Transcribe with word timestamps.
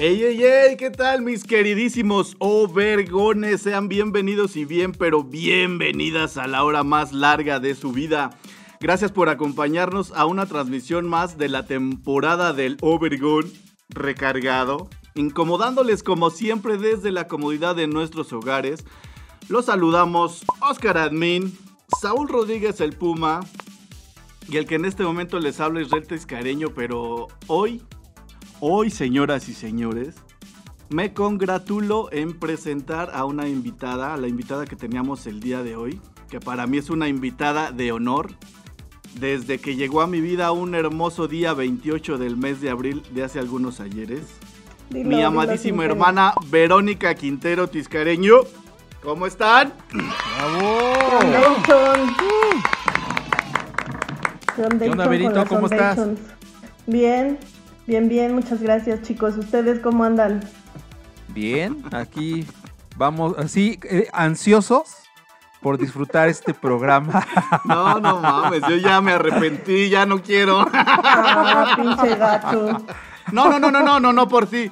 Ey, 0.00 0.22
ey, 0.22 0.44
ey, 0.44 0.76
¿qué 0.76 0.92
tal 0.92 1.22
mis 1.22 1.42
queridísimos 1.42 2.36
Overgones? 2.38 3.62
Sean 3.62 3.88
bienvenidos 3.88 4.54
y 4.54 4.64
bien, 4.64 4.92
pero 4.92 5.24
bienvenidas 5.24 6.36
a 6.36 6.46
la 6.46 6.62
hora 6.62 6.84
más 6.84 7.12
larga 7.12 7.58
de 7.58 7.74
su 7.74 7.90
vida. 7.90 8.30
Gracias 8.78 9.10
por 9.10 9.28
acompañarnos 9.28 10.12
a 10.12 10.24
una 10.24 10.46
transmisión 10.46 11.08
más 11.08 11.36
de 11.36 11.48
la 11.48 11.66
temporada 11.66 12.52
del 12.52 12.76
Overgon 12.80 13.52
recargado, 13.88 14.88
incomodándoles 15.16 16.04
como 16.04 16.30
siempre 16.30 16.78
desde 16.78 17.10
la 17.10 17.26
comodidad 17.26 17.74
de 17.74 17.88
nuestros 17.88 18.32
hogares. 18.32 18.84
Los 19.48 19.64
saludamos 19.64 20.44
Oscar 20.60 20.96
Admin, 20.96 21.58
Saúl 22.00 22.28
Rodríguez 22.28 22.80
el 22.80 22.92
Puma 22.92 23.40
y 24.48 24.58
el 24.58 24.66
que 24.66 24.76
en 24.76 24.84
este 24.84 25.02
momento 25.02 25.40
les 25.40 25.58
habla 25.58 25.80
es 25.80 25.90
Reltes 25.90 26.24
Careño, 26.24 26.68
pero 26.72 27.26
hoy 27.48 27.82
Hoy, 28.60 28.90
señoras 28.90 29.48
y 29.48 29.54
señores, 29.54 30.16
me 30.88 31.14
congratulo 31.14 32.08
en 32.10 32.36
presentar 32.36 33.10
a 33.14 33.24
una 33.24 33.48
invitada, 33.48 34.14
a 34.14 34.16
la 34.16 34.26
invitada 34.26 34.66
que 34.66 34.74
teníamos 34.74 35.28
el 35.28 35.38
día 35.38 35.62
de 35.62 35.76
hoy, 35.76 36.00
que 36.28 36.40
para 36.40 36.66
mí 36.66 36.78
es 36.78 36.90
una 36.90 37.06
invitada 37.06 37.70
de 37.70 37.92
honor. 37.92 38.32
Desde 39.20 39.58
que 39.58 39.76
llegó 39.76 40.00
a 40.00 40.08
mi 40.08 40.20
vida 40.20 40.50
un 40.50 40.74
hermoso 40.74 41.28
día 41.28 41.54
28 41.54 42.18
del 42.18 42.36
mes 42.36 42.60
de 42.60 42.70
abril 42.70 43.04
de 43.12 43.22
hace 43.22 43.38
algunos 43.38 43.78
ayeres. 43.78 44.22
Dilo, 44.90 45.08
mi 45.08 45.22
amadísima 45.22 45.84
hermana 45.84 46.34
Verónica 46.50 47.14
Quintero 47.14 47.68
Tiscareño. 47.68 48.38
¿Cómo 49.04 49.28
están? 49.28 49.72
Foundation 54.56 54.98
¿Qué 54.98 55.26
onda, 55.26 55.44
¿Cómo 55.46 55.66
estás? 55.66 56.00
Bien, 56.86 57.38
bien, 57.88 58.08
bien, 58.08 58.34
muchas 58.34 58.60
gracias 58.62 59.02
chicos. 59.02 59.36
¿Ustedes 59.38 59.80
cómo 59.80 60.04
andan? 60.04 60.40
Bien, 61.28 61.82
aquí 61.92 62.46
vamos 62.96 63.34
así 63.38 63.80
eh, 63.84 64.08
ansiosos 64.12 64.96
por 65.60 65.78
disfrutar 65.78 66.28
este 66.28 66.54
programa. 66.54 67.26
No, 67.64 67.98
no 68.00 68.20
mames, 68.20 68.62
yo 68.68 68.76
ya 68.76 69.00
me 69.00 69.12
arrepentí, 69.12 69.88
ya 69.90 70.06
no 70.06 70.22
quiero. 70.22 70.66
Ah, 70.72 71.74
pinche 71.76 72.16
gato. 72.16 72.84
No, 73.32 73.48
no, 73.50 73.58
no, 73.58 73.70
no, 73.70 73.82
no, 73.82 73.98
no, 74.00 74.12
no 74.12 74.28
por 74.28 74.46
ti. 74.46 74.70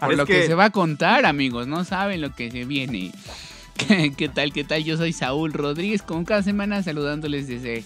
Por 0.00 0.12
Es 0.12 0.16
lo 0.18 0.26
que... 0.26 0.40
que- 0.40 0.46
se 0.46 0.54
va 0.54 0.64
a 0.66 0.70
contar, 0.70 1.24
amigos, 1.26 1.66
no 1.66 1.84
saben 1.84 2.20
lo 2.20 2.32
que 2.34 2.50
se 2.50 2.64
viene. 2.64 3.12
¿Qué, 3.76 4.12
qué 4.12 4.28
tal, 4.28 4.52
qué 4.52 4.62
tal? 4.64 4.84
Yo 4.84 4.96
soy 4.96 5.12
Saúl 5.12 5.52
Rodríguez, 5.52 6.02
como 6.02 6.24
cada 6.24 6.42
semana 6.42 6.82
saludándoles 6.82 7.48
desde 7.48 7.84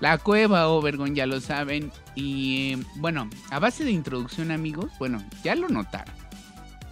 la 0.00 0.18
cueva 0.18 0.68
Overgon, 0.68 1.14
ya 1.14 1.26
lo 1.26 1.40
saben. 1.40 1.90
Y 2.14 2.72
eh, 2.74 2.78
bueno, 2.96 3.28
a 3.50 3.58
base 3.58 3.84
de 3.84 3.90
introducción, 3.90 4.50
amigos, 4.50 4.90
bueno, 4.98 5.22
ya 5.44 5.54
lo 5.54 5.68
notaron. 5.68 6.14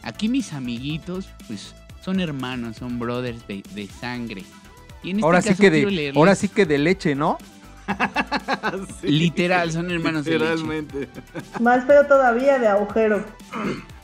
Aquí 0.02 0.28
mis 0.28 0.52
amiguitos, 0.52 1.28
pues, 1.48 1.74
son 2.04 2.20
hermanos, 2.20 2.76
son 2.76 2.98
brothers 2.98 3.46
de, 3.48 3.62
de 3.74 3.88
sangre. 3.88 4.44
Y 5.02 5.10
en 5.10 5.16
este 5.16 5.24
Ahora 5.26 5.42
sí 5.42 5.54
que 5.54 5.70
de, 5.70 5.86
leerles- 5.86 6.16
ahora 6.16 6.34
sí 6.34 6.48
que 6.48 6.66
de 6.66 6.78
leche, 6.78 7.14
¿no? 7.14 7.38
Sí, 9.00 9.08
Literal, 9.08 9.70
son 9.70 9.90
hermanos 9.90 10.24
de 10.24 10.32
leche. 10.38 10.44
Literalmente. 10.56 11.08
Más 11.60 11.84
feo 11.84 12.04
todavía 12.06 12.58
de 12.58 12.66
agujero. 12.66 13.24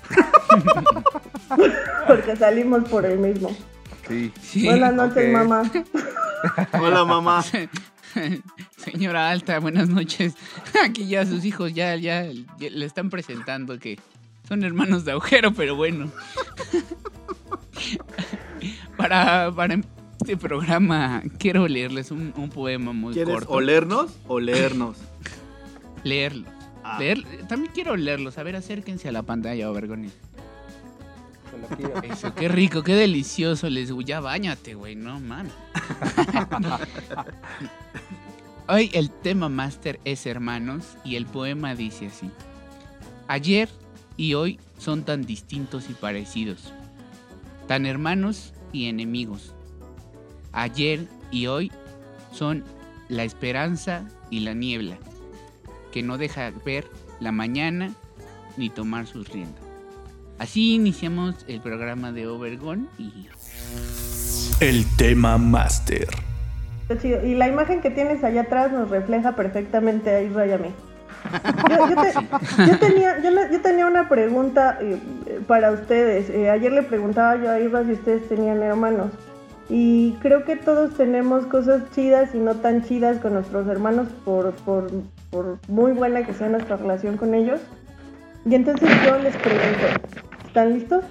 Porque 2.07 2.37
salimos 2.37 2.89
por 2.89 3.05
el 3.07 3.19
mismo. 3.19 3.55
Sí. 4.09 4.33
Sí. 4.41 4.65
Buenas 4.67 4.95
noches, 4.95 5.33
mamá. 5.33 5.63
Hola, 6.81 7.05
mamá. 7.05 7.45
Señora 8.77 9.31
Alta, 9.31 9.59
buenas 9.59 9.89
noches. 9.89 10.35
Aquí 10.85 11.07
ya 11.07 11.25
sus 11.27 11.45
hijos 11.45 11.73
ya, 11.75 11.97
ya, 11.97 12.27
ya 12.59 12.71
le 12.71 12.87
están 12.87 13.11
presentando 13.11 13.79
que 13.79 13.99
son 14.49 14.65
hermanos 14.65 15.05
de 15.05 15.13
agujero, 15.13 15.53
pero 15.53 15.77
bueno. 15.77 16.11
para, 18.97 19.51
para 19.55 19.81
este 20.21 20.37
programa 20.37 21.23
quiero 21.39 21.67
leerles 21.67 22.11
un, 22.11 22.33
un 22.37 22.51
poema 22.51 22.93
muy 22.93 23.15
¿Quieres 23.15 23.35
corto. 23.35 23.53
olernos 23.53 24.13
o 24.29 24.41
leernos? 24.41 24.99
Leerlo. 26.05 26.47
Ah. 26.85 26.99
Leer, 26.99 27.25
también 27.49 27.73
quiero 27.73 27.97
leerlos. 27.97 28.39
A 28.39 28.43
ver, 28.43 28.57
acérquense 28.57 29.09
a 29.09 29.13
la 29.13 29.23
pantalla, 29.23 29.69
Eso, 32.03 32.35
qué 32.35 32.49
rico, 32.49 32.83
qué 32.83 32.95
delicioso. 32.95 33.69
Les 33.69 33.93
ya 34.05 34.21
bañate, 34.21 34.75
güey, 34.75 34.95
no 34.95 35.21
mames. 35.21 35.53
Hoy 38.69 38.91
el 38.95 39.11
tema 39.11 39.49
máster 39.49 40.01
es 40.05 40.27
hermanos 40.27 40.97
y 41.05 41.17
el 41.17 41.27
poema 41.27 41.75
dice 41.75 42.07
así. 42.07 42.31
Ayer 43.29 43.69
y 44.17 44.35
hoy 44.35 44.59
son 44.79 45.05
tan 45.05 45.23
distintos 45.23 45.91
y 45.91 45.95
parecidos. 45.95 46.73
Tan 47.67 47.87
hermanos 47.87 48.53
y 48.73 48.87
enemigos. 48.87 49.55
Ayer 50.53 51.07
y 51.31 51.47
hoy 51.47 51.73
son 52.33 52.65
la 53.09 53.25
esperanza 53.25 54.09
y 54.31 54.41
la 54.41 54.55
niebla, 54.55 54.97
que 55.91 56.03
no 56.03 56.17
deja 56.17 56.51
ver 56.65 56.89
la 57.21 57.33
mañana 57.33 57.93
ni 58.57 58.71
tomar 58.71 59.07
sus 59.07 59.29
riendas. 59.29 59.72
Así 60.43 60.75
iniciamos 60.75 61.45
el 61.47 61.61
programa 61.61 62.11
de 62.11 62.27
Overgon 62.27 62.89
y 62.99 63.29
El 64.61 64.85
tema 64.97 65.39
máster. 65.39 66.09
Y 67.25 67.35
la 67.37 67.47
imagen 67.47 67.81
que 67.81 67.91
tienes 67.91 68.25
allá 68.25 68.41
atrás 68.41 68.73
nos 68.73 68.91
refleja 68.91 69.37
perfectamente 69.37 70.11
a 70.11 70.21
Isra 70.21 70.49
y 70.49 70.51
a 70.51 70.59
mí. 70.59 70.69
Yo, 71.71 71.89
yo 71.91 71.95
te- 72.03 72.67
yo 72.73 72.79
tenía, 72.81 73.23
yo, 73.23 73.31
le- 73.31 73.53
yo 73.53 73.61
tenía 73.63 73.87
una 73.87 74.09
pregunta 74.09 74.79
eh, 74.81 74.99
eh, 75.27 75.41
para 75.47 75.71
ustedes. 75.71 76.29
Eh, 76.29 76.51
ayer 76.51 76.73
le 76.73 76.83
preguntaba 76.83 77.37
yo 77.37 77.49
a 77.49 77.61
Isra 77.61 77.85
si 77.85 77.93
ustedes 77.93 78.29
tenían 78.29 78.61
hermanos. 78.65 79.13
Y 79.71 80.15
creo 80.23 80.45
que 80.45 80.57
todos 80.57 80.97
tenemos 80.97 81.47
cosas 81.47 81.85
chidas 81.95 82.35
y 82.35 82.39
no 82.39 82.57
tan 82.57 82.83
chidas 82.83 83.19
con 83.19 83.35
nuestros 83.35 83.69
hermanos 83.69 84.09
por, 84.25 84.51
por, 84.55 84.91
por 85.31 85.59
muy 85.69 85.93
buena 85.93 86.27
que 86.27 86.35
sea 86.35 86.49
nuestra 86.49 86.79
relación 86.79 87.17
con 87.17 87.33
ellos. 87.33 87.61
Y 88.45 88.57
entonces 88.57 88.91
yo 89.07 89.17
les 89.21 89.37
pregunto, 89.37 89.87
¿están 90.53 90.75
listos? 90.75 91.03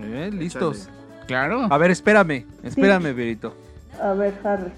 Eh, 0.00 0.30
listos. 0.32 0.88
claro. 1.26 1.66
A 1.70 1.76
ver, 1.76 1.90
espérame, 1.90 2.46
espérame, 2.62 3.12
Verito. 3.14 3.54
A 4.02 4.14
ver, 4.14 4.32
Harry. 4.42 4.72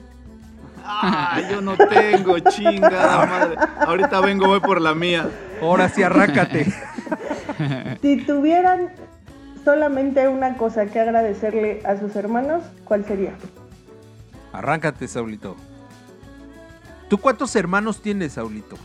Yo 1.48 1.60
no 1.60 1.76
tengo, 1.76 2.40
chingada 2.40 3.24
madre. 3.30 3.56
Ahorita 3.86 4.20
vengo, 4.20 4.48
voy 4.48 4.58
por 4.58 4.80
la 4.80 4.96
mía. 4.96 5.28
Ahora 5.60 5.88
sí, 5.88 6.02
arráncate. 6.02 6.66
Si 8.00 8.16
tuvieran 8.16 8.88
solamente 9.64 10.26
una 10.26 10.56
cosa 10.56 10.86
que 10.86 10.98
agradecerle 10.98 11.80
a 11.84 11.96
sus 11.96 12.16
hermanos, 12.16 12.64
¿cuál 12.84 13.04
sería? 13.04 13.34
Arráncate, 14.52 15.06
Saulito. 15.06 15.54
¿Tú 17.08 17.18
cuántos 17.18 17.54
hermanos 17.54 18.02
tienes, 18.02 18.32
Saulito? 18.32 18.76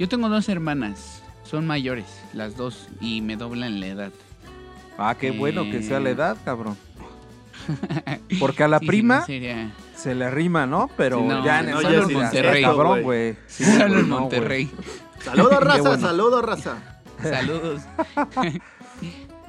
Yo 0.00 0.08
tengo 0.08 0.28
dos 0.28 0.48
hermanas, 0.48 1.21
son 1.52 1.66
mayores, 1.68 2.06
las 2.34 2.56
dos, 2.56 2.88
y 3.00 3.20
me 3.20 3.36
doblan 3.36 3.78
la 3.78 3.86
edad. 3.86 4.12
Ah, 4.98 5.14
qué 5.20 5.30
bueno 5.30 5.62
que 5.70 5.82
sea 5.84 6.00
la 6.00 6.08
Eh. 6.08 6.12
edad, 6.12 6.36
cabrón. 6.44 6.76
Porque 8.40 8.64
a 8.64 8.68
la 8.68 8.80
Sí, 8.80 8.86
prima 8.86 9.24
sí, 9.24 9.34
no 9.38 9.46
sería- 9.46 9.72
se 9.94 10.14
le 10.16 10.30
rima, 10.30 10.66
¿no? 10.66 10.90
Pero 10.96 11.18
Sí, 11.18 11.24
no, 11.26 11.44
ya 11.44 11.60
en 11.60 11.70
no, 11.70 11.78
el 11.80 11.82
solo 11.86 12.08
Monterrey, 12.10 12.62
cabrón, 12.62 13.02
güey. 13.02 13.32
güey. 13.32 13.36
Sí, 13.46 13.64
Solo 13.64 13.76
güey, 13.88 14.00
en 14.00 14.08
no, 14.08 14.14
güey. 14.16 14.20
Monterrey. 14.20 14.70
Saludos, 15.22 15.60
raza, 15.62 15.82
bueno. 15.82 16.00
saludos, 16.08 16.44
raza. 16.44 17.02
Saludos. 17.22 17.82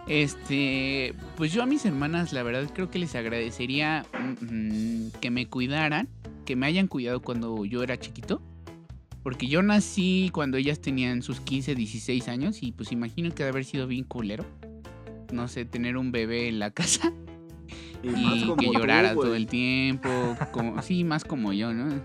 Este, 0.07 1.16
pues 1.38 1.54
yo 1.54 1.63
a 1.63 1.66
mis 1.66 1.86
hermanas, 1.86 2.33
la 2.33 2.44
verdad, 2.44 2.69
creo 2.74 2.92
que 2.92 3.00
les 3.00 3.16
agradecería 3.16 4.06
mm, 4.42 5.07
que 5.22 5.31
me 5.31 5.48
cuidaran, 5.48 6.10
que 6.45 6.56
me 6.56 6.66
hayan 6.68 6.88
cuidado 6.88 7.22
cuando 7.22 7.63
yo 7.66 7.81
era 7.83 7.98
chiquito. 7.98 8.42
Porque 9.24 9.48
yo 9.48 9.62
nací 9.62 10.30
cuando 10.34 10.58
ellas 10.58 10.80
tenían 10.80 11.22
sus 11.22 11.40
15, 11.40 11.75
16 11.75 12.28
años 12.28 12.62
y 12.62 12.72
pues 12.74 12.92
imagino 12.92 13.34
que 13.34 13.44
de 13.44 13.50
haber 13.50 13.66
sido 13.66 13.88
bien 13.88 14.04
culero. 14.04 14.46
No 15.31 15.48
sé, 15.48 15.66
tener 15.66 15.98
un 15.98 16.12
bebé 16.12 16.50
en 16.50 16.60
la 16.60 16.72
casa 16.72 17.12
Y, 18.04 18.10
y 18.10 18.56
que 18.58 18.72
llorara 18.72 19.14
todo 19.14 19.34
el 19.34 19.48
tiempo. 19.48 20.10
Como, 20.52 20.81
sí, 20.81 21.04
más 21.04 21.24
como 21.24 21.54
yo, 21.54 21.74
¿no? 21.74 22.02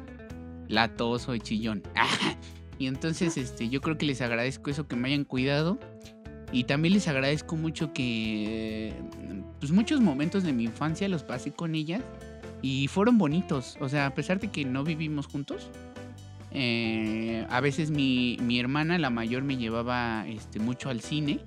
Latoso 0.69 1.35
y 1.35 1.41
chillón. 1.41 1.82
Y 2.79 2.87
entonces, 2.87 3.37
este, 3.37 3.69
yo 3.69 3.81
creo 3.81 3.99
que 3.99 4.06
les 4.06 4.20
agradezco 4.20 4.70
eso 4.70 4.87
que 4.87 4.94
me 4.94 5.09
hayan 5.09 5.25
cuidado. 5.25 5.81
Y 6.53 6.65
también 6.65 6.94
les 6.94 7.09
agradezco 7.09 7.56
mucho 7.56 7.93
que 7.93 8.94
pues 9.61 9.73
muchos 9.73 10.00
momentos 10.00 10.44
de 10.44 10.53
mi 10.53 10.65
infancia 10.65 11.09
los 11.09 11.23
pasé 11.23 11.53
con 11.53 11.75
ellas 11.75 12.03
y 12.62 12.88
fueron 12.88 13.19
bonitos. 13.19 13.76
O 13.81 13.88
sea, 13.88 14.06
a 14.06 14.15
pesar 14.15 14.41
de 14.41 14.49
que 14.49 14.65
no 14.65 14.85
vivimos 14.85 15.26
juntos, 15.26 15.70
eh, 16.50 17.46
a 17.50 17.60
veces 17.60 17.90
mi, 17.90 18.38
mi 18.42 18.58
hermana, 18.58 18.98
la 18.98 19.10
mayor, 19.10 19.42
me 19.42 19.56
llevaba 19.56 20.26
este, 20.26 20.58
mucho 20.58 20.90
al 20.90 21.00
cine 21.00 21.40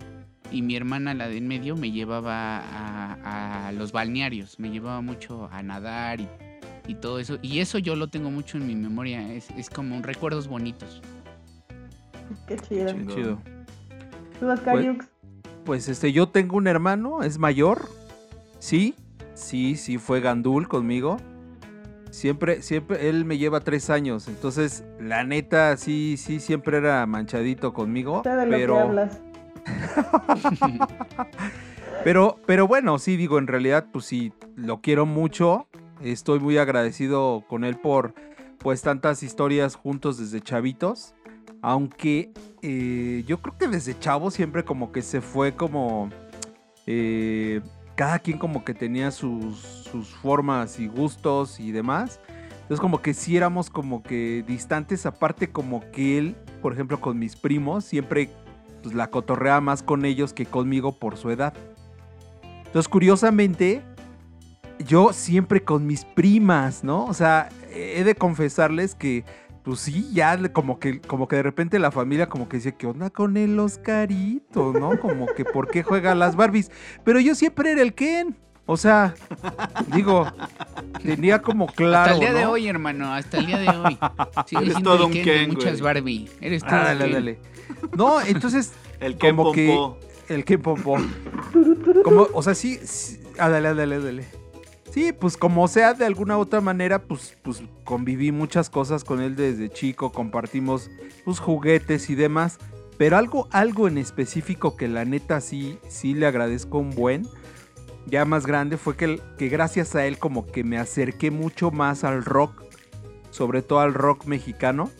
y 0.51 0.61
mi 0.61 0.75
hermana, 0.75 1.13
la 1.13 1.27
de 1.27 1.37
en 1.37 1.47
medio, 1.47 1.75
me 1.75 1.91
llevaba 1.91 2.59
a, 2.59 3.67
a 3.67 3.71
los 3.71 3.91
balnearios, 3.91 4.59
me 4.59 4.69
llevaba 4.69 5.01
mucho 5.01 5.49
a 5.51 5.63
nadar 5.63 6.19
y, 6.19 6.27
y 6.87 6.95
todo 6.95 7.19
eso. 7.19 7.37
Y 7.41 7.59
eso 7.59 7.77
yo 7.77 7.95
lo 7.95 8.09
tengo 8.09 8.31
mucho 8.31 8.57
en 8.57 8.67
mi 8.67 8.75
memoria, 8.75 9.33
es, 9.33 9.49
es 9.51 9.69
como 9.69 9.95
un 9.95 10.03
recuerdos 10.03 10.47
bonitos. 10.47 11.01
Qué 12.47 12.57
chido. 12.57 12.87
Chingón. 12.87 13.15
Chido. 13.15 13.41
¿Tú, 14.39 14.47
Oscar 14.49 14.75
Pues-? 14.75 15.07
Pues 15.65 15.87
este, 15.89 16.11
yo 16.11 16.27
tengo 16.27 16.57
un 16.57 16.67
hermano, 16.67 17.21
es 17.21 17.37
mayor. 17.37 17.87
Sí, 18.59 18.95
sí, 19.35 19.75
sí, 19.75 19.97
fue 19.97 20.19
Gandul 20.19 20.67
conmigo. 20.67 21.17
Siempre, 22.11 22.61
siempre, 22.61 23.09
él 23.09 23.25
me 23.25 23.37
lleva 23.37 23.61
tres 23.61 23.89
años. 23.89 24.27
Entonces, 24.27 24.83
la 24.99 25.23
neta, 25.23 25.75
sí, 25.77 26.17
sí, 26.17 26.39
siempre 26.39 26.77
era 26.77 27.05
manchadito 27.05 27.73
conmigo. 27.73 28.21
De 28.23 28.35
lo 28.35 28.43
que 28.43 28.49
Pero, 28.49 28.79
hablas. 28.79 29.21
pero, 32.03 32.37
pero 32.45 32.67
bueno, 32.67 32.99
sí, 32.99 33.15
digo, 33.15 33.39
en 33.39 33.47
realidad, 33.47 33.87
pues 33.91 34.05
sí, 34.05 34.33
lo 34.55 34.81
quiero 34.81 35.05
mucho. 35.05 35.67
Estoy 36.01 36.39
muy 36.39 36.57
agradecido 36.57 37.45
con 37.47 37.63
él 37.63 37.77
por, 37.77 38.13
pues, 38.57 38.81
tantas 38.81 39.23
historias 39.23 39.75
juntos 39.75 40.17
desde 40.17 40.41
chavitos. 40.41 41.13
Aunque 41.61 42.31
eh, 42.61 43.23
yo 43.25 43.41
creo 43.41 43.57
que 43.57 43.67
desde 43.67 43.97
chavo 43.97 44.31
siempre 44.31 44.65
como 44.65 44.91
que 44.91 45.01
se 45.01 45.21
fue 45.21 45.53
como... 45.53 46.09
eh, 46.87 47.61
cada 47.95 48.19
quien 48.19 48.37
como 48.37 48.63
que 48.63 48.73
tenía 48.73 49.11
sus, 49.11 49.59
sus 49.91 50.09
formas 50.09 50.79
y 50.79 50.87
gustos 50.87 51.59
y 51.59 51.71
demás. 51.71 52.19
Entonces 52.61 52.79
como 52.79 53.01
que 53.01 53.13
sí 53.13 53.35
éramos 53.35 53.69
como 53.69 54.01
que 54.01 54.43
distantes, 54.47 55.05
aparte 55.05 55.49
como 55.49 55.83
que 55.91 56.17
él, 56.17 56.35
por 56.61 56.73
ejemplo, 56.73 57.01
con 57.01 57.19
mis 57.19 57.35
primos, 57.35 57.83
siempre 57.83 58.29
pues, 58.81 58.95
la 58.95 59.07
cotorrea 59.07 59.59
más 59.59 59.83
con 59.83 60.05
ellos 60.05 60.33
que 60.33 60.45
conmigo 60.45 60.93
por 60.97 61.17
su 61.17 61.29
edad. 61.31 61.53
Entonces 62.65 62.87
curiosamente, 62.87 63.81
yo 64.87 65.11
siempre 65.11 65.63
con 65.63 65.85
mis 65.85 66.05
primas, 66.05 66.83
¿no? 66.83 67.05
O 67.05 67.13
sea, 67.13 67.49
he 67.73 68.03
de 68.03 68.15
confesarles 68.15 68.95
que 68.95 69.25
pues 69.63 69.79
sí, 69.79 70.09
ya 70.11 70.37
como 70.51 70.79
que, 70.79 70.99
como 71.01 71.27
que 71.27 71.35
de 71.37 71.43
repente 71.43 71.77
la 71.79 71.91
familia 71.91 72.27
como 72.29 72.49
que 72.49 72.57
dice, 72.57 72.75
¿qué 72.75 72.87
onda 72.87 73.09
con 73.09 73.37
el 73.37 73.59
Oscarito? 73.59 74.73
¿No? 74.73 74.99
Como 74.99 75.27
que 75.27 75.45
¿por 75.45 75.69
qué 75.69 75.83
juega 75.83 76.11
a 76.13 76.15
las 76.15 76.35
Barbies? 76.35 76.71
Pero 77.03 77.19
yo 77.19 77.35
siempre 77.35 77.71
era 77.71 77.81
el 77.81 77.93
Ken. 77.93 78.35
O 78.67 78.77
sea, 78.77 79.13
digo, 79.93 80.31
tenía 81.03 81.41
como 81.41 81.67
claro. 81.67 82.11
hasta 82.11 82.13
el 82.13 82.19
día 82.19 82.33
de 82.33 82.45
hoy, 82.45 82.67
hermano, 82.67 83.13
hasta 83.13 83.37
el 83.39 83.47
día 83.47 83.57
de 83.57 83.69
hoy. 83.69 83.97
Sigue 84.45 84.61
Eres 84.63 84.83
todo 84.83 85.07
un 85.07 85.11
Ken 85.13 85.25
de 85.25 85.31
Ken, 85.31 85.49
muchas 85.49 85.81
güey. 85.81 85.93
Barbie. 85.93 86.29
Eres 86.39 86.61
todo 86.63 86.75
Ah, 86.75 86.79
un 86.79 86.85
dale, 86.85 87.03
Ken. 87.05 87.13
dale. 87.13 87.39
No, 87.97 88.21
entonces, 88.21 88.73
El 88.99 89.17
Ken 89.17 89.35
como 89.35 89.51
que 89.51 89.77
el 90.29 90.45
Ken 90.45 90.61
Pompó. 90.61 90.97
Como, 92.03 92.27
o 92.33 92.41
sea, 92.43 92.55
sí, 92.55 92.79
sí, 92.83 93.19
ah, 93.37 93.49
dale, 93.49 93.73
dale, 93.73 93.99
dale. 93.99 94.25
Sí, 94.91 95.13
pues 95.13 95.37
como 95.37 95.69
sea, 95.69 95.93
de 95.93 96.05
alguna 96.05 96.37
u 96.37 96.41
otra 96.41 96.59
manera, 96.59 97.01
pues, 97.01 97.37
pues 97.43 97.63
conviví 97.85 98.33
muchas 98.33 98.69
cosas 98.69 99.05
con 99.05 99.21
él 99.21 99.37
desde 99.37 99.69
chico, 99.69 100.11
compartimos 100.11 100.91
pues 101.23 101.39
juguetes 101.39 102.09
y 102.09 102.15
demás. 102.15 102.57
Pero 102.97 103.15
algo, 103.15 103.47
algo 103.51 103.87
en 103.87 103.97
específico 103.97 104.75
que 104.75 104.89
la 104.89 105.05
neta 105.05 105.39
sí, 105.39 105.79
sí 105.87 106.13
le 106.13 106.27
agradezco 106.27 106.77
un 106.77 106.89
buen, 106.89 107.25
ya 108.05 108.25
más 108.25 108.45
grande, 108.45 108.75
fue 108.75 108.97
que, 108.97 109.21
que 109.37 109.47
gracias 109.47 109.95
a 109.95 110.05
él 110.05 110.17
como 110.17 110.45
que 110.45 110.65
me 110.65 110.77
acerqué 110.77 111.31
mucho 111.31 111.71
más 111.71 112.03
al 112.03 112.25
rock, 112.25 112.61
sobre 113.29 113.61
todo 113.61 113.79
al 113.79 113.93
rock 113.93 114.25
mexicano. 114.25 114.91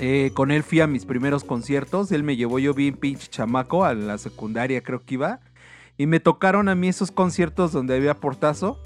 Eh, 0.00 0.32
con 0.34 0.50
él 0.50 0.64
fui 0.64 0.80
a 0.80 0.88
mis 0.88 1.04
primeros 1.06 1.44
conciertos, 1.44 2.10
él 2.10 2.24
me 2.24 2.34
llevó 2.34 2.58
yo 2.58 2.74
bien 2.74 2.96
pinche 2.96 3.28
chamaco, 3.28 3.84
a 3.84 3.94
la 3.94 4.18
secundaria 4.18 4.82
creo 4.82 5.04
que 5.04 5.14
iba. 5.14 5.40
Y 6.00 6.06
me 6.06 6.18
tocaron 6.18 6.70
a 6.70 6.74
mí 6.74 6.88
esos 6.88 7.10
conciertos 7.10 7.72
donde 7.72 7.94
había 7.94 8.14
portazo. 8.14 8.78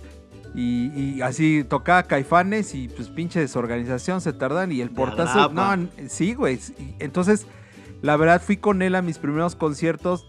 Y, 0.52 0.90
y 0.96 1.22
así 1.22 1.62
tocaba 1.62 2.02
Caifanes 2.02 2.74
y 2.74 2.88
pues 2.88 3.08
pinche 3.08 3.38
desorganización 3.38 4.20
se 4.20 4.32
tardan 4.32 4.72
y 4.72 4.80
el 4.80 4.90
portazo... 4.90 5.48
No, 5.50 5.76
sí, 6.08 6.34
güey. 6.34 6.58
Entonces, 6.98 7.46
la 8.02 8.16
verdad 8.16 8.42
fui 8.42 8.56
con 8.56 8.82
él 8.82 8.96
a 8.96 9.02
mis 9.02 9.18
primeros 9.18 9.54
conciertos, 9.54 10.26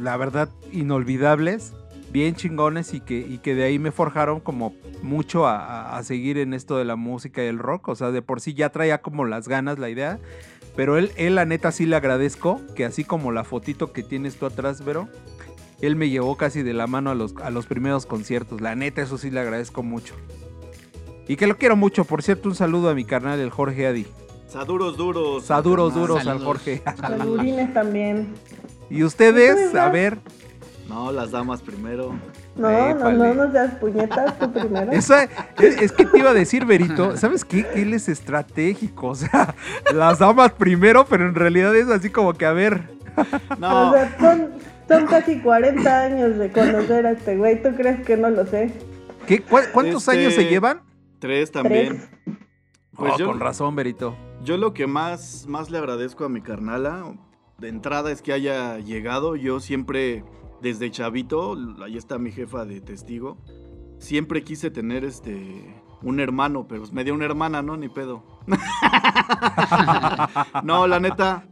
la 0.00 0.16
verdad, 0.16 0.48
inolvidables, 0.72 1.74
bien 2.10 2.34
chingones 2.34 2.94
y 2.94 3.00
que, 3.00 3.18
y 3.18 3.36
que 3.36 3.54
de 3.54 3.64
ahí 3.64 3.78
me 3.78 3.90
forjaron 3.90 4.40
como 4.40 4.74
mucho 5.02 5.46
a 5.46 6.02
seguir 6.02 6.38
en 6.38 6.54
esto 6.54 6.78
de 6.78 6.86
la 6.86 6.96
música 6.96 7.44
y 7.44 7.48
el 7.48 7.58
rock. 7.58 7.88
O 7.88 7.94
sea, 7.94 8.10
de 8.10 8.22
por 8.22 8.40
sí 8.40 8.54
ya 8.54 8.70
traía 8.70 9.02
como 9.02 9.26
las 9.26 9.48
ganas, 9.48 9.78
la 9.78 9.90
idea. 9.90 10.18
Pero 10.76 10.96
él, 10.96 11.12
él 11.16 11.34
la 11.34 11.44
neta 11.44 11.72
sí 11.72 11.84
le 11.84 11.96
agradezco 11.96 12.62
que 12.74 12.86
así 12.86 13.04
como 13.04 13.32
la 13.32 13.44
fotito 13.44 13.92
que 13.92 14.02
tienes 14.02 14.36
tú 14.36 14.46
atrás, 14.46 14.82
Vero, 14.82 15.08
él 15.80 15.96
me 15.96 16.08
llevó 16.08 16.36
casi 16.36 16.62
de 16.62 16.72
la 16.74 16.86
mano 16.86 17.10
a 17.10 17.14
los, 17.14 17.34
a 17.42 17.50
los 17.50 17.66
primeros 17.66 18.06
conciertos. 18.06 18.60
La 18.60 18.74
neta, 18.74 19.02
eso 19.02 19.18
sí 19.18 19.30
le 19.30 19.40
agradezco 19.40 19.82
mucho. 19.82 20.14
Y 21.28 21.36
que 21.36 21.46
lo 21.46 21.56
quiero 21.58 21.76
mucho. 21.76 22.04
Por 22.04 22.22
cierto, 22.22 22.48
un 22.48 22.54
saludo 22.54 22.88
a 22.88 22.94
mi 22.94 23.04
carnal, 23.04 23.40
el 23.40 23.50
Jorge 23.50 23.86
Adi. 23.86 24.06
Saduros 24.48 24.96
duros. 24.96 25.44
Saduros 25.44 25.94
duros 25.94 26.18
al 26.20 26.24
Saludos. 26.24 26.46
Jorge. 26.46 26.82
Saludos. 26.84 27.18
Saludines 27.18 27.74
también. 27.74 28.28
Y 28.88 29.02
ustedes, 29.02 29.74
a 29.74 29.86
¿no? 29.86 29.92
ver. 29.92 30.18
No, 30.88 31.10
las 31.10 31.32
damas 31.32 31.60
primero. 31.62 32.14
No, 32.54 32.70
no, 32.70 32.88
Épale. 32.88 33.18
no 33.18 33.34
nos 33.34 33.52
das 33.52 33.74
puñetas 33.74 34.38
tú 34.38 34.50
primero. 34.52 34.92
Eso 34.92 35.14
es, 35.16 35.28
es 35.58 35.92
que 35.92 36.06
te 36.06 36.18
iba 36.18 36.30
a 36.30 36.34
decir, 36.34 36.64
Berito, 36.64 37.16
¿sabes 37.16 37.44
qué? 37.44 37.66
Que 37.66 37.82
él 37.82 37.92
es 37.92 38.08
estratégico, 38.08 39.08
o 39.08 39.14
sea, 39.16 39.54
las 39.92 40.20
damas 40.20 40.52
primero, 40.52 41.04
pero 41.04 41.26
en 41.26 41.34
realidad 41.34 41.74
es 41.74 41.88
así 41.88 42.08
como 42.08 42.32
que, 42.34 42.46
a 42.46 42.52
ver, 42.52 42.88
No, 43.58 43.90
O 43.90 43.92
sea, 43.92 44.16
son, 44.18 44.50
son 44.88 45.06
casi 45.06 45.40
40 45.40 46.02
años 46.02 46.38
de 46.38 46.50
conocer 46.52 47.06
a 47.06 47.10
este 47.12 47.36
güey. 47.36 47.62
¿Tú 47.62 47.70
crees 47.76 48.04
que 48.04 48.16
no 48.16 48.30
lo 48.30 48.46
sé? 48.46 48.72
¿qué, 49.26 49.40
cu- 49.42 49.58
¿cuántos 49.72 50.06
Este, 50.08 50.20
años 50.20 50.34
se 50.34 50.44
llevan? 50.48 50.82
tres 51.18 51.50
también. 51.50 52.08
Tres. 52.24 52.36
Pues 52.94 53.12
Oh, 53.14 53.18
yo, 53.18 53.26
con 53.26 53.40
razón, 53.40 53.74
Berito. 53.76 54.16
yo 54.42 54.56
lo 54.56 54.72
que 54.72 54.86
más, 54.86 55.46
más 55.48 55.70
le 55.70 55.78
agradezco 55.78 56.24
a 56.24 56.28
mi 56.28 56.40
carnala 56.40 57.14
de 57.58 57.68
entrada 57.68 58.10
es 58.12 58.22
que 58.22 58.32
haya 58.32 58.78
llegado. 58.78 59.36
Yo 59.36 59.60
siempre, 59.60 60.24
desde 60.62 60.90
chavito, 60.90 61.56
ahí 61.84 61.96
está 61.96 62.18
mi 62.18 62.30
jefa 62.32 62.64
de 62.64 62.80
testigo, 62.80 63.38
siempre 63.98 64.42
quise 64.44 64.70
tener 64.70 65.04
este 65.04 65.74
un 66.02 66.20
hermano, 66.20 66.66
pero 66.68 66.84
me 66.92 67.04
dio 67.04 67.14
una 67.14 67.24
hermana, 67.24 67.62
¿no? 67.62 67.76
Ni 67.76 67.88
pedo. 67.88 68.22
no, 70.62 70.86
la 70.86 71.00
neta. 71.00 71.44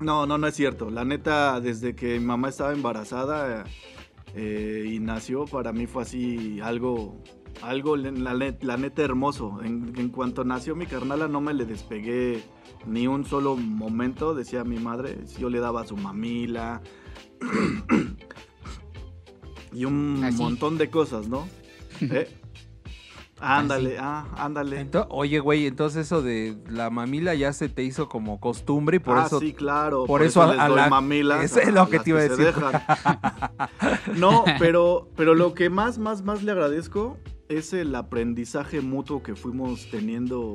No, 0.00 0.26
no, 0.26 0.38
no 0.38 0.46
es 0.46 0.54
cierto. 0.54 0.90
La 0.90 1.04
neta, 1.04 1.60
desde 1.60 1.94
que 1.94 2.18
mi 2.18 2.24
mamá 2.26 2.50
estaba 2.50 2.72
embarazada 2.72 3.64
eh, 4.34 4.84
y 4.92 5.00
nació, 5.00 5.44
para 5.46 5.72
mí 5.72 5.86
fue 5.86 6.02
así 6.02 6.60
algo, 6.60 7.20
algo 7.62 7.96
la, 7.96 8.34
la 8.34 8.76
neta 8.76 9.02
hermoso. 9.02 9.60
En, 9.62 9.92
en 9.96 10.08
cuanto 10.10 10.44
nació 10.44 10.76
mi 10.76 10.86
carnala, 10.86 11.26
no 11.26 11.40
me 11.40 11.52
le 11.52 11.64
despegué 11.64 12.42
ni 12.86 13.08
un 13.08 13.24
solo 13.24 13.56
momento, 13.56 14.34
decía 14.34 14.62
mi 14.64 14.78
madre. 14.78 15.18
Yo 15.38 15.50
le 15.50 15.58
daba 15.58 15.84
su 15.84 15.96
mamila 15.96 16.80
y 19.72 19.84
un 19.84 20.22
Así. 20.24 20.38
montón 20.38 20.78
de 20.78 20.90
cosas, 20.90 21.28
¿no? 21.28 21.46
¿Eh? 22.00 22.28
Ándale, 23.40 23.96
ah, 24.00 24.26
ándale. 24.36 24.80
Ento- 24.84 25.06
oye, 25.10 25.38
güey, 25.38 25.66
entonces 25.66 26.06
eso 26.06 26.22
de 26.22 26.56
la 26.68 26.90
mamila 26.90 27.34
ya 27.34 27.52
se 27.52 27.68
te 27.68 27.82
hizo 27.84 28.08
como 28.08 28.40
costumbre 28.40 28.96
y 28.96 29.00
por 29.00 29.18
ah, 29.18 29.26
eso... 29.26 29.38
sí, 29.40 29.52
claro. 29.52 30.06
por 30.06 30.22
eso 30.22 30.42
a- 30.42 30.52
les 30.52 30.60
a 30.60 30.68
doy 30.68 30.76
la- 30.76 30.88
mamilas 30.88 31.44
eso 31.44 31.60
es 31.60 31.72
lo 31.72 31.88
que 31.88 32.00
te 32.00 32.10
iba 32.10 32.20
a 32.20 32.22
decir. 32.28 32.52
no, 34.16 34.44
pero, 34.58 35.08
pero 35.16 35.34
lo 35.34 35.54
que 35.54 35.70
más, 35.70 35.98
más, 35.98 36.22
más 36.22 36.42
le 36.42 36.52
agradezco 36.52 37.16
es 37.48 37.72
el 37.72 37.94
aprendizaje 37.94 38.80
mutuo 38.80 39.22
que 39.22 39.34
fuimos 39.34 39.88
teniendo 39.90 40.52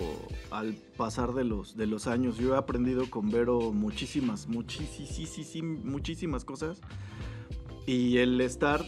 al 0.51 0.75
pasar 0.95 1.33
de 1.33 1.43
los, 1.43 1.75
de 1.75 1.87
los 1.87 2.05
años. 2.07 2.37
Yo 2.37 2.53
he 2.53 2.57
aprendido 2.57 3.09
con 3.09 3.31
Vero 3.31 3.71
muchísimas, 3.71 4.47
muchísimas, 4.47 5.63
muchísimas 5.83 6.45
cosas. 6.45 6.81
Y 7.85 8.17
el 8.19 8.39
estar 8.41 8.85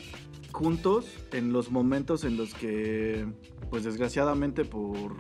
juntos 0.56 1.06
en 1.34 1.52
los 1.52 1.70
momentos 1.70 2.24
en 2.24 2.38
los 2.38 2.54
que, 2.54 3.28
pues 3.70 3.84
desgraciadamente 3.84 4.64
por, 4.64 5.18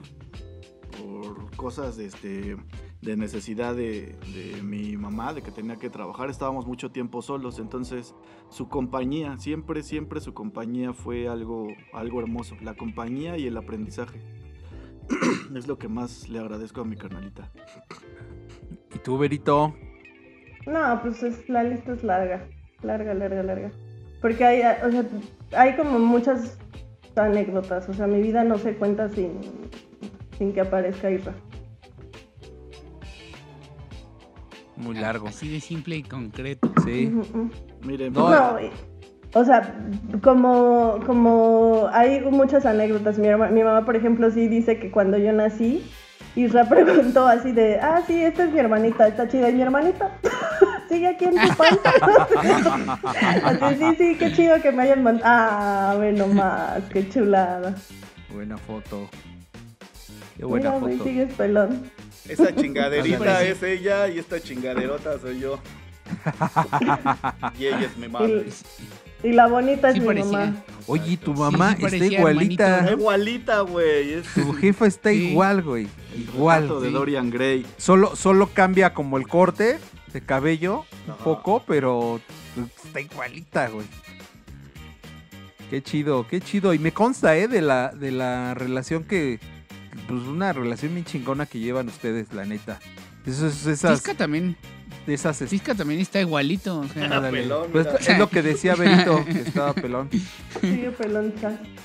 por 0.98 1.56
cosas 1.58 1.98
de, 1.98 2.06
este, 2.06 2.56
de 3.02 3.18
necesidad 3.18 3.76
de, 3.76 4.16
de 4.34 4.64
mi 4.64 4.96
mamá, 4.96 5.34
de 5.34 5.42
que 5.42 5.52
tenía 5.52 5.76
que 5.76 5.90
trabajar, 5.90 6.30
estábamos 6.30 6.66
mucho 6.66 6.90
tiempo 6.90 7.22
solos. 7.22 7.60
Entonces 7.60 8.16
su 8.50 8.70
compañía, 8.70 9.38
siempre, 9.38 9.84
siempre 9.84 10.22
su 10.22 10.34
compañía 10.34 10.94
fue 10.94 11.28
algo, 11.28 11.68
algo 11.94 12.22
hermoso. 12.22 12.56
La 12.62 12.76
compañía 12.76 13.38
y 13.38 13.46
el 13.46 13.58
aprendizaje. 13.58 14.22
es 15.56 15.68
lo 15.68 15.78
que 15.78 15.90
más 15.90 16.30
le 16.30 16.40
agradezco 16.40 16.80
a 16.80 16.86
mi 16.86 16.96
carnalita. 16.96 17.52
¿Y 18.94 19.00
tú, 19.00 19.18
Berito? 19.18 19.76
No, 20.66 21.00
pues 21.02 21.22
es, 21.24 21.50
la 21.50 21.64
lista 21.64 21.92
es 21.92 22.04
larga, 22.06 22.48
larga, 22.82 23.14
larga, 23.14 23.44
larga. 23.44 23.72
Porque 24.26 24.44
hay, 24.44 24.62
o 24.84 24.90
sea, 24.92 25.04
hay 25.56 25.76
como 25.76 26.00
muchas 26.00 26.58
anécdotas, 27.16 27.88
o 27.90 27.94
sea, 27.94 28.08
mi 28.08 28.24
vida 28.24 28.44
no 28.44 28.58
se 28.58 28.74
cuenta 28.74 29.08
sin, 29.08 29.34
sin 30.40 30.52
que 30.52 30.62
aparezca 30.62 31.12
Isra. 31.12 31.36
Muy 34.78 34.96
largo. 34.96 35.28
Así 35.28 35.48
de 35.48 35.60
simple 35.60 35.98
y 35.98 36.02
concreto. 36.02 36.72
Sí. 36.84 37.14
Ujú. 37.16 37.52
Miren, 37.86 38.14
No, 38.14 38.32
No, 38.32 38.60
y- 38.60 38.72
o 39.36 39.46
sea, 39.46 39.76
como, 40.24 41.00
como 41.06 41.88
hay 41.94 42.22
muchas 42.22 42.66
anécdotas. 42.66 43.20
Mi, 43.20 43.28
herma- 43.28 43.52
mi 43.52 43.62
mamá, 43.62 43.86
por 43.86 43.96
ejemplo, 43.96 44.32
sí 44.32 44.48
dice 44.48 44.80
que 44.80 44.90
cuando 44.90 45.20
yo 45.20 45.34
nací, 45.34 45.84
Isra 46.36 46.66
preguntó 46.68 47.28
así 47.28 47.52
de, 47.52 47.80
ah, 47.80 48.02
sí, 48.08 48.24
esta 48.24 48.46
es 48.46 48.52
mi 48.52 48.58
hermanita, 48.58 49.08
está 49.08 49.28
chida. 49.28 49.50
¿Y 49.52 49.54
mi 49.54 49.62
hermanita? 49.62 50.18
Sigue 50.90 51.08
aquí 51.08 51.26
en 51.26 51.32
tu 51.32 51.56
panza. 51.56 53.00
así, 53.44 53.76
sí, 53.80 53.96
sí, 53.98 54.16
qué 54.20 54.32
chido 54.34 54.62
que 54.62 54.72
me 54.72 54.84
hayan 54.84 55.04
mandado. 55.04 55.26
Ah, 55.28 55.96
ve 56.00 56.12
nomás, 56.14 56.84
qué 56.92 57.08
chulada. 57.10 57.76
Buena 58.34 58.58
foto. 58.58 59.10
Qué 60.38 60.46
buena 60.46 60.72
Mira, 60.72 60.80
foto. 60.98 61.04
sigues 61.04 61.34
pelón. 61.34 61.90
esa 62.28 62.54
chingaderita 62.56 63.44
es 63.44 63.64
ella 63.64 64.08
y 64.10 64.20
esta 64.20 64.40
chingaderota 64.42 65.18
soy 65.20 65.40
yo. 65.40 65.60
y 67.60 67.66
ella 67.66 67.82
es 67.82 67.98
mi 67.98 68.08
madre. 68.08 68.46
Y, 69.24 69.28
y 69.30 69.34
la 69.34 69.48
bonita 69.48 69.92
Sí 69.92 70.00
es 70.00 70.06
mi 70.06 70.24
mamá. 70.24 70.54
Oye, 70.88 71.18
tu 71.18 71.34
mamá 71.34 71.76
sí 71.78 71.86
está 71.86 72.06
igualita. 72.06 72.68
hermanito, 72.78 73.00
Igualita, 73.00 73.60
güey. 73.62 74.14
Es 74.14 74.28
Tu 74.34 74.54
jefa 74.54 74.86
está 74.86 75.10
Sí. 75.12 75.30
igual, 75.30 75.64
güey. 75.64 75.88
Igual. 76.16 76.62
retrato 76.64 76.82
de 76.82 76.88
sí. 76.90 76.94
Dorian 76.94 77.30
Gray. 77.32 77.66
Solo, 77.78 78.16
solo 78.16 78.50
cambia 78.54 78.94
como 78.94 79.18
el 79.18 79.28
corte 79.28 79.80
de 80.16 80.22
cabello 80.22 80.86
un 81.10 81.16
poco, 81.18 81.62
pero 81.68 82.22
está 82.86 83.02
igualita, 83.02 83.68
güey. 83.68 83.86
Qué 85.70 85.84
chido, 85.84 86.26
qué 86.26 86.40
chido. 86.40 86.74
Y 86.74 86.80
me 86.80 86.94
consta, 86.94 87.36
¿eh? 87.36 87.50
De 87.50 87.62
la, 87.62 87.90
de 87.90 88.12
la 88.12 88.54
relación 88.54 89.04
que. 89.04 89.40
Pues 90.08 90.22
una 90.24 90.54
relación 90.54 90.94
bien 90.94 91.04
chingona 91.06 91.46
que 91.46 91.60
llevan 91.60 91.90
ustedes, 91.90 92.32
la 92.34 92.46
neta. 92.46 92.80
Eso 93.26 93.48
es 93.48 93.66
esas. 93.66 94.00
Cisca 94.00 94.14
también, 94.14 94.56
de 95.06 95.14
esas 95.14 95.38
también 95.76 96.00
está 96.00 96.22
igualito. 96.22 96.80
O 96.80 96.88
sea, 96.88 97.30
pelón, 97.30 97.68
Pues 97.74 97.88
es 98.08 98.18
lo 98.18 98.30
que 98.30 98.42
decía 98.42 98.76
Berito, 98.78 99.26
que 99.26 99.32
estaba 99.42 99.74
pelón. 99.74 100.10
Sigue 100.62 100.92
pelón. 100.92 101.34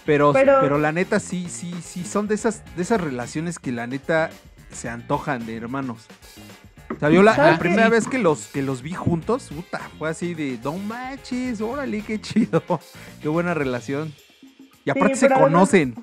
Pero, 0.07 0.33
pero, 0.33 0.59
Pero- 0.61 0.79
la 0.79 0.93
neta 0.93 1.19
sí, 1.19 1.49
sí, 1.49 1.75
sí, 1.83 2.05
son 2.05 2.29
de 2.29 2.37
esas, 2.37 2.63
de 2.77 2.83
esas 2.83 3.01
relaciones 3.01 3.59
que 3.59 3.73
la 3.73 3.89
neta 3.89 4.31
se 4.71 4.89
antojan 4.89 5.47
de 5.47 5.57
hermanos. 5.57 6.07
O 6.95 6.99
sea, 6.99 7.09
yo 7.11 7.23
la, 7.23 7.59
primera 7.59 7.89
vez 7.89 8.07
que 8.09 8.19
los, 8.19 8.47
que 8.49 8.63
los 8.63 8.83
vi 8.83 8.93
juntos, 8.93 9.49
puta, 9.55 9.81
fue 9.99 10.11
así 10.11 10.35
de, 10.35 10.59
no 10.63 10.75
manches, 10.77 11.61
órale, 11.61 12.03
qué 12.03 12.21
chido, 12.21 12.63
qué 13.23 13.29
buena 13.29 13.55
relación. 13.55 14.13
Y 14.85 14.91
aparte 14.91 15.15
se 15.15 15.27
pero 15.27 15.37
además- 15.37 15.53
conocen. 15.53 15.95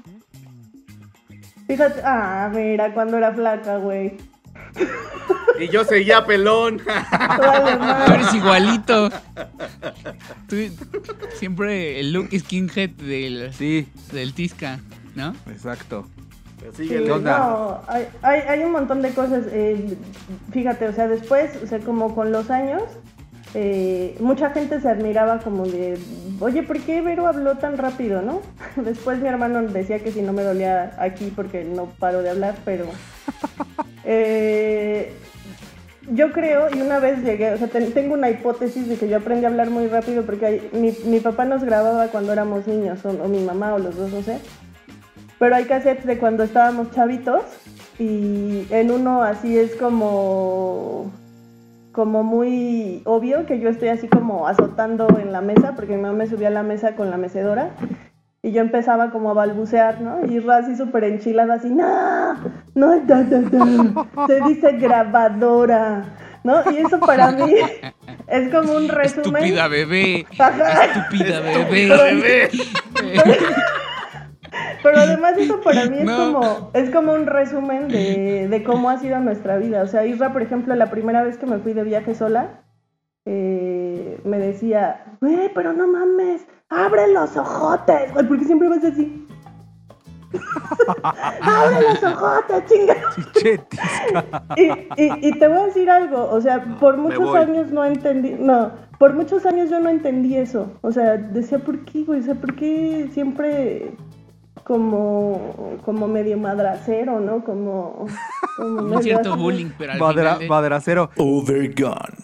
Fíjate, 1.68 2.02
ah, 2.06 2.50
mira, 2.54 2.94
cuando 2.94 3.18
era 3.18 3.34
flaca, 3.34 3.78
güey. 3.78 4.16
Y 5.60 5.68
yo 5.70 5.84
seguía 5.84 6.26
pelón. 6.26 6.82
Vale, 6.86 7.72
Tú 7.74 7.80
madre. 7.80 8.16
eres 8.16 8.34
igualito. 8.34 9.10
Tú- 10.48 10.56
siempre 11.36 12.00
el 12.00 12.14
look 12.14 12.30
skinhead 12.38 12.92
del, 12.92 13.54
Sí, 13.54 13.88
del 14.14 14.34
Tisca, 14.34 14.80
¿no? 15.16 15.36
exacto. 15.48 16.08
Sí. 16.76 16.88
¿Qué 16.88 17.12
onda? 17.12 17.38
no, 17.40 17.82
hay, 17.88 18.08
hay, 18.22 18.42
hay 18.48 18.64
un 18.64 18.72
montón 18.72 19.02
de 19.02 19.12
cosas. 19.12 19.44
eh, 19.52 19.98
fíjate, 20.52 20.88
o 20.88 20.94
sea, 20.94 21.08
después, 21.08 21.52
o 21.64 21.68
sea, 21.68 21.80
como 21.80 22.14
con 22.16 22.32
los 22.32 22.50
años, 22.50 22.84
eh, 23.54 24.16
mucha 24.20 24.50
gente 24.52 24.80
se 24.82 24.90
admiraba 24.90 25.40
como 25.40 25.66
de, 25.66 25.98
oye, 26.40 26.64
¿por 26.64 26.80
qué 26.82 27.02
Vero 27.02 27.28
habló 27.28 27.58
tan 27.58 27.78
rápido, 27.78 28.22
no? 28.22 28.42
Después 28.84 29.20
mi 29.20 29.28
hermano 29.30 29.62
decía 29.64 30.00
que 30.00 30.12
si 30.12 30.22
no 30.22 30.34
me 30.34 30.44
dolía 30.44 30.94
aquí 31.00 31.32
porque 31.36 31.64
no 31.64 31.86
paro 32.00 32.22
de 32.22 32.30
hablar, 32.32 32.56
pero... 32.66 32.86
eh, 34.06 35.14
yo 36.10 36.32
creo, 36.32 36.68
y 36.74 36.80
una 36.82 37.00
vez 37.00 37.22
llegué, 37.24 37.52
o 37.54 37.58
sea, 37.58 37.68
ten- 37.68 37.92
tengo 37.92 38.14
una 38.14 38.30
hipótesis 38.30 38.88
de 38.88 38.96
que 38.96 39.10
yo 39.10 39.18
aprendí 39.18 39.46
a 39.46 39.50
hablar 39.50 39.70
muy 39.70 39.88
rápido 39.88 40.24
porque 40.24 40.46
hay- 40.46 40.70
mi, 40.72 40.96
mi 41.06 41.20
papá 41.20 41.44
nos 41.44 41.64
grababa 41.66 42.08
cuando 42.08 42.32
éramos 42.32 42.66
niños, 42.66 43.04
o, 43.06 43.10
o 43.10 43.28
mi 43.28 43.44
mamá, 43.44 43.74
o 43.74 43.80
los 43.80 43.96
dos, 43.98 44.12
no 44.12 44.22
sé. 44.22 44.38
Pero 45.40 45.56
hay 45.56 45.66
cassettes 45.66 46.06
de 46.06 46.18
cuando 46.18 46.44
estábamos 46.44 46.92
chavitos 46.92 47.44
y 48.00 48.68
en 48.70 48.92
uno 48.92 49.24
así 49.24 49.58
es 49.58 49.76
como 49.76 51.12
como 51.92 52.24
muy 52.24 53.02
obvio 53.06 53.48
que 53.48 53.60
yo 53.60 53.70
estoy 53.70 53.88
así 53.90 54.08
como 54.08 54.48
azotando 54.48 55.08
en 55.20 55.32
la 55.32 55.42
mesa 55.42 55.74
porque 55.76 55.96
mi 55.96 56.04
mamá 56.04 56.14
me 56.14 56.28
subía 56.28 56.50
a 56.50 56.52
la 56.52 56.62
mesa 56.62 56.96
con 56.96 57.10
la 57.10 57.18
mecedora 57.18 57.72
y 58.44 58.52
yo 58.52 58.62
empezaba 58.62 59.10
como 59.10 59.32
a 59.32 59.34
balbucear, 59.34 60.00
¿no? 60.00 60.26
Y 60.26 60.40
Ra 60.40 60.58
así 60.58 60.76
súper 60.76 61.04
enchilada 61.06 61.56
así, 61.56 61.70
no, 61.70 62.36
no, 62.76 63.00
da, 63.02 63.24
da, 63.24 63.42
da, 63.42 64.28
se 64.28 64.42
dice 64.48 64.74
grabadora, 64.74 66.06
¿no? 66.44 66.62
Y 66.72 66.78
eso 66.78 67.00
para 67.00 67.32
mí 67.32 67.56
es 68.28 68.50
como 68.50 68.74
un 68.74 68.90
resumen. 68.90 69.44
Estúpida 69.44 69.68
bebé. 69.68 70.26
Ajá. 70.38 70.86
Estúpida 70.86 71.42
bebé. 71.42 72.50
Pero 74.84 74.98
además 74.98 75.38
eso 75.38 75.60
para 75.62 75.86
mí 75.86 75.98
es, 76.00 76.06
No. 76.06 76.18
como, 76.18 76.72
es 76.74 76.90
como 76.90 77.14
un 77.14 77.26
resumen 77.26 77.88
de, 77.88 78.48
de 78.48 78.64
cómo 78.64 78.90
ha 78.90 78.98
sido 78.98 79.20
nuestra 79.20 79.58
vida. 79.58 79.82
O 79.82 79.88
sea, 79.88 80.06
Isra, 80.06 80.32
por 80.34 80.42
ejemplo, 80.42 80.74
la 80.76 80.90
primera 80.90 81.24
vez 81.24 81.38
que 81.38 81.46
me 81.46 81.58
fui 81.60 81.74
de 81.74 81.84
viaje 81.84 82.16
sola, 82.16 82.62
eh, 83.26 84.20
me 84.24 84.38
decía, 84.40 85.18
güey, 85.20 85.52
pero 85.54 85.74
no 85.74 85.88
mames, 85.88 86.48
abre 86.70 87.12
los 87.12 87.36
ojotes, 87.36 88.14
güey, 88.14 88.26
porque 88.28 88.46
siempre 88.46 88.70
vas 88.70 88.84
así. 88.86 89.28
abre 91.04 91.82
los 91.82 92.04
ojotes, 92.04 92.66
chinga. 92.66 92.96
Chiche, 93.16 93.58
tisca. 93.70 94.44
Y, 94.56 94.64
y, 95.02 95.28
y 95.28 95.32
te 95.40 95.48
voy 95.48 95.58
a 95.58 95.66
decir 95.66 95.90
algo, 95.90 96.30
o 96.30 96.40
sea, 96.40 96.64
por 96.80 96.98
muchos 96.98 97.36
años 97.36 97.72
no 97.72 97.84
entendí, 97.84 98.36
no, 98.40 98.72
por 98.98 99.14
muchos 99.14 99.46
años 99.46 99.70
yo 99.70 99.80
no 99.80 99.90
entendí 99.90 100.38
eso. 100.38 100.72
O 100.82 100.92
sea, 100.92 101.18
decía, 101.18 101.60
¿por 101.60 101.84
qué, 101.86 102.04
güey? 102.04 102.20
O 102.20 102.24
sea, 102.24 102.36
¿por 102.36 102.56
qué 102.56 103.10
siempre 103.12 103.92
como, 104.68 105.78
como 105.86 106.08
medio 106.10 106.38
madracero, 106.38 107.22
¿no? 107.22 107.42
Como, 107.44 108.06
como 108.58 108.78
Un 108.98 109.02
cierto 109.02 109.34
así. 109.34 109.42
bullying, 109.42 109.70
pero 109.78 109.94
al 109.94 109.98
final 110.16 110.40
de- 110.40 110.48
maderacero. 110.50 111.10
Overgone. 111.18 112.18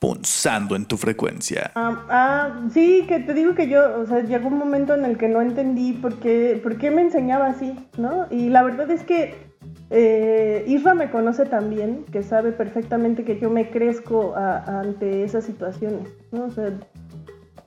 Punzando 0.00 0.74
en 0.76 0.84
tu 0.84 0.96
frecuencia. 0.98 1.70
Ah, 1.76 2.04
ah, 2.10 2.60
sí, 2.72 3.06
que 3.08 3.20
te 3.20 3.32
digo 3.32 3.54
que 3.54 3.68
yo, 3.68 4.00
o 4.00 4.06
sea, 4.06 4.20
llegó 4.20 4.48
un 4.48 4.58
momento 4.58 4.92
en 4.94 5.04
el 5.06 5.16
que 5.16 5.28
no 5.28 5.40
entendí 5.40 5.92
por 5.94 6.16
qué, 6.16 6.60
por 6.62 6.76
qué 6.76 6.90
me 6.90 7.00
enseñaba 7.00 7.46
así, 7.46 7.74
¿no? 7.96 8.26
Y 8.30 8.50
la 8.50 8.62
verdad 8.64 8.90
es 8.90 9.02
que 9.04 9.34
eh, 9.90 10.64
Isra 10.66 10.94
me 10.94 11.10
conoce 11.10 11.46
también, 11.46 12.04
que 12.12 12.22
sabe 12.22 12.52
perfectamente 12.52 13.24
que 13.24 13.38
yo 13.38 13.48
me 13.48 13.70
crezco 13.70 14.34
a- 14.36 14.80
ante 14.80 15.22
esas 15.24 15.44
situaciones, 15.44 16.08
¿no? 16.32 16.44
O 16.46 16.50
sea, 16.50 16.70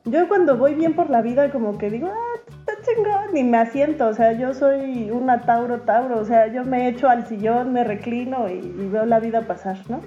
yo 0.09 0.27
cuando 0.27 0.57
voy 0.57 0.73
bien 0.73 0.95
por 0.95 1.09
la 1.09 1.21
vida 1.21 1.51
como 1.51 1.77
que 1.77 1.89
digo, 1.89 2.07
ah, 2.07 2.39
está 2.49 2.73
chingón, 2.81 3.35
y 3.35 3.43
me 3.43 3.57
asiento, 3.57 4.07
o 4.07 4.13
sea, 4.13 4.31
yo 4.33 4.53
soy 4.53 5.11
una 5.11 5.41
Tauro 5.41 5.81
Tauro, 5.81 6.19
o 6.19 6.25
sea, 6.25 6.47
yo 6.47 6.63
me 6.63 6.87
echo 6.87 7.09
al 7.09 7.25
sillón, 7.25 7.73
me 7.73 7.83
reclino 7.83 8.49
y, 8.49 8.59
veo 8.91 9.05
la 9.05 9.19
vida 9.19 9.41
pasar, 9.41 9.77
¿no? 9.89 9.99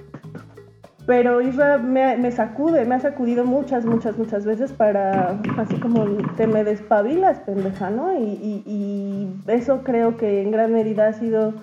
Pero 1.06 1.40
Isra 1.40 1.78
me, 1.78 2.30
sacude, 2.30 2.84
me 2.84 2.94
ha 2.94 3.00
sacudido 3.00 3.44
muchas, 3.44 3.84
muchas, 3.84 4.16
muchas 4.16 4.44
veces 4.44 4.72
para, 4.72 5.40
así 5.56 5.76
como, 5.76 6.04
te 6.36 6.46
me 6.46 6.62
despabilas, 6.62 7.40
pendeja, 7.40 7.90
¿no? 7.90 8.14
Y, 8.14 8.22
y- 8.24 8.62
y 8.66 9.50
eso 9.50 9.82
creo 9.82 10.16
que 10.16 10.42
en 10.42 10.52
gran 10.52 10.72
medida 10.72 11.08
ha 11.08 11.12
sido, 11.12 11.54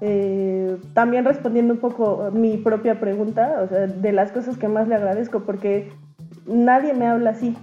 eh, 0.00 0.76
también 0.92 1.24
respondiendo 1.24 1.74
un 1.74 1.80
poco 1.80 2.30
mi 2.32 2.58
propia 2.58 3.00
pregunta, 3.00 3.62
o 3.62 3.68
sea, 3.68 3.86
de 3.86 4.12
las 4.12 4.32
cosas 4.32 4.58
que 4.58 4.68
más 4.68 4.86
le 4.86 4.96
agradezco, 4.96 5.40
porque 5.44 5.90
nadie 6.48 6.94
me 6.94 7.06
habla 7.06 7.30
así. 7.30 7.56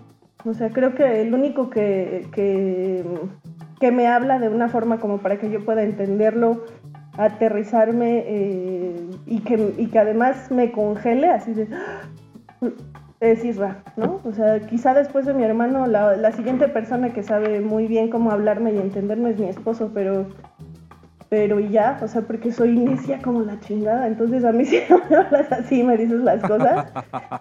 O 0.46 0.54
sea, 0.54 0.70
creo 0.70 0.94
que 0.94 1.22
el 1.22 1.34
único 1.34 1.70
que, 1.70 2.28
que, 2.32 3.92
me 3.92 4.08
habla 4.08 4.40
de 4.40 4.50
una 4.50 4.68
forma 4.70 5.00
como 5.00 5.20
para 5.20 5.38
que 5.38 5.50
yo 5.50 5.64
pueda 5.64 5.84
entenderlo, 5.84 6.66
aterrizarme 7.18 8.24
eh, 8.28 9.10
y, 9.26 9.40
que, 9.42 9.74
y 9.78 9.88
que 9.88 10.00
además 10.00 10.52
me 10.52 10.72
congele 10.72 11.30
así 11.30 11.54
de... 11.54 11.68
Es 13.22 13.46
Isra, 13.46 13.84
¿no? 13.96 14.22
O 14.24 14.34
sea, 14.34 14.60
quizá 14.60 14.94
después 14.94 15.26
de 15.26 15.34
mi 15.34 15.44
hermano, 15.44 15.88
la 15.88 16.32
siguiente 16.34 16.68
persona 16.68 17.14
que 17.14 17.24
sabe 17.24 17.62
muy 17.62 17.88
bien 17.88 18.10
cómo 18.10 18.30
hablarme 18.32 18.74
y 18.74 18.78
entenderme 18.78 19.32
es 19.32 19.40
mi 19.40 19.48
esposo, 19.48 19.92
pero 19.94 20.28
pero 21.30 21.60
y 21.60 21.70
ya, 21.70 22.00
o 22.02 22.08
sea, 22.08 22.22
porque 22.22 22.52
soy 22.52 22.78
necia 22.78 23.22
como 23.22 23.42
la 23.42 23.60
chingada, 23.60 24.08
entonces 24.08 24.44
a 24.44 24.52
mí 24.52 24.66
si 24.66 24.82
no 24.90 25.02
me 25.10 25.16
hablas 25.16 25.52
así, 25.52 25.84
me 25.84 25.98
dices 25.98 26.20
las 26.22 26.42
cosas, 26.42 26.88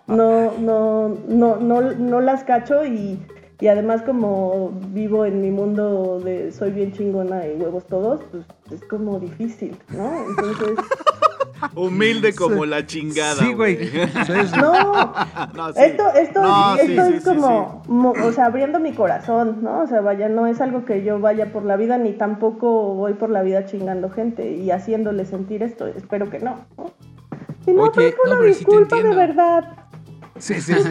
no, 0.06 0.52
no, 0.58 1.08
no, 1.28 1.56
no, 1.56 1.80
no 1.80 2.20
las 2.20 2.44
cacho 2.44 2.84
y, 2.84 3.18
y 3.60 3.66
además 3.68 4.02
como 4.02 4.70
vivo 4.88 5.24
en 5.24 5.42
mi 5.42 5.50
mundo 5.50 6.20
de 6.20 6.50
soy 6.52 6.70
bien 6.70 6.92
chingona 6.92 7.46
y 7.46 7.56
huevos 7.56 7.86
todos, 7.86 8.20
pues 8.30 8.44
es 8.72 8.86
como 8.88 9.18
difícil, 9.18 9.76
¿no? 9.88 10.10
Entonces, 10.30 10.84
Humilde 11.74 12.34
como 12.34 12.64
la 12.66 12.86
chingada. 12.86 13.36
Sí, 13.42 13.52
güey. 13.54 13.90
No, 14.60 14.72
No, 15.54 15.72
sí. 15.72 15.80
esto, 15.80 16.02
esto, 16.14 16.42
No, 16.42 16.76
sí, 16.76 16.92
esto 16.92 17.06
sí, 17.06 17.12
es 17.14 17.22
sí, 17.22 17.28
como, 17.28 17.82
mo- 17.88 18.12
o 18.24 18.32
sea, 18.32 18.46
abriendo 18.46 18.80
mi 18.80 18.92
corazón, 18.92 19.58
¿no? 19.62 19.82
O 19.82 19.86
sea, 19.86 20.00
vaya, 20.00 20.28
no 20.28 20.46
es 20.46 20.60
algo 20.60 20.84
que 20.84 21.02
yo 21.04 21.18
vaya 21.20 21.52
por 21.52 21.64
la 21.64 21.76
vida, 21.76 21.96
ni 21.98 22.12
tampoco 22.12 22.94
voy 22.94 23.14
por 23.14 23.30
la 23.30 23.42
vida 23.42 23.64
chingando 23.66 24.10
gente 24.10 24.50
y 24.52 24.70
haciéndole 24.70 25.24
sentir 25.24 25.62
esto. 25.62 25.86
Espero 25.86 26.30
que 26.30 26.38
no. 26.40 26.60
¿no? 26.76 26.90
Y 27.66 27.72
no, 27.72 27.82
Oye, 27.84 28.14
no, 28.26 28.32
una 28.38 28.46
disculpa 28.46 28.96
de 28.96 29.14
verdad. 29.14 29.64
sí, 30.38 30.60
sí, 30.60 30.74
sí, 30.74 30.82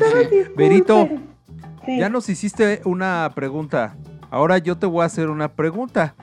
Sí. 1.86 2.00
ya 2.00 2.10
nos 2.10 2.30
hiciste 2.30 2.82
una 2.86 3.30
pregunta. 3.36 3.96
Ahora 4.32 4.58
yo 4.58 4.78
te 4.78 4.86
voy 4.86 5.04
a 5.04 5.06
hacer 5.06 5.30
una 5.30 5.50
pregunta. 5.50 6.16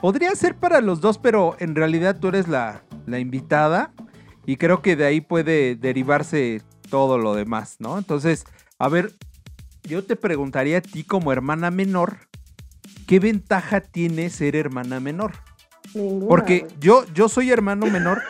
Podría 0.00 0.30
ser 0.34 0.54
para 0.54 0.80
los 0.82 1.00
dos, 1.00 1.16
pero 1.18 1.56
en 1.58 1.74
realidad 1.74 2.16
tú 2.20 2.28
eres 2.28 2.48
la, 2.48 2.82
la 3.06 3.18
invitada 3.18 3.92
y 4.46 4.56
creo 4.56 4.80
que 4.82 4.96
de 4.96 5.04
ahí 5.04 5.20
puede 5.20 5.74
derivarse 5.76 6.62
todo 6.88 7.18
lo 7.18 7.34
demás, 7.34 7.76
¿no? 7.78 7.98
Entonces, 7.98 8.44
a 8.78 8.88
ver, 8.88 9.12
yo 9.82 10.04
te 10.04 10.16
preguntaría 10.16 10.78
a 10.78 10.80
ti 10.80 11.04
como 11.04 11.32
hermana 11.32 11.70
menor, 11.70 12.18
¿qué 13.06 13.18
ventaja 13.20 13.80
tiene 13.80 14.30
ser 14.30 14.56
hermana 14.56 15.00
menor? 15.00 15.32
Ninguna, 15.94 16.28
Porque 16.28 16.66
yo, 16.80 17.04
yo 17.14 17.28
soy 17.28 17.50
hermano 17.50 17.86
menor 17.86 18.22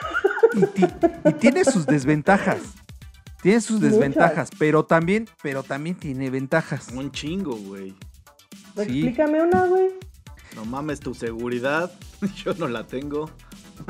y, 0.54 0.66
ti- 0.66 0.86
y 1.28 1.32
tiene 1.34 1.64
sus 1.64 1.86
desventajas. 1.86 2.58
Tiene 3.42 3.60
sus 3.60 3.76
Muchas. 3.76 3.92
desventajas, 3.92 4.50
pero 4.58 4.84
también, 4.84 5.28
pero 5.42 5.62
también 5.62 5.96
tiene 5.96 6.30
ventajas. 6.30 6.88
Un 6.92 7.12
chingo, 7.12 7.54
güey. 7.56 7.90
sí. 8.74 8.80
Explícame 8.82 9.40
una, 9.42 9.66
güey. 9.66 9.88
No 10.54 10.64
mames 10.64 11.00
tu 11.00 11.14
seguridad. 11.14 11.92
Yo 12.44 12.54
no 12.54 12.66
la 12.68 12.86
tengo. 12.86 13.30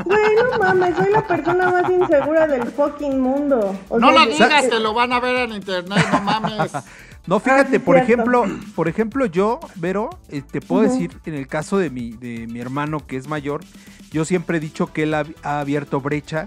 Güey, 0.05 0.35
no 0.51 0.59
mames, 0.59 0.97
soy 0.97 1.11
la 1.11 1.27
persona 1.27 1.71
más 1.71 1.91
insegura 1.91 2.47
del 2.47 2.65
fucking 2.71 3.21
mundo. 3.21 3.75
O 3.89 3.99
No 3.99 4.13
sea, 4.13 4.25
lo 4.25 4.31
digas, 4.31 4.65
eh, 4.65 4.69
que 4.71 4.81
lo 4.81 4.95
van 4.95 5.13
a 5.13 5.21
ver 5.21 5.37
en 5.49 5.53
internet, 5.57 6.07
no 6.13 6.21
mames. 6.23 6.73
No, 7.27 7.41
fíjate, 7.41 7.73
sí, 7.73 7.79
por 7.81 7.97
cierto. 7.97 8.13
ejemplo, 8.13 8.45
por 8.77 8.87
ejemplo, 8.87 9.27
yo, 9.27 9.59
Vero, 9.75 10.11
eh, 10.29 10.43
te 10.49 10.61
puedo 10.61 10.83
decir, 10.83 11.11
en 11.27 11.35
el 11.35 11.49
caso 11.49 11.77
de 11.77 11.91
mi, 11.91 12.13
de 12.13 12.47
mi 12.47 12.61
hermano 12.61 13.05
que 13.05 13.17
es 13.17 13.27
mayor, 13.27 13.63
yo 14.13 14.25
siempre 14.25 14.59
he 14.59 14.61
dicho 14.61 14.93
que 14.93 15.03
él 15.03 15.13
ha, 15.15 15.25
ha 15.43 15.59
abierto 15.59 16.01
brecha 16.01 16.47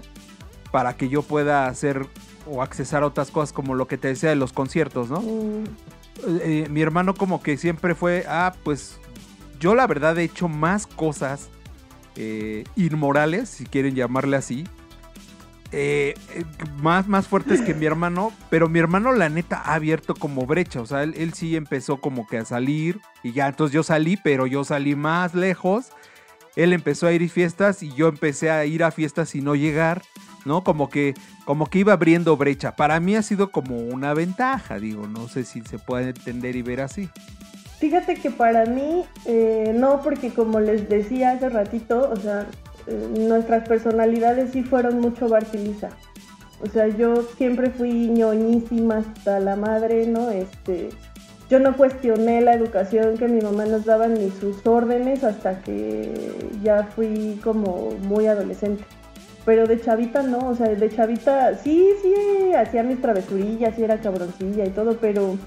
para 0.70 0.94
que 0.94 1.10
yo 1.10 1.20
pueda 1.20 1.66
hacer 1.66 2.06
o 2.46 2.62
accesar 2.62 3.02
a 3.02 3.06
otras 3.08 3.30
cosas 3.30 3.52
como 3.52 3.74
lo 3.74 3.86
que 3.86 3.98
te 3.98 4.08
decía 4.08 4.30
de 4.30 4.36
los 4.36 4.54
conciertos, 4.54 5.10
¿no? 5.10 5.20
mm, 5.20 5.64
eh, 6.26 6.66
mi 6.70 6.80
hermano 6.80 7.12
como 7.14 7.42
que 7.42 7.58
siempre 7.58 7.94
fue, 7.94 8.24
ah, 8.26 8.54
pues 8.64 8.98
yo 9.58 9.74
la 9.74 9.86
verdad 9.86 10.16
he 10.18 10.22
hecho 10.24 10.48
más 10.48 10.86
cosas 10.86 11.50
eh, 12.22 12.64
inmorales, 12.76 13.48
si 13.48 13.64
quieren 13.64 13.94
llamarle 13.94 14.36
así, 14.36 14.64
eh, 15.72 16.14
eh, 16.34 16.44
más, 16.82 17.08
más 17.08 17.26
fuertes 17.26 17.62
que 17.62 17.72
mi 17.72 17.86
hermano, 17.86 18.30
pero 18.50 18.68
mi 18.68 18.78
hermano 18.78 19.12
la 19.12 19.30
neta 19.30 19.62
ha 19.64 19.72
abierto 19.72 20.14
como 20.14 20.44
brecha, 20.44 20.82
o 20.82 20.86
sea, 20.86 21.02
él, 21.04 21.32
sí 21.32 21.56
empezó 21.56 21.98
como 21.98 22.26
que 22.26 22.36
a 22.36 22.44
salir 22.44 23.00
y 23.22 23.32
ya, 23.32 23.48
entonces 23.48 23.72
yo 23.72 23.82
salí, 23.82 24.18
pero 24.18 24.46
yo 24.46 24.64
salí 24.64 24.94
más 24.96 25.34
lejos, 25.34 25.92
él 26.56 26.74
empezó 26.74 27.06
a 27.06 27.12
ir 27.12 27.24
a 27.24 27.28
fiestas 27.28 27.82
y 27.82 27.90
yo 27.94 28.08
empecé 28.08 28.50
a 28.50 28.66
ir 28.66 28.84
a 28.84 28.90
fiestas 28.90 29.34
y 29.34 29.40
no 29.40 29.54
llegar. 29.54 30.02
¿no? 30.46 30.64
Como 30.64 30.88
que, 30.88 31.12
como 31.44 31.66
que 31.66 31.80
iba 31.80 31.92
abriendo 31.92 32.34
brecha. 32.34 32.74
Para 32.74 32.98
mí 32.98 33.14
ha 33.14 33.20
sido 33.20 33.50
como 33.50 33.76
una 33.76 34.14
ventaja, 34.14 34.78
digo, 34.78 35.06
no 35.06 35.28
sé 35.28 35.44
si 35.44 35.60
se 35.60 35.78
puede 35.78 36.08
entender 36.08 36.56
y 36.56 36.62
ver 36.62 36.80
así. 36.80 37.10
Fíjate 37.80 38.14
que 38.16 38.30
para 38.30 38.66
mí, 38.66 39.06
eh, 39.24 39.72
no, 39.74 40.02
porque 40.02 40.34
como 40.34 40.60
les 40.60 40.86
decía 40.90 41.30
hace 41.32 41.48
ratito, 41.48 42.10
o 42.12 42.16
sea, 42.16 42.46
eh, 42.86 43.08
nuestras 43.18 43.66
personalidades 43.66 44.50
sí 44.50 44.62
fueron 44.62 45.00
mucho 45.00 45.30
Bart 45.30 45.48
y 45.54 45.58
Lisa. 45.58 45.88
O 46.62 46.66
sea, 46.66 46.88
yo 46.88 47.22
siempre 47.38 47.70
fui 47.70 48.10
ñoñísima 48.10 48.98
hasta 48.98 49.40
la 49.40 49.56
madre, 49.56 50.06
¿no? 50.06 50.28
Este, 50.28 50.90
yo 51.48 51.58
no 51.58 51.74
cuestioné 51.74 52.42
la 52.42 52.52
educación 52.52 53.16
que 53.16 53.28
mi 53.28 53.40
mamá 53.40 53.64
nos 53.64 53.86
daba 53.86 54.08
ni 54.08 54.30
sus 54.30 54.66
órdenes 54.66 55.24
hasta 55.24 55.62
que 55.62 56.12
ya 56.62 56.84
fui 56.84 57.40
como 57.42 57.92
muy 58.02 58.26
adolescente. 58.26 58.84
Pero 59.46 59.66
de 59.66 59.80
chavita 59.80 60.22
no, 60.22 60.50
o 60.50 60.54
sea, 60.54 60.68
de 60.68 60.90
chavita 60.90 61.56
sí, 61.56 61.88
sí, 62.02 62.52
hacía 62.52 62.82
mis 62.82 63.00
travesurillas, 63.00 63.74
sí 63.74 63.82
era 63.84 63.98
cabroncilla 63.98 64.66
y 64.66 64.70
todo, 64.70 64.98
pero 64.98 65.38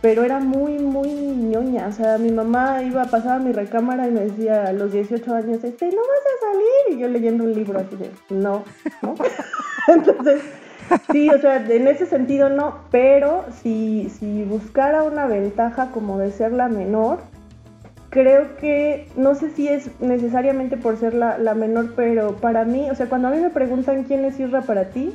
pero 0.00 0.22
era 0.22 0.38
muy, 0.38 0.78
muy 0.78 1.08
ñoña. 1.10 1.88
O 1.88 1.92
sea, 1.92 2.18
mi 2.18 2.30
mamá 2.30 2.82
iba, 2.82 3.04
pasaba 3.06 3.38
mi 3.38 3.52
recámara 3.52 4.06
y 4.06 4.12
me 4.12 4.20
decía 4.20 4.64
a 4.64 4.72
los 4.72 4.92
18 4.92 5.34
años, 5.34 5.64
este, 5.64 5.86
no 5.86 5.96
vas 5.96 6.02
a 6.02 6.52
salir. 6.52 6.96
Y 6.96 7.00
yo 7.00 7.08
leyendo 7.08 7.44
un 7.44 7.54
libro 7.54 7.78
así 7.78 7.96
de, 7.96 8.10
no, 8.30 8.64
¿no? 9.02 9.14
Entonces, 9.88 10.42
sí, 11.10 11.28
o 11.30 11.38
sea, 11.38 11.64
en 11.66 11.88
ese 11.88 12.06
sentido 12.06 12.48
no, 12.48 12.80
pero 12.90 13.44
si, 13.62 14.10
si 14.10 14.44
buscara 14.44 15.02
una 15.02 15.26
ventaja 15.26 15.90
como 15.90 16.18
de 16.18 16.30
ser 16.30 16.52
la 16.52 16.68
menor, 16.68 17.18
creo 18.10 18.56
que, 18.56 19.08
no 19.16 19.34
sé 19.34 19.50
si 19.50 19.68
es 19.68 19.90
necesariamente 20.00 20.76
por 20.76 20.96
ser 20.96 21.14
la, 21.14 21.38
la 21.38 21.54
menor, 21.54 21.94
pero 21.96 22.36
para 22.36 22.64
mí, 22.64 22.90
o 22.90 22.94
sea, 22.94 23.08
cuando 23.08 23.28
a 23.28 23.30
mí 23.30 23.40
me 23.40 23.50
preguntan 23.50 24.04
quién 24.04 24.24
es 24.24 24.38
Isra 24.38 24.62
para 24.62 24.90
ti, 24.90 25.14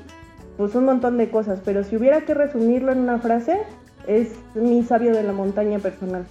pues 0.58 0.76
un 0.76 0.86
montón 0.86 1.18
de 1.18 1.30
cosas, 1.30 1.62
pero 1.64 1.84
si 1.84 1.96
hubiera 1.96 2.22
que 2.22 2.34
resumirlo 2.34 2.92
en 2.92 3.00
una 3.00 3.20
frase, 3.20 3.62
es 4.08 4.30
mi 4.56 4.84
sabio 4.84 5.14
de 5.14 5.24
la 5.24 5.34
montaña 5.34 5.80
personal. 5.80 6.26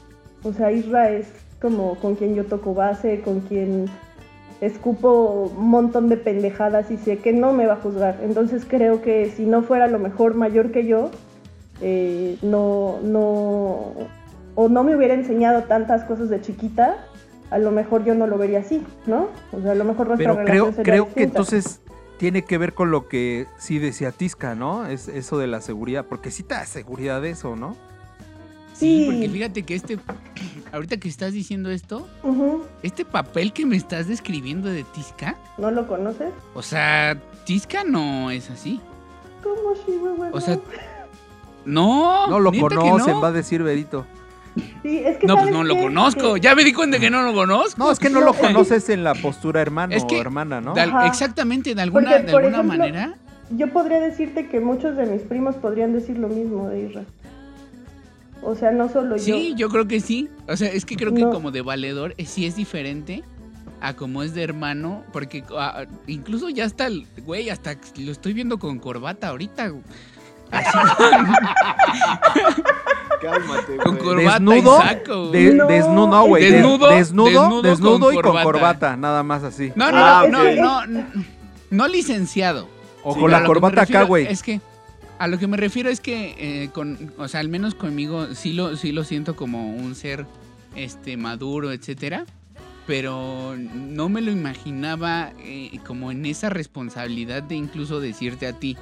O 0.45 0.53
sea, 0.53 0.73
Isra 0.73 1.11
es 1.11 1.29
como 1.61 1.95
con 1.97 2.17
quien 2.17 2.35
yo 2.35 2.45
toco 2.45 2.75
base, 2.75 3.21
con 3.21 3.41
quien 3.41 3.87
escupo 4.61 5.53
un 5.57 5.69
montón 5.69 6.09
de 6.09 6.17
pendejadas 6.17 6.91
y 6.91 6.97
sé 6.97 7.19
que 7.19 7.33
no 7.33 7.53
me 7.53 7.67
va 7.67 7.75
a 7.75 7.77
juzgar. 7.77 8.19
Entonces 8.23 8.65
creo 8.67 9.03
que 9.03 9.31
si 9.31 9.45
no 9.45 9.63
fuera 9.63 9.87
a 9.87 9.89
lo 9.89 9.99
mejor 9.99 10.35
mayor 10.35 10.71
que 10.71 10.87
yo, 10.87 11.11
eh, 11.81 12.39
no, 12.43 12.99
no, 13.03 13.93
o 14.55 14.69
no 14.69 14.85
me 14.85 14.97
hubiera 14.97 15.15
enseñado 15.15 15.65
tantas 15.65 16.05
cosas 16.05 16.29
de 16.29 16.41
chiquita, 16.41 16.97
a 17.51 17.59
lo 17.59 17.71
mejor 17.71 18.05
yo 18.05 18.15
no 18.15 18.27
lo 18.27 18.39
vería 18.39 18.61
así, 18.61 18.85
¿no? 19.07 19.29
O 19.53 19.61
sea, 19.61 19.73
a 19.73 19.75
lo 19.75 19.85
mejor 19.85 20.09
nuestra 20.09 20.33
Pero 20.33 20.45
creo, 20.45 20.73
creo 20.73 21.13
que 21.13 21.25
entonces 21.25 21.82
tiene 22.23 22.45
que 22.45 22.57
ver 22.57 22.73
con 22.73 22.93
lo 22.93 23.09
que 23.09 23.49
sí 23.59 23.81
decía 23.81 24.13
Tisca, 24.13 24.55
¿no? 24.55 24.87
Es 24.87 25.09
eso 25.09 25.39
de 25.39 25.49
la 25.49 25.61
seguridad, 25.61 26.07
porque 26.09 26.31
sí 26.31 26.45
te 26.45 26.55
da 26.55 26.65
seguridad 26.67 27.25
eso, 27.27 27.57
¿no? 27.57 27.75
Sí, 28.75 29.01
Sí. 29.01 29.07
porque 29.11 29.29
fíjate 29.29 29.65
que 29.65 29.75
este, 29.75 29.99
ahorita 30.73 30.99
que 30.99 31.09
estás 31.09 31.33
diciendo 31.33 31.69
esto, 31.73 32.07
este 32.85 33.05
papel 33.05 33.53
que 33.53 33.67
me 33.67 33.75
estás 33.75 34.07
describiendo 34.07 34.69
de 34.69 34.85
Tisca, 34.85 35.37
¿No 35.59 35.73
lo 35.73 35.89
conoces? 35.89 36.33
o 36.55 36.63
sea, 36.63 37.21
Tisca 37.45 37.83
no 37.83 38.31
es 38.31 38.51
así. 38.51 38.81
¿Cómo 39.43 39.75
Chihuahua? 39.85 40.31
O 40.33 40.41
sea, 40.41 40.61
no. 41.65 42.29
No 42.29 42.39
lo 42.39 42.53
¿neta 42.53 42.69
que 42.69 42.77
conocen, 42.77 43.15
no? 43.15 43.21
va 43.21 43.29
a 43.29 43.33
decir 43.33 43.65
Berito. 43.65 44.07
Sí, 44.83 44.99
es 44.99 45.17
que 45.17 45.27
No, 45.27 45.35
pues 45.35 45.47
¿sabes 45.47 45.55
no 45.55 45.65
lo 45.65 45.75
qué? 45.77 45.83
conozco. 45.83 46.37
Ya 46.37 46.55
me 46.55 46.65
di 46.65 46.73
cuenta 46.73 46.99
que 46.99 47.09
no 47.11 47.23
lo 47.23 47.33
conozco. 47.33 47.83
No, 47.83 47.91
es 47.91 47.99
que 47.99 48.11
no 48.11 48.21
No, 48.21 48.27
lo 48.27 48.35
conoces 48.39 48.89
en 48.91 49.05
la 49.05 49.15
postura 49.15 49.61
hermano 49.63 49.95
Es 49.95 50.05
que- 50.05 50.17
o 50.17 50.21
hermana, 50.21 50.61
¿no? 50.61 50.75
De 50.75 50.83
exactamente, 51.07 51.75
de 51.75 51.83
alguna, 51.83 52.11
Porque, 52.11 52.23
de 52.25 52.31
alguna 52.33 52.49
ejemplo, 52.59 52.79
manera. 52.79 53.15
Yo 53.51 53.69
podría 53.73 54.01
decirte 54.01 54.49
que 54.49 54.61
muchos 54.61 54.97
de 54.97 55.07
mis 55.07 55.23
primos 55.23 55.57
podrían 55.57 55.93
decir 55.93 56.19
lo 56.19 56.29
mismo 56.29 56.69
de 56.69 56.81
Isra. 56.89 57.05
O 58.43 58.55
sea, 58.57 58.73
no 58.73 58.89
solo 58.89 59.19
Sí, 59.19 59.51
yo. 59.51 59.57
yo 59.57 59.69
creo 59.69 59.87
que 59.87 60.01
sí. 60.01 60.29
O 60.49 60.57
sea, 60.57 60.69
es 60.69 60.85
que 60.85 60.97
creo 60.97 61.15
que 61.15 61.23
No. 61.23 61.31
como 61.31 61.51
de 61.51 61.63
valedor 61.63 62.15
eh, 62.19 62.27
sí 62.27 62.45
es 62.47 62.57
diferente 62.57 63.23
a 63.81 63.95
como 63.95 64.23
es 64.23 64.35
de 64.35 64.43
hermano, 64.43 65.05
porque 65.13 65.45
ah, 65.57 65.85
incluso 66.07 66.49
ya 66.49 66.65
hasta, 66.65 66.87
el- 66.87 67.07
güey, 67.25 67.51
hasta 67.51 67.77
lo 67.99 68.11
estoy 68.13 68.33
viendo 68.33 68.59
con 68.59 68.79
corbata 68.79 69.29
ahorita. 69.29 69.73
Güey. 70.53 70.65
Así, 70.65 72.63
Cálmate, 73.21 73.77
con 73.77 73.97
güey. 73.97 74.05
corbata 74.05 74.39
Desnudo, 74.39 74.79
y 74.79 74.89
saco. 74.89 75.29
güey. 75.29 75.45
De- 75.45 75.55
No, 75.55 75.67
desnudo, 75.67 76.07
no, 76.09 76.27
güey. 76.27 76.45
de- 76.45 76.51
Desnudo, 76.53 76.89
desnudo, 76.91 77.27
desnudo 77.31 77.63
desnudo, 77.63 77.99
con 78.07 78.15
y 78.15 78.21
con 78.21 78.43
corbata. 78.43 78.97
nada 78.97 79.23
más 79.23 79.45
así. 79.45 79.73
No, 79.77 79.91
no, 79.93 79.99
Ah, 79.99 80.25
no, 80.29 80.45
no, 80.55 80.87
no, 80.87 81.07
no 81.71 81.89
licenciado. 81.89 82.69
O 83.05 83.15
Sí, 83.15 83.21
con 83.21 83.31
la 83.31 83.45
corbata 83.45 83.83
acá, 83.83 84.03
güey. 84.03 84.27
Es 84.27 84.43
que 84.43 84.61
a 85.19 85.29
lo 85.29 85.39
que 85.39 85.47
me 85.47 85.57
refiero 85.57 85.89
es 85.89 86.01
que 86.01 86.35
eh, 86.39 86.71
con, 86.73 87.13
o 87.19 87.29
sea, 87.29 87.41
al 87.41 87.49
menos 87.49 87.75
conmigo 87.75 88.35
sí 88.35 88.53
lo, 88.53 88.77
sí 88.77 88.93
lo 88.93 89.05
siento 89.05 89.37
como 89.37 89.71
un 89.75 89.95
ser 89.95 90.27
este 90.75 91.17
maduro, 91.17 91.73
etcétera. 91.73 92.25
Pero 92.87 93.55
no 93.57 94.09
me 94.09 94.21
lo 94.21 94.33
imaginaba 94.33 95.31
eh, 95.39 95.79
como 95.87 96.11
en 96.11 96.27
esa 96.27 96.49
responsabilidad 96.51 97.43
de 97.45 97.55
incluso 97.55 98.01
decirte 98.01 98.49
a 98.49 98.55
ti, 98.55 98.77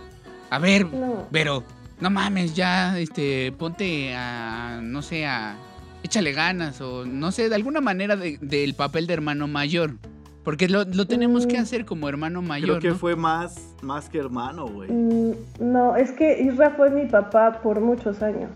a 0.51 0.59
ver, 0.59 0.87
No. 0.87 1.27
pero 1.31 1.63
no 2.01 2.11
mames, 2.11 2.55
ya 2.55 2.99
este 2.99 3.53
ponte 3.53 4.15
a 4.15 4.81
no 4.83 5.03
sé, 5.03 5.27
a 5.27 5.57
échale 6.03 6.33
ganas 6.33 6.81
o 6.81 7.05
no 7.07 7.31
sé, 7.33 7.49
de 7.49 7.55
alguna 7.55 7.81
manera 7.81 8.17
de- 8.17 8.39
del 8.41 8.75
papel 8.75 9.07
de 9.07 9.15
hermano 9.15 9.47
mayor. 9.49 9.95
Porque 10.43 10.69
lo, 10.69 10.85
lo 10.85 11.07
tenemos 11.07 11.47
que 11.47 11.59
hacer 11.59 11.85
como 11.85 12.09
hermano 12.09 12.41
Creo 12.41 12.49
mayor. 12.49 12.79
que 12.81 12.89
¿no? 12.89 12.95
fue 12.95 13.15
más, 13.15 13.75
más 13.83 14.09
que 14.09 14.17
hermano, 14.19 14.67
güey. 14.67 14.91
Mm, 14.91 15.33
No, 15.61 15.97
es 15.97 16.11
que 16.13 16.43
Isra 16.43 16.71
fue 16.71 16.91
mi 16.91 17.05
papá 17.07 17.61
por 17.63 17.81
muchos 17.83 18.23
años. 18.23 18.51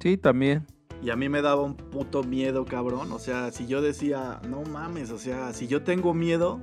Sí, 0.00 0.18
también. 0.18 0.66
Y 1.02 1.08
a 1.10 1.16
mí 1.16 1.28
me 1.30 1.40
daba 1.40 1.62
un 1.62 1.74
puto 1.74 2.22
miedo, 2.22 2.66
cabrón. 2.66 3.12
O 3.12 3.18
sea, 3.18 3.50
si 3.50 3.66
yo 3.66 3.80
decía, 3.80 4.40
no 4.46 4.62
mames, 4.62 5.10
o 5.10 5.18
sea, 5.18 5.54
si 5.54 5.66
yo 5.68 5.82
tengo 5.82 6.12
miedo, 6.12 6.60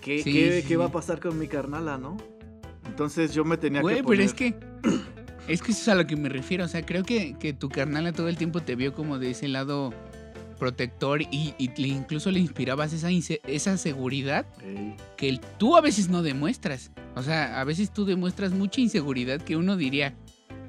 ¿qué, 0.00 0.22
Sí, 0.22 0.32
qué- 0.32 0.62
sí, 0.62 0.68
qué 0.68 0.76
va 0.78 0.86
a 0.86 0.92
pasar 0.92 1.20
con 1.20 1.38
mi 1.38 1.48
carnala, 1.48 1.98
no? 1.98 2.16
Entonces 2.88 3.32
yo 3.34 3.44
me 3.44 3.56
tenía 3.56 3.80
Güey, 3.80 3.96
que 3.96 4.02
pero 4.02 4.08
poner... 4.08 4.22
es 4.26 4.34
que. 4.34 4.54
Es 5.48 5.62
que 5.62 5.72
eso 5.72 5.80
es 5.80 5.88
a 5.88 5.94
lo 5.94 6.06
que 6.06 6.14
me 6.14 6.28
refiero. 6.28 6.66
O 6.66 6.68
sea, 6.68 6.84
creo 6.84 7.04
que, 7.04 7.34
que 7.40 7.54
tu 7.54 7.70
carnala 7.70 8.12
todo 8.12 8.28
el 8.28 8.36
tiempo 8.36 8.60
te 8.60 8.76
vio 8.76 8.92
como 8.92 9.18
de 9.18 9.30
ese 9.30 9.48
lado 9.48 9.94
protector 10.58 11.22
y, 11.22 11.54
y 11.56 11.70
le- 11.80 11.88
incluso 11.88 12.30
le 12.30 12.38
inspirabas 12.40 12.92
esa, 12.92 13.08
esa 13.46 13.78
seguridad 13.78 14.44
Ey, 14.62 14.94
que 15.16 15.28
el- 15.30 15.40
tú 15.40 15.74
a 15.76 15.80
veces 15.80 16.10
no 16.10 16.22
demuestras. 16.22 16.90
O 17.16 17.22
sea, 17.22 17.60
a 17.62 17.64
veces 17.64 17.92
tú 17.94 18.04
demuestras 18.04 18.52
mucha 18.52 18.82
inseguridad 18.82 19.40
que 19.40 19.56
uno 19.56 19.78
diría, 19.78 20.12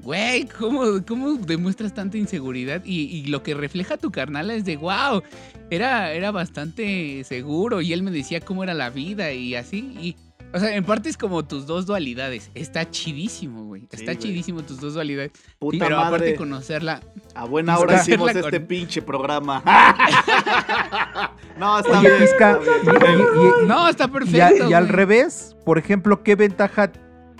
güey, 0.01 0.45
¿cómo, 0.47 0.84
¿cómo 1.05 1.34
demuestras 1.34 1.93
tanta 1.93 2.17
inseguridad? 2.17 2.82
Y, 2.86 3.01
y 3.01 3.25
lo 3.25 3.43
que 3.43 3.55
refleja 3.55 3.97
tu 3.97 4.12
carnal 4.12 4.49
es 4.49 4.63
de, 4.63 4.77
wow, 4.77 5.23
era, 5.69 6.13
era 6.13 6.32
bastante 6.32 7.25
seguro 7.25 7.82
y 7.82 7.91
él 7.91 8.01
me 8.01 8.12
decía 8.12 8.39
cómo 8.39 8.63
era 8.63 8.73
la 8.73 8.89
vida 8.91 9.34
y 9.34 9.55
así. 9.55 9.91
Y, 9.99 10.15
o 10.53 10.59
sea, 10.59 10.75
en 10.75 10.83
parte 10.83 11.09
es 11.09 11.17
como 11.17 11.43
tus 11.45 11.65
dos 11.67 11.85
dualidades. 11.85 12.49
Está 12.55 12.89
chidísimo, 12.89 13.65
güey. 13.65 13.81
Sí, 13.81 13.88
Está 13.91 14.13
güey. 14.13 14.17
chidísimo 14.17 14.62
tus 14.63 14.79
dos 14.79 14.93
dualidades. 14.95 15.31
Puta 15.59 15.77
Pero 15.79 15.97
madre, 15.97 16.07
aparte 16.07 16.35
conocerla. 16.35 17.01
a 17.35 17.45
buena 17.45 17.77
hora 17.77 17.97
hicimos 18.01 18.31
con- 18.31 18.38
este 18.43 18.59
pinche 18.59 19.01
programa. 19.01 19.63
no, 21.57 21.79
está 21.79 21.99
Oye, 21.99 22.09
bien. 22.09 22.21
Pizca, 22.21 22.59
está 22.83 22.93
bien. 23.05 23.19
y- 23.19 23.63
y- 23.63 23.67
No, 23.67 23.88
está 23.88 24.03
y, 24.05 24.07
a- 24.07 24.12
perfecto. 24.12 24.69
y 24.69 24.73
al 24.73 24.83
güey. 24.85 24.95
revés, 24.95 25.55
por 25.65 25.77
ejemplo, 25.77 26.23
¿qué 26.23 26.35
ventaja 26.35 26.91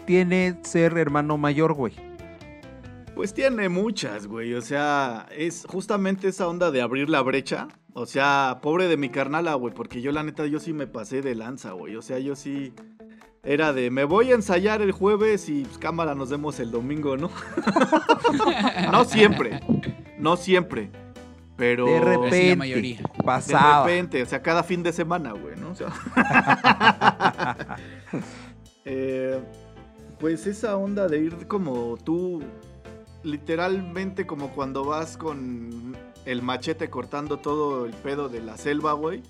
tiene 0.06 0.60
ser 0.63 0.98
hermano 0.98 1.38
mayor, 1.38 1.74
güey? 1.74 1.93
Pues 3.20 3.34
tiene 3.34 3.68
muchas, 3.68 4.28
güey. 4.28 4.54
O 4.54 4.62
sea, 4.62 5.28
es 5.36 5.66
justamente 5.68 6.30
esa 6.30 6.48
onda 6.48 6.72
de 6.72 6.82
abrir 6.82 7.10
la 7.10 7.22
brecha. 7.22 7.68
O 7.92 8.06
sea, 8.06 8.60
pobre 8.62 8.88
de 8.88 8.96
mi 8.96 9.10
carnala, 9.10 9.56
güey. 9.56 9.74
Porque 9.74 10.02
yo, 10.02 10.14
la 10.14 10.24
neta, 10.24 10.46
yo 10.46 10.62
sí 10.62 10.72
me 10.72 10.88
pasé 10.88 11.22
de 11.22 11.36
lanza, 11.36 11.74
güey. 11.74 11.98
O 11.98 12.02
sea, 12.02 12.18
yo 12.20 12.38
sí. 12.38 12.74
Era 13.44 13.74
de, 13.74 13.92
me 13.92 14.06
voy 14.06 14.32
a 14.32 14.36
ensayar 14.36 14.82
el 14.82 14.94
jueves 14.94 15.50
y 15.50 15.64
pues, 15.64 15.78
cámara, 15.78 16.16
nos 16.16 16.30
vemos 16.30 16.62
el 16.62 16.72
domingo, 16.72 17.18
¿no? 17.18 17.30
no 18.90 19.04
siempre. 19.04 19.60
No 20.18 20.38
siempre. 20.38 20.90
Pero. 21.58 21.88
De 21.88 22.00
la 22.00 22.06
repente 22.06 22.56
mayoría. 22.56 23.02
De 23.02 23.60
repente, 23.80 24.24
o 24.24 24.28
sea, 24.28 24.42
cada 24.42 24.64
fin 24.64 24.82
de 24.82 24.94
semana, 24.94 25.34
güey, 25.34 25.58
¿no? 25.58 25.72
O 25.72 25.76
sea, 25.76 25.90
eh, 28.86 29.42
pues 30.20 30.46
esa 30.48 30.76
onda 30.76 31.08
de 31.08 31.20
ir 31.20 31.48
como 31.48 31.98
tú, 31.98 32.44
literalmente 33.24 34.26
como 34.26 34.50
cuando 34.50 34.84
vas 34.86 35.18
con 35.18 35.96
el 36.26 36.42
machete 36.42 36.90
cortando 36.90 37.38
todo 37.38 37.86
el 37.86 37.94
pedo 37.94 38.30
de 38.30 38.42
la 38.42 38.58
selva, 38.58 38.94
güey. 38.94 39.22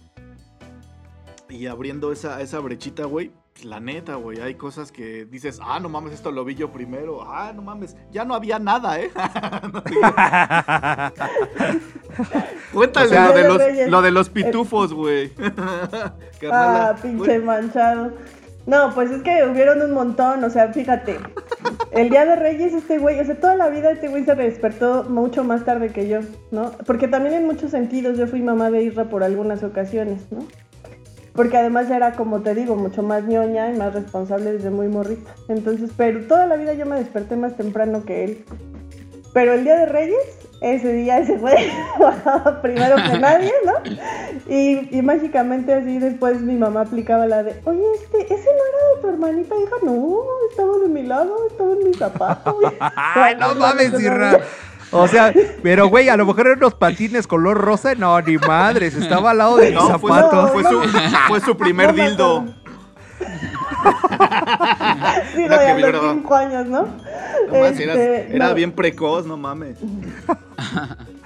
Y 1.49 1.65
abriendo 1.67 2.11
esa, 2.11 2.41
esa 2.41 2.59
brechita, 2.59 3.05
güey. 3.05 3.31
pues, 3.53 3.65
La 3.65 3.79
neta, 3.79 4.15
güey, 4.15 4.39
hay 4.39 4.53
cosas 4.55 4.91
que 4.91 5.25
dices, 5.25 5.59
ah, 5.63 5.79
no 5.79 5.89
mames, 5.89 6.13
esto 6.13 6.31
lo 6.31 6.45
vi 6.45 6.53
yo 6.55 6.71
primero. 6.71 7.23
Ah, 7.23 7.51
no 7.55 7.61
mames, 7.63 7.95
ya 8.11 8.23
no 8.23 8.35
había 8.35 8.59
nada, 8.59 8.99
¿eh? 8.99 9.09
Cuéntale 12.73 13.07
O 13.07 13.09
sea- 13.09 13.27
lo, 13.27 13.33
de 13.33 13.47
los, 13.47 13.61
lo 13.89 14.01
de 14.01 14.11
los 14.11 14.29
pitufos, 14.29 14.93
güey. 14.93 15.31
Ah, 16.51 16.95
pinche 17.01 17.37
manchado. 17.39 18.13
No, 18.69 18.93
pues 18.93 19.09
es 19.09 19.23
que 19.23 19.43
hubieron 19.45 19.81
un 19.81 19.93
montón, 19.93 20.43
o 20.43 20.49
sea, 20.51 20.71
fíjate. 20.71 21.17
El 21.89 22.11
día 22.11 22.23
de 22.27 22.35
Reyes, 22.35 22.71
este 22.71 22.99
güey, 22.99 23.19
o 23.19 23.25
sea, 23.25 23.33
toda 23.33 23.55
la 23.55 23.67
vida 23.67 23.89
este 23.89 24.09
güey 24.09 24.23
se 24.25 24.35
despertó 24.35 25.05
mucho 25.05 25.43
más 25.43 25.65
tarde 25.65 25.89
que 25.89 26.07
yo, 26.07 26.19
¿no? 26.51 26.73
Porque 26.85 27.07
también 27.07 27.33
en 27.33 27.47
muchos 27.47 27.71
sentidos 27.71 28.15
yo 28.19 28.27
fui 28.27 28.43
mamá 28.43 28.69
de 28.69 28.83
Isra 28.83 29.05
por 29.05 29.23
algunas 29.23 29.63
ocasiones, 29.63 30.31
¿no? 30.31 30.45
Porque 31.33 31.57
además 31.57 31.89
era, 31.89 32.11
como 32.11 32.41
te 32.41 32.53
digo, 32.53 32.75
mucho 32.75 33.01
más 33.01 33.23
ñoña 33.23 33.73
y 33.73 33.75
más 33.75 33.95
responsable 33.95 34.51
desde 34.51 34.69
muy 34.69 34.87
morrita. 34.87 35.33
Entonces, 35.47 35.89
pero 35.97 36.27
toda 36.27 36.45
la 36.45 36.55
vida 36.55 36.73
yo 36.75 36.85
me 36.85 36.97
desperté 36.97 37.37
más 37.37 37.57
temprano 37.57 38.05
que 38.05 38.23
él. 38.23 38.45
Pero 39.33 39.53
el 39.53 39.63
día 39.63 39.77
de 39.77 39.87
Reyes, 39.87 40.38
ese 40.61 40.91
día 40.93 41.19
ese 41.19 41.37
güey 41.37 41.71
bajaba 41.99 42.61
primero 42.61 42.95
que 42.97 43.17
nadie, 43.19 43.53
¿no? 43.65 43.73
Y, 44.47 44.89
y 44.97 45.01
mágicamente 45.01 45.73
así 45.73 45.99
después 45.99 46.41
mi 46.41 46.55
mamá 46.55 46.81
aplicaba 46.81 47.25
la 47.27 47.43
de, 47.43 47.59
oye, 47.65 47.81
este, 47.95 48.23
ese 48.33 48.45
no 48.45 48.63
era 48.65 48.95
de 48.95 49.01
tu 49.01 49.09
hermanita, 49.09 49.55
hija, 49.55 49.75
no, 49.83 50.21
estaba 50.49 50.77
de 50.79 50.87
mi 50.89 51.03
lado, 51.03 51.35
estaba 51.49 51.71
en 51.73 51.83
mi 51.87 51.93
zapato. 51.93 52.53
güey". 52.59 52.73
Ay, 52.95 53.35
no 53.39 53.55
mames, 53.55 53.99
Irra. 53.99 54.39
O 54.91 55.07
sea, 55.07 55.31
pero 55.61 55.87
güey, 55.87 56.09
a 56.09 56.17
lo 56.17 56.25
mejor 56.25 56.47
eran 56.47 56.57
unos 56.57 56.73
patines 56.73 57.27
color 57.27 57.57
rosa. 57.57 57.93
No, 57.93 58.19
ni 58.21 58.37
madres, 58.37 58.95
estaba 58.95 59.31
al 59.31 59.37
lado 59.37 59.57
de 59.57 59.67
mis 59.71 59.75
No, 59.75 59.99
fue, 59.99 60.11
zapatos. 60.11 60.49
fue 60.51 60.63
su, 60.63 60.81
fue 61.27 61.41
su 61.41 61.55
primer 61.55 61.93
dildo. 61.93 62.45
Sí, 65.33 65.45
güey, 65.47 65.47
que 65.47 65.53
a 65.55 65.73
los 65.73 65.75
vibraba. 65.77 66.13
cinco 66.13 66.35
años, 66.35 66.65
¿no? 66.67 66.81
No 66.83 67.53
mames, 67.53 67.79
eras- 67.79 67.97
Este, 67.97 68.35
era 68.35 68.49
no. 68.49 68.55
bien 68.55 68.71
precoz, 68.71 69.25
no 69.25 69.37
mames. 69.37 69.77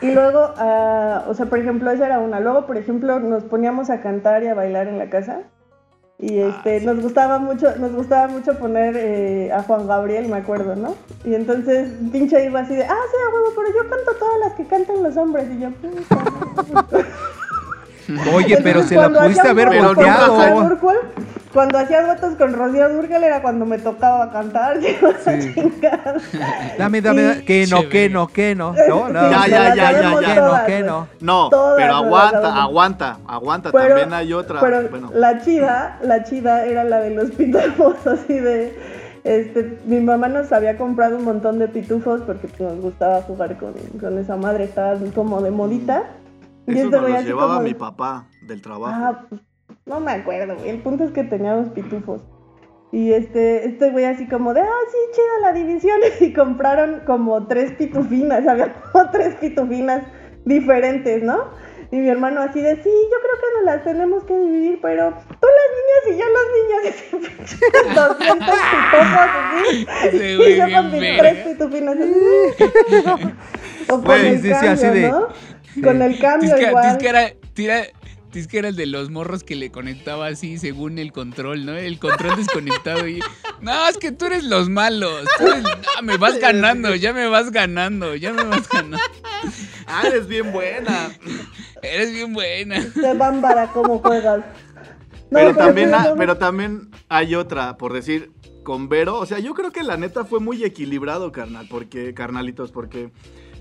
Y 0.02 0.12
luego, 0.12 0.54
ah, 0.58 1.24
o 1.28 1.34
sea, 1.34 1.46
por 1.48 1.60
ejemplo, 1.60 1.90
esa 1.92 2.06
era 2.06 2.20
una. 2.20 2.40
Luego, 2.40 2.66
por 2.66 2.78
ejemplo, 2.78 3.20
nos 3.20 3.44
poníamos 3.44 3.90
a 3.90 4.02
cantar 4.02 4.44
y 4.44 4.48
a 4.48 4.54
bailar 4.54 4.88
en 4.88 4.98
la 5.00 5.10
casa. 5.10 5.40
Y 6.20 6.40
este, 6.40 6.82
nos 6.82 7.02
gustaba 7.02 7.40
mucho, 7.40 7.76
nos 7.78 7.92
gustaba 7.94 8.28
mucho 8.28 8.58
poner 8.58 8.96
eh, 8.98 9.52
a 9.52 9.64
Juan 9.64 9.88
Gabriel, 9.88 10.30
me 10.30 10.38
acuerdo, 10.38 10.76
¿no? 10.76 10.96
Y 11.26 11.34
entonces, 11.36 11.90
pinche 12.12 12.46
iba 12.46 12.62
así 12.62 12.76
de, 12.76 12.84
ah, 12.86 12.96
sí, 13.12 13.18
huevo, 13.34 13.48
pero 13.56 13.68
yo 13.70 13.90
canto 13.90 14.14
todas 14.20 14.40
las 14.44 14.54
que 14.54 14.66
cantan 14.68 15.04
los 15.04 15.18
hombres. 15.18 15.48
Y 15.52 15.60
yo, 15.60 15.72
puta. 15.72 16.18
Oye, 18.36 18.60
pero 18.64 18.84
se 18.84 18.96
la 18.96 19.02
cuando 19.04 19.20
pudiste 19.22 19.48
haber 19.48 19.82
volteado. 19.84 20.78
Cuando 21.54 21.78
hacía 21.78 22.04
votos 22.08 22.36
con 22.36 22.52
Rocío 22.54 22.90
Durcal 22.90 23.24
era 23.24 23.44
cuando 23.44 23.64
me 23.68 23.78
tocaba 23.78 24.32
cantar. 24.32 24.80
yo 24.82 25.10
a 25.10 25.14
Sí. 25.40 25.54
chingar. 25.54 26.16
Dame, 26.80 27.00
dame, 27.00 27.44
que 27.46 27.68
no, 27.70 27.88
que 27.90 28.10
no, 28.10 28.28
que 28.28 28.56
no. 28.56 28.74
No, 28.90 29.10
no. 29.10 29.30
Ya, 29.30 29.48
ya, 29.48 29.76
ya, 29.76 29.92
ya, 29.92 30.02
ya. 30.02 30.20
Que 30.34 30.42
no, 30.42 30.66
que 30.66 30.80
no. 30.84 31.08
No, 31.20 31.50
Todas 31.50 31.78
pero 31.78 31.96
aguanta, 31.96 32.64
aguanta, 32.64 33.18
aguanta. 33.28 33.72
Pero- 33.72 33.88
También 33.88 34.14
hay 34.14 34.34
otra. 34.34 34.60
Pero 34.62 34.90
bueno, 34.90 35.12
la 35.14 35.42
chida, 35.44 36.00
la 36.02 36.24
chida 36.24 36.66
era 36.66 36.84
la 36.86 36.98
de 37.02 37.12
los 37.12 37.30
pitufos, 37.32 38.06
así 38.08 38.34
de... 38.34 38.76
Este, 39.24 39.78
mi 39.86 40.02
mamá 40.02 40.28
nos 40.28 40.52
había 40.52 40.76
comprado 40.76 41.16
un 41.16 41.24
montón 41.24 41.58
de 41.58 41.70
pitufos 41.70 42.20
porque 42.22 42.48
pues, 42.50 42.60
nos 42.60 42.82
gustaba 42.82 43.22
jugar 43.22 43.58
con, 43.58 43.74
con 44.02 44.18
esa 44.18 44.36
madre, 44.36 44.66
estaba 44.66 44.98
como 45.16 45.42
de 45.42 45.52
modita. 45.52 46.04
Y 46.68 46.80
eso 46.80 46.90
nos 46.90 47.02
güey 47.02 47.14
los 47.14 47.26
llevaba 47.26 47.56
como 47.56 47.68
mi 47.68 47.74
papá 47.74 48.28
del 48.42 48.62
trabajo. 48.62 48.96
Ah, 48.96 49.26
pues, 49.30 49.42
no 49.86 50.00
me 50.00 50.12
acuerdo, 50.12 50.56
güey. 50.56 50.70
El 50.70 50.80
punto 50.80 51.04
es 51.04 51.12
que 51.12 51.24
teníamos 51.24 51.70
pitufos. 51.70 52.22
Y 52.92 53.12
este, 53.12 53.66
este 53.66 53.90
güey 53.90 54.06
así 54.06 54.28
como 54.28 54.54
de, 54.54 54.62
ah, 54.62 54.84
sí, 54.92 54.98
chida 55.14 55.40
la 55.42 55.54
división. 55.54 56.00
Y 56.22 56.34
compraron 56.34 57.02
como 57.06 57.48
tres 57.48 57.74
pitufinas, 57.74 58.48
había 58.48 58.74
como 58.74 59.10
tres 59.12 59.36
pitufinas 59.36 60.04
diferentes, 60.46 61.24
¿no? 61.24 61.52
Y 61.92 61.98
mi 61.98 62.10
hermano 62.10 62.42
así 62.42 62.60
de, 62.60 62.76
sí, 62.76 62.90
yo 62.90 63.18
creo 63.22 63.38
que 63.40 63.58
nos 63.58 63.66
las 63.66 63.84
tenemos 63.84 64.24
que 64.24 64.34
dividir, 64.36 64.80
pero 64.82 65.10
tú 65.12 65.48
las 65.48 65.70
niñas 65.78 66.04
y 66.08 66.18
yo 66.20 66.26
los 66.30 66.48
niños. 66.54 66.84
Y 66.84 66.88
así, 66.88 67.58
200 67.96 68.18
pitufos 68.18 69.20
así. 69.20 69.88
Ese 70.08 70.34
Y 70.34 70.58
yo 70.58 70.66
con 70.76 70.92
mis 70.92 71.18
tres 71.18 71.38
pitufinas 71.46 71.98
así. 71.98 73.34
O 73.90 74.02
con 74.02 74.16
el 74.20 74.38
así 74.38 74.50
cambio, 74.50 74.92
de- 74.92 75.10
¿no? 75.10 75.28
Con 75.84 76.02
el 76.02 76.20
cambio 76.20 76.56
Tisca, 76.56 76.70
igual. 76.70 76.98
Era, 77.06 77.34
tira- 77.54 77.88
Tisca 78.32 78.58
era 78.60 78.68
el 78.70 78.76
de 78.76 78.86
los 78.88 79.10
morros 79.12 79.44
que 79.44 79.56
le 79.56 79.72
conectaba 79.72 80.28
así 80.28 80.58
según 80.58 80.98
el 80.98 81.12
control, 81.12 81.66
¿no? 81.66 81.74
El 81.76 82.00
control 82.00 82.36
desconectado 82.38 83.08
y... 83.08 83.20
No, 83.62 83.88
es 83.88 83.98
que 83.98 84.12
tú 84.12 84.26
eres 84.26 84.44
los 84.44 84.70
malos. 84.70 85.26
Tú 85.38 85.48
eres- 85.48 85.64
no, 85.64 86.02
me 86.04 86.18
vas 86.18 86.38
ganando, 86.42 86.96
ya 86.96 87.14
me 87.14 87.28
vas 87.28 87.52
ganando, 87.52 88.16
ya 88.16 88.34
me 88.34 88.44
vas 88.44 88.68
ganando. 88.70 88.98
Ah, 89.86 90.04
eres 90.08 90.28
bien 90.28 90.52
buena. 90.54 91.10
Eres 91.82 92.14
bien 92.14 92.34
buena. 92.34 92.80
de 92.80 93.14
bámbara 93.14 93.68
cómo 93.74 94.00
juegas. 94.00 94.38
No, 94.38 94.44
pero, 95.40 95.56
también, 95.56 95.92
no, 95.92 95.98
pero 96.18 96.38
también 96.38 96.90
hay 97.10 97.36
otra, 97.36 97.76
por 97.78 97.92
decir, 97.92 98.32
con 98.64 98.88
Vero. 98.88 99.18
O 99.20 99.26
sea, 99.26 99.40
yo 99.40 99.54
creo 99.54 99.72
que 99.72 99.84
la 99.84 99.98
neta 99.98 100.24
fue 100.24 100.40
muy 100.40 100.64
equilibrado, 100.64 101.34
carnal, 101.34 101.68
porque, 101.70 102.14
carnalitos, 102.14 102.72
porque 102.72 103.12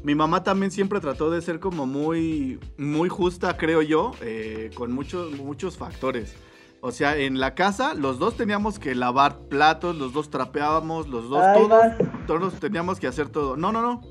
mi 0.04 0.14
mamá 0.14 0.42
también 0.42 0.70
siempre 0.70 1.00
trató 1.00 1.30
de 1.30 1.40
ser 1.42 1.60
como 1.60 1.86
muy, 1.86 2.58
muy 2.76 3.08
justa, 3.08 3.56
creo 3.56 3.82
yo, 3.82 4.12
eh, 4.20 4.70
con 4.74 4.92
muchos, 4.92 5.32
muchos 5.38 5.76
factores. 5.76 6.34
O 6.80 6.90
sea, 6.90 7.16
en 7.16 7.38
la 7.38 7.54
casa 7.54 7.94
los 7.94 8.18
dos 8.18 8.36
teníamos 8.36 8.80
que 8.80 8.96
lavar 8.96 9.38
platos, 9.48 9.96
los 9.96 10.12
dos 10.12 10.30
trapeábamos, 10.30 11.08
los 11.08 11.30
dos, 11.30 11.44
todos, 11.56 11.82
todos 12.26 12.54
teníamos 12.54 12.98
que 12.98 13.06
hacer 13.06 13.28
todo. 13.28 13.56
No, 13.56 13.70
no, 13.70 13.80
no. 13.80 14.02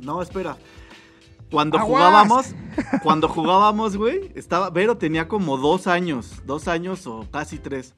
No, 0.00 0.20
espera. 0.20 0.56
Cuando 1.52 1.78
Aguas. 1.78 1.88
jugábamos, 1.88 2.54
cuando 3.04 3.28
jugábamos, 3.28 3.96
güey, 3.96 4.32
estaba, 4.34 4.70
Vero 4.70 4.96
tenía 4.96 5.28
como 5.28 5.56
dos 5.56 5.86
años, 5.86 6.42
dos 6.44 6.66
años 6.66 7.06
o 7.06 7.28
casi 7.30 7.58
tres. 7.58 7.94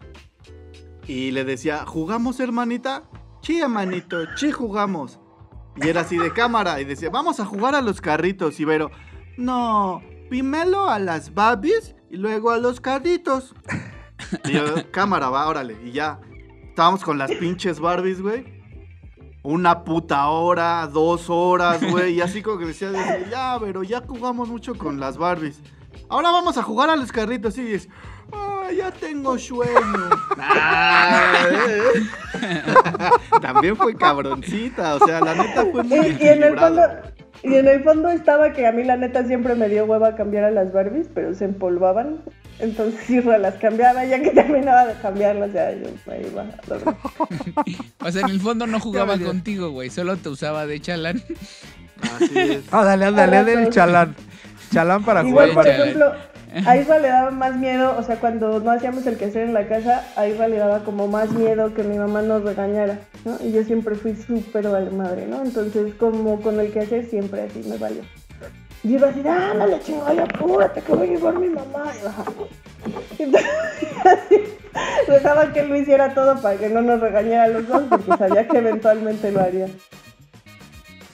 Y 1.06 1.30
le 1.30 1.44
decía, 1.44 1.86
¿jugamos, 1.86 2.40
hermanita? 2.40 3.04
Sí, 3.40 3.60
hermanito, 3.60 4.18
sí 4.36 4.50
jugamos. 4.50 5.20
Y 5.76 5.88
era 5.88 6.02
así 6.02 6.16
de 6.16 6.32
cámara, 6.32 6.80
y 6.80 6.84
decía, 6.84 7.10
vamos 7.10 7.40
a 7.40 7.44
jugar 7.44 7.74
a 7.74 7.82
los 7.82 8.00
carritos. 8.00 8.60
Y 8.60 8.64
Vero, 8.64 8.90
no, 9.36 10.02
primero 10.28 10.88
a 10.88 10.98
las 10.98 11.34
Barbies 11.34 11.96
y 12.10 12.16
luego 12.16 12.50
a 12.50 12.58
los 12.58 12.80
carritos. 12.80 13.54
Y 14.44 14.52
yo, 14.52 14.64
cámara, 14.90 15.28
va, 15.28 15.48
órale. 15.48 15.76
Y 15.84 15.92
ya. 15.92 16.20
Estábamos 16.68 17.04
con 17.04 17.18
las 17.18 17.30
pinches 17.32 17.80
Barbies, 17.80 18.20
güey. 18.20 18.62
Una 19.42 19.84
puta 19.84 20.28
hora, 20.28 20.86
dos 20.86 21.26
horas, 21.28 21.82
güey. 21.90 22.14
Y 22.14 22.20
así 22.20 22.42
como 22.42 22.58
que 22.58 22.66
decía, 22.66 22.90
decía, 22.90 23.28
ya, 23.30 23.56
pero 23.60 23.82
ya 23.82 24.02
jugamos 24.06 24.48
mucho 24.48 24.74
con 24.74 24.98
las 24.98 25.18
Barbies. 25.18 25.60
Ahora 26.08 26.30
vamos 26.30 26.56
a 26.56 26.62
jugar 26.62 26.90
a 26.90 26.96
los 26.96 27.12
carritos. 27.12 27.58
Y 27.58 27.62
dices, 27.62 27.88
ah, 28.32 28.53
ya 28.72 28.90
tengo 28.90 29.38
sueño. 29.38 30.10
Ah, 30.38 31.46
eh. 31.68 32.02
También 33.40 33.76
fue 33.76 33.94
cabroncita. 33.96 34.94
O 34.96 35.06
sea, 35.06 35.20
la 35.20 35.34
neta 35.34 35.66
fue 35.72 35.82
muy 35.84 35.98
Y, 35.98 36.24
y 36.24 36.28
en 36.28 36.42
el 36.42 36.58
fondo, 36.58 36.82
y 37.42 37.54
en 37.54 37.68
el 37.68 37.82
fondo 37.84 38.08
estaba 38.10 38.52
que 38.52 38.66
a 38.66 38.72
mí 38.72 38.84
la 38.84 38.96
neta 38.96 39.24
siempre 39.26 39.54
me 39.54 39.68
dio 39.68 39.84
hueva 39.84 40.14
cambiar 40.16 40.44
a 40.44 40.50
las 40.50 40.72
Barbies, 40.72 41.08
pero 41.14 41.34
se 41.34 41.44
empolvaban. 41.46 42.22
Entonces 42.60 43.10
Isra 43.10 43.38
las 43.38 43.54
cambiaba, 43.56 44.04
ya 44.04 44.20
que 44.22 44.30
terminaba 44.30 44.86
de 44.86 44.94
cambiarlas, 45.00 45.52
ya 45.52 45.72
yo 45.72 45.88
me 46.06 46.20
iba 46.20 46.42
a 46.42 46.66
dormir. 46.66 46.94
O 48.00 48.10
sea, 48.12 48.22
en 48.22 48.28
el 48.30 48.40
fondo 48.40 48.66
no 48.66 48.78
jugaba 48.80 49.18
contigo, 49.18 49.70
güey. 49.70 49.90
Solo 49.90 50.16
te 50.16 50.28
usaba 50.28 50.66
de 50.66 50.80
chalán. 50.80 51.22
Así 52.16 52.38
es. 52.38 52.72
Ándale, 52.72 53.06
ándale, 53.06 53.36
A 53.36 53.40
ándale, 53.40 53.56
ratos. 53.56 53.74
chalán. 53.74 54.14
Chalán 54.72 55.04
para 55.04 55.22
Igual, 55.26 55.50
jugar. 55.50 55.64
por 55.64 55.72
ejemplo, 55.72 56.12
a 56.66 56.76
Isra 56.76 56.98
le 56.98 57.08
daba 57.08 57.30
más 57.30 57.56
miedo, 57.56 57.96
o 57.98 58.02
sea, 58.02 58.16
cuando 58.16 58.60
no 58.60 58.70
hacíamos 58.70 59.06
el 59.06 59.16
quehacer 59.16 59.42
en 59.42 59.54
la 59.54 59.66
casa, 59.66 60.04
a 60.16 60.28
Isra 60.28 60.46
le 60.46 60.56
daba 60.56 60.84
como 60.84 61.08
más 61.08 61.30
miedo 61.30 61.74
que 61.74 61.82
mi 61.82 61.98
mamá 61.98 62.22
nos 62.22 62.44
regañara, 62.44 63.00
¿no? 63.24 63.36
Y 63.42 63.52
yo 63.52 63.64
siempre 63.64 63.94
fui 63.96 64.14
súper 64.14 64.68
vale 64.68 64.90
madre, 64.90 65.26
¿no? 65.26 65.42
Entonces, 65.42 65.94
como 65.94 66.40
con 66.40 66.60
el 66.60 66.72
quehacer 66.72 67.06
siempre 67.06 67.42
así 67.42 67.62
me 67.68 67.76
valió. 67.76 68.02
Y 68.84 68.94
iba 68.94 69.08
así, 69.08 69.26
ándale, 69.26 69.80
chingada, 69.80 70.24
apúrate, 70.24 70.82
que 70.82 70.92
voy 70.92 71.08
a 71.08 71.10
llevar 71.10 71.38
mi 71.38 71.48
mamá. 71.48 71.92
Y 71.98 72.04
bajaba. 72.04 72.32
Entonces, 73.18 73.50
así, 74.04 74.36
dejaba 75.08 75.52
que 75.52 75.60
él 75.60 75.68
lo 75.68 75.76
hiciera 75.76 76.14
todo 76.14 76.40
para 76.40 76.58
que 76.58 76.68
no 76.68 76.82
nos 76.82 77.00
regañara 77.00 77.44
a 77.44 77.48
los 77.48 77.66
dos, 77.66 77.82
porque 77.88 78.16
sabía 78.16 78.46
que 78.46 78.58
eventualmente 78.58 79.32
lo 79.32 79.40
haría. 79.40 79.68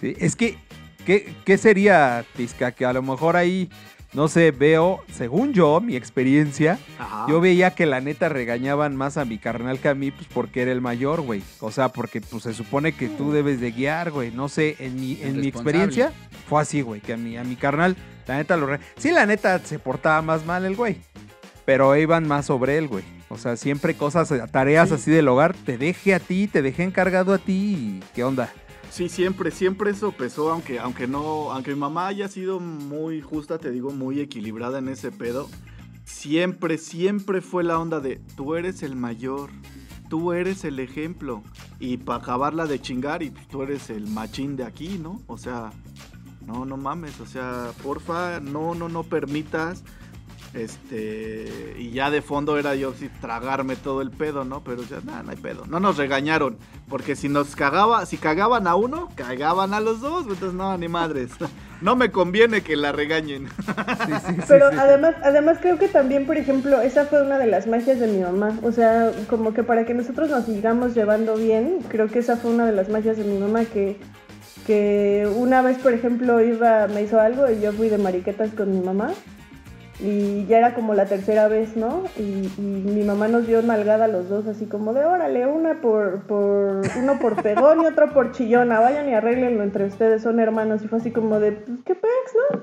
Sí, 0.01 0.17
es 0.19 0.37
que, 0.37 0.59
¿qué, 1.07 1.33
qué 1.45 1.59
sería, 1.59 2.25
Tizca? 2.37 2.73
Que 2.73 2.87
a 2.87 2.93
lo 2.93 3.03
mejor 3.03 3.37
ahí, 3.37 3.71
no 4.13 4.29
sé, 4.29 4.51
veo, 4.51 5.01
según 5.13 5.53
yo, 5.53 5.81
mi 5.81 5.95
experiencia, 5.97 6.79
Ajá. 6.99 7.27
yo 7.29 7.41
veía 7.41 7.71
que 7.75 7.87
la 7.87 8.01
neta 8.01 8.29
regañaban 8.29 8.97
más 8.97 9.17
a 9.17 9.25
mi 9.25 9.39
carnal 9.39 9.79
que 9.79 9.89
a 9.89 9.95
mí, 9.95 10.11
pues 10.11 10.27
porque 10.33 10.63
era 10.63 10.73
el 10.73 10.81
mayor, 10.81 11.21
güey. 11.21 11.43
O 11.61 11.71
sea, 11.71 11.91
porque 11.91 12.21
pues 12.21 12.43
se 12.43 12.53
supone 12.55 12.93
que 12.93 13.09
tú 13.09 13.31
debes 13.33 13.61
de 13.61 13.71
guiar, 13.71 14.11
güey. 14.11 14.31
No 14.33 14.49
sé, 14.49 14.77
en 14.81 14.97
mi, 14.97 15.19
en 15.23 15.41
mi 15.41 15.47
experiencia 15.49 16.13
fue 16.49 16.61
así, 16.63 16.81
güey, 16.83 17.01
que 17.01 17.13
a 17.13 17.17
mi, 17.17 17.37
a 17.37 17.45
mi 17.45 17.57
carnal, 17.57 17.97
la 18.27 18.37
neta 18.37 18.57
lo 18.57 18.67
re... 18.67 18.81
Sí, 18.97 19.11
la 19.13 19.27
neta 19.27 19.59
se 19.61 19.79
portaba 19.79 20.21
más 20.23 20.45
mal 20.45 20.65
el 20.65 20.75
güey, 20.77 20.97
pero 21.65 21.95
iban 21.97 22.27
más 22.27 22.47
sobre 22.47 22.79
él, 22.79 22.89
güey. 22.89 23.05
O 23.29 23.39
sea, 23.39 23.57
siempre 23.57 23.95
cosas, 23.95 24.33
tareas 24.51 24.89
Sí. 24.89 24.95
así 24.97 25.11
del 25.13 25.29
hogar, 25.29 25.55
te 25.55 25.79
dejé 25.79 26.15
a 26.15 26.19
ti, 26.19 26.49
te 26.49 26.63
dejé 26.63 26.83
encargado 26.83 27.33
a 27.33 27.39
ti 27.39 27.53
y 27.53 28.05
¿qué 28.15 28.25
onda? 28.25 28.53
Sí, 28.91 29.09
siempre, 29.09 29.53
siempre 29.53 29.93
eso 29.93 30.11
pesó, 30.11 30.51
aunque, 30.51 30.81
aunque 30.81 31.07
no, 31.07 31.53
aunque 31.53 31.73
mi 31.73 31.79
mamá 31.79 32.09
haya 32.09 32.29
sido 32.29 32.59
muy 32.59 33.21
justa, 33.21 33.59
te 33.59 33.71
digo, 33.71 33.93
muy 33.93 34.21
equilibrada 34.21 34.81
en 34.81 34.89
ese 34.89 35.13
pedo. 35.13 35.49
Siempre, 36.05 36.77
siempre 36.77 37.41
fue 37.41 37.63
la 37.63 37.79
onda 37.79 38.01
de 38.01 38.21
tú 38.37 38.57
eres 38.57 38.83
el 38.83 38.97
mayor, 38.97 39.51
tú 40.09 40.33
eres 40.33 40.65
el 40.65 40.81
ejemplo. 40.81 41.45
Y 41.79 41.99
para 41.99 42.19
acabarla 42.19 42.67
de 42.67 42.81
chingar, 42.81 43.23
y 43.23 43.31
pues, 43.31 43.47
tú 43.47 43.63
eres 43.63 43.91
el 43.91 44.09
machín 44.09 44.57
de 44.57 44.65
aquí, 44.65 44.99
¿no? 44.99 45.23
O 45.29 45.39
sea, 45.39 45.71
no, 46.45 46.65
no 46.65 46.77
mames, 46.77 47.21
o 47.21 47.27
sea, 47.27 47.71
porfa, 47.85 48.41
no, 48.41 48.75
no, 48.75 48.89
no 48.89 49.05
permitas. 49.05 49.85
Este, 50.53 51.77
y 51.79 51.91
ya 51.91 52.11
de 52.11 52.23
fondo 52.23 52.59
era 52.59 52.75
yo 52.75 52.93
sí 52.93 53.09
tragarme 53.21 53.77
todo 53.77 54.03
el 54.03 54.11
pedo, 54.11 54.45
¿no? 54.45 54.65
Pero 54.65 54.83
ya, 54.83 54.99
nada, 55.05 55.23
no 55.23 55.31
hay 55.31 55.37
pedo. 55.37 55.65
No 55.67 55.79
nos 55.79 55.97
regañaron, 55.97 56.59
porque 56.89 57.15
si 57.15 57.29
nos 57.29 57.55
cagaba, 57.55 58.05
si 58.05 58.17
cagaban 58.17 58.67
a 58.67 58.75
uno, 58.75 59.09
cagaban 59.15 59.75
a 59.75 59.81
los 59.81 60.01
dos, 60.01 60.23
entonces 60.23 60.55
no, 60.55 60.77
ni 60.79 60.89
madres. 60.89 61.31
No 61.81 61.97
me 61.97 62.11
conviene 62.11 62.61
que 62.61 62.77
la 62.77 62.93
regañen. 62.93 63.49
Sí, 64.07 64.13
sí, 64.27 64.35
sí, 64.37 64.43
Pero 64.49 64.71
sí. 64.71 64.77
además, 64.79 65.15
además 65.23 65.59
creo 65.63 65.79
que 65.79 65.89
también, 65.89 66.27
por 66.27 66.37
ejemplo, 66.37 66.83
esa 66.83 67.07
fue 67.07 67.23
una 67.23 67.39
de 67.39 67.47
las 67.47 67.67
magias 67.67 67.99
de 67.99 68.07
mi 68.07 68.19
mamá. 68.21 68.59
O 68.63 68.71
sea, 68.71 69.13
como 69.31 69.55
que 69.55 69.63
para 69.63 69.87
que 69.87 69.95
nosotros 69.95 70.29
nos 70.29 70.45
sigamos 70.45 70.95
llevando 70.95 71.37
bien, 71.37 71.79
creo 71.89 72.09
que 72.09 72.19
esa 72.19 72.37
fue 72.37 72.51
una 72.51 72.67
de 72.67 72.73
las 72.73 72.91
magias 72.91 73.17
de 73.17 73.25
mi 73.25 73.39
mamá 73.39 73.65
que, 73.65 73.99
que 74.67 75.27
una 75.35 75.63
vez, 75.63 75.79
por 75.79 75.95
ejemplo, 75.95 76.41
iba, 76.43 76.87
me 76.89 77.01
hizo 77.03 77.19
algo 77.19 77.51
y 77.51 77.63
yo 77.63 77.73
fui 77.73 77.89
de 77.89 77.97
mariquetas 77.97 78.51
con 78.51 78.71
mi 78.73 78.85
mamá. 78.85 79.13
Y 80.03 80.47
ya 80.47 80.59
era 80.59 80.75
como 80.75 80.95
la 80.95 81.07
tercera 81.07 81.49
vez, 81.49 81.77
¿no? 81.77 82.05
Y, 82.17 82.51
y 82.57 82.61
mi 82.61 83.05
mamá 83.05 83.29
nos 83.29 83.47
dio 83.47 83.61
nalgada 83.63 84.07
a 84.07 84.09
los 84.09 84.29
dos, 84.29 84.47
así 84.47 84.67
como 84.67 84.95
de, 84.95 85.05
órale, 85.05 85.47
una 85.47 85.81
por, 85.81 86.23
por, 86.23 86.83
uno 86.99 87.19
por 87.21 87.43
pegón 87.43 87.83
y 87.83 87.87
otro 87.87 88.13
por 88.13 88.33
chillona, 88.33 88.81
vayan 88.81 89.09
y 89.09 89.15
arréglenlo 89.15 89.63
entre 89.63 89.85
ustedes, 89.85 90.23
son 90.23 90.41
hermanos. 90.41 90.83
Y 90.83 90.89
fue 90.89 90.99
así 90.99 91.11
como 91.11 91.39
de, 91.39 91.53
pues, 91.53 91.81
¿qué 91.85 91.95
pex, 91.95 92.35
no? 92.53 92.63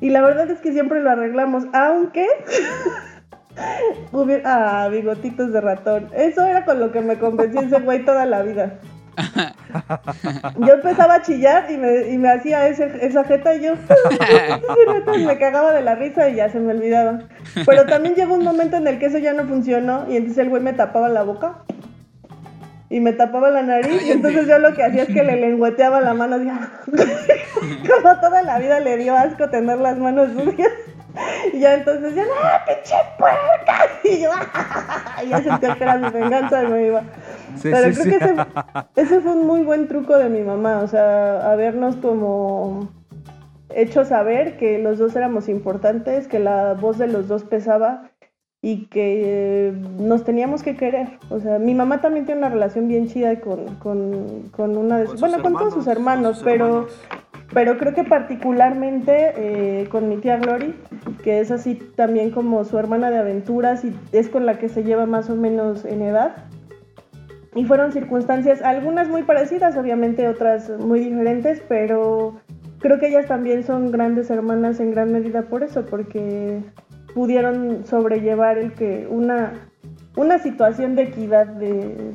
Y 0.00 0.10
la 0.10 0.22
verdad 0.22 0.50
es 0.50 0.60
que 0.60 0.72
siempre 0.72 1.00
lo 1.00 1.10
arreglamos, 1.10 1.64
aunque 1.72 2.26
ah, 4.44 4.88
bigotitos 4.90 5.52
de 5.52 5.60
ratón. 5.60 6.08
Eso 6.14 6.44
era 6.44 6.64
con 6.64 6.80
lo 6.80 6.92
que 6.92 7.00
me 7.00 7.18
convenció 7.18 7.60
ese 7.60 7.80
güey 7.80 8.04
toda 8.04 8.24
la 8.26 8.42
vida. 8.42 8.78
Yo 10.66 10.74
empezaba 10.74 11.14
a 11.14 11.22
chillar 11.22 11.70
y 11.70 11.76
me, 11.76 12.08
y 12.08 12.18
me 12.18 12.30
hacía 12.30 12.68
ese, 12.68 12.90
esa 13.02 13.24
jeta 13.24 13.54
y 13.54 13.62
yo 13.62 13.72
entonces 14.96 15.24
me 15.24 15.38
cagaba 15.38 15.72
de 15.72 15.82
la 15.82 15.94
risa 15.94 16.28
y 16.28 16.36
ya 16.36 16.48
se 16.48 16.58
me 16.60 16.72
olvidaba. 16.72 17.20
Pero 17.66 17.86
también 17.86 18.14
llegó 18.14 18.34
un 18.34 18.44
momento 18.44 18.76
en 18.76 18.86
el 18.86 18.98
que 18.98 19.06
eso 19.06 19.18
ya 19.18 19.32
no 19.32 19.46
funcionó 19.46 20.06
y 20.08 20.16
entonces 20.16 20.38
el 20.38 20.50
güey 20.50 20.62
me 20.62 20.72
tapaba 20.72 21.08
la 21.08 21.22
boca 21.22 21.64
y 22.88 23.00
me 23.00 23.12
tapaba 23.12 23.50
la 23.50 23.62
nariz 23.62 24.02
y 24.06 24.10
entonces 24.10 24.46
yo 24.48 24.58
lo 24.58 24.74
que 24.74 24.82
hacía 24.82 25.04
es 25.04 25.08
que 25.08 25.22
le 25.22 25.36
lengüeteaba 25.36 26.00
la 26.00 26.12
mano 26.12 26.36
así, 26.36 26.48
como 27.88 28.20
toda 28.20 28.42
la 28.42 28.58
vida 28.58 28.80
le 28.80 28.96
dio 28.96 29.16
asco 29.16 29.48
tener 29.48 29.78
las 29.78 29.96
manos 29.98 30.30
sucias. 30.32 30.72
Y 31.52 31.60
ya 31.60 31.74
entonces 31.74 32.14
ya, 32.14 32.24
¡ah, 32.42 32.64
pinche 32.66 32.96
puerca! 33.18 33.86
Y 34.04 34.20
yo, 34.20 34.30
y 35.24 35.28
ya 35.30 35.42
sentía 35.42 35.74
que 35.74 35.84
era 35.84 35.96
mi 35.98 36.10
venganza 36.10 36.64
y 36.64 36.66
me 36.66 36.86
iba. 36.86 37.02
Sí, 37.56 37.68
Pero 37.70 37.92
sí, 37.92 38.00
creo 38.00 38.04
sí. 38.04 38.10
que 38.10 38.16
ese, 38.16 38.36
ese 38.96 39.20
fue 39.20 39.32
un 39.32 39.46
muy 39.46 39.62
buen 39.62 39.88
truco 39.88 40.16
de 40.16 40.28
mi 40.28 40.40
mamá, 40.40 40.78
o 40.78 40.88
sea, 40.88 41.50
habernos 41.50 41.96
como 41.96 42.88
hecho 43.74 44.04
saber 44.04 44.56
que 44.56 44.78
los 44.78 44.98
dos 44.98 45.14
éramos 45.16 45.48
importantes, 45.48 46.28
que 46.28 46.38
la 46.38 46.74
voz 46.74 46.98
de 46.98 47.06
los 47.06 47.28
dos 47.28 47.44
pesaba 47.44 48.10
y 48.62 48.86
que 48.86 49.72
nos 49.98 50.24
teníamos 50.24 50.62
que 50.62 50.76
querer. 50.76 51.18
O 51.30 51.40
sea, 51.40 51.58
mi 51.58 51.74
mamá 51.74 52.00
también 52.00 52.26
tiene 52.26 52.40
una 52.40 52.50
relación 52.50 52.88
bien 52.88 53.08
chida 53.08 53.40
con, 53.40 53.76
con, 53.76 54.50
con 54.50 54.76
una 54.76 54.98
de 54.98 55.04
Con 55.04 55.18
sus, 55.18 55.20
bueno, 55.20 55.42
con 55.42 55.54
todos 55.54 55.74
sus 55.74 55.86
hermanos, 55.86 55.86
hermanos, 55.86 56.36
sus 56.36 56.44
pero, 56.44 56.66
hermanos. 56.66 56.92
Pero 57.52 57.76
creo 57.78 57.94
que 57.94 58.04
particularmente 58.04 59.32
eh, 59.36 59.88
con 59.88 60.08
mi 60.08 60.16
tía 60.18 60.38
Glory, 60.38 60.74
que 61.22 61.40
es 61.40 61.50
así 61.50 61.74
también 61.96 62.30
como 62.30 62.64
su 62.64 62.78
hermana 62.78 63.10
de 63.10 63.18
aventuras 63.18 63.84
y 63.84 63.94
es 64.12 64.28
con 64.28 64.46
la 64.46 64.58
que 64.58 64.68
se 64.68 64.84
lleva 64.84 65.06
más 65.06 65.30
o 65.30 65.36
menos 65.36 65.84
en 65.84 66.02
edad. 66.02 66.36
Y 67.54 67.64
fueron 67.64 67.92
circunstancias, 67.92 68.62
algunas 68.62 69.08
muy 69.08 69.24
parecidas, 69.24 69.76
obviamente 69.76 70.28
otras 70.28 70.70
muy 70.78 71.00
diferentes, 71.00 71.60
pero 71.68 72.36
creo 72.78 73.00
que 73.00 73.08
ellas 73.08 73.26
también 73.26 73.64
son 73.64 73.90
grandes 73.90 74.30
hermanas 74.30 74.78
en 74.78 74.92
gran 74.92 75.10
medida 75.12 75.42
por 75.42 75.64
eso, 75.64 75.84
porque 75.84 76.60
pudieron 77.12 77.84
sobrellevar 77.86 78.56
el 78.58 78.72
que 78.74 79.08
una, 79.10 79.68
una 80.16 80.38
situación 80.38 80.94
de 80.94 81.02
equidad 81.02 81.46
de, 81.48 81.72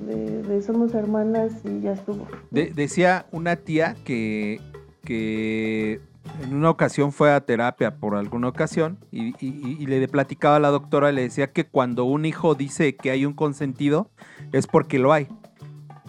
de- 0.07 0.41
de 0.43 0.61
somos 0.61 0.93
hermanas 0.93 1.51
y 1.65 1.81
ya 1.81 1.91
estuvo. 1.91 2.25
De- 2.51 2.71
decía 2.73 3.25
una 3.33 3.57
tía 3.57 3.95
que, 4.05 4.61
que 5.05 6.01
en 6.43 6.53
una 6.55 6.69
ocasión 6.71 7.11
fue 7.13 7.31
a 7.31 7.39
terapia 7.41 7.95
por 7.95 8.15
alguna 8.15 8.47
ocasión 8.49 8.97
y, 9.11 9.27
y- 9.39 9.77
y 9.79 9.85
le 9.85 10.05
platicaba 10.07 10.57
a 10.57 10.59
la 10.59 10.69
doctora, 10.69 11.11
le 11.11 11.21
decía 11.21 11.51
que 11.53 11.65
cuando 11.65 12.03
un 12.03 12.25
hijo 12.25 12.55
dice 12.55 12.95
que 12.95 13.11
hay 13.11 13.25
un 13.25 13.33
consentido 13.33 14.09
es 14.51 14.67
porque 14.67 14.99
lo 14.99 15.13
hay. 15.13 15.27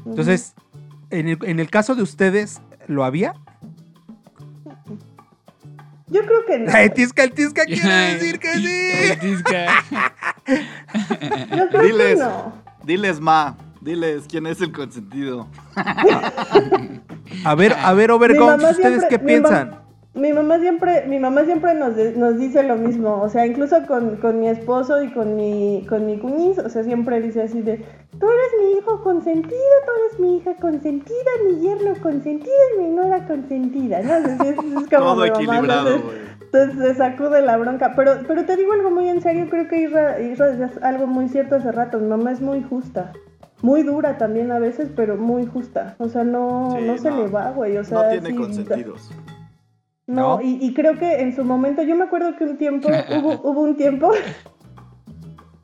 Entonces, 0.07 0.55
en 1.11 1.29
el, 1.29 1.39
en 1.43 1.61
el 1.61 1.69
caso 1.71 1.95
de 1.95 2.03
ustedes, 2.03 2.61
¿lo 2.89 3.05
había? 3.05 3.35
Yo 6.09 6.21
creo 6.25 6.45
que 6.47 6.59
no. 6.61 6.73
El 6.73 6.93
Tisca, 6.93 7.25
el 7.25 7.33
Tisca 7.33 7.65
quiere 7.65 8.15
decir 8.15 8.39
que 8.39 8.53
sí. 8.55 9.19
Tisca. 9.21 9.67
Yo 11.57 11.69
creo 11.69 11.83
Diles. 11.83 12.15
que 12.15 12.21
no. 12.25 12.53
Diles, 12.85 13.21
ma, 13.21 13.57
diles 13.87 14.27
quién 14.29 14.47
es 14.47 14.61
el 14.61 14.73
consentido. 14.73 15.47
A 17.45 17.55
ver, 17.55 17.73
a 17.73 17.95
ver, 17.95 18.11
mamá 18.13 18.71
¿ustedes 18.71 18.77
siempre- 18.77 19.09
qué 19.09 19.19
mi 19.19 19.27
piensan? 19.27 19.87
Mi 20.15 20.33
mamá 20.33 20.59
siempre, 20.59 21.05
mi 21.07 21.19
mamá 21.19 21.45
siempre 21.45 21.75
nos, 21.75 21.95
de- 21.95 22.13
nos 22.17 22.39
dice 22.39 22.63
lo 22.63 22.77
mismo, 22.77 23.21
o 23.21 23.29
sea, 23.29 23.45
incluso 23.47 23.87
con, 23.87 24.17
con 24.17 24.41
mi 24.41 24.49
esposo 24.49 25.03
y 25.03 25.13
con 25.13 25.37
mi, 25.37 25.85
con 25.91 26.07
mi 26.07 26.19
cuñiz, 26.19 26.59
o 26.59 26.71
sea, 26.71 26.83
siempre 26.85 27.21
dice 27.21 27.43
así 27.43 27.61
de, 27.61 27.85
tú 28.19 28.27
eres 28.27 28.51
mi 28.63 28.79
hijo 28.79 29.03
consentido, 29.03 29.53
tú 29.85 29.93
eres 30.07 30.19
mi 30.19 30.37
hija 30.39 30.55
consentida, 30.59 31.31
mi 31.47 31.61
yerno 31.61 31.93
consentido 32.01 32.55
y 32.79 32.83
mi 32.83 32.89
nuera 32.95 33.27
consentida, 33.27 34.01
¿no? 34.01 34.17
Entonces, 34.17 34.41
es, 34.41 34.57
es 34.57 34.89
como 34.89 34.89
Todo 34.89 35.17
mi 35.17 35.31
mamá, 35.31 35.57
equilibrado, 35.59 36.01
entonces, 36.41 36.79
se 36.79 36.95
sacude 36.95 37.43
la 37.43 37.59
bronca. 37.59 37.93
Pero, 37.95 38.13
pero 38.27 38.47
te 38.47 38.57
digo 38.57 38.73
algo 38.73 38.91
muy 38.91 39.11
en 39.11 39.21
serio, 39.21 39.49
creo 39.51 39.69
que 39.69 39.83
Isra, 39.83 40.19
Isra 40.19 40.47
decía 40.47 40.71
algo 40.81 41.07
muy 41.07 41.29
cierto 41.29 41.57
hace 41.57 41.71
rato. 41.73 41.99
Mi 41.99 42.07
mamá 42.09 42.33
es 42.33 42.41
muy 42.41 42.63
justa. 42.63 43.13
Muy 43.63 43.83
dura 43.83 44.19
también 44.19 44.53
a 44.53 44.59
veces, 44.59 44.91
pero 44.95 45.17
muy 45.17 45.47
justa. 45.47 45.97
O 45.99 46.09
sea, 46.09 46.25
no, 46.25 46.75
Sí, 46.79 46.85
no 46.87 46.99
se 46.99 47.11
no. 47.11 47.17
le 47.25 47.29
va, 47.29 47.51
güey. 47.53 47.77
O 47.79 47.85
sea, 47.85 48.03
no 48.03 48.09
tiene 48.11 48.31
sí, 48.31 48.37
consentidos. 48.37 49.11
No, 50.07 50.37
¿No? 50.37 50.43
Y, 50.43 50.59
y 50.61 50.73
creo 50.75 50.99
que 50.99 51.21
en 51.21 51.35
su 51.35 51.45
momento, 51.45 51.83
yo 51.83 51.97
me 51.97 52.05
acuerdo 52.05 52.37
que 52.37 52.45
un 52.45 52.59
tiempo, 52.59 52.89
hubo, 53.19 53.51
hubo 53.51 53.61
un 53.63 53.77
tiempo, 53.77 54.11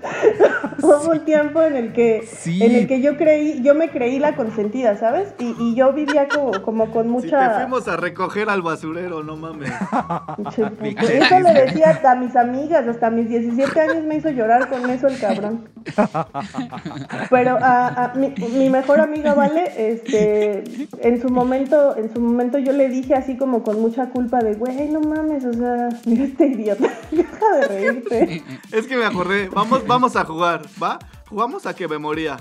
hubo 0.82 1.10
un 1.12 1.20
tiempo 1.24 1.62
en 1.62 1.76
el 1.76 1.92
que, 1.92 2.26
Sí. 2.26 2.62
en 2.62 2.74
el 2.74 2.86
que 2.86 3.00
yo 3.00 3.16
creí, 3.16 3.62
yo 3.62 3.74
me 3.74 3.90
creí 3.90 4.18
la 4.18 4.34
consentida, 4.34 4.96
¿sabes? 4.96 5.34
Y, 5.38 5.54
y 5.58 5.74
yo 5.74 5.92
vivía 5.92 6.28
como, 6.28 6.62
como 6.62 6.90
con 6.90 7.04
Si 7.04 7.08
te 7.08 7.36
mucha... 7.36 7.60
fuimos 7.60 7.86
a 7.88 7.96
recoger 7.96 8.48
al 8.50 8.62
basurero, 8.62 9.22
no 9.22 9.36
mames. 9.36 9.70
Eso 10.56 11.40
le 11.40 11.52
decía 11.52 11.90
hasta 11.90 12.12
a 12.12 12.14
mis 12.16 12.34
amigas, 12.36 12.86
hasta 12.86 13.10
mis 13.10 13.28
17 13.28 13.80
años 13.80 14.04
me 14.04 14.16
hizo 14.16 14.30
llorar 14.30 14.68
con 14.68 14.88
eso 14.90 15.06
el 15.06 15.18
cabrón. 15.18 15.68
Pero 17.30 17.58
a, 17.60 18.04
a 18.04 18.14
mi, 18.14 18.34
mi 18.52 18.70
mejor 18.70 19.00
amiga, 19.00 19.34
Vale, 19.34 19.72
este, 19.76 20.64
en 21.00 21.20
su 21.20 21.28
momento, 21.28 21.96
en 21.96 22.12
su 22.12 22.20
momento 22.20 22.58
yo 22.58 22.72
le 22.72 22.88
dije 22.88 23.14
así 23.14 23.36
como 23.36 23.62
con 23.62 23.80
mucha 23.80 24.10
culpa 24.10 24.40
de, 24.40 24.54
güey, 24.54 24.88
no 24.88 25.00
mames, 25.00 25.44
o 25.44 25.52
sea, 25.52 25.88
mira 26.06 26.24
este 26.24 26.46
idiota, 26.46 26.88
deja 27.10 27.56
de 27.56 27.68
reírte. 27.68 28.42
Es 28.72 28.86
que 28.86 28.96
me 28.96 29.04
acordé. 29.04 29.48
Vamos, 29.48 29.86
vamos 29.92 30.16
a 30.16 30.24
jugar, 30.24 30.62
¿va? 30.83 30.98
Jugamos 31.28 31.66
a 31.66 31.74
que 31.74 31.87
me 31.87 31.98
moría. 31.98 32.37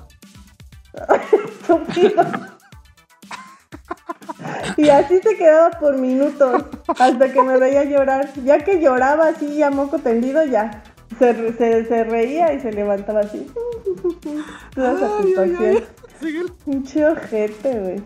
Y 4.77 4.89
así 4.89 5.19
se 5.21 5.35
quedaba 5.35 5.71
por 5.71 5.97
minutos, 5.97 6.63
hasta 6.87 7.31
que 7.31 7.41
me 7.41 7.57
veía 7.57 7.83
llorar. 7.83 8.29
Ya 8.43 8.59
que 8.59 8.81
lloraba 8.81 9.27
así 9.27 9.61
a 9.61 9.69
moco 9.69 9.99
tendido, 9.99 10.43
ya. 10.45 10.83
Se, 11.19 11.53
se, 11.53 11.85
se 11.85 12.03
reía 12.05 12.53
y 12.53 12.61
se 12.61 12.71
levantaba 12.71 13.19
así. 13.21 13.47
Toda 14.75 14.97
satisfacción. 14.97 15.83
Pinche 16.65 17.05
ojete, 17.05 17.79
güey. 17.79 18.03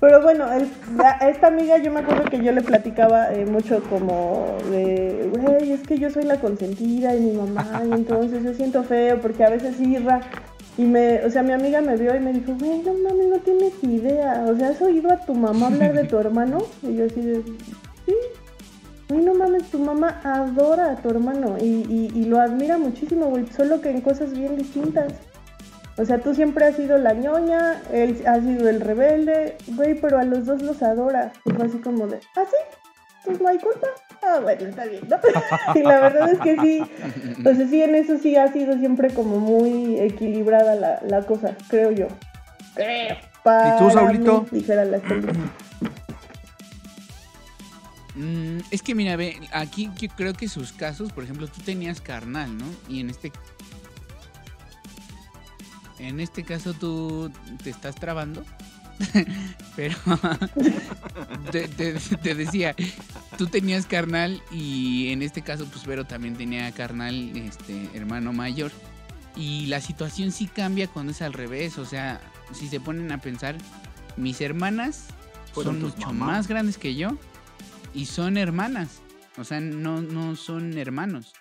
Pero 0.00 0.22
bueno, 0.22 0.46
el- 0.52 0.68
a 1.04 1.28
esta 1.28 1.48
amiga 1.48 1.78
yo 1.78 1.90
me 1.92 2.00
acuerdo 2.00 2.24
que 2.24 2.40
yo 2.42 2.52
le 2.52 2.62
platicaba 2.62 3.32
eh, 3.34 3.44
mucho 3.46 3.82
como 3.90 4.46
de, 4.70 5.28
güey, 5.32 5.72
es 5.72 5.80
que 5.82 5.98
yo 5.98 6.08
soy 6.10 6.22
la 6.24 6.38
consentida 6.40 7.16
y 7.16 7.20
mi 7.20 7.32
mamá, 7.32 7.82
y 7.84 7.92
entonces 7.92 8.44
yo 8.44 8.54
siento 8.54 8.84
feo 8.84 9.20
porque 9.20 9.44
a 9.44 9.50
veces 9.50 9.80
irra. 9.80 10.20
Y 10.76 10.82
me, 10.84 11.24
o 11.24 11.30
sea, 11.30 11.42
mi 11.42 11.52
amiga 11.52 11.80
me 11.80 11.96
vio 11.96 12.14
y 12.14 12.20
me 12.20 12.32
dijo, 12.32 12.54
güey, 12.60 12.80
no 12.84 12.92
mames, 12.94 13.26
no 13.28 13.38
tienes 13.38 13.72
idea. 13.82 14.44
O 14.48 14.56
sea, 14.56 14.68
¿has 14.68 14.80
oído 14.80 15.10
a 15.12 15.16
tu 15.26 15.34
mamá 15.34 15.66
hablar 15.66 15.92
de 15.92 16.04
tu 16.04 16.16
hermano? 16.20 16.58
Y 16.84 16.94
yo 16.94 17.06
así 17.06 17.20
de, 17.20 17.42
sí. 18.06 18.14
Ay, 19.10 19.16
no 19.24 19.34
mames, 19.34 19.64
tu 19.70 19.80
mamá 19.80 20.20
adora 20.22 20.92
a 20.92 20.96
tu 20.96 21.08
hermano 21.10 21.56
y, 21.60 21.64
y, 21.64 22.12
y 22.14 22.24
lo 22.26 22.38
admira 22.40 22.78
muchísimo, 22.78 23.26
güey, 23.26 23.46
solo 23.48 23.80
que 23.80 23.90
en 23.90 24.02
cosas 24.02 24.32
bien 24.32 24.54
distintas. 24.56 25.14
O 25.98 26.04
sea, 26.04 26.20
tú 26.20 26.32
siempre 26.32 26.64
has 26.64 26.76
sido 26.76 26.96
la 26.96 27.12
ñoña, 27.12 27.82
él 27.92 28.22
ha 28.24 28.36
sido 28.40 28.68
el 28.68 28.80
rebelde, 28.80 29.56
güey, 29.66 29.94
pero 30.00 30.18
a 30.18 30.24
los 30.24 30.46
dos 30.46 30.62
los 30.62 30.80
adora. 30.80 31.32
Y 31.44 31.50
fue 31.50 31.66
así 31.66 31.78
como 31.78 32.06
de, 32.06 32.20
¿ah, 32.36 32.44
sí? 32.48 32.78
Pues 33.24 33.40
no 33.40 33.48
hay 33.48 33.58
culpa. 33.58 33.88
Ah, 34.22 34.38
bueno, 34.40 34.66
está 34.66 34.84
bien, 34.84 35.02
¿no? 35.08 35.16
y 35.74 35.82
la 35.82 36.00
verdad 36.00 36.30
es 36.30 36.38
que 36.38 36.56
sí, 36.60 36.82
o 37.40 37.54
sea, 37.54 37.68
sí, 37.68 37.82
en 37.82 37.96
eso 37.96 38.16
sí 38.18 38.36
ha 38.36 38.52
sido 38.52 38.78
siempre 38.78 39.10
como 39.12 39.38
muy 39.38 39.98
equilibrada 39.98 40.76
la, 40.76 41.00
la 41.04 41.22
cosa, 41.22 41.56
creo 41.68 41.90
yo. 41.90 42.06
Creo. 42.74 43.16
Para 43.42 43.78
tú, 43.78 43.90
Saulito? 43.90 44.42
mí, 44.52 44.60
dijera 44.60 44.84
la. 44.84 44.98
Mm, 48.14 48.58
es 48.70 48.82
que 48.82 48.94
mira, 48.94 49.16
ve, 49.16 49.36
aquí 49.52 49.90
yo 49.96 50.08
creo 50.16 50.32
que 50.32 50.48
sus 50.48 50.72
casos, 50.72 51.12
por 51.12 51.24
ejemplo, 51.24 51.48
tú 51.48 51.60
tenías 51.62 52.00
carnal, 52.00 52.56
¿no? 52.56 52.66
Y 52.88 53.00
en 53.00 53.10
este 53.10 53.32
en 55.98 56.20
este 56.20 56.44
caso 56.44 56.74
tú 56.74 57.30
te 57.62 57.70
estás 57.70 57.94
trabando. 57.96 58.44
Pero 59.76 59.96
te, 61.52 61.68
te- 61.68 61.92
te 61.94 62.34
decía, 62.34 62.74
tú 63.36 63.46
tenías 63.46 63.86
carnal 63.86 64.42
y 64.50 65.08
en 65.12 65.22
este 65.22 65.42
caso 65.42 65.66
pues 65.66 65.86
Vero 65.86 66.04
también 66.04 66.34
tenía 66.36 66.70
carnal, 66.72 67.36
este 67.36 67.88
hermano 67.94 68.32
mayor. 68.32 68.72
Y 69.36 69.66
la 69.66 69.80
situación 69.80 70.32
sí 70.32 70.46
cambia 70.46 70.88
cuando 70.88 71.12
es 71.12 71.22
al 71.22 71.32
revés, 71.32 71.78
o 71.78 71.84
sea, 71.86 72.20
si 72.52 72.66
se 72.68 72.80
ponen 72.80 73.12
a 73.12 73.18
pensar, 73.18 73.56
mis 74.16 74.40
hermanas 74.40 75.04
son 75.64 75.76
mucho 75.82 76.08
más 76.26 76.48
grandes 76.48 76.76
que 76.76 76.96
yo 76.96 77.16
y 77.94 78.06
son 78.06 78.36
hermanas. 78.36 79.00
O 79.36 79.44
sea, 79.44 79.60
no, 79.60 80.02
no 80.02 80.34
son 80.34 80.76
hermanos. 80.76 81.32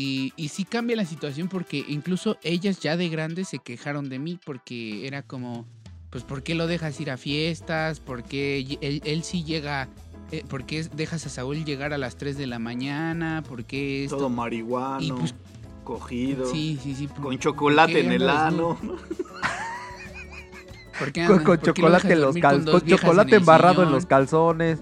Y, 0.00 0.32
y 0.36 0.46
sí 0.48 0.64
cambia 0.64 0.94
la 0.94 1.04
situación 1.04 1.48
porque 1.48 1.84
incluso 1.88 2.36
ellas 2.44 2.78
ya 2.78 2.96
de 2.96 3.08
grandes 3.08 3.48
se 3.48 3.58
quejaron 3.58 4.08
de 4.08 4.20
mí 4.20 4.38
porque 4.46 5.08
era 5.08 5.22
como, 5.22 5.66
pues, 6.10 6.22
¿por 6.22 6.44
qué 6.44 6.54
lo 6.54 6.68
dejas 6.68 7.00
ir 7.00 7.10
a 7.10 7.16
fiestas? 7.16 7.98
¿Por 7.98 8.22
qué 8.22 8.78
él, 8.80 9.02
él 9.04 9.24
sí 9.24 9.42
llega? 9.42 9.88
eh, 10.30 10.44
¿Por 10.48 10.66
qué 10.66 10.84
dejas 10.84 11.26
a 11.26 11.30
Saúl 11.30 11.64
llegar 11.64 11.92
a 11.92 11.98
las 11.98 12.16
3 12.16 12.38
de 12.38 12.46
la 12.46 12.60
mañana? 12.60 13.42
¿Por 13.48 13.64
qué 13.64 14.04
esto? 14.04 14.18
Todo 14.18 14.28
marihuano, 14.28 15.00
Y 15.04 15.10
pues- 15.10 15.34
cogido, 15.82 16.46
Sí, 16.52 16.78
sí, 16.80 16.94
sí. 16.94 17.08
¿por- 17.08 17.22
con 17.22 17.38
chocolate 17.40 17.98
en 18.04 18.12
el 18.12 18.28
ano. 18.28 18.78
no? 18.82 18.96
¿Por 20.98 21.12
qué 21.12 21.26
Con, 21.26 21.44
por 21.44 21.60
chocolate 21.62 22.12
en 22.12 22.20
los 22.20 22.34
dormir 22.34 22.42
con 22.42 22.50
calzones. 22.50 22.64
dos 22.66 22.74
Con 22.80 22.86
viejas 22.86 23.02
en 23.02 23.06
chocolate 23.08 23.36
embarrado 23.36 23.82
en 23.82 23.90
los 23.90 24.06
calzones. 24.06 24.78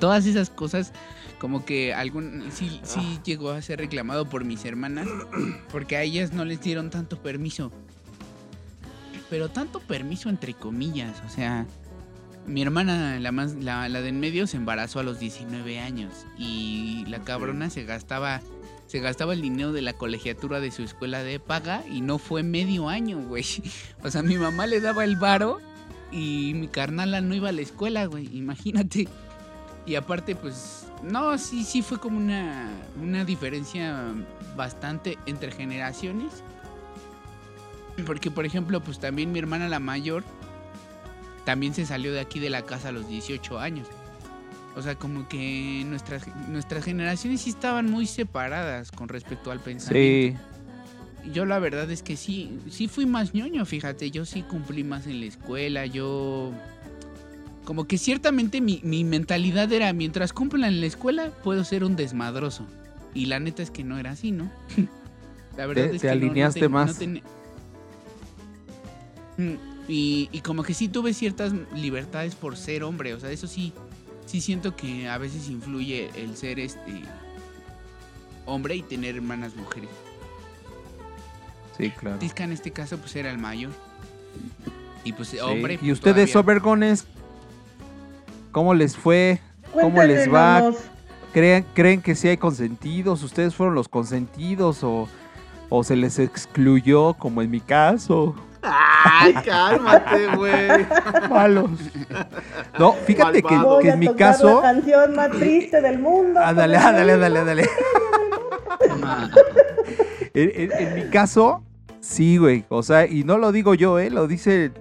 todas 0.00 0.26
esas 0.26 0.50
cosas 0.50 0.92
como 1.44 1.66
que 1.66 1.92
algún 1.92 2.42
sí, 2.50 2.80
sí 2.84 3.20
llegó 3.22 3.50
a 3.50 3.60
ser 3.60 3.78
reclamado 3.78 4.26
por 4.30 4.46
mis 4.46 4.64
hermanas 4.64 5.06
porque 5.70 5.94
a 5.94 6.02
ellas 6.02 6.32
no 6.32 6.46
les 6.46 6.62
dieron 6.62 6.88
tanto 6.88 7.20
permiso 7.20 7.70
pero 9.28 9.50
tanto 9.50 9.80
permiso 9.80 10.30
entre 10.30 10.54
comillas 10.54 11.22
o 11.26 11.28
sea 11.28 11.66
mi 12.46 12.62
hermana 12.62 13.20
la 13.20 13.30
más 13.30 13.56
la, 13.56 13.90
la 13.90 14.00
de 14.00 14.08
en 14.08 14.20
medio 14.20 14.46
se 14.46 14.56
embarazó 14.56 15.00
a 15.00 15.02
los 15.02 15.20
19 15.20 15.80
años 15.80 16.24
y 16.38 17.04
la 17.08 17.18
cabrona 17.18 17.68
se 17.68 17.84
gastaba 17.84 18.40
se 18.86 19.00
gastaba 19.00 19.34
el 19.34 19.42
dinero 19.42 19.72
de 19.72 19.82
la 19.82 19.92
colegiatura 19.92 20.60
de 20.60 20.70
su 20.70 20.82
escuela 20.82 21.22
de 21.22 21.40
paga 21.40 21.84
y 21.86 22.00
no 22.00 22.16
fue 22.16 22.42
medio 22.42 22.88
año, 22.88 23.18
güey. 23.18 23.44
O 24.02 24.10
sea, 24.10 24.22
mi 24.22 24.36
mamá 24.36 24.66
le 24.66 24.80
daba 24.80 25.04
el 25.04 25.16
varo 25.16 25.60
y 26.12 26.52
mi 26.54 26.68
carnala 26.68 27.22
no 27.22 27.34
iba 27.34 27.48
a 27.48 27.52
la 27.52 27.62
escuela, 27.62 28.04
güey. 28.04 28.28
Imagínate. 28.36 29.08
Y 29.86 29.94
aparte, 29.96 30.36
pues, 30.36 30.83
no, 31.10 31.38
sí, 31.38 31.64
sí 31.64 31.82
fue 31.82 31.98
como 31.98 32.16
una, 32.16 32.68
una 33.00 33.24
diferencia 33.24 34.14
bastante 34.56 35.18
entre 35.26 35.52
generaciones. 35.52 36.42
Porque, 38.06 38.30
por 38.30 38.44
ejemplo, 38.44 38.82
pues 38.82 38.98
también 38.98 39.30
mi 39.30 39.38
hermana 39.38 39.68
la 39.68 39.78
mayor 39.78 40.24
también 41.44 41.74
se 41.74 41.86
salió 41.86 42.12
de 42.12 42.20
aquí 42.20 42.40
de 42.40 42.50
la 42.50 42.62
casa 42.62 42.88
a 42.88 42.92
los 42.92 43.08
18 43.08 43.58
años. 43.58 43.86
O 44.76 44.82
sea, 44.82 44.96
como 44.96 45.28
que 45.28 45.84
nuestras, 45.86 46.26
nuestras 46.48 46.84
generaciones 46.84 47.42
sí 47.42 47.50
estaban 47.50 47.88
muy 47.90 48.06
separadas 48.06 48.90
con 48.90 49.08
respecto 49.08 49.50
al 49.52 49.60
pensamiento. 49.60 50.38
Sí. 50.40 51.30
Yo 51.32 51.46
la 51.46 51.58
verdad 51.58 51.90
es 51.90 52.02
que 52.02 52.16
sí, 52.16 52.58
sí 52.68 52.88
fui 52.88 53.06
más 53.06 53.32
ñoño, 53.32 53.64
fíjate, 53.64 54.10
yo 54.10 54.26
sí 54.26 54.42
cumplí 54.42 54.84
más 54.84 55.06
en 55.06 55.20
la 55.20 55.26
escuela, 55.26 55.86
yo... 55.86 56.52
Como 57.64 57.86
que 57.86 57.96
ciertamente 57.98 58.60
mi, 58.60 58.80
mi 58.84 59.04
mentalidad 59.04 59.72
era, 59.72 59.92
mientras 59.92 60.32
cumpla 60.32 60.68
en 60.68 60.80
la 60.80 60.86
escuela, 60.86 61.30
puedo 61.42 61.64
ser 61.64 61.82
un 61.84 61.96
desmadroso. 61.96 62.66
Y 63.14 63.26
la 63.26 63.40
neta 63.40 63.62
es 63.62 63.70
que 63.70 63.84
no 63.84 63.98
era 63.98 64.10
así, 64.10 64.32
¿no? 64.32 64.50
la 65.56 65.66
verdad 65.66 65.88
Te- 65.90 65.96
es 65.96 66.02
te 66.02 66.08
que 66.08 66.14
no- 66.14 66.20
no 66.20 66.26
alineaste 66.26 66.60
ten- 66.60 66.70
no 66.72 66.78
más. 66.78 66.98
ten- 66.98 67.22
Mm, 69.36 69.54
y, 69.88 70.28
y 70.30 70.40
como 70.42 70.62
que 70.62 70.74
sí 70.74 70.86
tuve 70.88 71.12
ciertas 71.12 71.52
libertades 71.74 72.36
por 72.36 72.56
ser 72.56 72.84
hombre, 72.84 73.14
o 73.14 73.20
sea, 73.20 73.30
eso 73.32 73.48
sí, 73.48 73.72
sí 74.26 74.40
siento 74.40 74.76
que 74.76 75.08
a 75.08 75.18
veces 75.18 75.48
influye 75.48 76.08
el 76.14 76.36
ser 76.36 76.60
este 76.60 77.02
hombre 78.46 78.76
y 78.76 78.82
tener 78.82 79.16
hermanas 79.16 79.56
mujeres. 79.56 79.90
Sí, 81.76 81.90
claro. 81.90 82.18
Tisca 82.20 82.44
en 82.44 82.52
este 82.52 82.70
caso 82.70 82.98
pues 82.98 83.16
era 83.16 83.28
el 83.30 83.38
mayor. 83.38 83.72
Y 85.02 85.12
pues 85.14 85.28
Sí. 85.30 85.38
hombre. 85.40 85.74
¿Y 85.74 85.78
pues, 85.78 85.92
ustedes, 85.94 86.30
todavía- 86.30 86.40
Obergones? 86.40 87.06
¿Cómo 88.54 88.72
les 88.72 88.96
fue? 88.96 89.40
¿Cómo 89.72 90.00
les 90.04 90.32
va? 90.32 90.70
¿Creen, 91.32 91.66
¿Creen 91.74 92.00
que 92.00 92.14
sí 92.14 92.28
hay 92.28 92.36
consentidos? 92.36 93.24
¿Ustedes 93.24 93.52
fueron 93.52 93.74
los 93.74 93.88
consentidos 93.88 94.84
o, 94.84 95.08
o 95.70 95.82
se 95.82 95.96
les 95.96 96.20
excluyó, 96.20 97.14
como 97.14 97.42
en 97.42 97.50
mi 97.50 97.58
caso? 97.60 98.36
Ay, 98.62 99.34
cálmate, 99.44 100.36
güey. 100.36 100.86
Malos. 101.30 101.68
No, 102.78 102.92
fíjate 102.92 103.42
que, 103.42 103.54
en 103.88 103.98
mi 103.98 104.14
caso... 104.14 104.62
la 104.62 104.72
canción 104.72 105.16
más 105.16 105.30
triste 105.32 105.80
del 105.82 105.98
mundo. 105.98 106.38
Ándale, 106.38 106.76
ándale, 106.76 107.12
ándale, 107.14 107.38
ándale. 107.40 107.68
En, 110.36 110.50
en- 110.54 110.72
en 110.72 110.94
mi 110.94 111.10
caso, 111.10 111.62
sí, 112.00 112.36
güey. 112.38 112.64
O 112.68 112.82
sea, 112.82 113.06
y 113.06 113.24
no 113.24 113.38
lo 113.38 113.50
digo 113.52 113.74
yo, 113.74 113.98
¿eh? 113.98 114.10
Lo 114.10 114.26
dice 114.26 114.72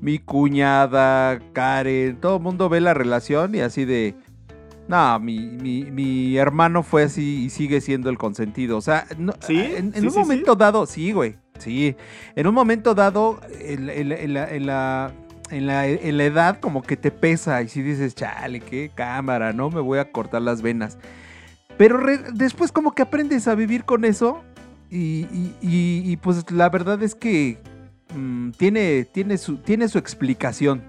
mi 0.00 0.18
cuñada, 0.18 1.40
Karen, 1.52 2.16
todo 2.16 2.36
el 2.36 2.42
mundo 2.42 2.68
ve 2.68 2.80
la 2.80 2.94
relación 2.94 3.54
y 3.54 3.60
así 3.60 3.84
de, 3.84 4.14
no, 4.86 5.18
mi, 5.20 5.38
mi, 5.40 5.84
mi 5.90 6.36
hermano 6.36 6.82
fue 6.82 7.04
así 7.04 7.44
y 7.44 7.50
sigue 7.50 7.80
siendo 7.80 8.08
el 8.10 8.18
consentido. 8.18 8.76
O 8.76 8.80
sea, 8.80 9.06
no- 9.18 9.34
¿Sí? 9.40 9.58
en, 9.58 9.86
en 9.86 9.94
¿Sí, 9.94 10.06
un 10.06 10.12
sí, 10.12 10.18
momento 10.18 10.54
dado, 10.54 10.86
sí, 10.86 11.12
güey, 11.12 11.36
sí. 11.58 11.96
En 12.36 12.46
un 12.46 12.54
momento 12.54 12.94
dado, 12.94 13.40
en, 13.60 13.90
en 13.90 14.08
la- 14.08 14.14
en 14.20 14.34
la, 14.34 14.50
en, 14.50 14.66
la, 14.66 15.12
en, 15.50 15.66
la, 15.66 15.86
en 15.88 16.16
la 16.16 16.24
edad 16.24 16.60
como 16.60 16.82
que 16.82 16.96
te 16.96 17.10
pesa 17.10 17.60
y 17.62 17.68
si 17.68 17.82
dices, 17.82 18.14
chale, 18.14 18.60
qué 18.60 18.90
cámara, 18.94 19.52
¿no? 19.52 19.68
Me 19.70 19.80
voy 19.80 19.98
a 19.98 20.10
cortar 20.12 20.42
las 20.42 20.62
venas. 20.62 20.96
Pero 21.76 21.96
re- 21.98 22.24
después 22.34 22.72
como 22.72 22.92
que 22.92 23.02
aprendes 23.02 23.46
a 23.48 23.54
vivir 23.54 23.84
con 23.84 24.04
eso 24.04 24.42
y, 24.90 25.26
y- 25.32 25.54
y- 25.60 26.02
y, 26.12 26.16
pues 26.16 26.50
la 26.50 26.68
verdad 26.70 27.02
es 27.02 27.14
que 27.14 27.58
mm, 28.14 28.50
tiene, 28.52 29.04
tiene, 29.10 29.38
su, 29.38 29.56
tiene 29.58 29.88
su 29.88 29.98
explicación, 29.98 30.82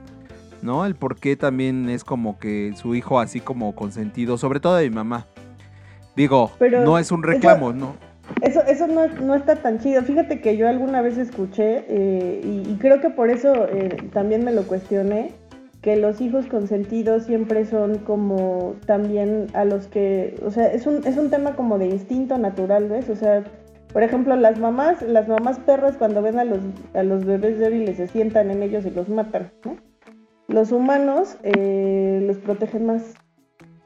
¿no? 0.61 0.85
El 0.85 0.95
por 0.95 1.19
qué 1.19 1.35
también 1.35 1.89
es 1.89 2.03
como 2.03 2.37
que 2.39 2.73
su 2.75 2.95
hijo 2.95 3.19
así 3.19 3.39
como 3.39 3.75
consentido, 3.75 4.37
sobre 4.37 4.59
todo 4.59 4.75
de 4.75 4.89
mi 4.89 4.95
mamá. 4.95 5.27
Digo, 6.15 6.51
Pero 6.59 6.83
no 6.83 6.97
es 6.97 7.11
un 7.11 7.19
eso- 7.21 7.27
reclamo, 7.31 7.73
¿no? 7.73 7.95
Eso, 8.41 8.61
eso 8.67 8.85
no, 8.85 9.07
no 9.07 9.33
está 9.33 9.55
tan 9.55 9.79
chido. 9.79 10.03
Fíjate 10.03 10.39
que 10.39 10.55
yo 10.55 10.67
alguna 10.69 11.01
vez 11.01 11.17
escuché, 11.17 11.83
eh, 11.87 12.41
y, 12.43 12.69
y 12.71 12.77
creo 12.79 13.01
que 13.01 13.09
por 13.09 13.31
eso 13.31 13.51
eh, 13.69 13.97
también 14.13 14.43
me 14.45 14.51
lo 14.51 14.63
cuestioné, 14.67 15.31
que 15.81 15.95
los 15.95 16.21
hijos 16.21 16.45
consentidos 16.45 17.23
siempre 17.25 17.65
son 17.65 17.97
como 17.99 18.75
también 18.85 19.47
a 19.53 19.65
los 19.65 19.87
que, 19.87 20.35
o 20.45 20.51
sea, 20.51 20.67
es 20.71 20.85
un, 20.85 21.07
es 21.07 21.17
un 21.17 21.29
tema 21.31 21.55
como 21.55 21.79
de 21.79 21.87
instinto 21.87 22.37
natural, 22.37 22.87
¿ves? 22.89 23.09
O 23.09 23.15
sea, 23.15 23.43
por 23.91 24.03
ejemplo, 24.03 24.35
las 24.35 24.59
mamás, 24.59 25.01
las 25.01 25.27
mamás 25.27 25.59
perras 25.59 25.97
cuando 25.97 26.21
ven 26.21 26.37
a 26.37 26.43
los, 26.43 26.59
a 26.93 27.03
los 27.03 27.25
bebés 27.25 27.57
débiles 27.57 27.97
se 27.97 28.07
sientan 28.07 28.51
en 28.51 28.61
ellos 28.61 28.85
y 28.85 28.91
los 28.91 29.09
matan, 29.09 29.51
¿no? 29.65 29.77
Los 30.47 30.71
humanos 30.71 31.37
eh, 31.43 32.21
los 32.23 32.37
protegen 32.37 32.85
más, 32.85 33.15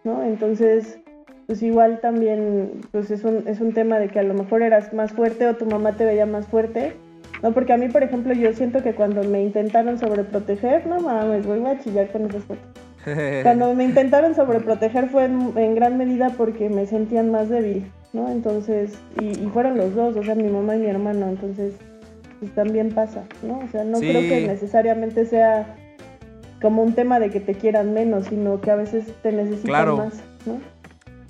¿no? 0.03 0.23
Entonces, 0.23 0.99
pues 1.47 1.63
igual 1.63 1.99
también 2.01 2.81
pues 2.91 3.11
es 3.11 3.23
un, 3.23 3.47
es 3.47 3.61
un 3.61 3.73
tema 3.73 3.99
de 3.99 4.09
que 4.09 4.19
a 4.19 4.23
lo 4.23 4.33
mejor 4.33 4.61
eras 4.61 4.93
más 4.93 5.13
fuerte 5.13 5.47
o 5.47 5.55
tu 5.55 5.65
mamá 5.65 5.93
te 5.93 6.05
veía 6.05 6.25
más 6.25 6.47
fuerte. 6.47 6.93
No, 7.41 7.53
porque 7.53 7.73
a 7.73 7.77
mí, 7.77 7.89
por 7.89 8.03
ejemplo, 8.03 8.33
yo 8.33 8.53
siento 8.53 8.81
que 8.83 8.95
cuando 8.95 9.23
me 9.23 9.43
intentaron 9.43 9.99
sobreproteger, 9.99 10.87
no 10.87 11.01
mames, 11.01 11.45
voy 11.45 11.65
a 11.65 11.79
chillar 11.79 12.09
con 12.09 12.25
esas 12.25 12.43
fotos. 12.43 12.63
Cuando 13.43 13.73
me 13.75 13.83
intentaron 13.83 14.33
sobreproteger 14.33 15.09
fue 15.09 15.25
en, 15.25 15.51
en 15.57 15.75
gran 15.75 15.97
medida 15.97 16.29
porque 16.37 16.69
me 16.69 16.85
sentían 16.85 17.31
más 17.31 17.49
débil, 17.49 17.91
¿no? 18.13 18.29
Entonces, 18.29 18.93
y, 19.19 19.25
y 19.43 19.49
fueron 19.51 19.77
los 19.77 19.93
dos, 19.95 20.15
o 20.15 20.23
sea, 20.23 20.35
mi 20.35 20.47
mamá 20.49 20.75
y 20.75 20.79
mi 20.79 20.87
hermano, 20.87 21.27
entonces, 21.27 21.73
pues 22.39 22.53
también 22.55 22.91
pasa, 22.93 23.23
¿no? 23.41 23.59
O 23.59 23.67
sea, 23.71 23.83
no 23.83 23.97
Sí. 23.97 24.07
creo 24.07 24.21
que 24.21 24.47
necesariamente 24.47 25.25
sea 25.25 25.75
como 26.61 26.83
un 26.83 26.93
tema 26.93 27.19
de 27.19 27.29
que 27.29 27.39
te 27.39 27.55
quieran 27.55 27.93
menos, 27.93 28.27
sino 28.27 28.61
que 28.61 28.71
a 28.71 28.75
veces 28.75 29.07
te 29.21 29.31
necesitan 29.31 29.65
Claro. 29.65 29.97
más, 29.97 30.13
¿no? 30.45 30.59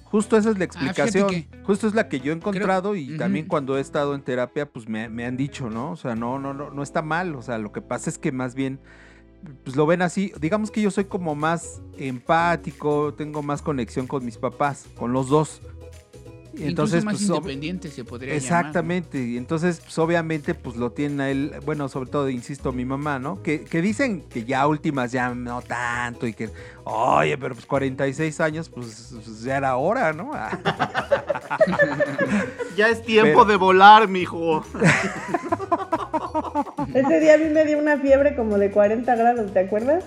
Justo 0.03 0.37
esa 0.37 0.51
es 0.51 0.57
la 0.59 0.65
Ah, 0.65 0.65
explicación. 0.65 1.29
que- 1.29 1.47
Justo 1.63 1.87
es 1.87 1.95
la 1.95 2.07
que 2.07 2.19
yo 2.19 2.31
he 2.31 2.35
encontrado 2.35 2.95
y 2.95 3.17
también 3.17 3.47
cuando 3.47 3.77
he 3.77 3.81
estado 3.81 4.13
en 4.13 4.21
terapia, 4.21 4.67
pues 4.67 4.87
me, 4.87 5.09
me 5.09 5.25
han 5.25 5.37
dicho, 5.37 5.71
¿no? 5.71 5.89
O 5.91 5.95
sea, 5.95 6.13
no, 6.15 6.37
no, 6.37 6.53
no, 6.53 6.69
no 6.69 6.83
está 6.83 7.01
mal. 7.01 7.33
O 7.33 7.41
sea, 7.41 7.57
lo 7.57 7.71
que 7.71 7.81
pasa 7.81 8.11
es 8.11 8.19
que 8.19 8.31
más 8.31 8.53
bien, 8.53 8.79
pues 9.63 9.75
lo 9.75 9.87
ven 9.87 10.03
así. 10.03 10.31
Digamos 10.39 10.69
que 10.69 10.81
yo 10.81 10.91
soy 10.91 11.05
como 11.05 11.33
más 11.33 11.81
empático, 11.97 13.13
tengo 13.15 13.41
más 13.41 13.63
conexión 13.63 14.05
con 14.05 14.23
mis 14.23 14.37
papás, 14.37 14.85
con 14.99 15.13
los 15.13 15.29
dos. 15.29 15.61
Y 16.55 16.67
Entonces, 16.67 17.03
más 17.03 17.15
pues, 17.15 17.27
independiente 17.27 17.89
se 17.89 18.03
podría 18.03 18.35
llamar. 18.35 18.43
Exactamente, 18.43 19.19
y 19.23 19.37
entonces 19.37 19.79
pues 19.79 19.97
obviamente 19.97 20.53
pues 20.53 20.75
lo 20.75 20.91
tiene 20.91 21.23
a 21.23 21.31
él, 21.31 21.55
bueno, 21.65 21.89
sobre 21.89 22.11
todo, 22.11 22.29
insisto, 22.29 22.71
mi 22.71 22.85
mamá, 22.85 23.17
¿no? 23.17 23.41
Que, 23.41 23.63
que 23.63 23.81
dicen 23.81 24.21
que 24.21 24.45
ya 24.45 24.67
últimas 24.67 25.11
ya 25.11 25.33
no 25.33 25.63
tanto 25.63 26.27
y 26.27 26.33
que, 26.33 26.51
oye, 26.83 27.39
pero 27.39 27.55
pues 27.55 27.65
46 27.65 28.39
años, 28.39 28.69
pues, 28.69 29.15
pues, 29.15 29.41
ya 29.41 29.57
era 29.57 29.77
hora, 29.77 30.13
¿no? 30.13 30.29
Ya 32.75 32.89
es 32.89 33.03
tiempo 33.03 33.41
Pero- 33.41 33.45
de 33.45 33.55
volar, 33.57 34.07
mijo. 34.07 34.63
Ese 36.93 37.19
día 37.19 37.35
a 37.35 37.37
mí 37.37 37.49
me 37.49 37.65
dio 37.65 37.77
una 37.77 37.97
fiebre 37.97 38.35
como 38.35 38.57
de 38.57 38.71
40 38.71 39.15
grados, 39.15 39.53
¿te 39.53 39.59
acuerdas? 39.59 40.05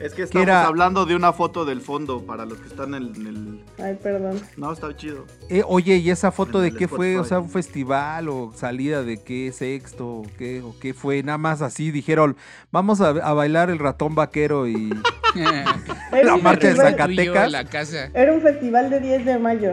Es 0.00 0.10
que 0.10 0.16
¿Qué 0.16 0.22
estamos 0.24 0.42
era? 0.46 0.66
hablando 0.66 1.06
de 1.06 1.16
una 1.16 1.32
foto 1.32 1.64
del 1.64 1.80
fondo 1.80 2.20
para 2.26 2.44
los 2.44 2.58
que 2.58 2.68
están 2.68 2.94
en, 2.94 3.14
en 3.16 3.26
el. 3.26 3.64
Ay, 3.82 3.98
perdón. 4.02 4.40
No, 4.56 4.72
está 4.72 4.94
chido. 4.96 5.24
eh, 5.48 5.62
oye, 5.66 5.96
¿y 5.96 6.10
esa 6.10 6.30
foto 6.32 6.62
En 6.62 6.70
de 6.72 6.78
qué 6.78 6.86
fue? 6.86 7.18
O 7.18 7.24
sea, 7.24 7.40
un 7.40 7.48
festival 7.48 8.28
o 8.28 8.52
salida 8.54 9.02
de 9.02 9.22
qué 9.22 9.52
sexto 9.52 10.06
o 10.06 10.22
qué, 10.36 10.60
o 10.62 10.74
qué 10.78 10.92
fue? 10.92 11.22
Nada 11.22 11.38
más 11.38 11.62
así 11.62 11.90
dijeron, 11.90 12.36
vamos 12.70 13.00
a, 13.00 13.08
a 13.08 13.32
bailar 13.32 13.70
el 13.70 13.78
ratón 13.78 14.14
vaquero 14.14 14.68
y... 14.68 14.90
Era 16.12 16.24
La 16.24 16.34
un 16.34 16.42
marcha 16.42 16.68
de 16.68 16.76
Zacatecas. 16.76 17.50
la 17.52 17.64
casa. 17.64 18.10
Era 18.14 18.32
un 18.32 18.40
festival 18.40 18.90
de 18.90 19.00
10 19.00 19.24
de 19.26 19.38
mayo. 19.38 19.72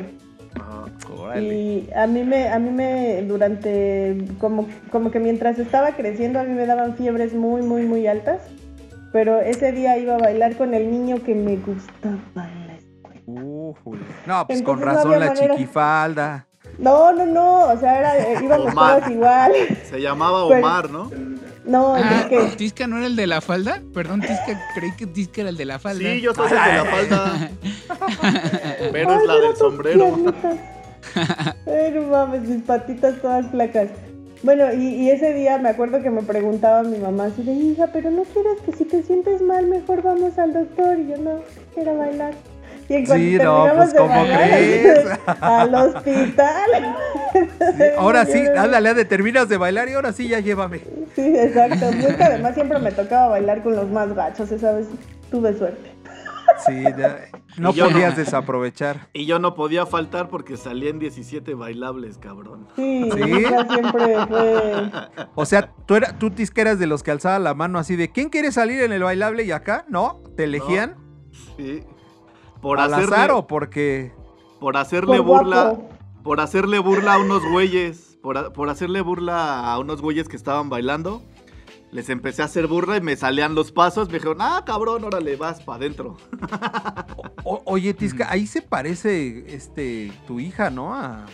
Órale. 1.18 1.44
Y 1.56 1.90
a 1.96 2.08
mí 2.08 2.24
me, 2.24 2.50
a 2.50 2.60
mí 2.60 2.70
me, 2.70 3.22
durante, 3.24 4.26
como, 4.40 4.68
como 4.92 5.12
que 5.12 5.20
mientras 5.20 5.60
estaba 5.60 5.96
creciendo, 5.96 6.40
a 6.40 6.44
mí 6.44 6.54
me 6.54 6.66
daban 6.66 6.96
fiebres 6.96 7.34
muy, 7.34 7.62
muy, 7.62 7.84
muy 7.84 8.08
altas. 8.08 8.42
Pero 9.14 9.40
ese 9.40 9.72
día 9.72 9.98
iba 9.98 10.16
a 10.16 10.18
bailar 10.18 10.58
con 10.58 10.74
el 10.74 10.92
niño 10.92 11.24
que 11.24 11.34
me 11.36 11.56
gustaba 11.58 12.18
en 12.50 12.68
la 12.68 12.74
escuela. 12.76 13.42
Újule. 13.42 14.02
No, 14.26 14.46
pues 14.48 14.62
con 14.64 14.80
Entonces 14.80 15.04
razón 15.06 15.20
la 15.20 15.28
manera. 15.28 15.56
chiquifalda. 15.56 16.48
No, 16.80 17.14
no, 17.14 17.26
no, 17.26 17.68
o 17.72 17.78
sea, 17.78 18.00
era, 18.00 18.18
eh, 18.18 18.40
íbamos 18.44 18.72
Omar. 18.74 19.00
todos 19.00 19.12
igual. 19.12 19.52
Se 19.90 20.02
llamaba 20.02 20.44
Omar, 20.46 20.90
¿no? 20.90 21.12
No, 21.66 21.96
Ah, 21.96 22.22
es 22.22 22.26
que 22.26 22.58
¿Tisca 22.58 22.88
no 22.88 22.98
era 22.98 23.06
el 23.06 23.16
de 23.16 23.28
la 23.28 23.40
falda? 23.40 23.82
Perdón, 23.94 24.20
Tisca, 24.22 24.60
creí 24.76 24.92
que 24.98 25.06
Tisca 25.06 25.42
era 25.42 25.50
el 25.52 25.58
de 25.58 25.66
la 25.66 25.78
falda. 25.80 26.00
Sí, 26.10 26.20
yo 26.20 26.34
soy 26.34 26.48
el 26.48 26.52
de 26.52 26.74
la 26.74 26.86
falda. 26.86 27.50
Pero 28.92 29.14
es 29.14 29.24
la 29.28 29.36
del 29.36 29.56
sombrero. 29.56 30.16
Ay, 31.68 31.92
no 31.94 32.02
mames, 32.08 32.42
mis 32.42 32.64
patitas 32.64 33.22
todas 33.22 33.46
flacas. 33.52 33.90
Bueno, 34.44 34.74
y, 34.74 34.88
y 34.88 35.10
ese 35.10 35.34
día 35.34 35.58
me 35.58 35.70
acuerdo 35.70 36.02
que 36.02 36.10
me 36.10 36.22
preguntaba 36.22 36.84
mi 36.84 36.98
mamá 36.98 37.26
así 37.26 37.44
de, 37.44 37.54
hija, 37.54 37.88
pero 37.94 38.12
no 38.12 38.24
quieres 38.24 38.60
que 38.66 38.74
si 38.74 38.84
te 38.84 39.02
sientes 39.02 39.42
mal, 39.42 39.68
mejor 39.68 40.02
vamos 40.04 40.38
al 40.38 40.54
doctor. 40.54 41.00
Y 41.00 41.08
yo 41.08 41.18
no, 41.18 41.40
quiero 41.74 41.98
bailar. 41.98 42.34
Y 42.90 42.96
en 42.96 43.06
cuanto 43.06 43.24
Sí, 43.26 43.38
no, 43.42 43.68
pues, 43.78 43.94
de 43.94 43.98
¿cómo 44.00 44.10
bailar, 44.14 44.42
así 44.44 44.52
crees? 44.52 45.06
al 45.40 45.76
hospital. 45.76 46.96
Sí, 47.78 47.84
ahora 47.98 48.26
sí, 48.26 48.44
ándale, 48.58 48.94
de 48.94 49.06
terminas 49.06 49.48
de 49.48 49.58
bailar 49.58 49.88
y 49.88 49.94
ahora 49.94 50.12
sí 50.12 50.28
ya 50.28 50.42
llévame. 50.42 50.82
Sí, 51.16 51.34
exacto. 51.38 51.90
Pues 52.02 52.16
que 52.18 52.24
además 52.24 52.54
siempre 52.56 52.80
me 52.80 52.92
tocaba 52.92 53.30
bailar 53.30 53.64
con 53.64 53.76
los 53.78 53.90
más 53.90 54.14
gachos, 54.14 54.52
esa 54.52 54.74
vez 54.74 54.88
tuve 55.32 55.58
suerte. 55.58 55.92
Sí, 56.66 56.84
ya- 56.84 57.26
no 57.58 57.72
Y 57.72 57.74
yo 57.74 57.86
no. 57.86 57.92
podías 57.92 58.16
desaprovechar. 58.18 59.08
Y 59.14 59.26
yo 59.26 59.40
no 59.40 59.54
podía 59.56 59.86
faltar 59.86 60.30
porque 60.30 60.58
salía 60.58 60.90
en 60.90 61.00
17 61.00 61.54
bailables, 61.56 62.18
cabrón. 62.18 62.68
Sí, 62.76 63.10
siempre 63.12 64.26
fue... 64.28 64.92
O 65.36 65.46
sea, 65.46 65.72
tú, 65.86 65.96
era, 65.96 66.18
tú 66.20 66.30
tisqueras 66.32 66.80
de 66.80 66.88
los 66.88 67.04
que 67.04 67.12
alzaba 67.12 67.40
la 67.40 67.54
mano 67.54 67.80
así 67.80 67.96
de 67.96 68.12
¿quién 68.12 68.30
quiere 68.30 68.52
salir 68.52 68.82
en 68.82 68.92
el 68.92 69.04
bailable 69.04 69.44
y 69.44 69.52
acá? 69.52 69.86
¿No? 69.90 70.22
¿Te 70.38 70.46
elegían? 70.46 70.96
Sí. 71.58 71.84
Por 72.62 72.80
¿Al 72.80 72.94
hacerle, 72.94 73.16
azar 73.16 73.32
o 73.32 73.48
porque.? 73.48 74.14
por 74.60 74.78
hacerle 74.78 75.18
Por 75.18 75.26
burla. 75.26 75.64
guapo. 75.72 75.90
Por 76.24 76.40
hacerle 76.40 76.80
burla 76.80 77.16
a 77.16 77.18
unos 77.20 77.44
güeyes. 77.52 78.18
Por, 78.22 78.54
por 78.54 78.70
hacerle 78.70 79.02
burla 79.02 79.70
a 79.74 79.78
unos 79.80 80.02
güeyes 80.02 80.30
que 80.30 80.38
estaban 80.38 80.70
bailando. 80.70 81.22
Les 81.94 82.10
empecé 82.10 82.42
a 82.42 82.46
hacer 82.46 82.66
burla 82.68 82.98
y 82.98 83.02
me 83.02 83.16
salían 83.16 83.54
los 83.56 83.72
pasos. 83.72 84.08
Me 84.08 84.16
dijeron, 84.16 84.38
ah, 84.42 84.64
cabrón, 84.66 85.04
órale, 85.04 85.36
vas 85.36 85.62
para 85.62 85.78
adentro. 85.78 86.18
O- 87.44 87.62
oye, 87.66 87.94
Tisca, 87.94 88.28
ahí 88.32 88.48
se 88.48 88.62
parece 88.64 89.46
este 89.54 90.12
tu 90.26 90.40
hija, 90.40 90.70
¿no? 90.72 90.96
A, 90.96 91.26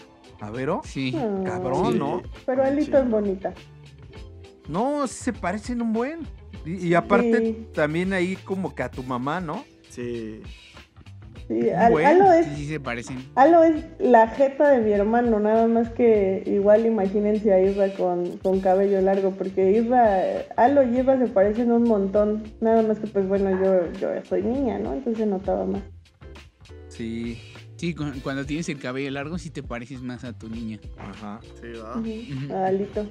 a 0.42 0.50
Vero. 0.52 0.82
Sí. 0.84 1.14
Cabrón, 1.46 1.94
Sí. 1.94 2.00
¿no? 2.00 2.22
Pero 2.46 2.64
Alito 2.64 2.98
es 2.98 3.10
bonita. 3.10 3.54
No, 4.68 5.08
sí 5.08 5.24
se 5.24 5.34
parecen 5.34 5.82
un 5.82 5.94
buen. 5.94 6.28
Y, 6.66 6.88
y 6.90 6.94
aparte, 6.94 7.38
Sí. 7.40 7.68
también 7.74 8.12
ahí 8.14 8.36
como 8.36 8.76
que 8.76 8.84
a 8.84 8.92
tu 8.92 9.02
mamá, 9.02 9.40
¿no? 9.40 9.64
Sí. 9.90 10.42
Sí, 11.50 11.70
Al- 11.72 11.92
Bueno, 11.92 12.26
Alo, 12.30 12.32
es, 12.34 12.46
Sí, 12.46 12.56
sí 12.58 12.66
se 12.68 12.80
parecen. 12.80 13.18
Alo 13.36 13.64
es 13.64 13.84
la 14.00 14.28
jeta 14.28 14.70
de 14.70 14.82
mi 14.82 14.92
hermano, 14.92 15.40
nada 15.40 15.68
más 15.68 15.90
que 15.90 16.44
igual 16.46 16.86
imagínense 16.86 17.52
a 17.52 17.60
Isra 17.60 17.92
con, 17.96 18.38
con 18.38 18.60
cabello 18.62 19.02
largo, 19.02 19.32
porque 19.32 19.72
Isra, 19.72 20.22
Alo 20.58 20.84
y 20.84 21.00
Isra 21.00 21.18
se 21.18 21.26
parecen 21.28 21.72
un 21.72 21.84
montón, 21.86 22.44
nada 22.62 22.84
más 22.84 23.00
que 23.00 23.08
pues 23.08 23.28
bueno, 23.28 23.50
yo, 23.64 23.92
yo 24.00 24.10
soy 24.26 24.44
niña, 24.44 24.78
¿no? 24.78 24.94
Entonces 24.94 25.26
notaba 25.26 25.66
más. 25.66 25.82
Sí. 26.88 27.38
Sí, 27.78 27.96
cu- 27.96 28.04
cuando 28.22 28.46
tienes 28.46 28.70
el 28.70 28.78
cabello 28.78 29.10
largo 29.10 29.38
sí 29.40 29.50
te 29.50 29.64
pareces 29.64 30.02
más 30.04 30.24
a 30.26 30.38
tu 30.38 30.50
niña. 30.50 30.80
Ajá. 31.00 31.40
Sí, 31.62 31.68
va. 31.80 32.56
A 32.56 32.68
Alito. 32.68 33.08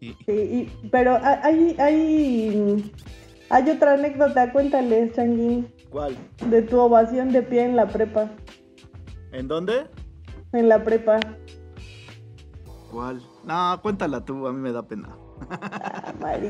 Sí. 0.00 0.16
Y- 0.26 0.68
pero 0.90 1.12
ha- 1.12 1.40
hay, 1.46 1.76
hay, 1.78 2.92
hay 3.50 3.70
otra 3.70 3.92
anécdota, 3.94 4.50
cuéntales, 4.50 5.12
Changuín, 5.14 5.68
¿Cuál? 5.92 6.16
de 6.48 6.62
tu 6.62 6.80
ovación 6.80 7.30
de 7.32 7.42
pie 7.42 7.64
en 7.64 7.76
la 7.76 7.86
prepa, 7.86 8.30
¿En 9.30 9.46
dónde? 9.46 9.86
en 10.52 10.68
la 10.68 10.82
prepa. 10.82 11.20
¿Cuál? 12.90 13.20
No, 13.44 13.78
cuéntala 13.82 14.24
tú, 14.24 14.46
a 14.46 14.52
mí 14.52 14.58
me 14.58 14.72
da 14.72 14.82
pena. 14.82 15.10
Ah. 15.50 16.36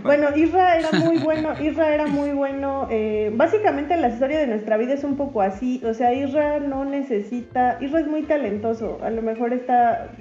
Bueno, 0.00 0.34
Isra 0.36 0.78
era 0.78 0.92
muy 0.92 1.18
bueno, 1.18 1.60
Isra 1.60 1.92
era 1.92 2.06
muy 2.06 2.30
bueno. 2.30 2.86
eh, 2.88 3.32
básicamente 3.34 3.96
la 3.96 4.08
historia 4.08 4.38
de 4.38 4.46
nuestra 4.46 4.76
vida 4.76 4.94
es 4.94 5.02
un 5.02 5.16
poco 5.16 5.42
así. 5.42 5.82
O 5.84 5.92
sea, 5.92 6.14
Isra 6.14 6.60
no 6.60 6.84
necesita. 6.84 7.78
Isra 7.80 8.00
es 8.00 8.06
muy 8.06 8.22
talentoso. 8.22 8.98
A 9.02 9.10
lo 9.10 9.22
mejor 9.22 9.52
está 9.52 10.12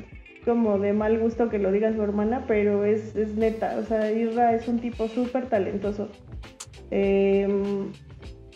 como 0.45 0.79
de 0.79 0.93
mal 0.93 1.19
gusto 1.19 1.49
que 1.49 1.59
lo 1.59 1.71
diga 1.71 1.93
su 1.93 2.01
hermana, 2.01 2.43
pero 2.47 2.85
es, 2.85 3.15
es 3.15 3.35
neta. 3.35 3.77
O 3.79 3.83
sea, 3.83 4.11
Isra 4.11 4.55
es 4.55 4.67
un 4.67 4.79
tipo 4.79 5.07
súper 5.09 5.47
talentoso. 5.47 6.09
Eh, 6.91 7.47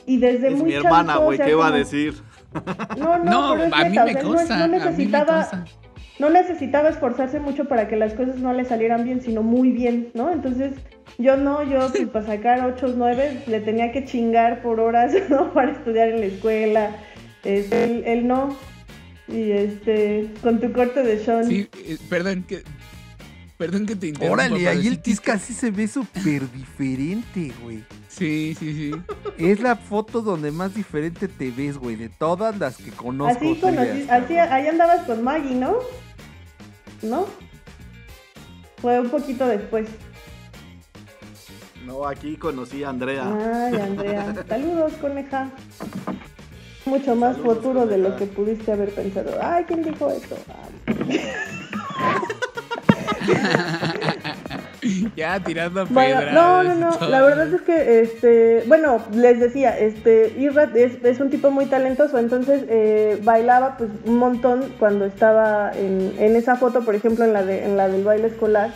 y 0.05 0.17
desde 0.17 0.49
Es 0.49 0.57
muy 0.57 0.67
mi 0.69 0.73
hermana, 0.73 1.17
güey, 1.17 1.37
¿qué 1.37 1.53
va 1.53 1.67
a 1.67 1.71
decir? 1.71 2.15
No, 2.97 3.17
no, 3.17 3.23
No, 3.31 3.51
pero 3.53 3.63
es 3.65 3.73
a 3.73 3.83
mí 3.83 3.89
neta, 3.89 4.03
o 4.03 4.05
me 4.05 4.13
sea, 4.13 4.23
no- 4.23 4.29
consta. 4.29 4.57
no 4.57 4.63
a 4.63 4.67
mí 4.67 4.73
me 4.73 4.85
necesitaba 4.85 5.65
no 6.19 6.29
necesitaba 6.29 6.89
esforzarse 6.89 7.39
mucho 7.39 7.65
para 7.65 7.87
que 7.87 7.95
las 7.95 8.13
cosas 8.13 8.37
no 8.37 8.53
le 8.53 8.63
salieran 8.63 9.03
bien, 9.03 9.21
sino 9.21 9.41
muy 9.41 9.71
bien, 9.71 10.09
¿no? 10.13 10.31
Entonces, 10.31 10.73
yo 11.17 11.35
no, 11.35 11.63
yo 11.63 11.89
pues 11.91 12.07
para 12.09 12.25
sacar 12.27 12.63
8 12.63 12.85
o 12.85 12.93
9 12.95 13.43
le 13.47 13.59
tenía 13.61 13.91
que 13.91 14.05
chingar 14.05 14.61
por 14.61 14.79
horas, 14.79 15.13
¿no? 15.29 15.51
Para 15.51 15.71
estudiar 15.71 16.09
en 16.09 16.19
la 16.19 16.25
escuela. 16.27 16.95
Este, 17.43 17.83
él, 17.85 18.03
él 18.05 18.27
no. 18.27 18.55
Y 19.27 19.51
este, 19.51 20.29
con 20.43 20.59
tu 20.59 20.71
corte 20.71 21.01
de 21.01 21.17
Sean. 21.23 21.45
Sí, 21.45 21.67
eh, 21.85 21.97
perdón 22.07 22.43
que. 22.43 22.61
Perdón 23.57 23.87
que 23.87 23.95
te 23.95 24.07
interrumpa. 24.07 24.33
Órale, 24.33 24.67
ahí 24.67 24.85
el 24.87 24.99
Tisca 24.99 25.39
sí 25.39 25.53
se 25.53 25.71
ve 25.71 25.87
súper 25.87 26.51
diferente, 26.51 27.51
güey. 27.63 27.83
Sí, 28.11 28.55
sí, 28.59 28.73
sí. 28.73 28.91
Es 29.37 29.61
la 29.61 29.77
foto 29.77 30.21
donde 30.21 30.51
más 30.51 30.75
diferente 30.75 31.29
te 31.29 31.49
ves, 31.49 31.77
güey, 31.77 31.95
de 31.95 32.09
todas 32.09 32.57
las 32.59 32.75
que 32.75 32.91
conozco. 32.91 33.37
así 33.37 33.55
conocí, 33.59 34.05
así, 34.09 34.37
ahí 34.37 34.67
andabas 34.67 35.05
con 35.05 35.23
Maggie, 35.23 35.55
¿no? 35.55 35.77
¿No? 37.01 37.25
Fue 38.81 38.99
un 38.99 39.09
poquito 39.09 39.47
después. 39.47 39.87
No, 41.85 42.05
aquí 42.05 42.35
conocí 42.35 42.83
a 42.83 42.89
Andrea. 42.89 43.23
Ay, 43.25 43.75
Andrea. 43.79 44.35
Saludos, 44.47 44.93
coneja. 44.99 45.49
Mucho 46.85 47.15
más 47.15 47.37
Saludos, 47.37 47.57
futuro 47.57 47.85
de 47.85 47.97
lo 47.97 48.17
que 48.17 48.25
pudiste 48.25 48.73
haber 48.73 48.93
pensado. 48.93 49.39
Ay, 49.41 49.63
¿quién 49.65 49.83
dijo 49.83 50.11
eso? 50.11 50.35
Ay. 50.47 51.21
ya 55.15 55.39
tirando 55.39 55.85
Bueno, 55.87 56.19
pedradas. 56.19 56.33
no, 56.33 56.63
no, 56.63 56.75
no. 56.75 56.97
todo. 56.97 57.09
La 57.09 57.21
verdad 57.21 57.53
es 57.53 57.61
que, 57.61 58.01
este, 58.01 58.63
bueno, 58.67 59.01
les 59.13 59.39
decía, 59.39 59.77
este, 59.77 60.33
Irra 60.37 60.69
es, 60.75 60.93
es 61.03 61.19
un 61.19 61.29
tipo 61.29 61.51
muy 61.51 61.65
talentoso, 61.65 62.17
entonces 62.17 62.63
eh, 62.69 63.19
bailaba 63.23 63.77
pues 63.77 63.89
un 64.05 64.17
montón 64.17 64.73
cuando 64.79 65.05
estaba 65.05 65.71
en, 65.75 66.13
en 66.19 66.35
esa 66.35 66.55
foto, 66.55 66.81
por 66.81 66.95
ejemplo, 66.95 67.25
en 67.25 67.33
la 67.33 67.43
de, 67.43 67.63
en 67.65 67.77
la 67.77 67.87
del 67.87 68.03
baile 68.03 68.27
escolar. 68.27 68.71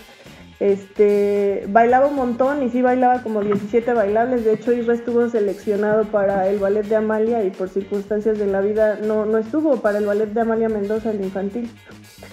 Este, 0.60 1.66
bailaba 1.68 2.08
un 2.08 2.16
montón 2.16 2.64
y 2.64 2.70
sí 2.70 2.82
bailaba 2.82 3.22
como 3.22 3.41
17 3.41 3.93
bailables. 3.93 4.45
De 4.45 4.53
hecho, 4.53 4.72
Isra 4.72 4.93
estuvo 4.93 5.28
seleccionado 5.30 6.06
para 6.06 6.47
el 6.47 6.60
ballet 6.60 6.86
de 6.86 6.95
Amalia 6.95 7.43
y 7.43 7.49
por 7.49 7.70
circunstancias 7.70 8.39
de 8.39 8.47
la 8.47 8.62
vida 8.62 8.97
no, 9.03 9.26
no 9.26 9.38
estuvo 9.38 9.78
para 9.82 9.97
el 9.97 10.06
ballet 10.06 10.28
de 10.28 10.41
Amalia 10.41 10.70
Mendoza, 10.70 11.12
el 11.12 11.22
infantil. 11.22 11.70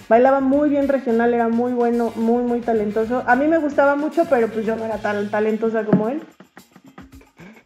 Bailaba 0.07 0.39
muy 0.39 0.69
bien 0.69 0.87
regional, 0.87 1.33
era 1.33 1.49
muy 1.49 1.73
bueno, 1.73 2.13
muy, 2.15 2.43
muy 2.43 2.61
talentoso. 2.61 3.23
A 3.27 3.35
mí 3.35 3.47
me 3.47 3.57
gustaba 3.57 3.95
mucho, 3.95 4.25
pero 4.29 4.47
pues 4.47 4.65
yo 4.65 4.75
no 4.75 4.85
era 4.85 4.97
tan 4.99 5.29
talentosa 5.29 5.83
como 5.85 6.07
él. 6.07 6.21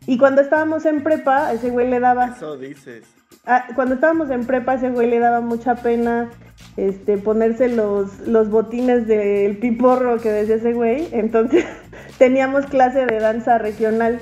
Y 0.08 0.18
cuando 0.18 0.42
estábamos 0.42 0.86
en 0.86 1.04
prepa, 1.04 1.54
ese 1.54 1.70
güey 1.70 1.90
le 1.90 2.00
daba... 2.00 2.34
Eso 2.36 2.58
dices. 2.58 3.04
Ah, 3.46 3.66
cuando 3.76 3.96
estábamos 3.96 4.30
en 4.30 4.46
prepa, 4.46 4.76
ese 4.76 4.90
güey 4.90 5.10
le 5.10 5.20
daba 5.20 5.42
mucha 5.42 5.76
pena 5.76 6.30
este, 6.78 7.18
ponerse 7.18 7.68
los, 7.68 8.20
los 8.28 8.50
botines 8.50 9.08
del 9.08 9.58
piporro 9.58 10.18
que 10.20 10.32
decía 10.32 10.56
ese 10.56 10.74
güey. 10.74 11.10
Entonces 11.12 11.66
teníamos 12.18 12.66
clase 12.68 13.06
de 13.06 13.20
danza 13.20 13.58
regional. 13.58 14.20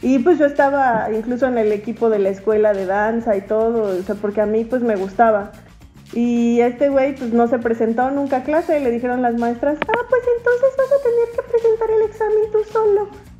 Y 0.00 0.18
pues 0.18 0.38
yo 0.38 0.46
estaba 0.46 1.08
incluso 1.14 1.46
en 1.46 1.58
el 1.58 1.70
equipo 1.70 2.10
de 2.10 2.18
la 2.18 2.30
escuela 2.30 2.72
de 2.72 2.86
danza 2.86 3.36
y 3.36 3.42
todo, 3.42 3.96
o 3.96 4.02
sea, 4.02 4.16
porque 4.16 4.40
a 4.40 4.46
mí 4.46 4.64
pues 4.64 4.82
me 4.82 4.96
gustaba. 4.96 5.52
Y 6.12 6.60
este 6.60 6.88
güey 6.88 7.14
pues 7.14 7.32
no 7.32 7.46
se 7.46 7.58
presentó 7.58 8.10
nunca 8.10 8.38
a 8.38 8.42
clase, 8.42 8.80
le 8.80 8.90
dijeron 8.90 9.22
las 9.22 9.38
maestras, 9.38 9.78
ah, 9.80 10.06
pues 10.10 10.22
entonces 10.36 10.68
vas 10.76 10.92
a 10.92 11.02
tener 11.02 11.28
que 11.36 11.50
presentar 11.50 11.90
el 11.90 12.02
examen 12.02 12.50
tú 12.52 12.58
solo. 12.70 13.31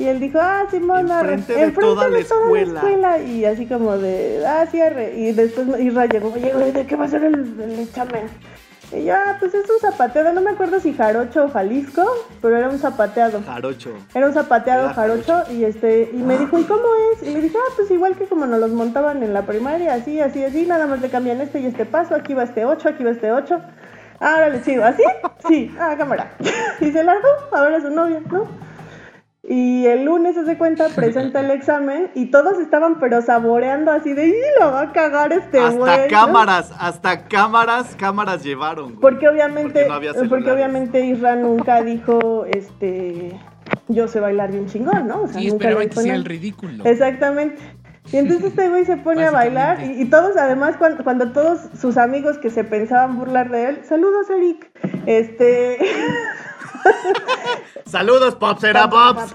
Y 0.00 0.08
él 0.08 0.18
dijo, 0.18 0.38
ah, 0.40 0.64
Simón, 0.70 1.10
arre, 1.10 1.34
Enfrente 1.34 1.66
de 1.66 1.72
toda 1.72 2.08
la 2.08 2.18
escuela. 2.18 2.80
escuela. 2.80 3.18
Y 3.20 3.44
así 3.44 3.66
como 3.66 3.98
de, 3.98 4.42
ah, 4.46 4.64
sí, 4.70 4.80
arre. 4.80 5.14
Y 5.14 5.32
después 5.32 5.68
Isra 5.78 6.06
llegó, 6.06 6.32
oye, 6.32 6.52
güey, 6.54 6.72
¿de 6.72 6.86
qué 6.86 6.96
va 6.96 7.04
a 7.04 7.08
ser 7.08 7.22
el, 7.22 7.60
el 7.60 7.78
examen? 7.80 8.22
Y 8.92 9.04
yo, 9.04 9.14
ah, 9.14 9.36
pues 9.38 9.54
es 9.54 9.68
un 9.70 9.78
zapateado, 9.78 10.32
no 10.32 10.40
me 10.40 10.50
acuerdo 10.50 10.80
si 10.80 10.92
jarocho 10.92 11.44
o 11.44 11.48
Jalisco, 11.50 12.02
pero 12.40 12.56
era 12.56 12.68
un 12.68 12.78
zapateado. 12.78 13.40
Jarocho. 13.42 13.92
Era 14.14 14.26
un 14.26 14.32
zapateado 14.32 14.86
Era 14.86 14.94
jarocho 14.94 15.44
y 15.50 15.64
este 15.64 16.10
y 16.12 16.16
me 16.16 16.36
dijo, 16.38 16.58
¿y 16.58 16.64
cómo 16.64 16.82
es? 17.12 17.22
Y 17.22 17.32
le 17.32 17.42
dije, 17.42 17.56
ah, 17.56 17.72
pues 17.76 17.90
igual 17.90 18.16
que 18.16 18.24
como 18.24 18.46
nos 18.46 18.58
los 18.58 18.70
montaban 18.70 19.22
en 19.22 19.32
la 19.32 19.42
primaria, 19.42 19.94
así, 19.94 20.18
así, 20.18 20.42
así, 20.42 20.66
nada 20.66 20.86
más 20.86 21.00
le 21.00 21.08
cambian 21.08 21.40
este 21.40 21.60
y 21.60 21.66
este 21.66 21.84
paso, 21.84 22.16
aquí 22.16 22.34
va 22.34 22.44
este 22.44 22.64
8, 22.64 22.88
aquí 22.88 23.04
va 23.04 23.10
este 23.10 23.30
8. 23.30 23.60
Ah, 24.18 24.34
órale, 24.38 24.62
chido, 24.62 24.84
¿así? 24.84 25.04
Sí, 25.46 25.74
ah, 25.78 25.94
cámara. 25.96 26.32
Y 26.80 26.90
se 26.90 27.04
largó, 27.04 27.28
ahora 27.52 27.76
es 27.76 27.82
su 27.82 27.90
novia, 27.90 28.20
¿no? 28.30 28.69
Y 29.42 29.86
el 29.86 30.04
lunes 30.04 30.36
se 30.44 30.58
cuenta, 30.58 30.88
presenta 30.90 31.40
el 31.40 31.50
examen 31.50 32.10
y 32.14 32.26
todos 32.26 32.58
estaban 32.58 33.00
pero 33.00 33.22
saboreando 33.22 33.90
así 33.90 34.12
de, 34.12 34.28
¡y 34.28 34.34
lo 34.60 34.70
va 34.70 34.82
a 34.82 34.92
cagar 34.92 35.32
este 35.32 35.58
güey! 35.58 35.90
hasta 35.90 36.02
¿no? 36.02 36.08
cámaras, 36.10 36.72
hasta 36.78 37.24
cámaras, 37.26 37.96
cámaras 37.96 38.44
llevaron. 38.44 38.90
güey. 38.90 39.00
Porque 39.00 39.28
obviamente, 39.28 39.86
Porque 40.28 40.46
no 40.48 40.52
obviamente 40.54 41.06
Isra 41.06 41.36
nunca 41.36 41.82
dijo, 41.82 42.44
este, 42.44 43.38
yo 43.88 44.08
sé 44.08 44.20
bailar 44.20 44.52
bien 44.52 44.66
chingón, 44.66 45.08
¿no? 45.08 45.22
O 45.22 45.26
sea, 45.28 45.40
Sí, 45.40 45.48
nunca 45.48 45.70
le 45.70 45.88
que 45.88 45.96
nada. 45.96 46.14
el 46.14 46.24
ridículo. 46.26 46.84
Exactamente. 46.84 47.60
Y 48.12 48.16
entonces 48.16 48.46
este 48.50 48.68
güey 48.68 48.84
se 48.84 48.96
pone 48.96 49.24
a 49.24 49.30
bailar 49.30 49.82
y 49.84 50.04
todos, 50.06 50.36
además, 50.36 50.76
cuando, 50.76 51.04
cuando 51.04 51.32
todos 51.32 51.60
sus 51.78 51.96
amigos 51.96 52.38
que 52.38 52.50
se 52.50 52.64
pensaban 52.64 53.16
burlar 53.16 53.50
de 53.50 53.68
él, 53.68 53.80
saludos 53.84 54.28
Eric, 54.30 54.70
este, 55.06 55.78
Saludos, 57.86 58.36
Pops, 58.36 58.64
era 58.64 58.88
Pops. 58.88 59.34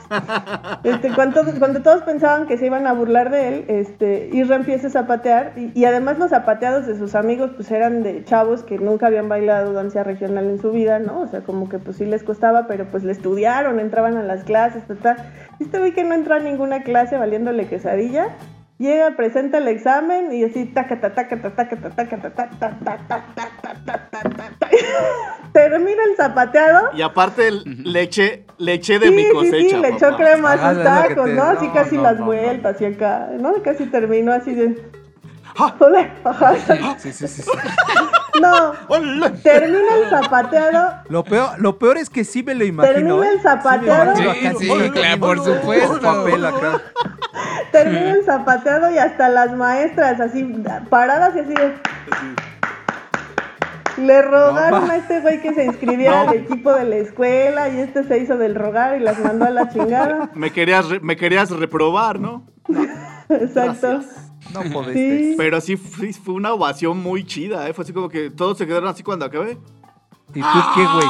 este 0.84 1.12
cuando, 1.14 1.44
cuando 1.60 1.82
todos 1.82 2.04
pensaban 2.04 2.48
que 2.48 2.58
se 2.58 2.68
iban 2.68 2.88
a 2.88 2.94
burlar 2.94 3.30
de 3.30 3.48
él, 3.48 3.66
este, 3.68 4.30
Isra 4.32 4.56
empieza 4.56 4.88
a 4.88 4.92
zapatear 4.92 5.54
y, 5.58 5.72
y 5.78 5.86
además 5.86 6.18
los 6.18 6.30
zapateados 6.30 6.86
de 6.86 6.98
sus 6.98 7.16
amigos 7.16 7.52
pues 7.56 7.70
eran 7.72 8.04
de 8.04 8.24
chavos 8.24 8.64
que 8.64 8.78
nunca 8.78 9.08
habían 9.08 9.30
bailado 9.30 9.74
danza 9.74 10.04
regional 10.04 10.46
en 10.46 10.62
su 10.62 10.72
vida, 10.72 11.00
¿no? 11.00 11.22
O 11.22 11.28
sea, 11.28 11.42
como 11.42 11.70
que 11.70 11.80
pues 11.80 11.98
sí 11.98 12.06
les 12.06 12.24
costaba, 12.24 12.68
pero 12.68 12.86
pues 12.86 13.04
le 13.04 13.12
estudiaron, 13.12 13.80
entraban 13.80 14.18
a 14.18 14.24
las 14.24 14.44
clases, 14.44 14.86
ta, 14.88 14.96
ta. 14.96 15.18
Y 15.60 15.64
Este 15.64 15.80
güey 15.80 15.94
que 15.94 16.04
no 16.04 16.14
entró 16.14 16.36
a 16.36 16.40
ninguna 16.40 16.84
clase 16.84 17.18
valiéndole 17.18 17.68
quesadilla, 17.68 18.30
llega, 18.78 19.16
presenta 19.16 19.58
el 19.60 19.68
examen 19.68 20.32
y 20.34 20.44
así 20.44 20.66
taca 20.66 21.00
ta 21.00 21.14
taca 21.14 21.42
ta 21.42 21.56
taca 21.56 21.76
ta 21.78 21.90
taca 21.90 22.18
ta 22.18 22.30
ta 22.30 22.50
ta 22.50 22.58
ta 22.60 22.78
ta 22.84 22.98
ta 23.08 23.22
ta 23.36 23.74
ta 23.86 24.10
ta 24.10 24.10
ta 24.10 24.50
ta. 24.60 24.70
termina 25.54 26.04
el 26.10 26.16
zapateado 26.18 26.90
Y 26.94 27.02
aparte 27.02 27.52
le 27.52 28.02
eché, 28.02 28.46
le 28.58 28.74
eché 28.74 29.00
de 29.00 29.12
mi 29.12 29.30
cosecha. 29.32 29.76
sí, 29.76 29.82
le 29.82 29.90
echó 29.90 30.16
crema 30.18 30.52
a 30.54 30.70
Ah, 30.70 30.74
sus 30.74 30.84
tacos, 30.84 31.30
¿no? 31.30 31.44
Así 31.44 31.70
casi 31.70 31.98
las 31.98 32.20
vueltas 32.20 32.80
y 32.82 32.86
acá, 32.86 33.30
¿no? 33.40 33.54
Casi 33.64 33.86
terminó 33.86 34.34
así 34.34 34.54
de... 34.54 34.82
¡Ah! 35.58 35.74
Ole. 35.80 36.12
Sí, 36.98 37.14
sí, 37.14 37.28
sí, 37.28 37.42
sí. 37.44 37.52
No, 38.42 38.74
termina 39.42 39.96
el 39.96 40.10
zapateado, 40.10 40.96
Lo 41.08 41.24
peor, 41.24 41.52
lo 41.60 41.80
peor 41.80 41.98
es 41.98 42.10
que 42.10 42.26
sí 42.26 42.44
me 42.44 42.54
lo 42.54 42.66
imagino. 42.66 42.94
Termina 42.94 43.26
¿eh? 43.26 43.32
el 43.36 43.42
zapateado. 43.42 44.16
Sí, 44.18 44.24
Sí, 44.60 44.90
claro, 44.92 45.20
por 45.22 45.40
supuesto. 45.42 46.02
papel 46.02 46.46
acá. 46.46 46.82
Termina 47.72 48.12
el 48.12 48.24
zapateado 48.26 48.92
y 48.92 48.98
hasta 48.98 49.30
las 49.30 49.52
maestras 49.54 50.20
así 50.20 50.44
paradas 50.90 51.36
y 51.36 51.40
así 51.40 51.54
de... 51.54 51.74
Le 53.98 54.22
rogaron 54.22 54.86
No, 54.88 54.92
a 54.92 54.98
este 54.98 55.22
güey 55.22 55.42
que 55.42 55.54
se 55.54 55.64
inscribiera 55.64 56.24
No. 56.26 56.30
al 56.30 56.36
equipo 56.36 56.74
de 56.74 56.84
la 56.84 56.96
escuela 56.98 57.70
y 57.70 57.80
este 57.80 58.04
se 58.04 58.18
hizo 58.20 58.38
del 58.38 58.54
rogar 58.56 58.98
y 58.98 59.00
las 59.00 59.18
mandó 59.20 59.46
a 59.46 59.52
la 59.52 59.70
chingada. 59.70 60.30
Me 60.36 60.52
querías, 60.52 60.90
re- 60.90 61.00
me 61.00 61.16
querías 61.16 61.50
reprobar, 61.50 62.20
¿no? 62.20 62.46
Exacto. 63.30 64.02
No 64.54 64.62
podés. 64.74 64.94
Sí. 64.96 65.36
Pero 65.38 65.62
sí 65.62 65.78
fue, 65.78 66.12
fue 66.12 66.34
una 66.34 66.52
ovación 66.54 66.98
muy 67.02 67.24
chida, 67.26 67.68
¿eh? 67.70 67.74
Fue 67.74 67.84
así 67.84 67.94
como 67.94 68.10
que 68.10 68.30
todos 68.30 68.58
se 68.58 68.68
quedaron 68.68 68.90
así 68.90 69.02
cuando 69.02 69.26
acabé. 69.26 69.58
¿Y 70.34 70.42
tú 70.42 70.48
qué, 70.76 70.82
güey? 70.84 71.08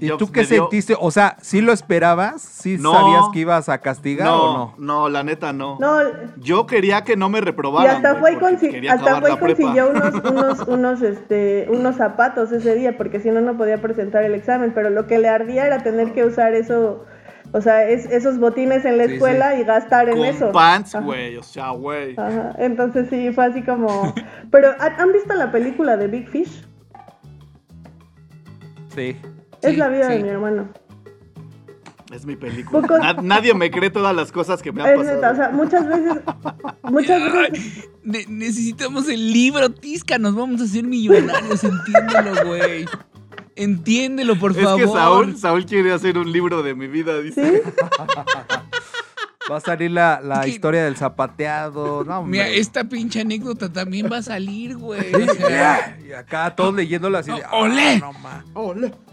¿Y 0.00 0.08
tú 0.10 0.26
pues, 0.28 0.30
qué 0.48 0.54
dio- 0.54 0.62
sentiste? 0.64 0.96
O 0.98 1.10
sea, 1.10 1.36
¿sí 1.40 1.60
lo 1.60 1.72
esperabas? 1.72 2.40
¿Sí 2.42 2.76
No. 2.80 2.92
sabías 2.92 3.22
que 3.32 3.40
ibas 3.40 3.68
a 3.68 3.78
castigar 3.78 4.26
No, 4.26 4.42
o 4.42 4.56
no? 4.56 4.74
no, 4.78 5.08
la 5.08 5.22
neta 5.22 5.52
no. 5.52 5.76
No, 5.80 5.98
Yo 6.38 6.66
quería 6.66 7.02
que 7.04 7.16
no 7.16 7.28
me 7.28 7.38
Y 7.38 7.42
reprobaran. 7.42 7.96
hasta 7.96 8.12
güey, 8.20 8.36
fue, 8.36 8.52
consi- 8.52 8.88
hasta 8.90 9.20
fue 9.20 9.38
consiguió 9.38 9.90
unos, 9.90 10.14
unos, 10.32 10.60
unos, 10.68 11.02
este, 11.02 11.66
unos 11.70 11.96
zapatos 11.96 12.52
ese 12.52 12.74
día, 12.74 12.96
porque 12.96 13.20
si 13.20 13.30
no, 13.30 13.40
no 13.40 13.56
podía 13.56 13.78
presentar 13.82 14.24
el 14.24 14.34
examen. 14.34 14.72
Pero 14.74 14.90
lo 14.90 15.06
que 15.06 15.18
le 15.18 15.28
ardía 15.28 15.66
era 15.66 15.82
tener 15.82 16.12
que 16.12 16.24
usar 16.24 16.54
eso, 16.54 17.04
o 17.52 17.60
sea, 17.60 17.86
es- 17.88 18.06
esos 18.06 18.38
botines 18.38 18.84
en 18.84 18.96
la 18.98 19.06
Sí, 19.06 19.14
escuela 19.14 19.56
y 19.56 19.64
gastar 19.64 20.08
en 20.08 20.16
Con 20.18 20.26
eso. 20.26 20.52
pants, 20.52 20.94
Ajá. 20.94 21.04
güey, 21.04 21.36
o 21.36 21.42
sea, 21.42 21.70
güey. 21.70 22.14
Ajá, 22.18 22.54
Entonces 22.58 23.08
sí, 23.10 23.30
fue 23.32 23.44
así 23.46 23.62
como... 23.62 24.14
Pero, 24.50 24.70
¿han 24.80 25.00
han 25.00 25.12
visto 25.12 25.34
la 25.34 25.52
película 25.52 25.96
de 25.96 26.06
Big 26.08 26.28
Fish? 26.28 26.66
Sí. 28.94 29.16
Es 29.62 29.78
la 29.78 29.88
vida 29.88 30.08
sí. 30.08 30.14
de 30.16 30.22
mi 30.22 30.28
hermano. 30.28 30.68
Es 32.12 32.26
mi 32.26 32.36
película. 32.36 32.82
Poco- 32.86 33.22
nadie 33.22 33.54
me 33.54 33.70
cree 33.70 33.88
todas 33.88 34.14
las 34.14 34.30
cosas 34.32 34.60
que 34.60 34.70
me 34.70 34.82
han 34.82 34.88
Es 34.90 34.96
pasado. 34.98 35.14
neta, 35.16 35.30
o 35.30 35.36
sea, 35.36 35.48
muchas 35.50 35.86
veces, 35.88 36.14
muchas 36.82 37.32
veces, 37.32 37.88
Ne- 38.02 38.26
necesitamos 38.28 39.08
el 39.08 39.32
libro, 39.32 39.70
Tisca. 39.70 40.18
Nos 40.18 40.34
vamos 40.34 40.60
a 40.60 40.64
hacer 40.64 40.84
millonarios. 40.84 41.64
Entiéndelo, 41.64 42.46
güey. 42.46 42.84
Entiéndelo, 43.56 44.38
por 44.38 44.50
es 44.52 44.58
favor. 44.62 44.80
que 44.80 44.86
Saúl, 44.88 45.36
Saúl 45.38 45.64
quiere 45.66 45.92
hacer 45.92 46.18
un 46.18 46.30
libro 46.32 46.62
de 46.62 46.74
mi 46.74 46.86
vida, 46.86 47.18
dice. 47.20 47.62
¿sí? 47.64 47.70
Va 49.50 49.56
a 49.56 49.60
salir 49.60 49.90
la, 49.90 50.20
la 50.22 50.46
historia 50.46 50.84
del 50.84 50.96
zapateado. 50.96 52.04
No, 52.04 52.22
Mira, 52.24 52.44
hombre. 52.44 52.58
esta 52.58 52.84
pinche 52.84 53.20
anécdota 53.22 53.72
también 53.72 54.08
va 54.10 54.18
a 54.18 54.22
salir, 54.22 54.76
güey. 54.76 55.12
O 55.14 55.34
sea, 55.34 55.98
Y 56.06 56.12
acá 56.12 56.54
todos 56.54 56.74
leyéndolo 56.74 57.18
así. 57.18 57.30
de, 57.32 57.42
¡Oh, 57.50 57.62
olé! 57.64 57.94
"Ah, 57.96 57.98
no, 58.00 58.12
ma". 58.14 58.44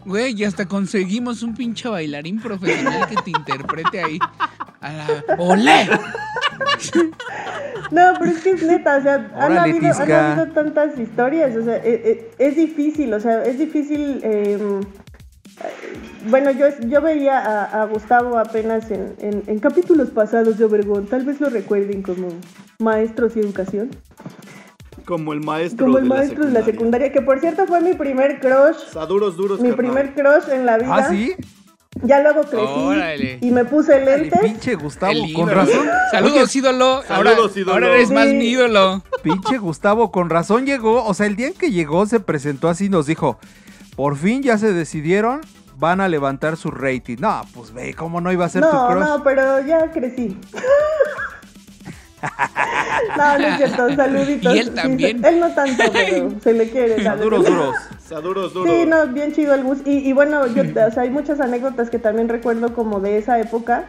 Güey, 0.05 0.33
y 0.39 0.43
hasta 0.43 0.65
conseguimos 0.67 1.41
un 1.43 1.55
pinche 1.55 1.89
bailarín 1.89 2.39
profesional 2.39 3.07
que 3.07 3.15
te 3.15 3.31
interprete 3.31 4.03
ahí. 4.03 4.19
A 4.81 4.93
la... 4.93 5.07
¡Olé! 5.37 5.89
No, 7.91 8.13
pero 8.19 8.31
es 8.31 8.39
que 8.43 8.51
es 8.51 8.63
neta, 8.63 8.97
o 8.97 9.01
sea, 9.01 9.15
han 9.15 9.51
Órale, 9.51 9.59
habido, 9.59 9.87
han 9.91 9.97
Tisca. 9.97 10.31
habido 10.33 10.53
tantas 10.53 10.97
historias, 10.99 11.55
o 11.55 11.63
sea, 11.63 11.77
e- 11.77 12.29
e- 12.37 12.47
es, 12.47 12.55
difícil, 12.55 13.11
o 13.13 13.19
sea, 13.19 13.43
es 13.43 13.57
difícil. 13.57 14.19
eh, 14.23 14.59
bueno, 16.27 16.51
yo, 16.51 16.67
yo 16.87 17.01
veía 17.01 17.37
a, 17.39 17.81
a 17.81 17.85
Gustavo 17.85 18.37
apenas 18.37 18.89
en, 18.91 19.15
en- 19.19 19.43
en 19.47 19.59
capítulos 19.59 20.09
pasados 20.09 20.57
de 20.57 20.65
Obregón, 20.65 21.07
tal 21.07 21.25
vez 21.25 21.39
lo 21.41 21.49
recuerden 21.49 22.01
como 22.01 22.29
maestros 22.79 23.35
y 23.35 23.39
educación, 23.39 23.89
Como 25.05 25.33
el 25.33 25.41
maestro. 25.41 25.85
como 25.85 25.97
el 25.97 26.03
de 26.03 26.09
la 26.09 26.15
maestro 26.15 26.45
de 26.45 26.51
la 26.51 26.63
secundaria, 26.63 27.11
que 27.11 27.21
por 27.21 27.39
cierto 27.39 27.65
fue 27.67 27.81
mi 27.81 27.93
primer 27.93 28.39
crush, 28.39 28.77
sea, 28.93 29.05
duros, 29.05 29.35
duros. 29.37 29.59
mi 29.59 29.69
carnal. 29.69 29.85
primer 29.85 30.13
crush 30.13 30.53
en 30.53 30.65
la 30.65 30.77
vida. 30.77 30.95
Ah, 30.95 31.09
sí. 31.09 31.35
Ya 32.03 32.21
luego 32.21 32.41
crecí 32.43 32.63
Órale. 32.77 33.39
y 33.41 33.51
me 33.51 33.65
puse 33.65 33.97
El 33.97 34.05
lentes. 34.05 34.39
pinche 34.39 34.75
Gustavo, 34.75 35.11
El 35.11 35.33
con 35.33 35.49
razón. 35.49 35.85
Saludos, 36.11 36.55
ídolo. 36.55 37.01
Ahora, 37.09 37.31
Saludos, 37.31 37.57
ídolo. 37.57 37.73
ahora 37.73 37.87
eres 37.95 38.11
más 38.11 38.27
mi 38.27 38.45
ídolo. 38.45 39.03
Pinche 39.23 39.57
Gustavo, 39.57 40.11
con 40.11 40.29
razón 40.29 40.65
llegó. 40.65 41.03
O 41.03 41.13
sea, 41.13 41.25
el 41.25 41.35
día 41.35 41.47
en 41.47 41.53
que 41.55 41.71
llegó 41.71 42.05
se 42.05 42.19
presentó 42.21 42.69
así 42.69 42.85
y 42.85 42.89
nos 42.89 43.07
dijo: 43.07 43.37
Por 43.99 44.15
fin 44.15 44.41
ya 44.41 44.57
se 44.57 44.71
decidieron, 44.71 45.41
van 45.75 45.99
a 45.99 46.07
levantar 46.07 46.55
su 46.55 46.71
rating. 46.71 47.17
No, 47.19 47.41
pues 47.53 47.73
ve, 47.73 47.93
¿cómo 47.93 48.21
no 48.21 48.31
iba 48.31 48.45
a 48.45 48.49
ser 48.49 48.61
tu 48.63 48.71
No, 48.73 48.87
crush? 48.87 49.03
no, 49.05 49.23
pero 49.25 49.59
ya 49.65 49.91
crecí. 49.91 50.37
no, 53.17 53.37
no 53.37 53.45
es 53.45 53.57
cierto, 53.57 53.95
saluditos. 53.97 54.55
Y 54.55 54.59
él 54.59 54.67
Sí, 54.67 54.71
también. 54.73 55.25
él 55.25 55.39
no 55.41 55.49
tanto, 55.53 55.83
pero 55.91 56.31
se 56.41 56.53
le 56.53 56.69
quiere. 56.69 57.03
la 57.03 57.17
duros, 57.17 57.43
verdad. 57.43 58.21
duros. 58.23 58.53
Sí, 58.53 58.85
no, 58.87 59.05
bien 59.07 59.33
chido 59.33 59.53
el 59.53 59.63
bus. 59.63 59.79
Y, 59.85 59.97
y 60.09 60.13
bueno, 60.13 60.47
yo, 60.47 60.63
o 60.87 60.91
sea, 60.91 61.03
hay 61.03 61.09
muchas 61.09 61.41
anécdotas 61.41 61.89
que 61.89 61.99
también 61.99 62.29
recuerdo 62.29 62.73
como 62.73 63.01
de 63.01 63.17
esa 63.17 63.37
época. 63.41 63.83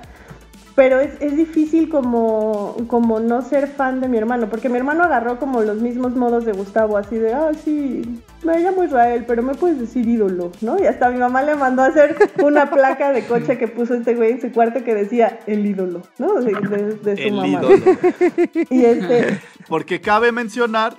Pero 0.76 1.00
es, 1.00 1.10
es 1.20 1.36
difícil 1.36 1.88
como, 1.88 2.76
como 2.86 3.18
no 3.20 3.42
ser 3.42 3.66
fan 3.66 4.00
de 4.00 4.08
mi 4.08 4.16
hermano, 4.18 4.48
porque 4.48 4.68
mi 4.68 4.76
hermano 4.78 5.02
agarró 5.04 5.38
como 5.38 5.60
los 5.62 5.76
mismos 5.78 6.14
modos 6.14 6.44
de 6.44 6.52
Gustavo, 6.52 6.96
así 6.96 7.16
de, 7.16 7.34
ah, 7.34 7.50
sí, 7.64 8.22
me 8.44 8.58
llamo 8.60 8.84
Israel, 8.84 9.24
pero 9.26 9.42
me 9.42 9.54
puedes 9.54 9.78
decir 9.80 10.08
ídolo, 10.08 10.52
¿no? 10.60 10.78
Y 10.80 10.86
hasta 10.86 11.10
mi 11.10 11.18
mamá 11.18 11.42
le 11.42 11.56
mandó 11.56 11.82
a 11.82 11.86
hacer 11.86 12.16
una 12.42 12.70
placa 12.70 13.12
de 13.12 13.24
coche 13.26 13.58
que 13.58 13.68
puso 13.68 13.94
este 13.94 14.14
güey 14.14 14.30
en 14.32 14.40
su 14.40 14.52
cuarto 14.52 14.82
que 14.84 14.94
decía 14.94 15.40
el 15.46 15.66
ídolo, 15.66 16.02
¿no? 16.18 16.34
De, 16.34 16.52
de- 16.52 16.94
de 16.94 17.16
su 17.16 17.22
El 17.22 17.32
mamá. 17.34 17.48
ídolo. 17.48 17.76
Y 18.70 18.84
este, 18.84 19.40
Porque 19.68 20.00
cabe 20.00 20.32
mencionar 20.32 20.96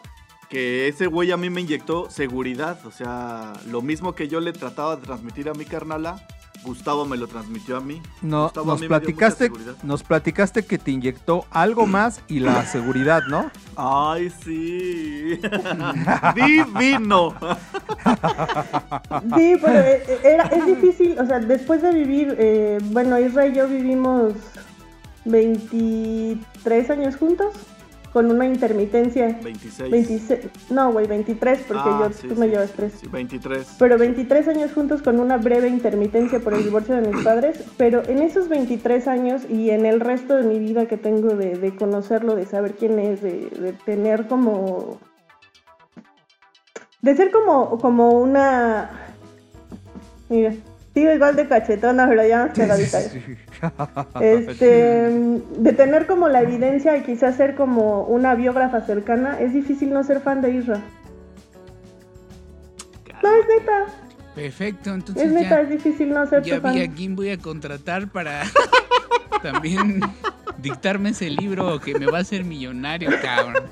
que 0.49 0.89
ese 0.89 1.07
güey 1.07 1.31
a 1.31 1.37
mí 1.37 1.49
me 1.49 1.61
inyectó 1.61 2.09
seguridad. 2.09 2.77
O 2.85 2.91
sea, 2.91 3.53
lo 3.71 3.81
mismo 3.81 4.15
que 4.15 4.27
yo 4.27 4.41
le 4.41 4.51
trataba 4.51 4.97
de 4.97 5.03
transmitir 5.03 5.47
a 5.49 5.53
mi 5.53 5.63
carnala, 5.65 6.27
Gustavo 6.63 7.05
me 7.05 7.17
lo 7.17 7.27
transmitió 7.27 7.77
a 7.77 7.81
mí. 7.81 8.01
No, 8.21 8.43
Gustavo 8.43 8.71
a 8.71 8.75
nos 8.75 8.83
platicaste, 8.83 9.51
nos 9.83 10.03
platicaste 10.03 10.63
que 10.63 10.77
te 10.77 10.91
inyectó 10.91 11.45
algo 11.49 11.85
más 11.87 12.21
y 12.27 12.39
la 12.39 12.65
seguridad, 12.71 13.21
¿no? 13.29 13.49
Ay, 13.75 14.31
sí. 14.43 15.39
Divino. 16.35 17.33
Sí, 19.35 19.55
pero 19.61 19.79
e- 19.79 20.03
e- 20.07 20.19
era, 20.33 20.43
es 20.45 20.65
difícil, 20.65 21.19
o 21.19 21.25
sea, 21.25 21.39
después 21.39 21.81
de 21.81 21.91
vivir, 21.93 22.35
eh, 22.39 22.77
bueno, 22.85 23.19
Israel 23.19 23.51
y 23.53 23.55
yo 23.57 23.67
vivimos 23.67 24.33
23 25.25 26.89
años 26.89 27.15
juntos, 27.15 27.53
con 28.11 28.29
una 28.29 28.45
intermitencia. 28.45 29.39
26. 29.41 29.89
26, 29.91 30.39
no, 30.69 30.91
güey, 30.91 31.07
23, 31.07 31.59
porque 31.67 31.83
Ah, 31.85 32.07
yo, 32.07 32.13
sí, 32.13 32.27
tú 32.27 32.35
me 32.35 32.45
sí, 32.47 32.51
llevas 32.51 32.69
sí, 32.69 32.75
3. 32.77 32.93
sí, 33.01 33.07
23. 33.07 33.75
Pero 33.79 33.97
23 33.97 34.47
años 34.49 34.73
juntos 34.73 35.01
con 35.01 35.19
una 35.19 35.37
breve 35.37 35.69
intermitencia 35.69 36.39
por 36.39 36.53
el 36.53 36.63
divorcio 36.63 36.95
de 36.95 37.07
mis 37.07 37.23
padres, 37.23 37.63
pero 37.77 38.03
en 38.07 38.21
esos 38.21 38.49
23 38.49 39.07
años 39.07 39.43
y 39.49 39.69
en 39.69 39.85
el 39.85 39.99
resto 39.99 40.35
de 40.35 40.43
mi 40.43 40.59
vida 40.59 40.85
que 40.87 40.97
tengo 40.97 41.35
de, 41.35 41.57
de 41.57 41.75
conocerlo, 41.75 42.35
de 42.35 42.45
saber 42.45 42.73
quién 42.75 42.99
es, 42.99 43.21
de, 43.21 43.49
de 43.49 43.73
tener 43.73 44.27
como... 44.27 44.99
De 47.01 47.15
ser 47.15 47.31
como, 47.31 47.77
como 47.79 48.11
una... 48.11 48.91
Mira, 50.29 50.53
sigo 50.93 51.11
igual 51.11 51.35
de 51.35 51.47
cachetona, 51.47 52.07
pero 52.07 52.25
ya 52.27 52.45
más 52.47 52.51
pegadita. 52.57 52.99
Este, 54.21 54.65
de 55.57 55.73
tener 55.73 56.07
como 56.07 56.27
la 56.29 56.41
evidencia 56.41 56.97
y 56.97 57.01
quizás 57.03 57.35
ser 57.37 57.55
como 57.55 58.03
una 58.05 58.35
biógrafa 58.35 58.81
cercana, 58.81 59.39
es 59.39 59.53
difícil 59.53 59.91
no 59.91 60.03
ser 60.03 60.21
fan 60.21 60.41
de 60.41 60.51
Isra. 60.51 60.81
No, 63.23 63.29
es 63.29 63.45
neta. 63.59 63.85
Perfecto, 64.35 64.93
entonces 64.93 65.23
Es 65.25 65.31
neta, 65.31 65.49
ya, 65.49 65.61
es 65.61 65.69
difícil 65.69 66.09
no 66.13 66.25
ser 66.25 66.41
ya 66.43 66.55
tu 66.55 66.61
fan. 66.61 66.73
vi 66.75 66.81
a 66.81 66.91
quién 66.91 67.15
voy 67.15 67.29
a 67.29 67.37
contratar 67.37 68.07
para 68.09 68.43
también 69.43 69.99
dictarme 70.57 71.09
ese 71.09 71.29
libro 71.29 71.79
que 71.79 71.97
me 71.99 72.05
va 72.05 72.19
a 72.19 72.21
hacer 72.21 72.43
millonario, 72.45 73.09
cabrón. 73.21 73.63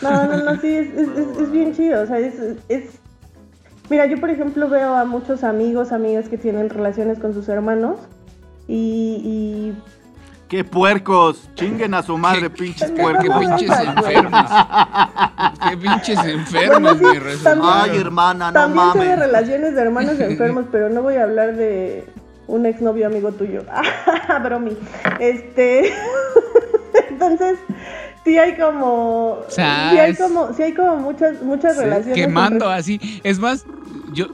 No, 0.00 0.26
no, 0.26 0.44
no, 0.44 0.60
sí, 0.60 0.68
es, 0.68 0.86
es, 0.94 1.08
es- 1.08 1.38
es 1.40 1.50
bien 1.50 1.74
chido. 1.74 2.02
O 2.02 2.06
sea, 2.06 2.18
es, 2.18 2.34
es- 2.68 2.98
Mira, 3.88 4.06
yo 4.06 4.18
por 4.20 4.30
ejemplo 4.30 4.68
veo 4.68 4.94
a 4.94 5.04
muchos 5.04 5.44
amigos, 5.44 5.92
amigas 5.92 6.28
que 6.28 6.38
tienen 6.38 6.70
relaciones 6.70 7.18
con 7.18 7.34
sus 7.34 7.48
hermanos 7.48 7.98
y. 8.68 9.20
y... 9.24 9.82
¡Qué 10.48 10.62
puercos! 10.62 11.48
Chinguen 11.56 11.92
a 11.94 12.04
su 12.04 12.16
madre, 12.16 12.48
pinches 12.50 12.92
Qué 12.92 13.02
puercos. 13.02 13.26
no 13.26 13.40
pinches 13.40 13.78
enfermos. 13.80 14.50
Qué 15.68 15.76
pinches 15.76 16.24
enfermos, 16.24 17.00
Bueno, 17.00 17.20
sí, 17.36 17.42
también- 17.42 17.72
Ay, 17.72 17.96
hermana, 17.98 18.52
no 18.52 18.60
También 18.60 18.92
sé 18.92 18.98
de 19.00 19.04
mames. 19.06 19.18
relaciones 19.26 19.74
de 19.74 19.80
hermanos 19.82 20.20
enfermos, 20.20 20.66
pero 20.72 20.88
no 20.88 21.02
voy 21.02 21.16
a 21.16 21.24
hablar 21.24 21.56
de 21.56 22.04
un 22.46 22.64
exnovio 22.64 23.08
amigo 23.08 23.32
tuyo. 23.32 23.62
Bromi. 24.44 24.76
Este. 25.18 25.92
Entonces, 27.10 27.58
sí 28.26 28.38
hay 28.38 28.56
como. 28.56 29.38
Sí 29.48 29.60
hay 29.62 30.14
como, 30.14 30.52
sí 30.52 30.62
hay 30.64 30.74
como 30.74 30.96
muchas, 30.98 31.40
muchas 31.42 31.74
Sí, 31.76 31.80
relaciones. 31.80 32.14
Quemando 32.14 32.66
entre- 32.66 32.78
así. 32.78 33.20
Es 33.24 33.38
más, 33.38 33.64
yo, 34.12 34.26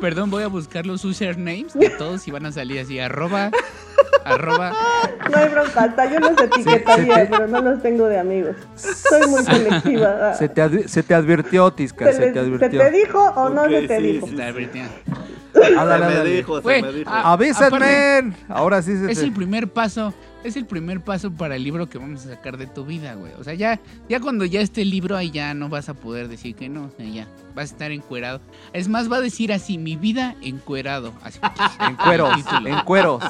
perdón, 0.00 0.30
voy 0.30 0.42
a 0.42 0.48
buscar 0.48 0.86
los 0.86 1.04
usernames 1.04 1.72
de 1.74 1.90
todos 1.90 2.26
y 2.26 2.30
van 2.32 2.46
a 2.46 2.52
salir 2.52 2.80
así, 2.80 2.98
arroba, 2.98 3.50
arroba. 4.24 4.72
No 5.30 5.38
hay 5.38 5.48
bronca, 5.48 5.82
hasta 5.84 6.10
yo 6.12 6.20
los 6.20 6.40
etiquetaría, 6.40 7.14
se 7.16 7.20
te- 7.22 7.26
pero 7.26 7.46
no 7.48 7.60
los 7.60 7.82
tengo 7.82 8.06
de 8.06 8.18
amigos. 8.18 8.54
Soy 8.76 9.26
muy 9.28 9.42
selectiva. 9.44 10.34
Se 10.34 10.48
te, 10.48 10.62
advi- 10.62 10.86
se 10.86 11.02
te 11.02 11.14
advirtió, 11.14 11.72
Tisca, 11.72 12.06
¿Se, 12.06 12.12
se 12.12 12.18
te 12.28 12.32
¿Se 12.34 12.38
advirtió. 12.38 12.80
te 12.80 12.90
dijo 12.92 13.18
o 13.34 13.48
no 13.50 13.64
se 13.64 13.82
te 13.88 13.96
sí, 13.98 14.02
dijo? 14.04 14.26
sí. 14.28 14.34
Verdad. 14.36 14.60
Ándale, 15.78 16.06
Se 16.16 16.22
me 16.22 16.30
dijo, 16.30 16.60
se 16.62 16.82
me 16.82 16.92
dijo. 16.92 17.10
ah, 17.12 17.32
Avísenme. 17.32 17.66
aparte- 17.66 18.32
Ahora 18.48 18.82
sí 18.82 18.96
se 18.96 19.10
Es 19.10 19.18
te- 19.18 19.24
el 19.24 19.32
primer 19.32 19.68
paso, 19.68 20.14
es 20.46 20.56
el 20.56 20.66
primer 20.66 21.00
paso 21.02 21.30
para 21.30 21.56
el 21.56 21.64
libro 21.64 21.88
que 21.88 21.98
vamos 21.98 22.24
a 22.26 22.30
sacar 22.30 22.56
de 22.56 22.66
tu 22.66 22.84
vida, 22.84 23.14
güey. 23.14 23.32
O 23.38 23.44
sea, 23.44 23.54
ya, 23.54 23.80
ya 24.08 24.20
cuando 24.20 24.44
ya 24.44 24.60
esté 24.60 24.82
el 24.82 24.90
libro, 24.90 25.16
ahí 25.16 25.30
ya 25.30 25.54
no 25.54 25.68
vas 25.68 25.88
a 25.88 25.94
poder 25.94 26.28
decir 26.28 26.54
que 26.54 26.68
no, 26.68 26.84
o 26.84 26.90
sea, 26.96 27.06
ya 27.06 27.26
vas 27.54 27.70
a 27.70 27.72
estar 27.74 27.92
encuerado. 27.92 28.40
Es 28.72 28.88
más, 28.88 29.10
va 29.10 29.16
a 29.16 29.20
decir 29.20 29.52
así, 29.52 29.78
mi 29.78 29.96
vida 29.96 30.36
encuerado. 30.42 31.12
Así, 31.22 31.38
En 31.80 31.96
cueros, 31.96 32.34
en 32.64 32.80
cueros. 32.84 33.22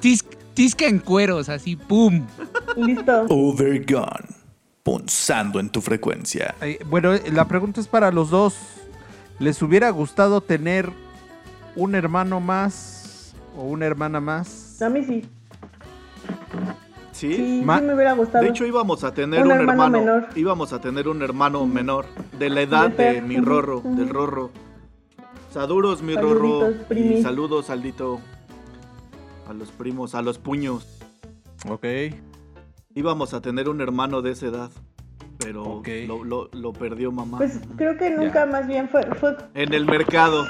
Tis- 0.00 0.24
tisca 0.54 0.86
en 0.86 0.98
cueros, 0.98 1.48
así, 1.48 1.76
pum. 1.76 2.26
Listo. 2.76 3.26
Overgone. 3.28 4.28
Punzando 4.82 5.60
en 5.60 5.68
tu 5.68 5.80
frecuencia. 5.82 6.54
Eh, 6.62 6.78
bueno, 6.86 7.12
la 7.32 7.46
pregunta 7.46 7.80
es 7.80 7.86
para 7.86 8.10
los 8.10 8.30
dos. 8.30 8.56
¿Les 9.38 9.60
hubiera 9.62 9.90
gustado 9.90 10.40
tener 10.40 10.90
un 11.76 11.94
hermano 11.94 12.40
más 12.40 13.34
o 13.56 13.62
una 13.64 13.86
hermana 13.86 14.20
más? 14.20 14.80
A 14.82 14.88
mí 14.88 15.04
sí. 15.04 15.22
¿Sí? 17.12 17.34
Sí, 17.34 17.62
Ma- 17.64 17.78
sí 17.80 17.84
me 17.84 17.94
hubiera 17.94 18.12
gustado. 18.12 18.44
De 18.44 18.50
hecho 18.50 18.64
íbamos 18.64 19.04
a 19.04 19.12
tener 19.12 19.40
Un 19.40 19.46
un, 19.46 19.52
hermano 19.52 19.72
hermano, 19.84 19.98
menor. 19.98 20.28
íbamos 20.36 20.72
a 20.72 20.80
tener 20.80 21.08
un 21.08 21.22
hermano 21.22 21.66
menor 21.66 22.06
de 22.38 22.48
la 22.50 22.60
edad 22.62 22.90
De 22.90 23.20
mi 23.20 23.36
rorro, 23.38 23.82
del 23.84 24.08
rorro. 24.08 24.50
Saludos 25.52 26.02
mi 26.02 26.14
Saluditos, 26.14 26.40
rorro 26.60 26.70
y 26.70 26.74
primi. 26.88 27.22
saludos 27.22 27.70
Aldito 27.70 28.20
a 29.48 29.52
los 29.52 29.70
primos, 29.72 30.14
a 30.14 30.22
los 30.22 30.38
puños. 30.38 30.86
Ok. 31.68 31.84
Íbamos 32.94 33.34
a 33.34 33.40
tener 33.40 33.68
un 33.68 33.80
hermano 33.80 34.22
de 34.22 34.30
esa 34.30 34.46
edad, 34.46 34.70
pero 35.38 35.62
Ok. 35.64 35.88
lo, 36.06 36.22
lo- 36.24 36.48
lo 36.52 36.72
perdió 36.72 37.10
mamá 37.12 37.38
Pues 37.38 37.60
creo 37.76 37.96
que 37.98 38.10
nunca 38.10 38.46
más 38.46 38.66
bien 38.68 38.88
fue, 38.88 39.02
fue 39.16 39.36
en 39.54 39.74
el 39.74 39.84
mercado. 39.86 40.44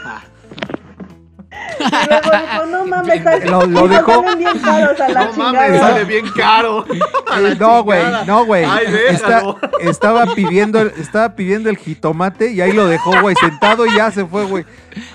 Y 1.81 2.09
luego 2.09 2.31
dijo, 2.31 2.67
no 2.67 2.87
mames, 2.87 3.25
Lo- 3.51 3.67
lo 3.67 3.89
dijo, 3.89 3.89
dejó- 3.89 4.23
salen 4.23 4.39
bien 4.39 4.59
caros 4.61 5.01
a 5.01 5.09
la 5.09 5.25
No 5.25 5.31
chingada. 5.33 5.53
mames, 5.53 5.81
sale 5.81 6.05
bien 6.05 6.27
caro. 6.37 6.85
A 7.31 7.41
la 7.41 7.49
Eh, 7.51 7.57
no, 7.59 7.83
güey, 7.85 8.03
no, 8.27 8.45
güey. 8.45 8.65
Ay, 8.65 8.85
Está- 9.11 9.43
estaba 9.81 10.27
pidiendo, 10.35 10.81
el- 10.81 10.93
estaba 10.99 11.35
pidiendo 11.37 11.71
el 11.71 11.77
jitomate 11.77 12.51
y 12.53 12.61
ahí 12.61 12.73
lo 12.73 12.87
dejó, 12.87 13.21
güey, 13.21 13.35
sentado 13.37 13.87
y 13.87 13.95
ya 13.97 14.11
se 14.11 14.25
fue, 14.27 14.45
güey. 14.45 14.65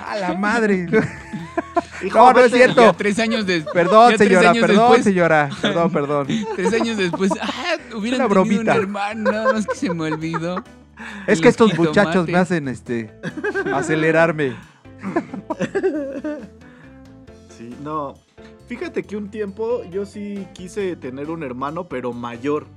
A 0.07 0.15
la 0.17 0.33
madre. 0.33 0.87
Hijo, 2.03 2.17
No, 2.19 2.33
no 2.33 2.39
es 2.39 2.51
cierto. 2.51 2.81
Ya 2.81 2.93
tres 2.93 3.19
años 3.19 3.45
después. 3.45 3.73
Perdón, 3.73 4.17
señora, 4.17 4.53
perdón, 4.53 5.03
señora. 5.03 5.49
Perdón, 5.61 5.91
perdón. 5.91 6.27
Tres 6.55 6.73
años 6.73 6.97
después, 6.97 7.31
ah, 7.41 7.47
hubieran 7.95 8.19
Una 8.21 8.25
un 8.27 8.31
bromita. 8.31 8.75
hermano, 8.75 9.31
nada 9.31 9.53
más 9.53 9.65
que 9.67 9.75
se 9.75 9.93
me 9.93 10.03
olvidó. 10.11 10.63
Es 11.27 11.41
que 11.41 11.49
estos 11.49 11.77
muchachos 11.77 12.27
me 12.27 12.37
hacen 12.37 12.67
este 12.69 13.11
acelerarme. 13.73 14.55
Sí, 17.65 17.75
no. 17.83 18.13
Fíjate 18.67 19.03
que 19.03 19.17
un 19.17 19.29
tiempo 19.29 19.83
yo 19.85 20.05
sí 20.05 20.47
quise 20.53 20.95
tener 20.95 21.29
un 21.29 21.43
hermano, 21.43 21.87
pero 21.87 22.13
mayor. 22.13 22.67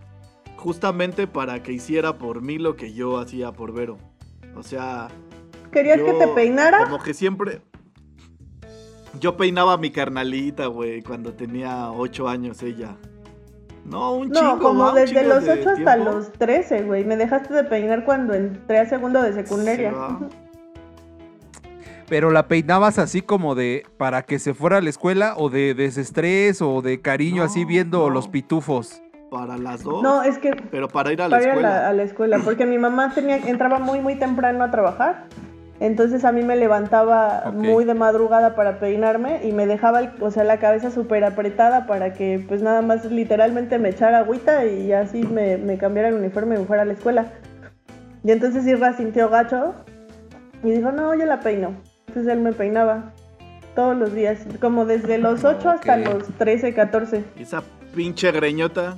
Justamente 0.56 1.26
para 1.26 1.62
que 1.62 1.72
hiciera 1.72 2.18
por 2.18 2.42
mí 2.42 2.58
lo 2.58 2.74
que 2.74 2.92
yo 2.92 3.18
hacía 3.18 3.52
por 3.52 3.72
Vero. 3.72 3.98
O 4.56 4.62
sea, 4.62 5.08
¿Querías 5.70 6.00
que 6.00 6.12
te 6.14 6.26
peinara? 6.28 6.84
Como 6.84 6.98
que 7.02 7.14
siempre. 7.14 7.60
Yo 9.20 9.36
peinaba 9.36 9.74
a 9.74 9.76
mi 9.76 9.90
carnalita, 9.90 10.66
güey, 10.66 11.02
cuando 11.02 11.32
tenía 11.34 11.90
8 11.90 12.28
años 12.28 12.62
ella. 12.62 12.96
No, 13.84 14.14
un 14.14 14.32
chingo. 14.32 14.56
No, 14.56 14.58
como 14.58 14.84
¿va? 14.84 14.94
Desde 14.94 15.20
chingo 15.20 15.34
los 15.34 15.44
de 15.44 15.52
8 15.52 15.70
hasta 15.70 15.94
tiempo. 15.94 16.12
los 16.12 16.32
13, 16.32 16.82
güey. 16.82 17.04
Me 17.04 17.16
dejaste 17.16 17.54
de 17.54 17.64
peinar 17.64 18.04
cuando 18.04 18.34
entré 18.34 18.78
a 18.78 18.86
segundo 18.86 19.22
de 19.22 19.32
secundaria. 19.32 19.90
Sí, 19.90 19.96
va. 19.96 20.28
Pero 22.08 22.30
la 22.30 22.48
peinabas 22.48 22.98
así 22.98 23.20
como 23.20 23.54
de 23.54 23.84
para 23.98 24.22
que 24.22 24.38
se 24.38 24.54
fuera 24.54 24.78
a 24.78 24.80
la 24.80 24.88
escuela 24.90 25.34
o 25.36 25.50
de 25.50 25.74
desestrés 25.74 26.62
o 26.62 26.80
de 26.80 27.00
cariño 27.00 27.38
No, 27.38 27.42
así 27.44 27.64
viendo 27.64 27.98
no. 27.98 28.10
los 28.10 28.28
pitufos. 28.28 29.02
Para 29.30 29.58
las 29.58 29.82
dos. 29.82 30.02
No, 30.02 30.22
es 30.22 30.38
que 30.38 30.52
pero 30.70 30.88
para 30.88 31.12
ir 31.12 31.20
a 31.20 31.28
la 31.28 31.36
para 31.36 31.42
ir 31.42 31.48
a 31.48 31.52
escuela. 31.52 31.68
la, 31.82 31.88
a 31.88 31.92
la 31.92 32.02
escuela, 32.02 32.38
porque 32.42 32.64
mi 32.64 32.78
mamá 32.78 33.12
tenía, 33.14 33.36
entraba 33.36 33.78
muy, 33.78 34.00
muy 34.00 34.14
temprano 34.14 34.64
a 34.64 34.70
trabajar. 34.70 35.24
Entonces 35.80 36.24
a 36.24 36.32
mí 36.32 36.42
me 36.42 36.56
levantaba 36.56 37.52
muy 37.54 37.84
de 37.84 37.94
madrugada 37.94 38.56
para 38.56 38.80
peinarme 38.80 39.46
y 39.46 39.52
me 39.52 39.66
dejaba, 39.66 40.00
el- 40.00 40.10
o 40.20 40.30
sea, 40.30 40.42
la 40.44 40.58
cabeza 40.58 40.90
súper 40.90 41.24
apretada 41.24 41.86
para 41.86 42.14
que 42.14 42.42
pues 42.48 42.62
nada 42.62 42.80
más 42.82 43.04
literalmente 43.04 43.78
me 43.78 43.90
echara 43.90 44.18
agüita 44.20 44.64
y 44.64 44.92
así 44.92 45.22
me, 45.24 45.56
me 45.58 45.76
cambiara 45.78 46.08
el 46.08 46.14
uniforme 46.14 46.56
y 46.56 46.60
me 46.60 46.64
fuera 46.64 46.82
a 46.82 46.86
la 46.86 46.94
escuela. 46.94 47.26
Y 48.24 48.32
entonces 48.32 48.66
Irra 48.66 48.94
sintió 48.96 49.28
gacho 49.28 49.74
y 50.64 50.70
dijo, 50.70 50.90
no, 50.90 51.14
yo 51.14 51.26
la 51.26 51.38
peino. 51.40 51.74
Entonces 52.08 52.32
él 52.32 52.40
me 52.40 52.52
peinaba 52.52 53.12
todos 53.74 53.96
los 53.96 54.12
días, 54.12 54.40
como 54.60 54.84
desde 54.86 55.18
los 55.18 55.44
8 55.44 55.70
hasta 55.70 55.96
los 55.98 56.24
13, 56.38 56.74
14. 56.74 57.24
Esa 57.38 57.62
pinche 57.94 58.32
greñota. 58.32 58.94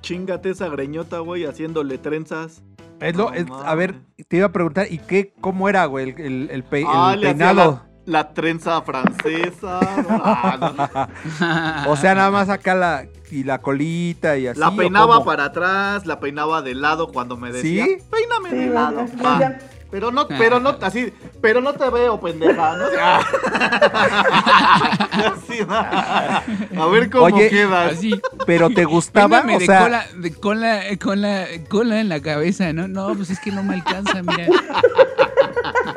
Chingate 0.00 0.50
esa 0.50 0.68
greñota, 0.68 1.18
güey, 1.18 1.44
haciéndole 1.44 1.98
trenzas. 1.98 2.62
Es 3.00 3.14
lo- 3.16 3.32
es- 3.32 3.46
a 3.64 3.74
ver, 3.74 3.96
te 4.28 4.38
iba 4.38 4.46
a 4.46 4.52
preguntar, 4.52 4.86
¿y 4.90 4.98
qué, 4.98 5.34
cómo 5.40 5.68
era, 5.68 5.84
güey, 5.86 6.10
el, 6.10 6.20
el, 6.20 6.50
el 6.50 6.64
pe- 6.64 6.84
Ah, 6.86 7.12
el 7.14 7.20
le 7.20 7.30
hacía 7.30 7.46
peinado? 7.48 7.82
la, 8.06 8.12
la 8.20 8.32
trenza 8.34 8.80
francesa. 8.82 9.80
Ah. 11.40 11.84
O 11.88 11.96
sea, 11.96 12.14
nada 12.14 12.30
más 12.30 12.48
acá 12.48 12.74
la, 12.74 13.06
y 13.30 13.44
la 13.44 13.58
colita 13.60 14.36
y 14.38 14.46
así. 14.46 14.58
La 14.58 14.68
¿o 14.70 14.76
peinaba 14.76 15.24
para 15.24 15.44
atrás, 15.46 16.06
la 16.06 16.18
peinaba 16.20 16.62
de 16.62 16.74
lado 16.74 17.08
cuando 17.12 17.36
me 17.36 17.52
decía, 17.52 17.84
¿Sí? 17.84 17.96
peíname 18.10 18.50
Sí, 18.50 18.56
de 18.56 18.66
lado. 18.74 19.04
me 19.16 19.22
va". 19.22 19.38
decía, 19.38 19.58
Pero 19.90 20.10
no, 20.10 20.28
pero 20.28 20.60
no, 20.60 20.76
así, 20.82 21.10
pero 21.40 21.62
no 21.62 21.72
te 21.72 21.88
veo, 21.88 22.20
pendeja. 22.20 22.76
¿no? 22.76 22.84
Así. 25.18 25.60
A 25.68 26.86
ver 26.90 27.08
cómo 27.08 27.24
Oye, 27.24 27.48
quedas. 27.48 27.94
Así. 27.94 28.20
Pero 28.46 28.68
te 28.68 28.84
gustaba, 28.84 29.40
o 29.40 29.58
de 29.58 29.64
sea, 29.64 29.82
cola, 29.82 30.06
de 30.14 30.34
cola, 30.34 30.82
cola, 31.00 31.46
cola 31.70 32.00
en 32.00 32.10
la 32.10 32.20
cabeza, 32.20 32.70
¿no? 32.74 32.86
No, 32.86 33.14
pues 33.14 33.30
es 33.30 33.40
que 33.40 33.50
no 33.50 33.62
me 33.62 33.74
alcanza, 33.74 34.22
mira. 34.22 34.46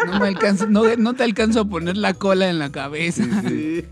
No 0.05 0.19
me 0.19 0.27
alcanza, 0.27 0.65
no, 0.67 0.83
no 0.97 1.13
te 1.13 1.23
alcanzo 1.23 1.61
a 1.61 1.65
poner 1.65 1.97
la 1.97 2.13
cola 2.13 2.49
en 2.49 2.59
la 2.59 2.71
cabeza. 2.71 3.23
Sí. 3.47 3.85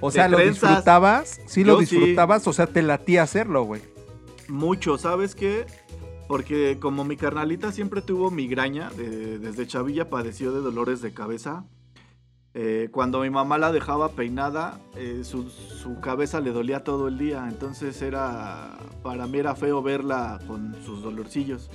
o 0.00 0.10
sea, 0.10 0.28
lo 0.28 0.36
trenzas. 0.36 0.68
disfrutabas, 0.68 1.40
sí 1.46 1.64
lo 1.64 1.80
sí. 1.80 1.96
disfrutabas, 1.96 2.46
o 2.46 2.52
sea, 2.52 2.66
te 2.66 2.82
latía 2.82 3.22
hacerlo, 3.22 3.64
güey. 3.64 3.82
Mucho, 4.48 4.98
¿sabes 4.98 5.34
qué? 5.34 5.66
Porque 6.30 6.76
como 6.78 7.02
mi 7.02 7.16
carnalita 7.16 7.72
siempre 7.72 8.02
tuvo 8.02 8.30
migraña, 8.30 8.88
de- 8.90 9.40
desde 9.40 9.66
chavilla 9.66 10.08
padeció 10.08 10.52
de 10.52 10.60
dolores 10.60 11.02
de 11.02 11.12
cabeza. 11.12 11.64
eh, 12.54 12.88
cuando 12.92 13.20
mi 13.20 13.30
mamá 13.30 13.58
la 13.58 13.70
dejaba 13.72 14.10
peinada, 14.10 14.78
eh, 14.96 15.22
su, 15.24 15.48
su 15.50 16.00
cabeza 16.00 16.40
le 16.40 16.50
dolía 16.52 16.82
todo 16.84 17.06
el 17.08 17.16
día. 17.18 17.46
Entonces 17.48 18.00
era, 18.02 18.76
para 19.04 19.26
mí 19.28 19.38
era 19.38 19.54
feo 19.56 19.82
verla 19.82 20.38
con 20.48 20.74
sus 20.84 21.00
dolorcillos. 21.02 21.68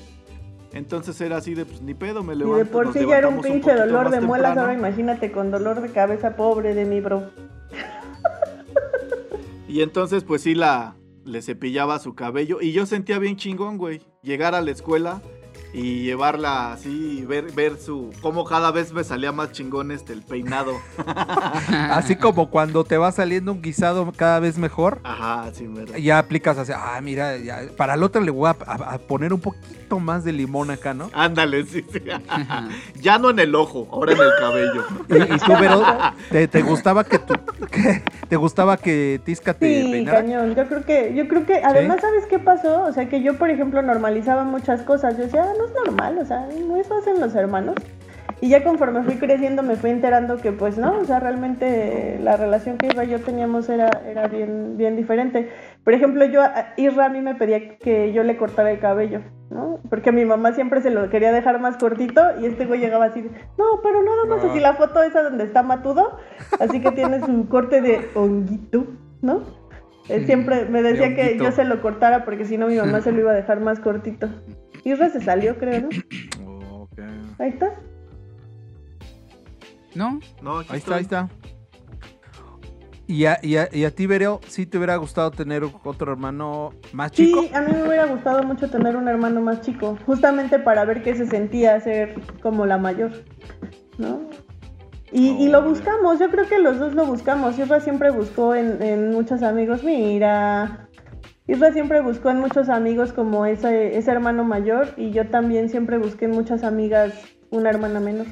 Entonces 0.74 1.20
era 1.22 1.38
así 1.38 1.53
de, 1.53 1.66
pues 1.66 1.82
ni 1.82 1.93
pedo, 1.93 2.24
me 2.24 2.34
Y 2.34 2.38
levanto. 2.39 2.58
de 2.58 2.66
por 2.66 2.91
sí 2.93 3.06
ya 3.08 3.18
era 3.20 3.28
un 3.30 3.41
pinche 3.41 3.74
dolor 3.74 4.10
de 4.10 4.20
muelas, 4.22 4.51
temprano. 4.53 4.62
ahora 4.62 4.74
imagínate 4.74 5.32
con 5.34 5.49
dolor 5.51 5.80
de 5.82 5.89
cabeza, 5.91 6.36
pobre 6.38 6.74
de 6.74 6.84
mi 6.86 6.99
bro. 7.01 7.24
Y 9.68 9.82
entonces, 9.82 10.24
pues 10.24 10.41
sí, 10.41 10.56
la 10.56 10.95
le 11.26 11.41
cepillaba 11.41 11.99
su 11.99 12.15
cabello. 12.15 12.61
Y 12.61 12.71
yo 12.71 12.86
sentía 12.86 13.19
bien 13.19 13.36
chingón, 13.36 13.78
güey. 13.78 14.01
Llegar 14.21 14.55
a 14.55 14.61
la 14.61 14.71
escuela 14.71 15.21
y 15.76 16.03
llevarla 16.03 16.73
así, 16.73 17.19
y 17.19 17.26
ver, 17.26 17.51
ver 17.53 17.78
su. 17.78 18.11
cómo 18.21 18.45
cada 18.45 18.71
vez 18.71 18.93
me 18.93 19.03
salía 19.03 19.32
más 19.32 19.51
chingón 19.51 19.91
este 19.91 20.13
el 20.13 20.21
peinado. 20.21 20.73
Así 21.69 22.15
como 22.15 22.49
cuando 22.49 22.84
te 22.84 22.97
va 22.97 23.11
saliendo 23.11 23.51
un 23.51 23.61
guisado 23.61 24.11
cada 24.15 24.39
vez 24.39 24.57
mejor, 24.57 24.99
Ajá, 25.03 25.49
sí, 25.53 25.67
me 25.67 25.86
ya 26.01 26.19
aplicas 26.19 26.57
así, 26.57 26.71
ah, 26.76 26.99
mira, 27.01 27.38
ya, 27.38 27.61
para 27.78 27.93
el 27.95 28.03
otro 28.03 28.21
le 28.21 28.32
voy 28.32 28.47
a, 28.49 28.55
a- 28.65 28.93
a 28.93 28.97
poner 28.99 29.34
un 29.34 29.41
poquito 29.41 29.99
más 29.99 30.23
de 30.23 30.32
limón 30.34 30.71
acá, 30.71 30.93
¿no? 30.93 31.09
Ándale, 31.13 31.65
sí, 31.65 31.84
sí. 31.91 31.99
ya 33.01 33.17
no 33.17 33.30
en 33.30 33.39
el 33.39 33.55
ojo, 33.55 33.88
ahora 33.91 34.13
en 34.13 34.19
el 34.21 34.32
cabello. 34.39 34.86
Y, 35.09 35.34
y 35.36 35.38
tú, 35.39 35.53
Vero, 35.59 35.84
¿te, 36.32 36.47
te 36.47 36.61
gustaba 36.61 37.03
que 37.03 37.19
tú, 37.19 37.34
que- 37.71 38.03
te 38.28 38.36
gustaba 38.36 38.78
que 38.78 39.19
Tisca 39.23 39.53
te 39.53 39.84
Sí, 39.84 39.91
peinara? 39.91 40.19
cañón. 40.21 40.55
Yo 40.55 40.67
creo 40.67 40.84
que, 40.86 41.13
yo 41.15 41.28
creo 41.28 41.45
que, 41.45 41.55
además, 41.63 41.99
¿sabes 42.01 42.26
qué 42.30 42.39
pasó? 42.39 42.84
O 42.84 42.91
sea, 42.93 43.07
que 43.09 43.21
yo, 43.21 43.38
por 43.38 43.49
ejemplo, 43.49 43.82
normalizaba 43.82 44.43
muchas 44.43 44.82
cosas. 44.82 45.17
Yo 45.17 45.23
decía, 45.23 45.43
ah, 45.43 45.53
no 45.57 45.64
es 45.66 45.74
normal, 45.86 46.18
o 46.20 46.26
sea, 46.26 46.47
no 46.68 46.78
eso 46.78 46.95
hacen 46.95 47.20
los 47.20 47.36
hermanos. 47.36 47.76
Y 48.41 48.49
ya 48.49 48.63
conforme 48.63 49.01
fui 49.03 49.16
creciendo 49.16 49.63
me 49.63 49.78
fui 49.78 49.91
enterando 49.91 50.38
que 50.38 50.51
pues 50.51 50.78
no, 50.78 50.99
o 50.99 51.05
sea, 51.05 51.20
realmente 51.20 52.20
la 52.22 52.36
relación 52.36 52.78
que 52.78 52.88
Isra 52.88 53.05
y 53.05 53.09
yo 53.09 53.22
teníamos 53.22 53.70
era, 53.70 53.89
era 54.05 54.28
bien, 54.28 54.76
bien 54.78 54.97
diferente. 54.97 55.49
Por 55.86 55.93
ejemplo, 55.93 56.26
yo, 56.26 56.41
Isra 56.76 57.05
a 57.05 57.09
mí 57.09 57.22
me 57.22 57.36
pedía 57.36 57.78
que 57.78 58.11
yo 58.11 58.24
le 58.24 58.36
cortara 58.36 58.72
el 58.72 58.80
cabello, 58.80 59.22
¿no? 59.49 59.80
Porque 59.89 60.11
mi 60.11 60.26
mamá 60.26 60.51
siempre 60.51 60.82
se 60.82 60.89
lo 60.91 61.09
quería 61.09 61.32
dejar 61.32 61.61
más 61.61 61.78
cortito 61.78 62.22
y 62.41 62.45
este 62.45 62.66
güey 62.66 62.82
llegaba 62.82 63.05
así, 63.05 63.22
de, 63.22 63.30
no, 63.57 63.80
pero 63.82 64.03
nada 64.03 64.26
más 64.28 64.43
No. 64.43 64.49
así 64.49 64.59
la 64.59 64.74
foto 64.74 65.01
esa 65.01 65.24
donde 65.24 65.45
está 65.45 65.63
matudo, 65.63 66.18
así 66.59 66.82
que 66.82 66.91
tiene 66.91 67.22
su 67.22 67.47
corte 67.47 67.82
de 67.82 68.09
honguito, 68.16 68.86
¿no? 69.22 69.43
Él 70.09 70.26
siempre 70.26 70.66
me 70.66 70.84
decía 70.84 71.09
De 71.09 71.16
que 71.16 71.38
yo 71.38 71.51
se 71.51 71.63
lo 71.63 71.82
cortara 71.82 72.26
porque 72.26 72.45
si 72.45 72.57
no 72.57 72.68
mi 72.68 72.76
mamá 72.76 73.01
se 73.01 73.11
lo 73.11 73.22
iba 73.22 73.32
a 73.32 73.36
dejar 73.36 73.59
más 73.59 73.80
cortito. 73.80 74.28
Isra 74.86 75.10
se 75.10 75.20
salió, 75.20 75.58
creo, 75.58 75.82
¿no? 75.82 76.88
Ahí 77.40 77.50
está. 77.50 77.74
¿No? 79.96 80.20
No, 80.42 80.60
aquí 80.60 80.70
Ahí 80.72 80.78
está, 80.78 80.96
ahí 80.96 81.02
está. 81.02 81.30
¿Y 83.08 83.26
a, 83.26 83.40
y, 83.42 83.58
a, 83.58 83.68
y 83.72 83.84
a 83.84 83.92
ti, 83.92 84.06
Vereo, 84.08 84.42
sí 84.48 84.66
te 84.66 84.78
hubiera 84.78 84.96
gustado 84.96 85.32
tener 85.32 85.64
otro 85.84 86.12
hermano 86.12 86.74
más 86.94 87.12
chico? 87.12 87.42
Sí, 87.42 87.52
a 87.54 87.62
mí 87.62 87.72
me 87.72 87.88
hubiera 87.88 88.06
gustado 88.06 88.44
mucho 88.44 88.70
tener 88.70 88.96
un 88.96 89.08
hermano 89.08 89.42
más 89.42 89.62
chico, 89.62 89.98
justamente 90.06 90.60
para 90.60 90.86
ver 90.86 91.02
qué 91.04 91.16
se 91.16 91.28
sentía 91.28 91.80
ser 91.80 92.20
como 92.42 92.66
la 92.66 92.78
mayor, 92.78 93.12
¿no? 93.98 94.22
Y, 95.12 95.30
y 95.32 95.50
lo 95.50 95.64
buscamos, 95.64 96.20
yo 96.20 96.30
creo 96.30 96.48
que 96.48 96.60
los 96.60 96.78
dos 96.78 96.94
lo 96.94 97.06
buscamos. 97.06 97.58
Isra 97.58 97.80
siempre 97.80 98.12
buscó 98.12 98.54
en, 98.54 98.82
en 98.82 99.12
muchos 99.12 99.42
amigos, 99.44 99.84
mira. 99.84 100.85
Isra 101.48 101.72
siempre 101.72 102.02
buscó 102.02 102.32
en 102.32 102.39
muchos 102.39 102.70
amigos 102.70 103.14
como 103.14 103.46
ese, 103.46 103.98
ese 103.98 104.12
hermano 104.12 104.43
mayor 104.43 104.89
y 104.98 105.12
yo 105.12 105.28
también 105.30 105.70
siempre 105.70 105.98
busqué 105.98 106.26
en 106.26 106.32
muchas 106.32 106.64
amigas 106.64 107.14
una 107.52 107.70
hermana 107.70 108.00
menor. 108.00 108.26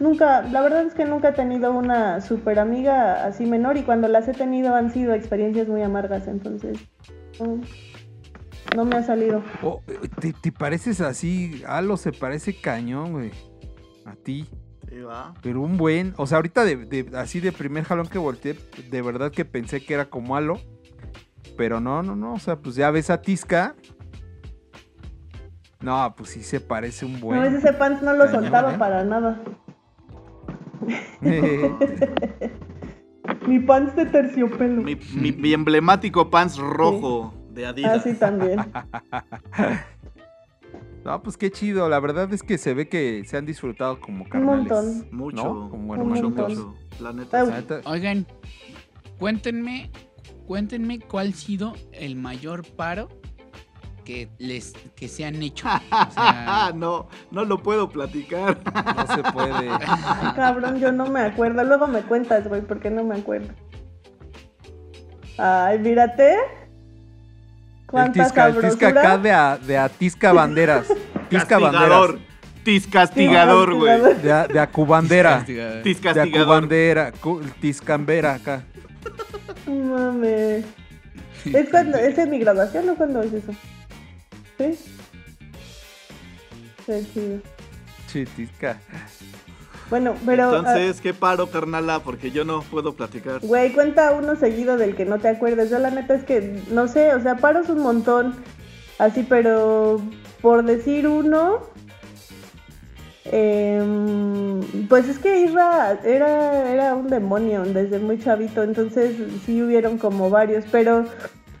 Nunca, 0.00 0.42
la 0.42 0.60
verdad 0.62 0.86
es 0.86 0.94
que 0.94 1.04
nunca 1.04 1.30
he 1.30 1.32
tenido 1.32 1.72
una 1.72 2.20
super 2.20 2.58
amiga 2.58 3.26
así 3.26 3.44
menor 3.46 3.76
y 3.76 3.82
cuando 3.82 4.08
las 4.08 4.26
he 4.28 4.32
tenido 4.32 4.74
han 4.74 4.90
sido 4.90 5.14
experiencias 5.14 5.68
muy 5.68 5.82
amargas, 5.82 6.28
entonces 6.28 6.78
no, 7.40 7.60
no 8.74 8.84
me 8.84 8.96
ha 8.96 9.02
salido. 9.02 9.42
Oh, 9.62 9.82
¿te, 10.20 10.32
te 10.32 10.52
pareces 10.52 11.00
así? 11.00 11.62
Halo 11.66 11.96
se 11.96 12.12
parece 12.12 12.54
cañón, 12.58 13.12
güey. 13.12 13.30
A 14.04 14.14
ti. 14.16 14.46
Sí, 14.88 14.98
va. 15.00 15.34
Pero 15.42 15.62
un 15.62 15.76
buen. 15.76 16.14
O 16.16 16.26
sea, 16.26 16.36
ahorita 16.36 16.64
de, 16.64 16.76
de- 16.76 17.16
así 17.18 17.40
de 17.40 17.52
primer 17.52 17.84
jalón 17.84 18.06
que 18.06 18.18
volteé, 18.18 18.54
de 18.90 19.02
verdad 19.02 19.30
que 19.32 19.44
pensé 19.44 19.84
que 19.84 19.94
era 19.94 20.06
como 20.10 20.36
Halo. 20.36 20.58
Pero 21.56 21.80
no, 21.80 22.02
no, 22.02 22.14
no. 22.16 22.34
O 22.34 22.38
sea, 22.38 22.56
pues 22.56 22.74
ya 22.76 22.90
ves 22.90 23.08
a 23.10 23.20
Tisca. 23.22 23.74
No, 25.80 26.14
pues 26.16 26.30
sí 26.30 26.42
se 26.42 26.60
parece 26.60 27.04
un 27.06 27.20
buen. 27.20 27.38
No, 27.40 27.46
ese 27.46 27.72
pants 27.72 28.02
no 28.02 28.12
lo 28.14 28.24
Cañón, 28.26 28.42
soltaba 28.42 28.74
¿eh? 28.74 28.78
para 28.78 29.04
nada. 29.04 29.40
Mi 33.46 33.58
pants 33.60 33.94
de 33.96 34.06
terciopelo. 34.06 34.82
Mi, 34.82 34.96
mi- 35.14 35.32
mi 35.32 35.52
emblemático 35.52 36.30
pants 36.30 36.56
rojo 36.58 37.34
de 37.50 37.66
Adidas. 37.66 37.98
Así 38.00 38.14
también. 38.14 38.60
No, 41.04 41.22
pues 41.22 41.36
qué 41.36 41.52
chido. 41.52 41.88
La 41.88 42.00
verdad 42.00 42.32
es 42.34 42.42
que 42.42 42.58
se 42.58 42.74
ve 42.74 42.88
que 42.88 43.22
se 43.26 43.36
han 43.36 43.46
disfrutado 43.46 44.00
como 44.00 44.24
Un 44.24 44.28
carnales. 44.28 44.72
montón. 44.72 45.06
Mucho, 45.12 45.36
¿No? 45.36 45.70
Como 45.70 45.92
Un 45.92 46.08
mucho, 46.08 46.22
montón. 46.24 46.48
mucho. 46.50 46.74
Sí. 46.90 46.96
La 47.04 47.12
neta, 47.12 47.44
Oigan, 47.84 48.26
cuéntenme, 49.20 49.88
cuéntenme 50.46 51.00
cuál 51.00 51.28
ha 51.30 51.32
sido 51.36 51.74
el 51.92 52.16
mayor 52.16 52.64
paro 52.64 53.08
que 54.04 54.28
les 54.38 54.72
que 54.94 55.08
se 55.08 55.24
han 55.24 55.42
hecho. 55.42 55.66
O 55.90 56.10
sea, 56.12 56.72
no, 56.74 57.08
no 57.30 57.44
lo 57.44 57.62
puedo 57.62 57.88
platicar. 57.88 58.58
No 58.96 59.14
se 59.14 59.22
puede. 59.32 59.68
Cabrón, 60.36 60.78
yo 60.78 60.92
no 60.92 61.06
me 61.06 61.20
acuerdo. 61.20 61.64
Luego 61.64 61.86
me 61.88 62.02
cuentas, 62.02 62.46
güey, 62.48 62.62
porque 62.62 62.90
no 62.90 63.02
me 63.04 63.16
acuerdo. 63.16 63.48
Ay, 65.38 65.78
mírate. 65.78 66.34
El 67.92 68.12
tisca, 68.12 68.48
el 68.48 68.60
tisca 68.60 68.88
acá 68.88 69.18
de, 69.18 69.30
a, 69.32 69.56
de 69.58 69.78
Atisca 69.78 70.32
Banderas. 70.32 70.86
Tisca. 71.28 71.58
Banderas. 71.58 72.10
Tiscastigador, 72.64 73.74
güey. 73.76 74.00
De, 74.22 74.32
a- 74.32 74.48
de 74.48 74.58
Acubandera. 74.58 75.40
De 75.42 75.82
Tiscastigador. 75.84 76.42
Acubandera. 76.42 77.12
cu- 77.12 77.40
Tiscambera 77.60 78.34
acá. 78.34 78.64
No 79.66 79.98
Mames. 79.98 80.64
¿Es 81.44 81.68
cuando, 81.70 81.98
¿Es 81.98 82.18
en 82.18 82.30
mi 82.30 82.38
graduación 82.38 82.88
o 82.88 82.96
cuando 82.96 83.22
es 83.22 83.32
eso? 83.32 83.52
¿Sí? 84.58 84.78
Sí, 88.06 88.24
Tisca. 88.36 88.78
Bueno, 89.90 90.14
pero. 90.24 90.56
Entonces, 90.56 91.00
¿qué 91.00 91.14
paro, 91.14 91.48
carnala? 91.50 92.00
Porque 92.00 92.30
yo 92.30 92.44
no 92.44 92.62
puedo 92.62 92.94
platicar. 92.94 93.40
Güey, 93.40 93.72
cuenta 93.72 94.12
uno 94.12 94.36
seguido 94.36 94.76
del 94.76 94.96
que 94.96 95.04
no 95.04 95.18
te 95.18 95.28
acuerdes. 95.28 95.70
Yo 95.70 95.78
la 95.78 95.90
neta 95.90 96.14
es 96.14 96.24
que, 96.24 96.62
no 96.70 96.88
sé, 96.88 97.14
o 97.14 97.20
sea, 97.20 97.36
paros 97.36 97.68
un 97.68 97.82
montón. 97.82 98.34
Así, 98.98 99.26
pero 99.28 100.00
por 100.40 100.64
decir 100.64 101.06
uno, 101.06 101.60
em, 103.32 104.60
pues 104.88 105.08
es 105.08 105.18
que 105.18 105.40
Isra 105.40 105.98
era, 106.04 106.72
era 106.72 106.94
un 106.94 107.08
demonio 107.08 107.62
desde 107.64 107.98
muy 107.98 108.18
chavito, 108.18 108.62
entonces 108.62 109.14
sí 109.44 109.62
hubieron 109.62 109.98
como 109.98 110.30
varios, 110.30 110.64
pero... 110.70 111.06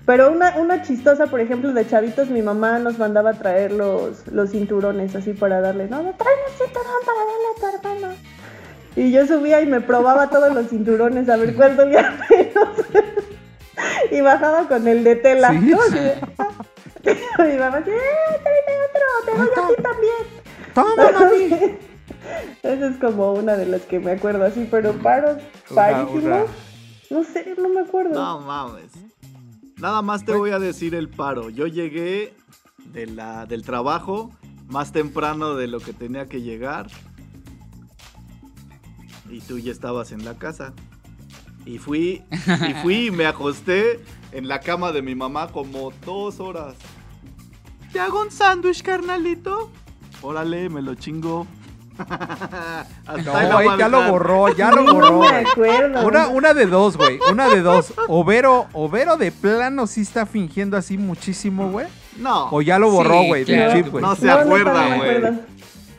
Pero 0.04 0.30
una, 0.30 0.56
una 0.58 0.82
chistosa, 0.82 1.26
por 1.26 1.40
ejemplo, 1.40 1.72
de 1.72 1.84
chavitos, 1.84 2.30
mi 2.30 2.40
mamá 2.40 2.78
nos 2.78 2.96
mandaba 2.96 3.30
a 3.30 3.34
traer 3.34 3.72
los, 3.72 4.24
los 4.28 4.50
cinturones 4.52 5.16
así 5.16 5.32
para 5.32 5.60
darle, 5.60 5.88
no, 5.88 5.98
trae 6.16 6.34
un 6.46 6.56
cinturón 6.56 7.02
para 7.04 7.18
darle 7.18 7.46
a 7.50 7.60
tu 7.60 7.88
hermano. 7.88 8.16
Y 8.94 9.10
yo 9.10 9.26
subía 9.26 9.60
y 9.60 9.66
me 9.66 9.80
probaba 9.80 10.30
todos 10.30 10.54
los 10.54 10.68
cinturones 10.68 11.28
a 11.28 11.36
ver 11.36 11.56
cuál 11.56 11.76
dolía 11.76 12.16
menos. 12.30 12.86
y 14.10 14.20
bajaba 14.20 14.68
con 14.68 14.86
el 14.88 15.04
de 15.04 15.16
tela. 15.16 15.50
Sí. 15.50 15.58
¿no? 15.58 15.78
Ah. 16.38 16.48
Mi 17.44 17.56
mamá 17.56 17.78
¡eh, 17.78 17.82
tráeme 17.84 18.74
otro! 18.88 19.06
¡Te 19.26 19.32
doy 19.36 19.48
a 19.48 19.68
ti 19.68 19.82
también! 19.82 20.45
Toma, 20.76 21.10
mami. 21.10 21.44
Esa 22.62 22.88
es 22.88 22.96
como 22.98 23.32
una 23.32 23.56
de 23.56 23.64
las 23.64 23.80
que 23.82 23.98
me 23.98 24.10
acuerdo 24.10 24.44
así, 24.44 24.68
pero 24.70 24.92
parísimos. 24.92 26.12
hurra. 26.12 26.44
No 27.08 27.24
sé, 27.24 27.54
no 27.56 27.70
me 27.70 27.80
acuerdo. 27.80 28.12
No 28.12 28.40
mames. 28.40 28.92
Nada 29.78 30.02
más 30.02 30.24
te 30.26 30.32
voy 30.32 30.50
a 30.50 30.58
decir 30.58 30.94
el 30.94 31.08
paro. 31.08 31.48
Yo 31.48 31.66
llegué 31.66 32.34
de 32.92 33.06
la, 33.06 33.46
del 33.46 33.62
trabajo 33.62 34.30
más 34.66 34.92
temprano 34.92 35.54
de 35.54 35.66
lo 35.66 35.80
que 35.80 35.94
tenía 35.94 36.28
que 36.28 36.42
llegar. 36.42 36.88
Y 39.30 39.40
tú 39.40 39.58
ya 39.58 39.72
estabas 39.72 40.12
en 40.12 40.26
la 40.26 40.34
casa. 40.36 40.74
Y 41.64 41.78
fui, 41.78 42.22
y 42.68 42.74
fui 42.82 43.06
y 43.06 43.10
me 43.10 43.24
acosté 43.24 44.00
en 44.32 44.46
la 44.46 44.60
cama 44.60 44.92
de 44.92 45.00
mi 45.00 45.14
mamá 45.14 45.48
como 45.48 45.90
dos 46.04 46.38
horas. 46.38 46.76
¿Te 47.92 47.98
hago 47.98 48.20
un 48.20 48.30
sándwich, 48.30 48.82
carnalito? 48.82 49.70
Órale, 50.22 50.68
me 50.68 50.82
lo 50.82 50.94
chingo. 50.94 51.46
Hasta 51.98 53.22
No, 53.22 53.56
ahí 53.56 53.68
ya 53.78 53.88
lo 53.88 54.02
borró, 54.10 54.48
ya 54.54 54.70
lo 54.70 54.82
no 54.82 54.94
borró. 54.94 55.22
acuerdo. 55.24 56.06
Una, 56.06 56.28
una 56.28 56.52
de 56.54 56.66
dos, 56.66 56.96
güey. 56.96 57.18
Una 57.30 57.48
de 57.48 57.62
dos. 57.62 57.94
Overo, 58.08 58.66
Overo 58.74 59.16
de 59.16 59.32
plano 59.32 59.86
sí 59.86 60.02
está 60.02 60.26
fingiendo 60.26 60.76
así 60.76 60.98
muchísimo, 60.98 61.70
güey. 61.70 61.86
No, 62.18 62.48
O 62.50 62.60
ya 62.62 62.78
lo 62.78 62.90
borró, 62.90 63.20
Sí, 63.22 63.28
güey, 63.28 63.44
claro. 63.44 63.72
del 63.72 63.82
chip, 63.82 63.92
güey. 63.92 64.02
no 64.04 64.14
se 64.16 64.26
No, 64.26 64.32
acuerda, 64.34 64.72
no 64.72 64.90
me 64.90 64.96
güey. 64.96 65.16
acuerdo. 65.16 65.40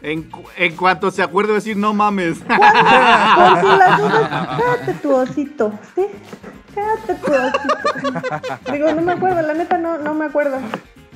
En, 0.04 0.30
en 0.58 0.76
cuanto 0.76 1.10
se 1.12 1.24
acuerde, 1.24 1.50
va 1.52 1.56
a 1.58 1.60
decir, 1.62 1.76
no 1.78 1.94
mames. 1.94 2.38
Por 2.40 2.56
si 2.56 3.78
las 3.78 4.00
dudas, 4.00 4.30
cállate 4.30 4.94
tu 5.02 5.14
osito, 5.16 5.74
¿sí? 5.96 6.06
Cállate 6.76 7.16
tu 7.16 7.32
osito. 7.34 8.72
Digo, 8.72 8.92
no 8.94 9.02
me 9.02 9.14
acuerdo, 9.14 9.42
la 9.42 9.54
neta 9.56 9.78
no, 9.80 9.98
no 9.98 10.14
me 10.14 10.26
acuerdo. 10.26 10.58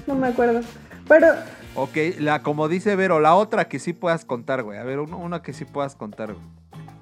No 0.08 0.16
me 0.16 0.28
acuerdo. 0.30 0.62
Pero, 1.08 1.28
Ok, 1.76 1.98
la, 2.20 2.44
como 2.44 2.68
dice 2.68 2.96
Vero, 2.96 3.20
la 3.20 3.36
otra 3.36 3.68
que 3.68 3.80
sí 3.80 3.94
puedas 3.94 4.26
contar, 4.26 4.64
güey. 4.64 4.78
A 4.78 4.84
ver, 4.84 5.00
uno- 5.00 5.18
una 5.18 5.42
que 5.42 5.54
sí 5.54 5.66
puedas 5.66 5.96
contar, 5.96 6.34
güey. 6.34 6.46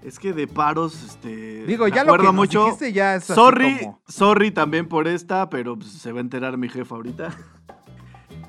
Es 0.04 0.20
que 0.20 0.32
de 0.32 0.48
paros, 0.48 1.04
este. 1.04 1.66
Digo, 1.66 1.86
me 1.86 1.92
ya 1.92 2.04
lo 2.04 2.18
que 2.18 2.32
mucho. 2.32 2.66
dijiste 2.66 2.94
ya 2.94 3.16
es 3.16 3.26
sorry, 3.26 3.80
como- 3.80 4.00
sorry 4.08 4.52
también 4.52 4.88
por 4.88 5.08
esta, 5.08 5.50
pero 5.50 5.76
pues, 5.76 5.92
se 5.92 6.12
va 6.12 6.20
a 6.20 6.22
enterar 6.22 6.58
mi 6.58 6.70
jefa 6.70 6.96
ahorita. 6.96 7.30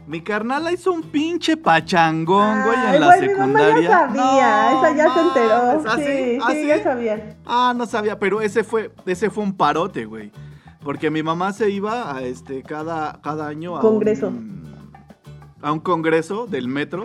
Mi 0.06 0.20
carnala 0.22 0.72
hizo 0.72 0.92
un 0.92 1.02
pinche 1.02 1.56
pachangón, 1.56 2.62
güey, 2.64 2.94
en 2.94 3.00
la 3.00 3.06
güey, 3.06 3.20
mi 3.20 3.34
mamá 3.34 3.58
secundaria. 3.60 3.80
ya 3.82 3.90
sabía, 4.08 4.70
No 4.72 4.84
esa 4.86 4.96
ya 4.96 5.14
se 5.14 5.20
enteró. 5.20 5.54
¿ah, 5.54 5.96
sí, 5.96 6.02
sí? 6.04 6.38
¿Ah, 6.42 6.50
sí, 6.50 6.60
sí? 6.62 6.66
ya 6.66 6.82
sabía. 6.82 7.36
Ah, 7.46 7.74
no 7.76 7.86
sabía, 7.86 8.18
pero 8.18 8.40
ese 8.40 8.64
fue, 8.64 8.92
ese 9.06 9.30
fue 9.30 9.44
un 9.44 9.56
parote, 9.56 10.04
güey. 10.06 10.32
Porque 10.82 11.10
mi 11.10 11.22
mamá 11.22 11.52
se 11.52 11.70
iba 11.70 12.14
a 12.16 12.22
este 12.22 12.62
cada, 12.62 13.20
cada 13.22 13.46
año 13.48 13.76
a 13.76 13.80
Congreso. 13.82 14.28
un, 14.28 14.69
a 15.62 15.72
un 15.72 15.80
congreso 15.80 16.46
del 16.46 16.68
metro. 16.68 17.04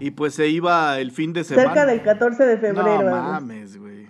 Y 0.00 0.10
pues 0.12 0.34
se 0.34 0.48
iba 0.48 0.98
el 0.98 1.12
fin 1.12 1.32
de 1.32 1.44
semana. 1.44 1.68
Cerca 1.68 1.86
del 1.86 2.02
14 2.02 2.44
de 2.44 2.58
febrero. 2.58 2.82
No 2.84 2.98
algo. 2.98 3.10
mames, 3.32 3.76
güey. 3.78 4.06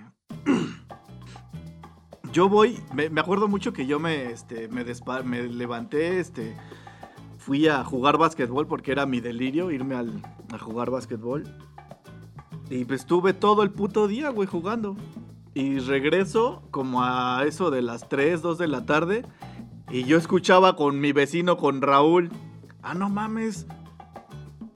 Yo 2.33 2.49
voy, 2.49 2.79
me, 2.95 3.11
me 3.11 3.21
acuerdo 3.21 3.47
mucho 3.47 3.75
que 3.75 3.87
yo 3.87 3.99
me, 4.01 4.31
este, 4.31 4.69
me, 4.69 4.87
despa- 4.87 5.23
me 5.23 5.43
levanté, 5.43 6.19
este, 6.19 6.57
fui 7.37 7.69
a 7.69 7.85
jugar 7.85 8.17
básquetbol 8.17 8.67
porque 8.67 8.91
era 8.91 9.05
mi 9.05 9.21
delirio 9.21 9.71
irme 9.71 9.97
al, 9.97 10.23
a 10.51 10.59
jugar 10.59 10.89
básquetbol. 10.91 11.45
Y 12.71 12.87
pues 12.87 13.01
estuve 13.03 13.35
todo 13.35 13.63
el 13.63 13.71
puto 13.71 14.09
día, 14.09 14.31
güey, 14.31 14.49
jugando. 14.49 14.97
Y 15.53 15.79
regreso 15.81 16.63
como 16.71 17.03
a 17.05 17.45
eso 17.47 17.71
de 17.71 17.83
las 17.83 18.09
3, 18.09 18.41
2 18.41 18.57
de 18.57 18.69
la 18.69 18.87
tarde. 18.87 19.27
Y 19.91 20.05
yo 20.05 20.17
escuchaba 20.17 20.75
con 20.75 21.01
mi 21.01 21.13
vecino, 21.13 21.59
con 21.59 21.83
Raúl. 21.83 22.31
Ah, 22.83 22.95
no 22.95 23.09
mames. 23.09 23.67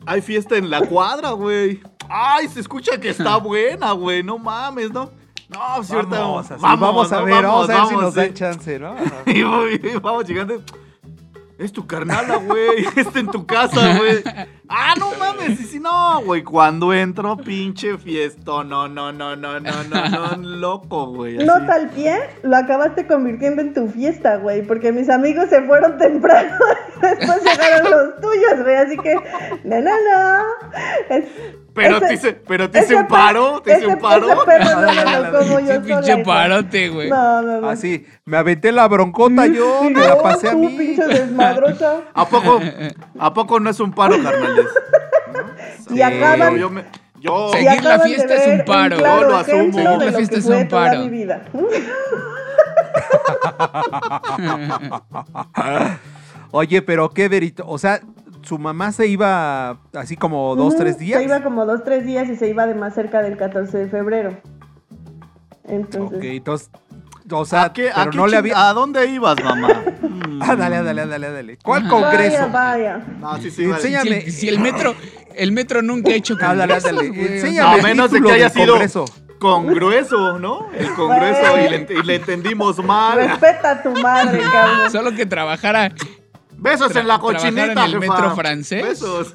Hay 0.07 0.23
fiesta 0.23 0.57
en 0.57 0.71
la 0.71 0.81
cuadra, 0.83 1.33
güey. 1.33 1.81
Ay, 2.09 2.49
se 2.49 2.61
escucha 2.61 3.01
que 3.01 3.11
está 3.11 3.37
buena, 3.39 3.93
güey. 3.93 4.23
No 4.23 4.39
mames, 4.39 4.93
¿no? 4.93 5.11
No, 5.49 5.63
ahorita 5.63 6.19
Vamos, 6.19 6.51
así, 6.51 6.63
vamos, 6.63 7.13
a 7.13 7.21
¿no? 7.21 7.25
ver, 7.25 7.45
vamos, 7.45 7.71
a 7.71 7.73
ver 7.73 7.87
si 7.87 7.95
vamos, 7.95 8.03
nos 8.03 8.15
sí. 8.15 8.21
dan 8.21 8.35
chance, 8.35 8.79
¿no? 8.81 8.97
Y 9.27 9.41
y 9.41 9.97
vamos 10.03 10.27
llegando. 10.27 10.61
Es 11.59 11.73
tu 11.73 11.87
carnala, 11.87 12.37
güey. 12.37 12.85
Está 12.97 13.19
en 13.19 13.29
tu 13.29 13.47
casa, 13.47 13.97
güey. 13.97 14.23
Ah, 14.69 14.95
no 14.99 15.13
mames. 15.19 15.59
Y 15.59 15.65
si 15.65 15.81
no, 15.81 16.21
güey. 16.23 16.43
Cuando 16.43 16.93
entro, 16.93 17.37
pinche 17.39 17.97
fiesto. 17.97 18.63
No, 18.63 18.89
no, 18.89 19.11
no, 19.11 19.35
no, 19.37 19.59
no, 19.61 19.83
no, 19.85 20.09
no. 20.37 20.37
Loco, 20.43 21.07
güey. 21.15 21.39
así. 21.39 21.47
Nota 21.47 21.75
al 21.75 21.89
pie, 21.91 22.15
lo 22.43 22.57
acabaste 22.57 23.07
convirtiendo 23.07 23.63
en 23.63 23.73
tu 23.73 23.89
fiesta, 23.89 24.37
güey, 24.37 24.67
porque 24.67 24.93
mis 24.93 25.09
amigos 25.09 25.49
se 25.49 25.63
fueron 25.63 25.97
temprano 25.99 26.55
y 26.99 27.01
después 27.01 27.43
llegaron 27.43 27.91
los 27.91 28.21
tuyos, 28.21 28.63
güey, 28.63 28.77
así 28.77 28.97
que, 28.99 29.15
no, 29.65 29.81
no, 29.81 29.91
no. 29.91 30.45
Es- 31.17 31.25
Pero 31.77 31.97
ese- 31.99 32.07
te 32.07 32.15
hice, 32.15 32.33
pero 32.33 32.71
te 32.71 32.81
hice 32.81 32.97
un 32.97 33.07
paro. 33.07 33.61
Te 33.63 33.77
hice 33.77 33.87
un 33.87 33.99
paro. 33.99 34.27
Pinche 35.85 36.13
güey. 36.15 36.25
parote, 36.25 36.89
güey. 36.89 37.09
No, 37.11 37.43
no, 37.43 37.61
no. 37.61 37.69
Así, 37.69 38.05
me 38.25 38.37
aventé 38.39 38.73
la 38.73 38.89
broncota 38.89 39.47
yo, 39.47 39.79
Sí, 39.83 39.91
me 39.91 40.01
la 40.01 40.19
pasé 40.21 40.49
a 40.49 40.55
mí. 40.55 40.69
pinche 40.77 41.05
desmadrosa. 41.07 42.01
¿A 42.15 42.27
poco, 42.27 42.61
¿A 43.19 43.33
poco 43.35 43.61
no 43.61 43.71
es 43.71 43.79
un 43.81 43.93
paro, 43.93 44.17
carnales? 44.23 44.67
Y 45.91 46.01
acaban- 46.03 46.53
Yo, 46.55 46.57
yo 46.59 46.71
me- 46.71 46.85
yo- 47.21 47.51
Seguir 47.53 47.85
la 47.85 48.01
fiesta 48.01 48.35
es 48.35 48.47
un 48.61 48.65
paro. 48.65 48.97
claro 48.97 49.21
Yo 49.23 49.29
lo 49.29 49.37
asumo. 49.37 49.73
Seguir 49.73 49.99
la 50.03 50.13
fiesta 50.13 50.37
es 50.39 50.47
un 50.47 50.69
paro. 50.69 51.01
mi 51.01 51.09
vida. 51.11 51.43
Oye, 56.51 56.83
pero 56.83 57.11
qué 57.11 57.29
verito, 57.29 57.65
o 57.67 57.79
sea, 57.79 58.01
su 58.47 58.59
mamá 58.59 58.93
se 58.93 59.07
iba 59.09 59.79
así 59.95 60.17
como 60.17 60.55
dos, 60.57 60.77
tres 60.77 60.99
días. 60.99 61.19
Se 61.19 61.25
iba 61.25 61.43
como 61.43 61.67
dos, 61.67 61.83
tres 61.85 62.07
días 62.07 62.29
y 62.29 62.37
se 62.37 62.49
iba 62.49 62.63
además 62.63 62.95
cerca 62.95 63.23
del 63.23 63.37
14 63.37 63.77
de 63.79 63.89
febrero. 63.89 64.31
Ok, 65.65 65.71
Entonces, 65.71 66.19
entonces, 66.23 66.71
o 67.31 67.45
sea, 67.45 67.65
¿A, 67.65 67.73
qué, 67.73 67.91
pero 67.95 68.01
a 68.09 68.11
qué 68.11 68.17
no 68.17 68.27
le 68.29 68.37
había... 68.37 68.69
¿A 68.69 68.73
dónde 68.73 69.07
ibas, 69.07 69.43
mamá? 69.43 69.83
Ah, 70.39 70.55
dale, 70.55 70.83
dale, 70.83 71.07
dale, 71.07 71.31
dale. 71.33 71.59
¿Cuál 71.65 71.89
congreso? 71.89 72.51
vaya, 72.53 72.99
vaya. 72.99 73.07
No, 73.19 73.39
sí, 73.39 73.51
sí, 73.51 73.65
vale. 73.65 73.77
Enséñame. 73.79 74.21
Si 74.21 74.27
el, 74.27 74.33
si 74.33 74.49
el 74.51 74.59
metro, 74.61 74.95
el 75.35 75.51
metro 75.51 75.81
nunca 75.81 76.11
ha 76.11 76.15
hecho 76.15 76.35
Ah, 76.43 76.55
dale, 76.55 76.75
congresos, 76.75 76.93
dale. 76.95 77.15
sea, 77.15 77.35
Enséñame 77.37 77.69
A 77.71 77.77
el 77.79 77.83
menos 77.83 78.11
de 78.11 78.21
que 78.21 78.33
haya 78.33 78.51
sido- 78.51 78.73
congreso. 78.75 79.05
congrueso, 79.39 80.39
¿no? 80.39 80.69
El 80.79 80.93
congreso 80.93 81.59
y 81.59 81.69
le, 81.71 81.87
y 81.89 82.03
le 82.03 82.15
entendimos 82.17 82.85
mal. 82.85 83.17
Respeta 83.19 83.71
a 83.71 83.83
tu 83.83 83.91
madre, 83.93 84.41
cabrón. 84.53 84.91
Solo 84.91 85.15
que 85.15 85.25
trabajara, 85.25 85.91
Besos 86.59 86.95
en 86.97 87.07
la 87.07 87.19
cochinita, 87.19 87.65
en 87.73 87.79
el 87.79 88.01
jefa. 88.01 88.15
metro 88.15 88.35
francés. 88.35 88.83
Besos. 88.83 89.35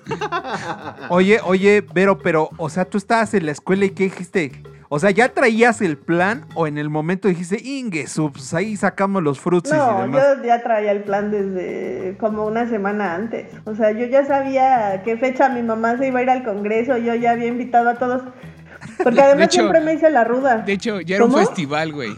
Oye, 1.09 1.39
oye, 1.43 1.81
Vero, 1.93 2.17
pero, 2.17 2.49
o 2.57 2.69
sea, 2.69 2.85
tú 2.85 2.97
estabas 2.97 3.33
en 3.33 3.45
la 3.45 3.51
escuela 3.51 3.85
y 3.85 3.91
¿qué 3.91 4.05
dijiste? 4.05 4.63
O 4.93 4.99
sea, 4.99 5.09
¿ya 5.11 5.29
traías 5.29 5.79
el 5.81 5.97
plan 5.97 6.45
o 6.53 6.67
en 6.67 6.77
el 6.77 6.89
momento 6.89 7.29
dijiste, 7.29 7.61
Inge, 7.63 8.05
pues 8.33 8.53
ahí 8.53 8.75
sacamos 8.75 9.23
los 9.23 9.39
frutos 9.39 9.71
y 9.71 9.75
No, 9.75 10.01
demás? 10.01 10.21
yo 10.39 10.43
ya 10.43 10.61
traía 10.63 10.91
el 10.91 11.03
plan 11.03 11.31
desde 11.31 12.17
como 12.19 12.45
una 12.45 12.67
semana 12.67 13.15
antes. 13.15 13.47
O 13.63 13.73
sea, 13.73 13.91
yo 13.91 14.05
ya 14.07 14.25
sabía 14.25 14.89
a 14.91 15.03
qué 15.03 15.15
fecha 15.15 15.47
mi 15.47 15.63
mamá 15.63 15.97
se 15.97 16.07
iba 16.07 16.19
a 16.19 16.23
ir 16.23 16.29
al 16.29 16.43
congreso. 16.43 16.97
Yo 16.97 17.15
ya 17.15 17.31
había 17.31 17.47
invitado 17.47 17.89
a 17.89 17.95
todos. 17.95 18.21
Porque 19.01 19.21
además 19.21 19.45
hecho- 19.45 19.61
siempre 19.61 19.79
me 19.79 19.93
hice 19.93 20.09
la 20.09 20.25
ruda. 20.25 20.57
De 20.57 20.73
hecho, 20.73 20.99
ya 20.99 21.15
era 21.15 21.25
un 21.25 21.33
festival, 21.35 21.93
güey. 21.93 22.11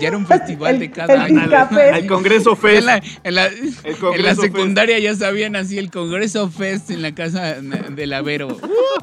Ya 0.00 0.08
era 0.08 0.16
un 0.16 0.26
festival 0.26 0.74
El- 0.74 0.80
de 0.80 0.90
cada 0.90 1.14
el 1.14 1.20
año. 1.38 1.56
Al 1.92 2.06
Congreso 2.06 2.50
En 2.52 2.56
Fest. 2.56 2.86
la, 2.86 3.02
en 3.24 3.34
la- 3.34 3.46
en 3.48 4.22
la 4.22 4.34
secundaria 4.34 4.98
ya 4.98 5.14
sabían 5.14 5.56
así 5.56 5.78
el 5.78 5.90
Congreso 5.90 6.48
Fest 6.50 6.90
en 6.90 7.02
la 7.02 7.14
casa 7.14 7.56
de 7.60 8.06
la 8.06 8.22
Vero. 8.22 8.56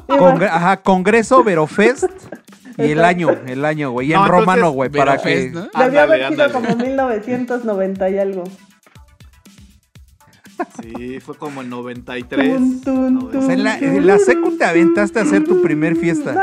Congre- 0.08 0.48
Ajá, 0.50 0.78
Congreso 0.78 1.44
Verofest 1.44 2.04
y 2.78 2.90
el 2.90 3.04
año, 3.04 3.28
el 3.46 3.64
año, 3.64 3.90
güey. 3.90 4.08
Y 4.08 4.12
en 4.12 4.18
No, 4.18 4.24
entonces, 4.26 4.40
romano, 4.46 4.70
güey, 4.70 4.90
para 4.90 5.16
que... 5.18 5.28
Verofest, 5.28 5.54
¿no? 5.54 5.60
Debió 5.62 5.70
Ándale, 5.74 6.00
haber 6.00 6.18
sido 6.32 6.44
ándale. 6.44 6.52
como 6.52 6.76
1990 6.84 8.10
y 8.10 8.18
algo. 8.18 8.44
Sí, 10.82 11.20
fue 11.20 11.36
como 11.36 11.60
el 11.60 11.68
93. 11.68 12.54
Tun, 12.56 12.80
tun, 12.82 13.18
tun, 13.30 13.36
O 13.36 13.42
sea, 13.42 13.52
en 13.54 13.64
la, 13.64 13.78
en 13.78 14.06
la 14.06 14.18
secu 14.18 14.56
te 14.56 14.64
aventaste 14.64 15.18
a 15.18 15.22
hacer 15.22 15.44
tu 15.44 15.60
primer 15.62 15.96
fiesta. 15.96 16.32
No. 16.32 16.40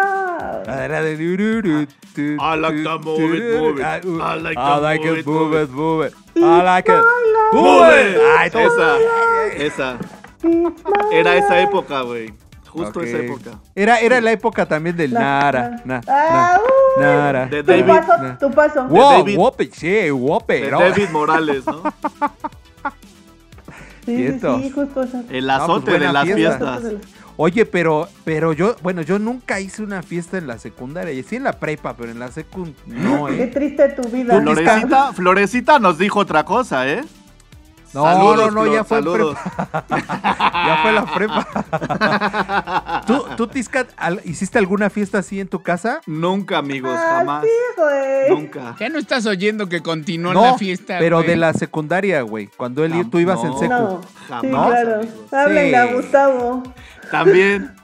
Ah, 0.68 0.86
era 0.86 1.02
de 1.02 1.16
tu, 1.18 2.22
I 2.22 2.58
like 2.58 2.78
tu, 2.78 2.84
to 2.84 3.00
move 3.00 3.36
it, 3.38 3.60
move 3.60 3.80
it. 3.80 3.86
Ah, 3.86 4.00
uh, 4.04 4.38
I 4.38 4.42
like 4.42 4.60
I 4.60 4.76
to 4.76 4.82
like 4.82 5.06
move 5.06 5.20
it, 5.20 5.26
move 5.26 5.64
it, 5.64 5.70
move 5.72 6.08
it. 6.08 6.14
I 6.36 6.62
like 6.64 6.92
it. 6.92 7.02
¡Move 7.54 7.88
it! 7.90 8.18
Ay, 8.40 8.50
Esa, 8.54 8.98
esa. 9.58 9.98
Era 11.12 11.36
esa 11.38 11.60
época, 11.62 12.02
güey. 12.02 12.34
Justo 12.68 13.00
Ok. 13.00 13.06
esa 13.06 13.18
época. 13.18 13.52
Era, 13.76 14.00
era 14.00 14.20
la 14.20 14.32
época 14.32 14.66
también 14.66 14.98
del 14.98 15.14
La- 15.14 15.20
Nara. 15.20 15.82
Na, 15.86 16.02
Ah, 16.08 16.60
na, 17.00 17.16
Nara. 17.16 17.46
De 17.46 17.62
Tu 17.64 17.72
David. 17.72 17.86
paso, 17.86 18.24
Nah. 18.24 18.38
tu 18.40 18.52
paso. 18.52 18.84
Wow, 18.88 19.12
David. 19.20 19.36
guape, 19.38 19.70
sí, 19.72 20.10
guape. 20.10 20.62
De 20.62 20.72
¿no? 20.72 20.80
David 20.80 21.10
Morales, 21.12 21.66
¿no? 21.68 21.84
Sí, 24.06 24.28
sí, 24.28 24.72
justo. 24.72 25.04
El 25.30 25.46
pues 25.46 25.50
azote 25.50 25.92
de 26.00 26.12
las 26.12 26.26
fiesta. 26.26 26.80
fiestas. 26.80 26.94
Oye, 27.36 27.66
pero, 27.66 28.08
pero 28.24 28.54
yo, 28.54 28.76
bueno, 28.84 29.02
yo 29.02 29.18
nunca 29.18 29.60
hice 29.60 29.82
una 29.82 30.04
fiesta 30.04 30.38
en 30.38 30.46
la 30.48 30.60
secundaria. 30.60 31.14
Y 31.14 31.24
sí 31.24 31.38
en 31.38 31.44
la 31.44 31.54
prepa, 31.54 31.96
pero 31.98 32.12
en 32.12 32.20
la 32.20 32.32
secu 32.32 32.68
no, 32.86 33.26
Qué 33.28 33.44
¿eh? 33.44 33.48
triste 33.48 33.90
tu 33.90 34.08
vida. 34.10 34.40
Florecita, 34.40 35.14
Florecita 35.14 35.80
nos 35.80 35.98
dijo 35.98 36.20
otra 36.20 36.46
cosa, 36.46 36.88
¿eh? 36.88 37.04
No, 37.94 38.04
Saludos, 38.04 38.54
no, 38.54 38.66
no, 38.66 38.74
ya 38.74 38.84
fue 38.84 38.98
en 38.98 39.04
saludos. 39.04 39.38
Ya 39.90 40.80
fue 40.82 40.92
la 40.94 41.06
prepa. 41.14 43.04
¿Tú, 43.08 43.26
tú 43.36 43.48
Tiscat, 43.48 43.88
hiciste 44.24 44.58
alguna 44.58 44.90
fiesta 44.90 45.20
así 45.20 45.40
en 45.40 45.48
tu 45.48 45.62
casa? 45.62 46.00
Nunca, 46.08 46.58
amigos, 46.60 46.96
Ah, 46.98 47.18
jamás. 47.20 47.44
sí, 47.44 47.50
güey. 47.78 48.30
Nunca. 48.30 48.76
Ya 48.80 48.90
no 48.90 48.98
estás 48.98 49.26
oyendo 49.26 49.68
que 49.68 49.82
continuó 49.82 50.34
No, 50.34 50.42
la 50.44 50.58
fiesta. 50.58 50.98
pero 51.00 51.18
güey. 51.18 51.28
de 51.28 51.36
la 51.36 51.54
secundaria, 51.54 52.22
güey. 52.22 52.48
Cuando 52.48 52.84
él, 52.86 53.10
tú 53.10 53.20
ibas 53.20 53.40
en 53.44 53.50
no. 53.52 53.60
secu. 53.60 53.74
No, 53.74 54.02
sí, 54.02 54.08
Jamás, 54.30 54.68
claro. 54.70 54.96
amigos. 54.96 55.34
Háblenle 55.34 55.78
a 55.78 55.88
Sí. 55.88 55.94
Gustavo. 55.94 56.64
También, 57.12 57.76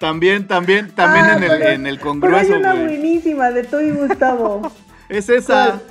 también, 0.00 0.46
también, 0.48 0.90
también 0.92 1.24
Ah, 1.26 1.36
en, 1.36 1.42
el, 1.44 1.48
pero- 1.50 1.70
en 1.70 1.86
el 1.86 1.98
Pero 1.98 2.10
hay 2.10 2.20
congreso, 2.20 2.56
una 2.56 2.72
güey. 2.72 2.84
buenísima 2.86 3.50
de 3.50 3.64
tú 3.64 3.80
y 3.80 3.90
Gustavo. 3.92 4.72
Es 5.10 5.28
esa. 5.28 5.66
¿Cuál? 5.66 5.82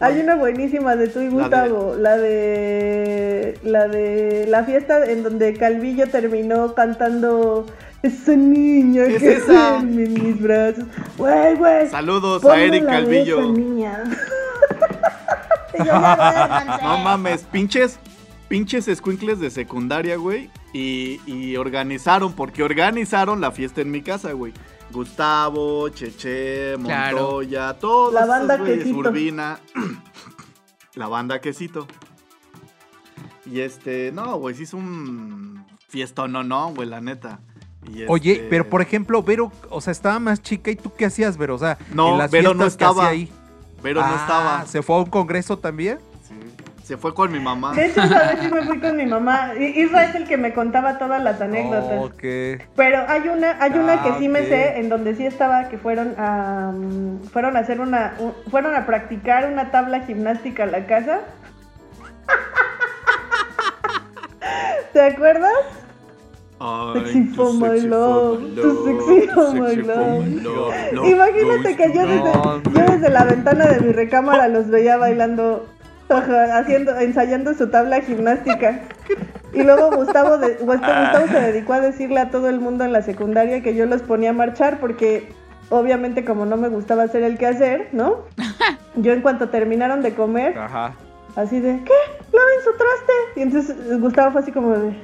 Hay 0.00 0.20
una 0.20 0.34
buenísima 0.34 0.96
de 0.96 1.08
tú 1.08 1.20
y 1.20 1.24
La 1.24 1.30
de- 1.30 1.36
Gustavo, 1.70 1.94
la 1.96 2.16
de 2.16 3.58
la 3.62 3.86
de 3.88 4.46
la 4.48 4.64
fiesta 4.64 5.04
en 5.10 5.22
donde 5.22 5.54
Calvillo 5.54 6.08
terminó 6.08 6.74
cantando 6.74 7.66
esa 8.02 8.34
niña 8.34 9.04
¿Qué 9.06 9.16
es 9.16 9.22
que 9.22 9.32
esa? 9.34 9.78
en 9.78 10.12
mis 10.12 10.40
brazos. 10.42 10.84
Güey, 11.16 11.54
güey. 11.56 11.88
Saludos 11.88 12.44
a 12.44 12.58
Eric 12.60 12.84
Calvillo. 12.84 13.38
esa 13.40 13.52
niña. 13.52 14.04
No 16.82 16.98
mames, 16.98 17.42
pinches, 17.44 17.98
pinches 18.48 18.88
escuincles 18.88 19.40
de 19.40 19.50
secundaria, 19.50 20.16
güey. 20.16 20.50
Y, 20.72 21.20
y 21.26 21.56
organizaron, 21.56 22.32
porque 22.34 22.62
organizaron 22.62 23.40
la 23.40 23.50
fiesta 23.50 23.80
en 23.82 23.90
mi 23.90 24.02
casa, 24.02 24.32
güey. 24.32 24.52
Gustavo, 24.92 25.88
Cheche, 25.90 26.74
Claro. 26.82 27.16
Montoya, 27.16 27.74
todos 27.74 28.12
La 28.14 28.20
esos 28.20 28.28
banda 28.30 28.56
güeyes, 28.56 28.78
Quesito. 28.78 28.98
Urbina. 28.98 29.58
la 30.94 31.08
banda 31.08 31.40
quesito. 31.40 31.86
Y 33.44 33.60
este, 33.60 34.10
no, 34.12 34.36
güey, 34.38 34.54
sí 34.54 34.64
es 34.64 34.74
un 34.74 35.64
fiestón, 35.88 36.32
no, 36.32 36.42
no, 36.42 36.74
güey, 36.74 36.88
la 36.88 37.00
neta. 37.00 37.40
Y 37.92 38.04
Oye, 38.08 38.32
este- 38.32 38.46
pero 38.48 38.68
por 38.68 38.82
ejemplo, 38.82 39.22
Vero, 39.22 39.52
o 39.70 39.80
sea, 39.80 39.92
estaba 39.92 40.18
más 40.18 40.42
chica 40.42 40.70
y 40.70 40.76
tú 40.76 40.92
qué 40.96 41.06
hacías, 41.06 41.36
Vero? 41.36 41.54
O 41.54 41.58
sea, 41.58 41.78
No, 41.92 42.12
en 42.12 42.18
las 42.18 42.30
Vero 42.30 42.54
no 42.54 42.66
estaba. 42.66 43.06
ahí. 43.08 43.30
Pero 43.82 44.00
no 44.00 44.06
Ah, 44.08 44.16
estaba. 44.20 44.66
¿Se 44.66 44.82
fue 44.82 44.96
a 44.96 45.00
un 45.00 45.06
congreso 45.10 45.58
también? 45.58 45.98
Se 46.86 46.96
fue 46.96 47.12
con 47.14 47.32
mi 47.32 47.40
mamá. 47.40 47.72
De 47.74 47.86
hecho, 47.86 48.00
esa 48.00 48.28
vez 48.30 48.38
sí 48.40 48.48
me 48.48 48.62
fui 48.62 48.78
con 48.78 48.96
mi 48.96 49.06
mamá. 49.06 49.54
Isra 49.58 50.04
es 50.04 50.14
el 50.14 50.24
que 50.28 50.36
me 50.36 50.54
contaba 50.54 50.98
todas 50.98 51.20
las 51.20 51.40
anécdotas. 51.40 51.98
Ok. 52.00 52.22
Pero 52.76 53.04
hay 53.08 53.26
una, 53.28 53.56
hay 53.60 53.72
una 53.72 54.04
que 54.04 54.10
Ah, 54.10 54.16
sí 54.20 54.28
me 54.28 54.46
sé, 54.46 54.78
en 54.78 54.88
donde 54.88 55.16
sí 55.16 55.26
estaba 55.26 55.68
que 55.68 55.78
fueron 55.78 56.14
a 56.16 56.70
mm, 56.72 57.24
fueron 57.32 57.56
a 57.56 57.60
hacer 57.60 57.80
una, 57.80 58.14
un- 58.20 58.34
fueron 58.52 58.76
a 58.76 58.86
practicar 58.86 59.50
una 59.50 59.72
tabla 59.72 60.02
gimnástica 60.02 60.62
a 60.62 60.66
la 60.66 60.86
casa. 60.86 61.22
¿Te 64.92 65.00
acuerdas? 65.00 65.52
Ay, 66.58 67.00
Sexy 67.02 67.24
for 67.34 67.52
my 67.52 67.80
love, 67.80 68.40
sexy 68.54 69.28
for 69.28 69.52
my 69.54 69.76
love. 69.76 70.26
Love 70.42 71.08
Imagínate 71.08 71.76
que 71.76 71.92
yo 71.92 72.06
desde, 72.06 72.32
yo 72.32 72.92
desde 72.92 73.10
la 73.10 73.24
ventana 73.24 73.66
de 73.66 73.80
mi 73.80 73.92
recámara 73.92 74.48
los 74.48 74.68
veía 74.70 74.96
bailando, 74.96 75.66
ajá, 76.08 76.58
haciendo, 76.58 76.96
ensayando 76.98 77.54
su 77.54 77.68
tabla 77.68 78.00
gimnástica. 78.00 78.80
Y 79.52 79.62
luego 79.62 79.90
Gustavo, 79.96 80.38
de- 80.38 80.54
Gustavo 80.56 81.00
Gustavo 81.02 81.26
se 81.28 81.40
dedicó 81.52 81.72
a 81.74 81.80
decirle 81.80 82.20
a 82.20 82.30
todo 82.30 82.48
el 82.48 82.60
mundo 82.60 82.84
en 82.84 82.92
la 82.92 83.02
secundaria 83.02 83.62
que 83.62 83.74
yo 83.74 83.86
los 83.86 84.02
ponía 84.02 84.30
a 84.30 84.32
marchar 84.34 84.78
porque 84.80 85.32
obviamente 85.70 86.24
como 86.24 86.44
no 86.46 86.56
me 86.56 86.68
gustaba 86.68 87.04
hacer 87.04 87.22
el 87.22 87.38
quehacer, 87.38 87.88
¿no? 87.92 88.24
Yo 88.96 89.12
en 89.12 89.20
cuanto 89.20 89.48
terminaron 89.50 90.00
de 90.02 90.14
comer, 90.14 90.56
Ajá. 90.58 90.94
así 91.36 91.60
de, 91.60 91.82
¿qué? 91.84 91.92
Laven 92.32 92.64
su 92.64 92.70
traste. 92.76 93.12
Y 93.36 93.42
entonces 93.42 94.00
Gustavo 94.00 94.32
fue 94.32 94.40
así 94.42 94.52
como 94.52 94.70
de, 94.70 94.96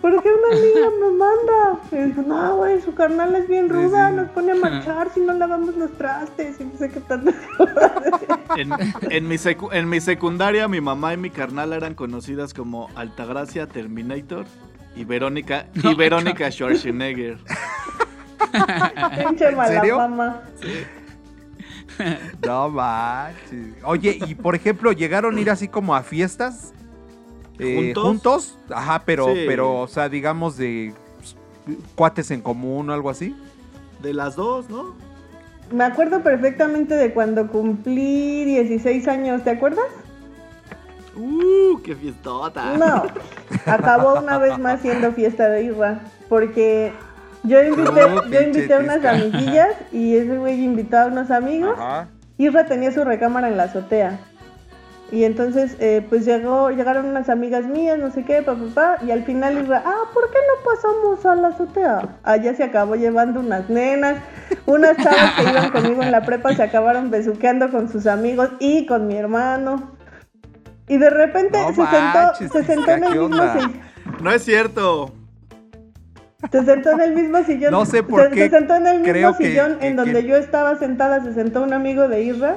¿por 0.00 0.22
qué 0.22 0.28
una 0.28 0.56
amiga 0.58 0.90
me 1.00 1.10
manda? 1.16 1.80
Y 1.92 1.96
dijo, 2.10 2.22
no, 2.22 2.56
güey, 2.56 2.80
su 2.82 2.94
carnal 2.94 3.34
es 3.36 3.48
bien 3.48 3.68
ruda, 3.68 4.10
nos 4.10 4.28
pone 4.30 4.52
a 4.52 4.54
marchar 4.54 5.10
si 5.12 5.20
no 5.20 5.32
lavamos 5.34 5.76
los 5.76 5.92
trastes. 5.92 6.60
Y 6.60 6.64
no 6.64 6.76
sé 6.78 6.90
qué 6.90 7.00
tanto. 7.00 7.32
En, 8.56 8.70
en 9.10 9.28
mi 9.28 9.36
secu- 9.36 9.70
en 9.72 9.88
mi 9.88 10.00
secundaria, 10.00 10.68
mi 10.68 10.80
mamá 10.80 11.14
y 11.14 11.16
mi 11.16 11.30
carnal 11.30 11.72
eran 11.72 11.94
conocidas 11.94 12.54
como 12.54 12.88
Altagracia 12.94 13.66
Terminator 13.66 14.46
y 14.96 15.04
Verónica 15.04 15.66
y 15.74 15.94
Verónica 15.94 16.50
Schwarzenegger. 16.50 17.38
Pinche 19.28 19.50
mala 19.52 19.68
serio? 19.80 19.96
fama. 19.96 20.42
No 22.46 22.68
manches. 22.70 23.74
Oye, 23.84 24.18
y 24.26 24.34
por 24.34 24.54
ejemplo, 24.54 24.92
¿llegaron 24.92 25.36
a 25.36 25.40
ir 25.40 25.50
así 25.50 25.68
como 25.68 25.94
a 25.94 26.02
fiestas? 26.02 26.72
Eh, 27.58 27.92
¿Juntos? 27.94 28.56
Ajá, 28.70 29.02
pero, 29.04 29.26
Sí. 29.26 29.44
pero, 29.46 29.80
o 29.80 29.88
sea, 29.88 30.08
digamos 30.08 30.56
de 30.56 30.94
pues, 31.18 31.36
cuates 31.94 32.30
en 32.30 32.40
común 32.40 32.90
o 32.90 32.92
algo 32.92 33.10
así. 33.10 33.36
De 34.02 34.14
las 34.14 34.36
dos, 34.36 34.70
¿no? 34.70 34.94
Me 35.72 35.84
acuerdo 35.84 36.22
perfectamente 36.22 36.94
de 36.94 37.12
cuando 37.12 37.48
cumplí 37.48 38.44
16 38.44 39.06
años, 39.08 39.42
¿te 39.44 39.50
acuerdas? 39.50 39.84
Uh, 41.16 41.80
qué 41.82 41.94
fiestota. 41.96 42.76
No, 42.76 43.02
acabó 43.66 44.20
una 44.20 44.38
vez 44.38 44.58
más 44.58 44.80
siendo 44.80 45.12
fiesta 45.12 45.48
de 45.48 45.64
Irra, 45.64 46.00
porque 46.28 46.92
yo 47.42 47.62
invité, 47.62 48.00
yo 48.30 48.40
invité 48.40 48.74
a 48.74 48.78
unas 48.78 49.04
amiguillas 49.04 49.74
y 49.92 50.16
ese 50.16 50.38
güey 50.38 50.62
invitó 50.62 50.98
a 50.98 51.06
unos 51.06 51.30
amigos. 51.30 51.74
Ajá. 51.76 52.08
Irra 52.38 52.66
tenía 52.66 52.92
su 52.92 53.02
recámara 53.04 53.48
en 53.48 53.56
la 53.56 53.64
azotea. 53.64 54.20
Y 55.10 55.24
entonces, 55.24 55.74
eh, 55.80 56.04
pues 56.06 56.26
llegó, 56.26 56.70
llegaron 56.70 57.06
unas 57.06 57.30
amigas 57.30 57.64
mías, 57.64 57.98
no 57.98 58.10
sé 58.10 58.24
qué, 58.24 58.42
papá, 58.42 58.60
papá, 58.74 59.04
y 59.06 59.10
al 59.10 59.24
final 59.24 59.56
Irra, 59.56 59.82
ah, 59.86 60.02
¿por 60.12 60.30
qué 60.30 60.36
no 60.46 60.70
pasamos 60.70 61.24
a 61.24 61.34
la 61.34 61.48
azotea? 61.48 62.18
Allá 62.24 62.54
se 62.54 62.62
acabó 62.62 62.94
llevando 62.94 63.40
unas 63.40 63.70
nenas, 63.70 64.18
unas 64.66 64.96
chavas 64.98 65.32
que 65.36 65.44
iban 65.50 65.70
conmigo 65.70 66.02
en 66.02 66.12
la 66.12 66.20
prepa 66.22 66.54
se 66.54 66.62
acabaron 66.62 67.10
besuqueando 67.10 67.70
con 67.70 67.88
sus 67.90 68.06
amigos 68.06 68.50
y 68.58 68.84
con 68.84 69.06
mi 69.06 69.16
hermano. 69.16 69.96
Y 70.88 70.98
de 70.98 71.08
repente 71.10 71.58
No 71.58 71.68
se 71.68 71.86
sentó, 71.86 72.34
se 72.34 72.64
sentó 72.64 72.90
en 72.90 73.04
el 73.04 73.12
¿qué 73.12 73.18
mismo 73.18 73.52
sillón. 73.52 73.72
No 74.22 74.30
es 74.32 74.42
cierto. 74.44 75.14
Se 76.52 76.64
sentó 76.64 76.90
en 76.92 77.00
el 77.00 77.14
mismo 77.14 77.42
sillón. 77.44 77.72
No 77.72 77.84
sé 77.86 78.02
por 78.02 78.24
se, 78.24 78.30
qué 78.30 78.44
Se 78.44 78.50
sentó 78.50 78.74
en 78.76 78.86
el 78.86 79.00
mismo 79.00 79.36
que- 79.38 79.46
sillón 79.48 79.78
que- 79.78 79.86
en 79.88 79.96
donde 79.96 80.20
que- 80.22 80.26
yo 80.28 80.36
estaba 80.36 80.76
sentada, 80.76 81.22
se 81.24 81.32
sentó 81.34 81.62
un 81.62 81.72
amigo 81.72 82.08
de 82.08 82.22
Isra. 82.22 82.56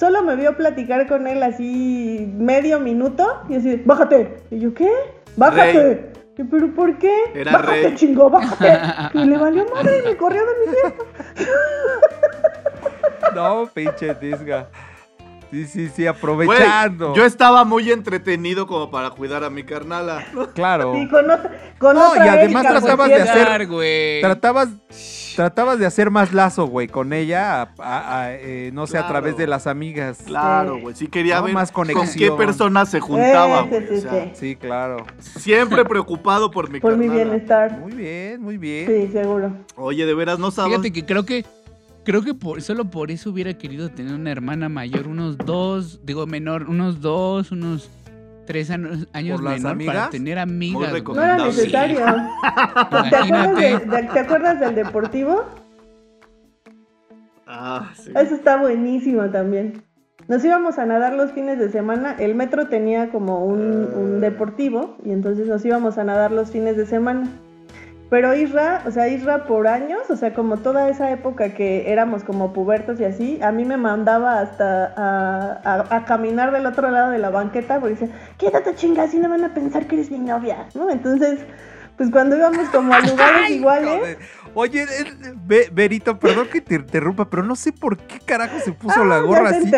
Solo 0.00 0.22
me 0.22 0.34
vio 0.34 0.56
platicar 0.56 1.06
con 1.06 1.26
él 1.26 1.42
así 1.42 2.32
medio 2.38 2.80
minuto 2.80 3.42
y 3.50 3.56
así, 3.56 3.76
bájate. 3.84 4.38
Y 4.50 4.58
yo, 4.58 4.72
¿qué? 4.72 4.90
Bájate. 5.36 6.10
Y, 6.38 6.44
¿Pero 6.44 6.74
por 6.74 6.96
qué? 6.98 7.12
Era 7.34 7.52
bájate, 7.52 7.82
rey. 7.82 7.94
chingo, 7.96 8.30
bájate. 8.30 8.78
Y 9.18 9.24
le 9.26 9.36
valió 9.36 9.66
madre 9.74 9.98
y 10.02 10.08
me 10.08 10.16
corrió 10.16 10.40
de 10.46 10.52
mi 10.66 10.72
fiesta. 10.72 11.04
No, 13.34 13.68
pinche 13.72 14.14
Tisga. 14.14 14.68
Sí, 15.50 15.66
sí, 15.66 15.86
sí, 15.88 15.92
Güey, 16.02 16.06
aprovechando. 16.08 17.14
yo 17.14 17.24
estaba 17.24 17.64
muy 17.64 17.90
entretenido 17.90 18.66
como 18.66 18.90
para 18.90 19.10
cuidar 19.10 19.42
a 19.44 19.50
mi 19.50 19.64
carnala. 19.64 20.24
Claro. 20.54 20.96
Y 20.96 21.08
con 21.08 21.28
otra, 21.30 21.50
con 21.78 21.96
No, 21.96 22.10
otra 22.10 22.24
y 22.26 22.28
además 22.28 22.64
Erika, 22.64 22.72
por 22.72 22.80
tratabas 22.82 23.08
de 23.08 23.22
hacer- 23.22 23.66
güey. 23.68 24.20
Tratabas, 24.20 24.68
tratabas 25.36 25.78
de 25.78 25.86
hacer 25.86 26.10
más 26.10 26.32
lazo, 26.32 26.66
güey, 26.66 26.88
con 26.88 27.12
ella, 27.12 27.62
a- 27.62 27.68
a- 27.78 28.20
a, 28.22 28.34
eh, 28.34 28.70
no 28.72 28.86
sé, 28.86 28.98
a 28.98 29.06
través 29.08 29.36
de 29.36 29.46
las 29.46 29.66
amigas. 29.66 30.18
Claro, 30.26 30.78
güey. 30.80 30.94
Sí 30.94 31.06
quería 31.08 31.36
No, 31.38 31.44
ver 31.44 31.54
más 31.54 31.72
con 31.72 31.86
qué 31.86 31.92
conexión. 31.94 32.36
persona 32.36 32.86
se 32.86 33.00
juntaba, 33.00 33.62
güey. 33.62 33.80
sí, 33.80 33.86
o 33.92 33.94
sí, 33.96 34.00
sea, 34.02 34.24
sí. 34.24 34.30
Sí, 34.34 34.56
claro. 34.56 35.06
Siempre 35.18 35.84
preocupado 35.84 36.50
por 36.50 36.70
mi 36.70 36.80
Por 36.80 36.96
mi 36.96 37.08
bienestar. 37.08 37.78
Muy 37.78 37.92
bien, 37.92 38.40
muy 38.42 38.56
bien. 38.58 38.86
Sí, 38.86 39.12
seguro. 39.12 39.52
Oye, 39.76 40.06
de 40.06 40.14
veras 40.14 40.38
no 40.38 40.50
sabes. 40.50 40.70
Fíjate 40.72 40.92
que 40.92 41.04
creo 41.06 41.24
que 41.24 41.44
creo 42.02 42.22
que 42.22 42.34
por, 42.34 42.60
solo 42.62 42.86
por 42.86 43.10
eso 43.10 43.30
hubiera 43.30 43.52
querido 43.54 43.88
tener 43.90 44.14
una 44.14 44.30
hermana 44.32 44.68
mayor, 44.68 45.06
unos 45.06 45.36
dos, 45.38 46.00
digo 46.04 46.26
menor, 46.26 46.68
unos 46.68 47.00
dos, 47.00 47.52
unos 47.52 47.88
tres 48.52 48.68
años, 48.70 49.06
años 49.12 49.36
¿Por 49.40 49.44
las 49.44 49.54
menor 49.58 49.72
amigas? 49.72 49.94
para 49.94 50.10
tener 50.10 50.38
amigas. 50.40 50.90
güey. 50.90 51.02
No 51.04 51.22
era 51.22 51.36
necesario. 51.36 51.98
¿Te 52.00 52.80
acuerdas, 52.80 53.28
Imagínate. 53.28 53.60
de- 53.62 53.78
de- 54.02 54.02
¿Te 54.08 54.18
acuerdas 54.18 54.58
del 54.60 54.74
deportivo? 54.74 55.44
Ah, 57.46 57.90
sí. 57.96 58.10
Eso 58.14 58.34
está 58.34 58.56
buenísimo 58.56 59.28
también. 59.30 59.82
Nos 60.28 60.44
íbamos 60.44 60.78
a 60.78 60.86
nadar 60.86 61.12
los 61.14 61.32
fines 61.32 61.58
de 61.58 61.70
semana. 61.70 62.14
El 62.18 62.34
metro 62.34 62.66
tenía 62.68 63.10
como 63.10 63.44
un, 63.44 63.88
un 63.94 64.20
deportivo 64.20 64.96
y 65.04 65.10
entonces 65.12 65.46
nos 65.48 65.64
íbamos 65.64 65.98
a 65.98 66.04
nadar 66.04 66.30
los 66.32 66.50
fines 66.50 66.76
de 66.76 66.86
semana. 66.86 67.28
Pero 68.10 68.34
Isra, 68.34 68.82
o 68.86 68.90
sea, 68.90 69.06
Isra 69.06 69.44
por 69.44 69.68
años, 69.68 70.10
o 70.10 70.16
sea, 70.16 70.34
como 70.34 70.56
toda 70.56 70.88
esa 70.88 71.10
época 71.12 71.54
que 71.54 71.92
éramos 71.92 72.24
como 72.24 72.52
pubertos 72.52 72.98
y 72.98 73.04
así, 73.04 73.40
a 73.40 73.52
mí 73.52 73.64
me 73.64 73.76
mandaba 73.76 74.40
hasta 74.40 74.86
a, 74.96 75.60
a- 75.64 75.96
a 75.96 76.04
caminar 76.04 76.50
del 76.50 76.66
otro 76.66 76.90
lado 76.90 77.10
de 77.12 77.18
la 77.18 77.30
banqueta 77.30 77.78
porque 77.78 77.94
decía, 77.94 78.08
quédate 78.36 78.74
chinga, 78.74 79.04
así 79.04 79.18
no 79.20 79.28
van 79.28 79.44
a 79.44 79.54
pensar 79.54 79.86
que 79.86 79.94
eres 79.94 80.10
mi 80.10 80.18
novia, 80.18 80.66
¿no? 80.74 80.90
Entonces, 80.90 81.38
pues 81.96 82.10
cuando 82.10 82.36
íbamos 82.36 82.68
como 82.70 82.94
a 82.94 82.98
lugares 83.08 83.48
iguales, 83.50 84.00
Joder. 84.00 84.18
Oye, 84.54 84.82
eh, 84.82 85.68
Berito, 85.70 86.18
perdón 86.18 86.48
que 86.50 86.60
te 86.60 86.74
interrumpa, 86.74 87.30
pero 87.30 87.44
no 87.44 87.54
sé 87.54 87.72
por 87.72 87.96
qué 87.96 88.18
carajo 88.18 88.58
se 88.58 88.72
puso 88.72 89.02
Ah, 89.02 89.04
la 89.04 89.14
ya 89.18 89.22
gorra 89.22 89.50
se 89.50 89.56
así. 89.58 89.70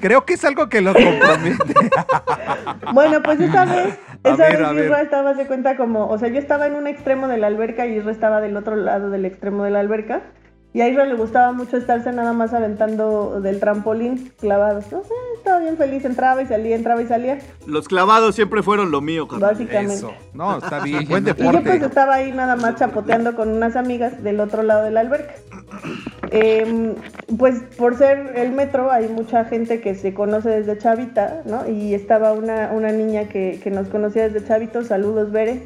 Creo 0.00 0.24
que 0.24 0.34
es 0.34 0.44
algo 0.44 0.68
que 0.68 0.80
lo 0.80 0.94
compromete. 0.94 1.74
Bueno, 2.92 3.22
pues 3.22 3.40
esa 3.40 3.64
vez, 3.64 3.94
A 4.24 4.30
esa 4.30 4.44
a 4.46 4.48
vez 4.48 4.74
ver. 4.74 4.84
Isra 4.86 5.02
estaba, 5.02 5.34
se 5.34 5.46
cuenta 5.46 5.76
como, 5.76 6.08
o 6.08 6.18
sea, 6.18 6.28
yo 6.28 6.38
estaba 6.38 6.66
en 6.66 6.74
un 6.74 6.86
extremo 6.86 7.28
de 7.28 7.38
la 7.38 7.46
alberca 7.46 7.86
y 7.86 7.96
Isra 7.96 8.10
estaba 8.10 8.40
del 8.40 8.56
otro 8.56 8.76
lado 8.76 9.10
del 9.10 9.24
extremo 9.24 9.64
de 9.64 9.70
la 9.70 9.80
alberca. 9.80 10.22
Y 10.78 10.80
a 10.80 10.88
Isra 10.88 11.06
le 11.06 11.16
gustaba 11.16 11.50
mucho 11.50 11.76
estarse 11.76 12.12
nada 12.12 12.32
más 12.32 12.54
aventando 12.54 13.40
del 13.40 13.58
trampolín 13.58 14.30
clavados. 14.38 14.84
No 14.92 15.02
sé, 15.02 15.12
estaba 15.36 15.58
bien 15.58 15.76
feliz, 15.76 16.04
entraba 16.04 16.40
y 16.40 16.46
salía, 16.46 16.76
entraba 16.76 17.02
y 17.02 17.06
salía, 17.08 17.38
Los 17.66 17.88
clavados 17.88 18.36
siempre 18.36 18.62
fueron 18.62 18.92
lo 18.92 19.00
mío, 19.00 19.26
carnal. 19.26 19.50
básicamente. 19.54 19.94
Eso. 19.94 20.12
No, 20.34 20.58
está 20.58 20.78
bien. 20.84 21.04
Buen 21.08 21.24
sí. 21.24 21.30
Y 21.30 21.34
yo 21.34 21.50
pues 21.50 21.52
deporte. 21.64 21.84
estaba 21.84 22.14
ahí 22.14 22.30
nada 22.30 22.54
más 22.54 22.76
chapoteando 22.76 23.34
con 23.34 23.48
unas 23.48 23.74
amigas 23.74 24.22
del 24.22 24.38
otro 24.38 24.62
lado 24.62 24.84
de 24.84 24.92
la 24.92 25.00
alberca. 25.00 25.34
Em, 26.30 26.94
pues 27.38 27.60
por 27.76 27.96
ser 27.96 28.34
el 28.36 28.52
metro 28.52 28.92
hay 28.92 29.08
mucha 29.08 29.46
gente 29.46 29.80
que 29.80 29.96
se 29.96 30.14
conoce 30.14 30.48
desde 30.50 30.78
chavita, 30.78 31.42
¿no? 31.44 31.68
Y 31.68 31.92
estaba 31.94 32.32
una, 32.34 32.70
una 32.72 32.92
niña 32.92 33.24
que, 33.28 33.58
que 33.64 33.70
nos 33.72 33.88
conocía 33.88 34.28
desde 34.28 34.46
chavito, 34.46 34.84
saludos 34.84 35.32
Bere. 35.32 35.62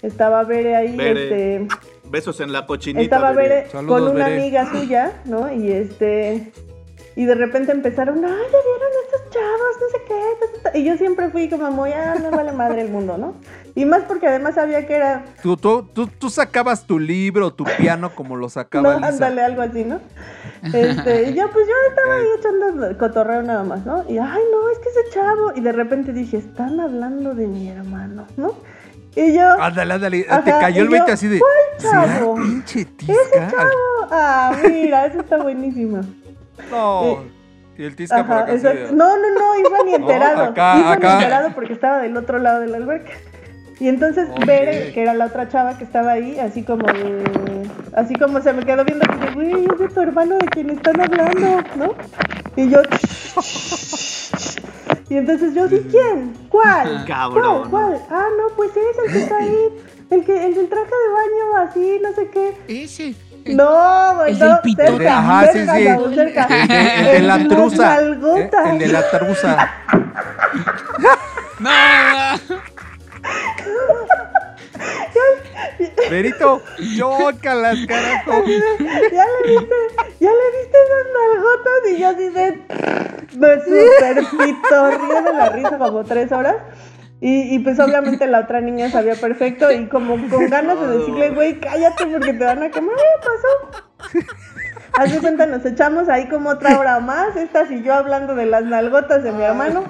Estaba 0.00 0.44
Bere 0.44 0.76
ahí, 0.76 0.96
Bere. 0.96 1.24
este, 1.24 1.68
Besos 2.10 2.40
en 2.40 2.52
la 2.52 2.66
cochinita. 2.66 3.02
estaba. 3.02 3.32
Bere 3.32 3.68
Saludos, 3.70 4.00
con 4.02 4.16
una 4.16 4.24
Bere. 4.26 4.40
amiga 4.40 4.70
suya, 4.70 5.12
¿no? 5.24 5.52
Y 5.52 5.70
este 5.72 6.52
y 7.18 7.24
de 7.24 7.34
repente 7.34 7.72
empezaron, 7.72 8.22
ay, 8.22 8.30
ya 8.30 8.58
vieron 8.58 8.90
estos 9.06 9.30
chavos, 9.30 9.76
no 9.80 9.88
sé 9.90 10.04
qué, 10.06 10.14
ta, 10.38 10.62
ta, 10.64 10.70
ta". 10.72 10.78
y 10.78 10.84
yo 10.84 10.98
siempre 10.98 11.30
fui 11.30 11.48
como 11.48 11.70
muy, 11.70 11.90
ah, 11.90 12.14
no 12.22 12.30
vale 12.30 12.52
madre 12.52 12.82
el 12.82 12.90
mundo, 12.90 13.16
¿no? 13.16 13.36
Y 13.74 13.86
más 13.86 14.02
porque 14.02 14.26
además 14.26 14.56
sabía 14.56 14.86
que 14.86 14.96
era 14.96 15.24
Tú, 15.42 15.56
tú, 15.56 15.88
tú, 15.94 16.08
tú 16.08 16.28
sacabas 16.28 16.86
tu 16.86 16.98
libro, 16.98 17.54
tu 17.54 17.64
piano 17.78 18.14
como 18.14 18.36
lo 18.36 18.50
sacaba 18.50 18.90
No, 18.92 18.96
Lisa. 18.96 19.08
ándale, 19.08 19.40
algo 19.40 19.62
así, 19.62 19.82
¿no? 19.84 19.98
Este, 20.62 21.30
y 21.30 21.34
yo, 21.34 21.50
pues 21.52 21.66
yo 21.66 21.74
estaba 21.88 22.16
ahí 22.16 22.26
echando 22.38 22.98
cotorreo 22.98 23.42
nada 23.42 23.64
más, 23.64 23.86
¿no? 23.86 24.04
Y, 24.10 24.18
ay, 24.18 24.42
no, 24.52 24.68
es 24.68 24.78
que 24.80 24.88
ese 24.90 25.10
chavo. 25.10 25.52
Y 25.54 25.60
de 25.62 25.72
repente 25.72 26.12
dije, 26.12 26.36
están 26.36 26.80
hablando 26.80 27.34
de 27.34 27.46
mi 27.46 27.70
hermano, 27.70 28.26
¿no? 28.36 28.54
Y 29.16 29.32
yo, 29.32 29.50
Ándale, 29.60 29.94
ándale. 29.94 30.22
te 30.44 30.50
cayó 30.50 30.82
el 30.82 30.88
y 30.88 30.90
yo, 30.90 30.96
20 30.98 31.12
así 31.12 31.26
de. 31.28 31.38
¿cuál 31.38 31.52
¿Será 31.78 32.18
chavo? 32.18 32.34
pinche 32.36 32.80
ese 32.80 33.50
chavo, 33.50 34.08
ah, 34.10 34.54
mira, 34.70 35.06
eso 35.06 35.20
está 35.20 35.38
buenísimo. 35.38 36.02
No. 36.70 37.24
Y 37.78 37.84
el 37.84 37.96
tisca 37.96 38.24
por 38.24 38.32
Ajá, 38.34 38.42
acá. 38.44 38.52
exacto. 38.54 38.78
de- 38.88 38.92
No, 38.92 39.16
no, 39.16 39.30
no, 39.38 39.58
iba 39.68 39.78
ni 39.84 39.94
enterado. 40.02 40.42
acá, 40.44 40.76
iba 40.78 40.92
acá. 40.92 41.08
ni 41.08 41.14
enterado 41.24 41.50
porque 41.54 41.72
estaba 41.72 41.98
del 41.98 42.16
otro 42.16 42.38
lado 42.38 42.60
de 42.60 42.66
la 42.68 42.76
alberca. 42.76 43.12
Y 43.80 43.88
entonces 43.88 44.28
Ok. 44.30 44.46
Bere, 44.46 44.92
que 44.92 45.02
era 45.02 45.12
la 45.14 45.26
otra 45.26 45.48
chava 45.48 45.76
que 45.76 45.84
estaba 45.84 46.12
ahí, 46.12 46.38
así 46.38 46.62
como 46.62 46.86
de- 46.86 47.68
así 47.94 48.14
como 48.16 48.40
se 48.40 48.52
me 48.54 48.64
quedó 48.64 48.84
viendo 48.84 49.04
que 49.06 49.34
güey, 49.34 49.64
es 49.70 49.78
de 49.78 49.88
tu 49.88 50.00
hermano 50.00 50.36
de 50.38 50.46
quien 50.46 50.70
están 50.70 50.98
hablando, 51.00 51.62
¿no? 51.76 51.94
Y 52.56 52.70
yo 52.70 52.80
Y 55.08 55.16
entonces 55.16 55.54
yo, 55.54 55.68
¿sí 55.68 55.86
quién? 55.90 56.34
¿Cuál? 56.48 57.04
Cabrón. 57.06 57.68
¿Cuál? 57.70 57.92
¿Cuál? 57.92 58.02
Ah, 58.10 58.26
no, 58.36 58.54
pues 58.56 58.70
es 58.70 58.98
el 59.06 59.12
que 59.12 59.18
está 59.22 59.38
ahí. 59.38 59.68
El 60.10 60.24
que, 60.24 60.46
el 60.46 60.54
del 60.54 60.68
traje 60.68 60.84
de 60.84 61.12
baño 61.12 61.68
así, 61.68 62.00
no 62.02 62.12
sé 62.12 62.28
qué. 62.30 62.56
Ese. 62.68 63.14
No, 63.46 64.16
güey, 64.16 64.32
El 64.32 64.38
no, 64.38 64.60
del 64.62 64.76
cerca, 64.76 65.18
Ajá, 65.18 65.46
sí, 65.46 65.58
cerca, 65.58 65.76
sí. 65.76 65.88
Raúl, 65.88 66.14
cerca. 66.14 66.46
El 66.46 66.68
de, 66.68 67.00
el 67.00 67.12
de 67.12 67.20
la 67.22 67.48
truza. 67.48 68.00
Eh, 68.00 68.04
nalgotas. 68.04 68.70
El 68.70 68.78
de 68.78 68.88
la 68.88 69.10
truza. 69.10 69.70
No, 71.58 71.70
no. 71.70 72.60
Berito, 76.10 76.62
chócalas, 76.96 77.78
carajo. 77.86 78.44
ya 78.46 79.24
le 79.24 79.50
viste, 79.50 79.74
ya 80.20 80.30
le 80.30 80.58
viste 80.58 80.76
esas 80.84 81.06
nalgotas 81.14 81.90
y 81.90 81.98
yo 81.98 82.08
así 82.08 82.28
de 82.30 82.46
me 83.36 83.60
super 83.60 84.24
pitorría 84.30 85.22
de 85.22 85.32
la 85.32 85.48
risa 85.50 85.78
como 85.78 86.04
tres 86.04 86.32
horas. 86.32 86.56
Y, 87.20 87.54
y 87.54 87.58
pues 87.60 87.80
obviamente 87.80 88.26
la 88.26 88.40
otra 88.40 88.60
niña 88.60 88.90
sabía 88.90 89.14
perfecto 89.14 89.72
y 89.72 89.88
como 89.88 90.16
con 90.28 90.50
ganas 90.50 90.78
de 90.78 90.98
decirle, 90.98 91.30
güey, 91.30 91.58
cállate 91.60 92.06
porque 92.06 92.34
te 92.34 92.44
van 92.44 92.62
a 92.62 92.70
quemar, 92.70 92.94
¿qué 92.94 93.26
pasó? 93.26 94.26
Haz 94.98 95.12
de 95.12 95.20
cuenta, 95.20 95.46
nos 95.46 95.64
echamos 95.64 96.08
ahí 96.10 96.28
como 96.28 96.50
otra 96.50 96.78
hora 96.78 97.00
más, 97.00 97.34
estas 97.36 97.70
y 97.70 97.82
yo 97.82 97.94
hablando 97.94 98.34
de 98.34 98.46
las 98.46 98.64
nalgotas 98.64 99.22
de 99.22 99.32
mi 99.32 99.42
hermano. 99.42 99.84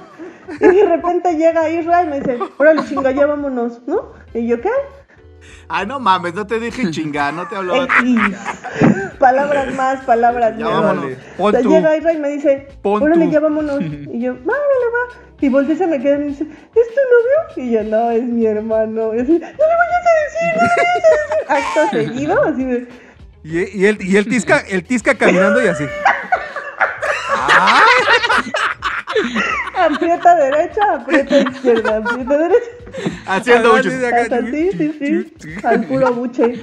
Y 0.61 0.67
de 0.67 0.85
repente 0.87 1.35
llega 1.37 1.69
Isra 1.69 2.03
y 2.03 2.07
me 2.07 2.21
dice, 2.21 2.39
órale 2.59 2.85
chinga, 2.85 3.11
ya 3.11 3.27
vámonos, 3.27 3.81
¿no? 3.87 4.13
Y 4.35 4.47
yo, 4.47 4.61
¿qué? 4.61 4.71
Ay, 5.69 5.87
no 5.87 5.99
mames, 6.01 6.35
no 6.35 6.47
te 6.47 6.59
dije 6.61 6.91
chinga, 6.91 7.33
no 7.33 7.47
te 7.49 7.57
hablaba. 7.57 7.87
Palabras 9.19 9.75
más, 9.75 10.01
palabras 10.05 10.57
Ya 10.59 10.65
menos. 10.67 11.05
O 11.39 11.39
pon 11.39 11.53
sea, 11.53 11.63
tú. 11.63 11.71
llega 11.71 11.97
Isra 11.97 12.13
y 12.13 12.19
me 12.19 12.29
dice, 12.31 12.69
Pon 12.83 13.03
órale, 13.03 13.25
tú. 13.27 13.31
ya 13.33 13.41
vámonos. 13.41 13.81
Y 13.83 14.21
yo, 14.21 14.35
"Va, 14.35 14.53
órale, 14.55 14.89
va. 14.95 15.21
Y 15.41 15.49
volteé 15.49 15.75
y 15.75 15.79
se 15.79 15.87
me 15.87 16.01
queda 16.01 16.17
y 16.17 16.19
me 16.19 16.27
dice, 16.27 16.45
¿es 16.45 16.49
tu 16.89 17.01
novio? 17.13 17.39
Y 17.69 17.71
yo, 17.73 17.83
no, 17.85 18.11
es 18.11 18.23
mi 18.23 18.47
hermano. 18.47 19.15
Y 19.15 19.21
así, 19.21 19.33
no 19.33 19.39
le 19.39 19.45
vayas 19.45 20.07
a 20.07 20.15
decir, 20.25 20.57
no 20.57 20.63
le 20.63 20.69
vayas 20.69 21.05
a 21.49 21.55
decir. 21.55 21.77
Acto 21.77 21.91
seguido, 21.91 22.43
así 22.45 22.65
de, 22.65 22.89
Y, 23.45 23.81
y 23.83 23.87
el, 23.87 24.03
y 24.03 24.17
el 24.17 24.27
tisca, 24.29 24.61
el 24.69 24.83
tisca 24.85 25.15
caminando 25.15 25.63
y 25.63 25.69
así. 25.69 25.85
aprieta 29.77 30.35
derecha, 30.37 30.81
aprieta 30.95 31.39
izquierda, 31.39 31.97
aprieta 31.99 32.37
derecha. 32.39 32.71
Haciendo 33.27 33.73
mucho. 33.75 33.91
sí, 33.91 34.71
sí, 34.73 35.33
sí, 35.39 35.51
al 35.65 35.85
puro 35.85 36.13
buche. 36.13 36.61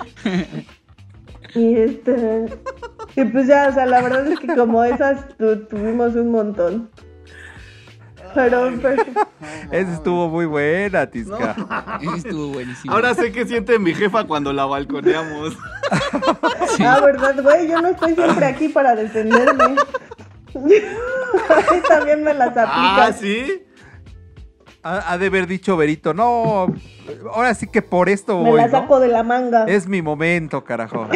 Y 1.55 1.77
este, 1.77 2.45
y 3.15 3.25
pues 3.25 3.47
ya, 3.47 3.67
o 3.69 3.73
sea, 3.73 3.85
la 3.85 4.01
verdad 4.01 4.27
es 4.27 4.39
que 4.39 4.47
como 4.55 4.83
esas 4.83 5.27
tu- 5.37 5.65
tuvimos 5.65 6.15
un 6.15 6.31
montón. 6.31 6.89
Pero, 8.33 8.71
pero- 8.81 9.03
Esa 9.71 9.93
estuvo 9.93 10.27
muy 10.27 10.45
buena, 10.47 11.05
tisca. 11.05 11.55
Ese 12.01 12.29
estuvo 12.29 12.47
buenísimo. 12.47 12.91
Ahora 12.91 13.13
sé 13.13 13.31
qué 13.31 13.45
siente 13.45 13.77
mi 13.77 13.93
jefa 13.93 14.23
cuando 14.23 14.51
la 14.51 14.65
balconeamos. 14.65 15.53
Sí. 16.75 16.83
ah, 16.83 16.99
verdad, 17.01 17.35
güey, 17.43 17.67
yo 17.69 17.79
no 17.79 17.89
estoy 17.89 18.15
siempre 18.15 18.45
aquí 18.47 18.69
para 18.69 18.95
defenderme. 18.95 19.75
También 21.89 22.23
me 22.23 22.34
las 22.34 22.55
Ah, 22.57 22.63
aplicas. 23.05 23.19
sí. 23.19 23.63
Ha, 24.85 25.13
ha 25.13 25.17
de 25.17 25.27
haber 25.27 25.47
dicho 25.47 25.77
Berito, 25.77 26.13
no, 26.13 26.67
ahora 27.34 27.53
sí 27.53 27.67
que 27.67 27.81
por 27.81 28.09
esto 28.09 28.38
Me 28.43 28.49
voy, 28.49 28.57
la 28.59 28.65
¿no? 28.67 28.71
saco 28.81 28.99
de 28.99 29.07
la 29.07 29.23
manga. 29.23 29.63
Es 29.65 29.88
mi 29.88 30.01
momento, 30.01 30.63
carajo. 30.65 31.07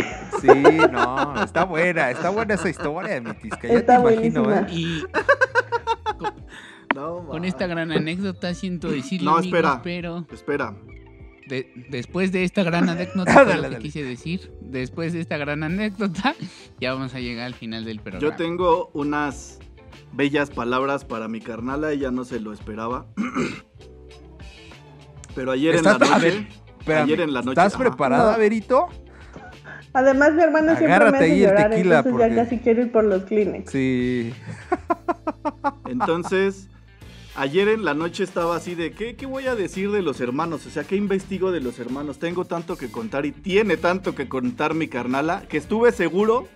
Sí, 0.41 0.47
no, 0.91 1.43
está 1.43 1.65
buena, 1.65 2.09
está 2.11 2.29
buena 2.29 2.53
esa 2.53 2.69
historia, 2.69 3.19
mi 3.19 3.33
tisca. 3.33 3.67
Ya 3.67 3.73
Está 3.73 3.95
te 4.01 4.13
imagino, 4.13 4.43
buenísima. 4.43 4.67
¿eh? 4.69 4.73
Y 4.73 5.03
No, 6.95 7.25
con 7.27 7.43
esta 7.45 7.67
gran 7.67 7.91
anécdota 7.91 8.53
siento 8.53 8.89
decirlo, 8.89 9.31
No, 9.31 9.37
amigos, 9.37 9.57
espera. 9.57 9.81
pero 9.83 10.25
Espera. 10.31 10.73
De- 11.47 11.71
después 11.89 12.31
de 12.31 12.43
esta 12.43 12.63
gran 12.63 12.89
anécdota, 12.89 13.45
Dale, 13.45 13.69
que 13.69 13.77
quise 13.79 14.03
decir, 14.03 14.51
después 14.61 15.13
de 15.13 15.21
esta 15.21 15.37
gran 15.37 15.63
anécdota, 15.63 16.35
ya 16.81 16.93
vamos 16.93 17.13
a 17.15 17.19
llegar 17.19 17.45
al 17.45 17.53
final 17.53 17.85
del 17.85 17.99
programa. 17.99 18.21
Yo 18.21 18.35
tengo 18.35 18.89
unas 18.93 19.59
bellas 20.13 20.49
palabras 20.49 21.05
para 21.05 21.27
mi 21.27 21.41
carnala, 21.41 21.91
ella 21.91 22.11
no 22.11 22.25
se 22.25 22.39
lo 22.39 22.53
esperaba. 22.53 23.05
Pero 25.35 25.51
ayer 25.51 25.75
en 25.75 25.83
la 25.83 25.91
a 25.91 25.97
noche. 25.99 26.19
ver, 26.19 26.47
Espérame, 26.79 27.03
ayer 27.03 27.21
en 27.21 27.33
la 27.33 27.39
noche. 27.41 27.51
¿Estás 27.51 27.75
ajá. 27.75 27.83
preparada, 27.83 28.31
No. 28.33 28.39
Berito? 28.39 28.87
Además, 29.93 30.33
mi 30.33 30.41
hermano 30.43 30.67
siempre 30.75 30.87
me 30.87 30.93
Agárrate 30.95 31.15
hace 31.17 31.25
ahí 31.25 31.43
el 31.43 31.47
llorar, 31.49 31.69
tequila, 31.71 31.97
entonces 31.99 32.11
porque- 32.11 32.35
ya 32.35 32.43
casi 32.43 32.57
quiero 32.59 32.81
ir 32.81 32.91
por 32.91 33.03
los 33.03 33.23
Kleenex. 33.23 33.71
Sí. 33.71 34.33
Entonces, 35.89 36.69
ayer 37.37 37.69
en 37.69 37.85
la 37.85 37.93
noche 37.93 38.23
estaba 38.23 38.55
así 38.55 38.75
de, 38.75 38.91
¿qué, 38.91 39.15
¿qué 39.15 39.25
voy 39.25 39.45
a 39.45 39.55
decir 39.55 39.91
de 39.91 40.01
los 40.01 40.19
hermanos? 40.19 40.65
O 40.65 40.69
sea, 40.69 40.83
¿qué 40.83 40.95
investigo 40.95 41.51
de 41.51 41.61
los 41.61 41.79
hermanos? 41.79 42.19
Tengo 42.19 42.45
tanto 42.45 42.75
que 42.77 42.91
contar 42.91 43.25
y 43.25 43.31
tiene 43.31 43.77
tanto 43.77 44.15
que 44.15 44.27
contar 44.27 44.73
mi 44.73 44.87
carnala 44.87 45.43
que 45.47 45.57
estuve 45.57 45.91
seguro 45.91 46.47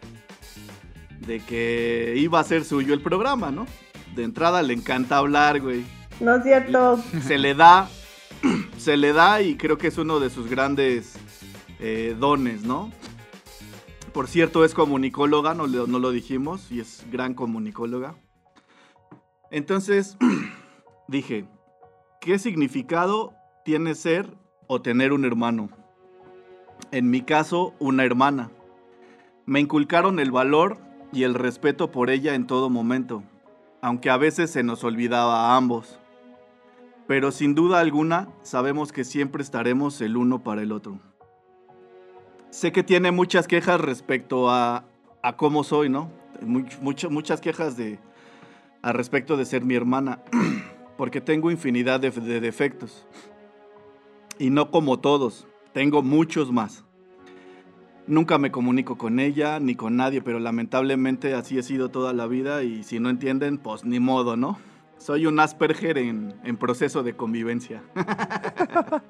de 1.26 1.40
que 1.40 2.16
iba 2.18 2.40
a 2.40 2.44
ser 2.44 2.66
suyo 2.66 2.94
el 2.94 3.02
programa, 3.02 3.52
¿no? 3.52 3.68
De 4.16 4.24
entrada 4.24 4.64
le 4.64 4.74
encanta 4.74 5.18
hablar, 5.18 5.62
güey. 5.62 5.86
No 6.20 6.36
es 6.36 6.44
cierto. 6.44 7.00
Se 7.26 7.38
le 7.38 7.54
da, 7.54 7.88
se 8.78 8.98
le 8.98 9.14
da 9.14 9.42
y 9.42 9.56
creo 9.56 9.78
que 9.78 9.88
es 9.88 9.98
uno 9.98 10.20
de 10.20 10.32
sus 10.32 10.50
grandes 10.50 11.14
eh, 11.80 12.16
dones, 12.20 12.64
¿no? 12.64 12.92
Por 14.14 14.28
cierto, 14.28 14.66
es 14.66 14.74
comunicóloga, 14.74 15.54
no, 15.54 15.68
no 15.68 16.00
lo 16.00 16.12
dijimos, 16.12 16.70
y 16.70 16.82
es 16.82 17.06
gran 17.12 17.34
comunicóloga. 17.34 18.16
Entonces, 19.52 20.18
dije, 21.12 21.46
¿qué 22.22 22.40
significado 22.40 23.34
tiene 23.66 23.94
ser 23.94 24.34
o 24.68 24.82
tener 24.82 25.12
un 25.12 25.26
hermano? 25.26 25.70
En 26.92 27.10
mi 27.10 27.22
caso, 27.22 27.76
una 27.80 28.04
hermana. 28.06 28.50
Me 29.46 29.60
inculcaron 29.60 30.20
el 30.20 30.32
valor 30.32 30.78
y 31.12 31.24
el 31.24 31.36
respeto 31.36 31.92
por 31.92 32.10
ella 32.10 32.34
en 32.34 32.48
todo 32.48 32.70
momento, 32.70 33.24
aunque 33.82 34.10
a 34.10 34.18
veces 34.18 34.50
se 34.50 34.64
nos 34.64 34.84
olvidaba 34.84 35.52
a 35.52 35.58
ambos. 35.58 36.00
Pero 37.08 37.32
sin 37.32 37.54
duda 37.54 37.82
alguna, 37.82 38.30
sabemos 38.42 38.94
que 38.94 39.04
siempre 39.04 39.44
estaremos 39.44 40.00
el 40.02 40.16
uno 40.16 40.42
para 40.44 40.62
el 40.62 40.72
otro. 40.72 41.00
Sé 42.50 42.72
que 42.72 42.84
tiene 42.84 43.12
muchas 43.12 43.48
quejas 43.48 43.82
respecto 43.82 44.50
a, 44.50 44.86
a 45.22 45.36
cómo 45.36 45.64
soy, 45.64 45.90
¿no? 45.90 46.10
Muchas 46.42 47.42
quejas 47.42 47.76
de, 47.76 48.00
al 48.82 48.94
respecto 48.94 49.36
de 49.36 49.46
ser 49.46 49.64
mi 49.64 49.76
hermana, 49.76 50.20
porque 51.02 51.20
tengo 51.20 51.50
infinidad 51.50 52.00
de, 52.00 52.12
de 52.12 52.40
defectos. 52.40 53.08
Y 54.38 54.52
no 54.52 54.70
como 54.70 55.00
todos, 55.00 55.48
tengo 55.74 56.04
muchos 56.04 56.52
más. 56.52 56.86
Nunca 58.06 58.38
me 58.38 58.52
comunico 58.52 59.00
con 59.00 59.20
ella 59.20 59.60
ni 59.60 59.74
con 59.74 59.96
nadie, 59.96 60.22
pero 60.22 60.38
lamentablemente 60.38 61.34
así 61.34 61.58
he 61.58 61.64
sido 61.64 61.90
toda 61.90 62.14
la 62.14 62.28
vida 62.28 62.62
y 62.62 62.84
si 62.84 63.00
no 63.00 63.10
entienden, 63.10 63.58
pues 63.58 63.84
ni 63.84 64.00
modo, 64.00 64.38
¿no? 64.38 64.60
Soy 65.00 65.26
un 65.26 65.40
Asperger 65.40 65.98
en 65.98 66.58
proceso 66.60 67.02
de 67.02 67.16
convivencia. 67.16 67.82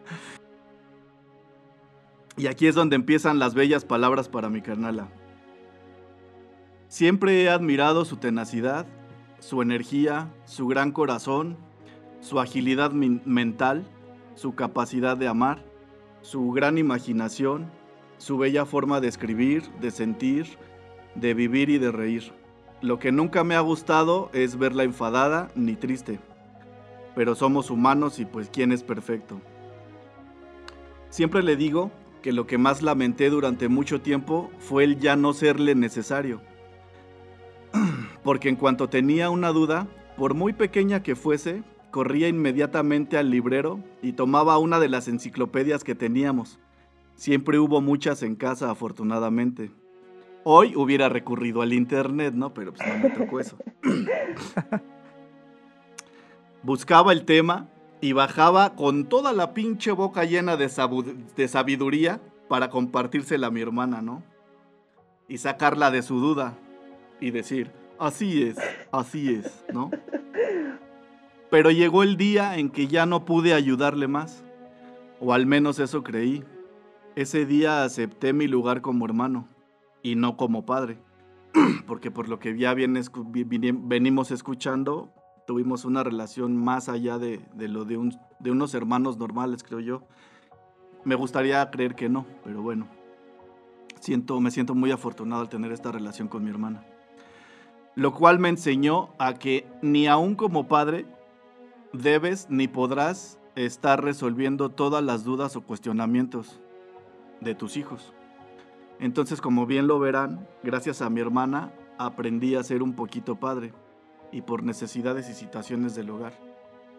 y 2.37 2.47
aquí 2.47 2.67
es 2.67 2.75
donde 2.75 2.95
empiezan 2.95 3.37
las 3.37 3.53
bellas 3.53 3.83
palabras 3.83 4.29
para 4.29 4.49
mi 4.49 4.61
carnala. 4.61 5.09
Siempre 6.87 7.43
he 7.43 7.49
admirado 7.49 8.05
su 8.05 8.15
tenacidad, 8.15 8.85
su 9.39 9.61
energía, 9.61 10.31
su 10.45 10.67
gran 10.67 10.93
corazón, 10.93 11.57
su 12.21 12.39
agilidad 12.39 12.91
mental, 12.91 13.85
su 14.35 14.55
capacidad 14.55 15.17
de 15.17 15.27
amar, 15.27 15.65
su 16.21 16.51
gran 16.51 16.77
imaginación, 16.77 17.69
su 18.17 18.37
bella 18.37 18.65
forma 18.65 19.01
de 19.01 19.07
escribir, 19.07 19.63
de 19.81 19.91
sentir, 19.91 20.47
de 21.15 21.33
vivir 21.33 21.69
y 21.69 21.79
de 21.79 21.91
reír. 21.91 22.31
Lo 22.81 22.99
que 22.99 23.11
nunca 23.11 23.43
me 23.43 23.55
ha 23.55 23.59
gustado 23.59 24.29
es 24.33 24.57
verla 24.57 24.83
enfadada 24.83 25.49
ni 25.55 25.75
triste. 25.75 26.19
Pero 27.15 27.35
somos 27.35 27.69
humanos 27.69 28.19
y 28.19 28.25
pues 28.25 28.49
quién 28.49 28.71
es 28.71 28.83
perfecto. 28.83 29.41
Siempre 31.09 31.43
le 31.43 31.55
digo 31.55 31.91
que 32.21 32.31
lo 32.31 32.47
que 32.47 32.57
más 32.57 32.81
lamenté 32.81 33.29
durante 33.29 33.67
mucho 33.67 34.01
tiempo 34.01 34.49
fue 34.59 34.83
el 34.83 34.99
ya 34.99 35.15
no 35.15 35.33
serle 35.33 35.75
necesario. 35.75 36.41
Porque 38.23 38.49
en 38.49 38.55
cuanto 38.55 38.87
tenía 38.87 39.29
una 39.29 39.49
duda, 39.49 39.87
por 40.17 40.35
muy 40.35 40.53
pequeña 40.53 41.03
que 41.03 41.15
fuese, 41.15 41.63
corría 41.91 42.27
inmediatamente 42.27 43.17
al 43.17 43.29
librero 43.29 43.79
y 44.01 44.13
tomaba 44.13 44.57
una 44.57 44.79
de 44.79 44.89
las 44.89 45.07
enciclopedias 45.07 45.83
que 45.83 45.93
teníamos. 45.93 46.59
Siempre 47.15 47.59
hubo 47.59 47.81
muchas 47.81 48.23
en 48.23 48.35
casa, 48.35 48.71
afortunadamente. 48.71 49.71
Hoy 50.43 50.75
hubiera 50.75 51.07
recurrido 51.09 51.61
al 51.61 51.73
internet, 51.73 52.33
¿no? 52.33 52.53
Pero 52.53 52.73
pues 52.73 52.87
no 52.87 52.97
me 52.97 53.09
tocó 53.11 53.39
eso. 53.39 53.57
Buscaba 56.63 57.11
el 57.11 57.25
tema 57.25 57.67
y 57.99 58.13
bajaba 58.13 58.75
con 58.75 59.05
toda 59.05 59.33
la 59.33 59.53
pinche 59.53 59.91
boca 59.91 60.23
llena 60.23 60.57
de, 60.57 60.69
de 61.35 61.47
sabiduría 61.47 62.21
para 62.47 62.69
compartírsela 62.69 63.47
a 63.47 63.51
mi 63.51 63.61
hermana, 63.61 64.01
¿no? 64.01 64.23
Y 65.27 65.37
sacarla 65.37 65.91
de 65.91 66.01
su 66.01 66.19
duda 66.19 66.57
y 67.19 67.29
decir, 67.31 67.71
así 67.99 68.43
es, 68.43 68.57
así 68.91 69.33
es, 69.33 69.63
¿no? 69.71 69.91
Pero 71.51 71.69
llegó 71.69 72.01
el 72.01 72.17
día 72.17 72.57
en 72.57 72.69
que 72.71 72.87
ya 72.87 73.05
no 73.05 73.25
pude 73.25 73.53
ayudarle 73.53 74.07
más, 74.07 74.43
o 75.19 75.33
al 75.33 75.45
menos 75.45 75.77
eso 75.79 76.01
creí. 76.01 76.43
Ese 77.15 77.45
día 77.45 77.83
acepté 77.83 78.31
mi 78.33 78.47
lugar 78.47 78.81
como 78.81 79.05
hermano 79.05 79.47
y 80.01 80.15
no 80.15 80.37
como 80.37 80.65
padre, 80.65 80.97
porque 81.87 82.09
por 82.09 82.29
lo 82.29 82.39
que 82.39 82.57
ya 82.57 82.73
venimos 82.73 84.31
escuchando, 84.31 85.09
tuvimos 85.45 85.83
una 85.83 86.03
relación 86.03 86.55
más 86.55 86.87
allá 86.87 87.17
de, 87.19 87.41
de 87.53 87.67
lo 87.67 87.83
de, 87.83 87.97
un- 87.97 88.17
de 88.39 88.51
unos 88.51 88.73
hermanos 88.73 89.17
normales, 89.17 89.61
creo 89.61 89.81
yo. 89.81 90.03
Me 91.03 91.15
gustaría 91.15 91.69
creer 91.69 91.95
que 91.95 92.07
no, 92.07 92.25
pero 92.45 92.61
bueno, 92.61 92.87
siento, 93.99 94.39
me 94.39 94.51
siento 94.51 94.73
muy 94.73 94.91
afortunado 94.91 95.41
al 95.41 95.49
tener 95.49 95.73
esta 95.73 95.91
relación 95.91 96.29
con 96.29 96.45
mi 96.45 96.49
hermana. 96.49 96.85
Lo 97.95 98.13
cual 98.13 98.39
me 98.39 98.47
enseñó 98.47 99.09
a 99.19 99.33
que 99.33 99.67
ni 99.81 100.07
aún 100.07 100.35
como 100.35 100.69
padre 100.69 101.05
debes 101.93 102.47
ni 102.49 102.67
podrás 102.67 103.39
estar 103.55 104.03
resolviendo 104.03 104.69
todas 104.69 105.03
las 105.03 105.23
dudas 105.23 105.55
o 105.55 105.61
cuestionamientos 105.61 106.59
de 107.41 107.55
tus 107.55 107.75
hijos. 107.77 108.13
Entonces, 108.99 109.41
como 109.41 109.65
bien 109.65 109.87
lo 109.87 109.99
verán, 109.99 110.47
gracias 110.63 111.01
a 111.01 111.09
mi 111.09 111.21
hermana 111.21 111.73
aprendí 111.97 112.55
a 112.55 112.63
ser 112.63 112.83
un 112.83 112.93
poquito 112.93 113.35
padre 113.35 113.73
y 114.31 114.41
por 114.41 114.63
necesidades 114.63 115.29
y 115.29 115.33
situaciones 115.33 115.95
del 115.95 116.09
hogar. 116.11 116.33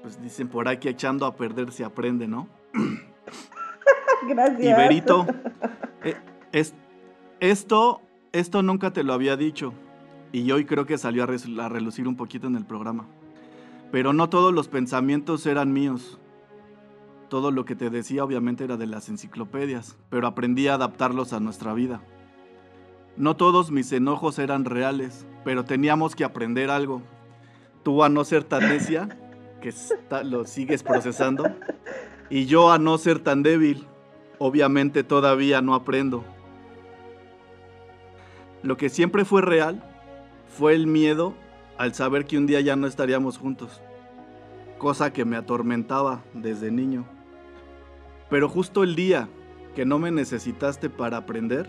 Pues 0.02 0.20
dicen 0.20 0.48
por 0.48 0.68
ahí 0.68 0.78
que 0.78 0.88
echando 0.90 1.26
a 1.26 1.36
perder 1.36 1.70
se 1.72 1.84
aprende, 1.84 2.26
¿no? 2.26 2.48
Gracias. 4.28 4.60
Y 4.62 4.72
Berito, 4.72 5.26
eh, 6.04 6.16
es- 6.52 6.74
esto, 7.40 8.00
esto 8.32 8.62
nunca 8.62 8.92
te 8.92 9.02
lo 9.04 9.12
había 9.12 9.36
dicho 9.36 9.72
y 10.32 10.50
hoy 10.52 10.64
creo 10.64 10.86
que 10.86 10.96
salió 10.98 11.24
a 11.24 11.68
relucir 11.68 12.06
un 12.08 12.16
poquito 12.16 12.46
en 12.46 12.56
el 12.56 12.64
programa. 12.64 13.06
Pero 13.92 14.14
no 14.14 14.30
todos 14.30 14.52
los 14.54 14.68
pensamientos 14.68 15.46
eran 15.46 15.72
míos. 15.72 16.18
Todo 17.28 17.50
lo 17.50 17.66
que 17.66 17.76
te 17.76 17.90
decía 17.90 18.24
obviamente 18.24 18.64
era 18.64 18.78
de 18.78 18.86
las 18.86 19.10
enciclopedias, 19.10 19.98
pero 20.08 20.26
aprendí 20.26 20.66
a 20.66 20.74
adaptarlos 20.74 21.34
a 21.34 21.40
nuestra 21.40 21.74
vida. 21.74 22.02
No 23.18 23.36
todos 23.36 23.70
mis 23.70 23.92
enojos 23.92 24.38
eran 24.38 24.64
reales, 24.64 25.26
pero 25.44 25.64
teníamos 25.64 26.16
que 26.16 26.24
aprender 26.24 26.70
algo. 26.70 27.02
Tú 27.82 28.02
a 28.02 28.08
no 28.08 28.24
ser 28.24 28.44
tan 28.44 28.68
necia, 28.68 29.08
que 29.60 29.74
lo 30.24 30.46
sigues 30.46 30.82
procesando, 30.82 31.44
y 32.30 32.46
yo 32.46 32.72
a 32.72 32.78
no 32.78 32.96
ser 32.96 33.18
tan 33.18 33.42
débil, 33.42 33.86
obviamente 34.38 35.04
todavía 35.04 35.60
no 35.60 35.74
aprendo. 35.74 36.24
Lo 38.62 38.78
que 38.78 38.88
siempre 38.88 39.26
fue 39.26 39.42
real 39.42 39.84
fue 40.48 40.74
el 40.74 40.86
miedo 40.86 41.34
al 41.78 41.94
saber 41.94 42.24
que 42.24 42.38
un 42.38 42.46
día 42.46 42.60
ya 42.60 42.76
no 42.76 42.86
estaríamos 42.86 43.38
juntos, 43.38 43.80
cosa 44.78 45.12
que 45.12 45.24
me 45.24 45.36
atormentaba 45.36 46.22
desde 46.34 46.70
niño. 46.70 47.04
Pero 48.30 48.48
justo 48.48 48.82
el 48.82 48.94
día 48.94 49.28
que 49.74 49.84
no 49.84 49.98
me 49.98 50.10
necesitaste 50.10 50.90
para 50.90 51.16
aprender, 51.16 51.68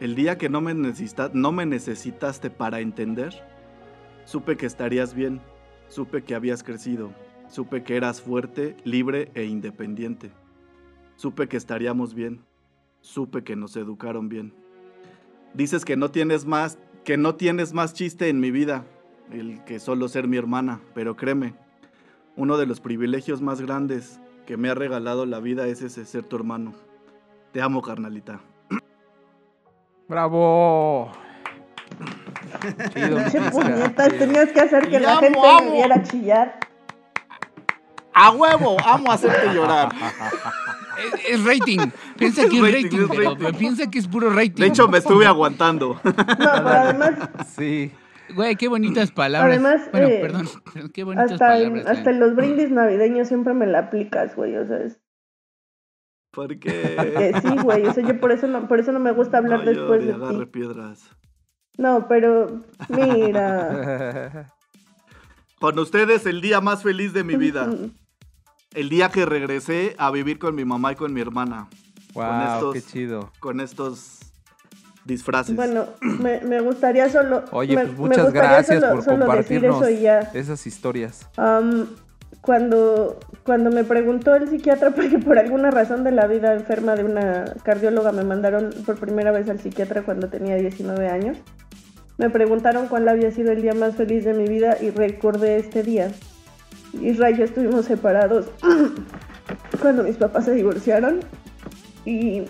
el 0.00 0.14
día 0.14 0.38
que 0.38 0.48
no 0.48 0.60
me, 0.60 0.74
necesitaste 0.74 2.50
para 2.50 2.80
entender, 2.80 3.34
supe 4.24 4.56
que 4.56 4.66
estarías 4.66 5.14
bien, 5.14 5.40
supe 5.88 6.22
que 6.22 6.34
habías 6.34 6.62
crecido 6.62 7.12
Supe 7.50 7.82
que 7.82 7.96
eras 7.96 8.22
fuerte, 8.22 8.76
libre 8.84 9.32
e 9.34 9.44
independiente. 9.44 10.30
Supe 11.16 11.48
que 11.48 11.56
estaríamos 11.56 12.14
bien. 12.14 12.44
Supe 13.00 13.42
que 13.42 13.56
nos 13.56 13.76
educaron 13.76 14.28
bien. 14.28 14.54
Dices 15.52 15.84
que 15.84 15.96
no 15.96 16.12
tienes 16.12 16.46
más, 16.46 16.78
que 17.04 17.16
no 17.16 17.34
tienes 17.34 17.72
más 17.72 17.92
chiste 17.92 18.28
en 18.28 18.38
mi 18.38 18.52
vida, 18.52 18.86
el 19.32 19.62
que 19.64 19.78
solo 19.78 20.08
ser 20.08 20.26
mi 20.28 20.36
hermana, 20.36 20.80
pero 20.94 21.16
créeme, 21.16 21.54
uno 22.36 22.56
de 22.58 22.66
los 22.66 22.80
privilegios 22.80 23.40
más 23.42 23.60
grandes 23.60 24.20
que 24.46 24.56
me 24.56 24.68
ha 24.70 24.74
regalado 24.74 25.26
la 25.26 25.40
vida 25.40 25.66
es 25.66 25.82
ese 25.82 26.04
ser 26.04 26.24
tu 26.24 26.36
hermano. 26.36 26.72
Te 27.52 27.60
amo, 27.62 27.82
carnalita. 27.82 28.40
¡Bravo! 30.08 31.12
Chido, 32.92 33.18
puñetas, 33.52 34.08
tenías 34.18 34.48
que 34.50 34.60
hacer 34.60 34.88
que 34.88 34.96
Y 34.96 35.00
la 35.00 35.12
amo, 35.12 35.20
gente 35.20 35.38
amo. 35.38 35.60
me 35.64 35.72
viera 35.72 36.02
chillar. 36.02 36.58
A 38.12 38.30
huevo, 38.32 38.76
amo 38.84 39.12
hacerte 39.12 39.54
llorar. 39.54 39.90
Es, 40.98 41.30
es 41.38 41.44
rating. 41.44 41.78
Piensa 42.18 42.42
que 42.48 42.56
es 42.56 42.62
Rating, 42.62 42.84
rating, 42.84 42.98
es 42.98 43.08
pero 43.08 43.34
rating. 43.36 43.58
piensa 43.58 43.90
que 43.90 43.98
es 44.00 44.08
puro 44.08 44.30
rating. 44.30 44.60
De 44.60 44.66
hecho, 44.66 44.88
me 44.88 44.98
estuve 44.98 45.26
aguantando. 45.26 46.00
No, 46.04 46.12
pero 46.14 46.68
además, 46.68 47.12
Sí. 47.56 47.92
Güey, 48.34 48.56
qué 48.56 48.68
bonitas 48.68 49.10
palabras. 49.14 49.50
Además, 49.52 49.88
bueno, 49.92 50.08
eh, 50.08 50.18
perdón, 50.20 50.48
perdón, 50.72 50.90
qué 50.92 51.04
bonitas 51.04 51.32
hasta 51.32 51.58
en, 51.58 51.72
palabras. 51.72 51.86
hasta 51.98 52.04
la- 52.04 52.10
en 52.10 52.20
los 52.20 52.36
brindis 52.36 52.70
navideños 52.70 53.28
siempre 53.28 53.54
me 53.54 53.66
la 53.66 53.78
aplicas, 53.80 54.34
güey, 54.36 54.56
o 54.56 54.66
sea, 54.66 54.78
es 54.78 55.00
¿Por 56.32 56.58
qué? 56.60 57.32
sí, 57.42 57.56
güey, 57.62 57.86
o 57.86 57.92
sea, 57.92 58.06
yo 58.06 58.20
por 58.20 58.30
eso 58.32 58.46
no, 58.46 58.68
por 58.68 58.78
eso 58.78 58.92
no 58.92 59.00
me 59.00 59.10
gusta 59.12 59.38
hablar 59.38 59.60
No 59.64 59.64
después 59.70 60.04
de 60.06 60.12
agarre 60.12 60.46
ti. 60.46 60.52
piedras. 60.52 61.10
No, 61.76 62.06
pero 62.08 62.60
mira. 62.88 64.46
Con 65.60 65.78
ustedes 65.78 66.24
el 66.26 66.40
día 66.40 66.60
más 66.60 66.82
feliz 66.82 67.12
de 67.12 67.24
mi 67.24 67.36
vida. 67.36 67.68
El 68.74 68.88
día 68.88 69.08
que 69.10 69.26
regresé 69.26 69.94
a 69.98 70.10
vivir 70.10 70.38
con 70.38 70.54
mi 70.54 70.64
mamá 70.64 70.92
y 70.92 70.94
con 70.94 71.12
mi 71.12 71.20
hermana. 71.20 71.68
wow, 72.14 72.54
estos- 72.54 72.74
qué 72.74 72.82
chido. 72.82 73.32
Con 73.40 73.60
estos 73.60 74.29
disfraces. 75.04 75.56
Bueno, 75.56 75.86
me, 76.00 76.40
me 76.40 76.60
gustaría 76.60 77.08
solo. 77.08 77.44
Oye, 77.52 77.74
me- 77.74 77.82
pues 77.86 77.98
me 77.98 78.08
muchas 78.08 78.24
gustaría 78.26 78.50
gracias 78.50 78.80
solo- 78.80 78.92
por 78.94 79.04
solo 79.04 79.26
compartirnos 79.26 79.80
Decir 79.80 79.94
eso 79.94 80.00
y 80.00 80.02
ya. 80.02 80.18
esas 80.34 80.66
historias. 80.66 81.28
Cuando, 82.42 83.18
cuando 83.44 83.70
me 83.70 83.84
preguntó 83.84 84.34
el 84.34 84.48
psiquiatra, 84.48 84.90
porque 84.94 85.18
por 85.18 85.38
alguna 85.38 85.70
razón 85.70 86.04
de 86.04 86.10
la 86.12 86.26
vida 86.26 86.54
enferma 86.54 86.94
de 86.96 87.04
una 87.04 87.44
cardióloga 87.62 88.12
me 88.12 88.24
mandaron 88.24 88.70
por 88.86 88.98
primera 88.98 89.30
vez 89.30 89.48
al 89.50 89.60
psiquiatra 89.60 90.02
cuando 90.02 90.28
tenía 90.28 90.56
19 90.56 91.08
años, 91.08 91.36
me 92.18 92.30
preguntaron 92.30 92.88
cuál 92.88 93.08
había 93.08 93.30
sido 93.32 93.50
el 93.52 93.62
día 93.62 93.74
más 93.74 93.96
feliz 93.96 94.24
de 94.24 94.34
mi 94.34 94.46
vida 94.46 94.76
y 94.80 94.90
recordé 94.90 95.56
este 95.56 95.82
día. 95.82 96.12
Isra 97.00 97.30
y 97.30 97.36
yo 97.38 97.44
estuvimos 97.44 97.84
separados 97.86 98.46
cuando 99.80 100.02
mis 100.04 100.16
papás 100.16 100.44
se 100.46 100.52
divorciaron 100.54 101.20
y 102.04 102.42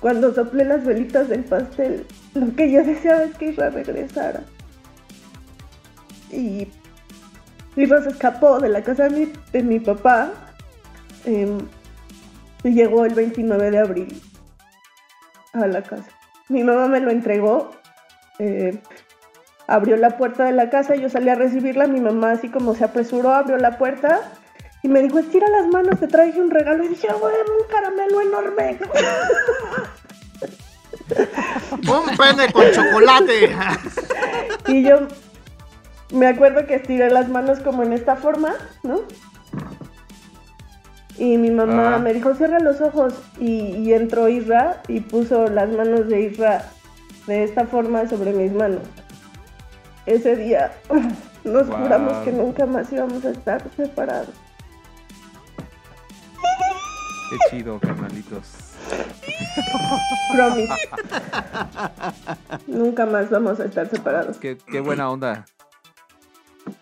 cuando 0.00 0.32
soplé 0.32 0.64
las 0.64 0.84
velitas 0.84 1.28
del 1.28 1.44
pastel, 1.44 2.06
lo 2.34 2.54
que 2.54 2.70
yo 2.70 2.84
deseaba 2.84 3.24
es 3.24 3.36
que 3.36 3.46
Isra 3.46 3.70
regresara 3.70 4.42
y 6.30 6.68
Isra 7.76 8.02
se 8.02 8.10
escapó 8.10 8.60
de 8.60 8.68
la 8.68 8.82
casa 8.82 9.08
de 9.08 9.62
mi, 9.62 9.80
papá 9.80 10.32
em, 11.24 11.58
y 12.64 12.70
llegó 12.70 13.04
el 13.04 13.14
29 13.14 13.70
de 13.70 13.78
abril 13.78 14.22
a 15.52 15.66
la 15.66 15.82
casa. 15.82 16.10
Mi 16.48 16.64
mamá 16.64 16.88
me 16.88 17.00
lo 17.00 17.10
entregó, 17.10 17.70
eh, 18.38 18.80
abrió 19.66 19.96
la 19.96 20.16
puerta 20.16 20.44
de 20.44 20.52
la 20.52 20.70
casa, 20.70 20.94
yo 20.96 21.08
salí 21.08 21.28
a 21.28 21.34
recibirla, 21.34 21.86
mi 21.86 22.00
mamá 22.00 22.32
así 22.32 22.48
como 22.48 22.74
se 22.74 22.84
apresuró, 22.84 23.32
abrió 23.32 23.58
la 23.58 23.78
puerta 23.78 24.20
y 24.82 24.88
me 24.88 25.02
dijo, 25.02 25.18
estira 25.18 25.48
las 25.48 25.66
manos, 25.68 25.98
te 26.00 26.06
traje 26.06 26.40
un 26.40 26.50
regalo 26.50 26.84
y 26.84 26.88
dije, 26.88 27.08
"Ah, 27.10 27.16
bueno, 27.20 27.36
un 27.60 27.66
caramelo 27.68 28.20
enorme. 28.20 28.78
Un 31.88 32.16
pene 32.16 32.52
con 32.52 32.64
chocolate. 32.70 33.56
Y 34.66 34.82
yo 34.84 35.08
me 36.12 36.26
acuerdo 36.26 36.66
que 36.66 36.74
estiré 36.74 37.10
las 37.10 37.28
manos 37.28 37.60
como 37.60 37.82
en 37.82 37.92
esta 37.94 38.16
forma, 38.16 38.54
¿no? 38.82 39.00
Y 41.16 41.36
mi 41.38 41.50
mamá 41.50 41.96
Ah. 41.96 41.98
me 41.98 42.12
dijo, 42.12 42.34
cierra 42.34 42.60
los 42.60 42.80
ojos. 42.80 43.14
Y, 43.38 43.74
y 43.76 43.92
entró 43.94 44.28
Isra 44.28 44.82
y 44.86 45.00
puso 45.00 45.46
las 45.48 45.68
manos 45.70 46.08
de 46.08 46.20
Isra 46.20 46.64
de 47.26 47.44
esta 47.44 47.66
forma 47.66 48.06
sobre 48.08 48.32
mis 48.32 48.52
manos. 48.52 48.82
Ese 50.06 50.36
día 50.36 50.72
nos 51.44 51.66
Wow. 51.68 51.78
juramos 51.78 52.12
que 52.24 52.32
nunca 52.32 52.66
más 52.66 52.92
íbamos 52.92 53.24
a 53.24 53.30
estar 53.30 53.62
separados. 53.76 54.28
Qué 57.30 57.36
chido, 57.50 57.78
carnalitos. 57.78 58.74
Promise. 60.32 60.68
nunca 62.66 63.06
más 63.06 63.30
vamos 63.30 63.60
a 63.60 63.64
estar 63.64 63.88
separados. 63.88 64.38
Qué, 64.38 64.56
qué 64.70 64.80
buena 64.80 65.10
onda. 65.10 65.44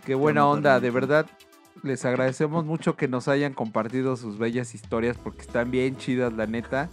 Qué 0.04 0.14
buena 0.14 0.46
onda, 0.46 0.78
de 0.80 0.90
verdad. 0.90 1.26
Les 1.82 2.04
agradecemos 2.04 2.64
mucho 2.64 2.96
que 2.96 3.08
nos 3.08 3.28
hayan 3.28 3.52
compartido 3.52 4.16
sus 4.16 4.38
bellas 4.38 4.74
historias 4.74 5.16
porque 5.18 5.42
están 5.42 5.70
bien 5.70 5.96
chidas, 5.96 6.32
la 6.32 6.46
neta. 6.46 6.88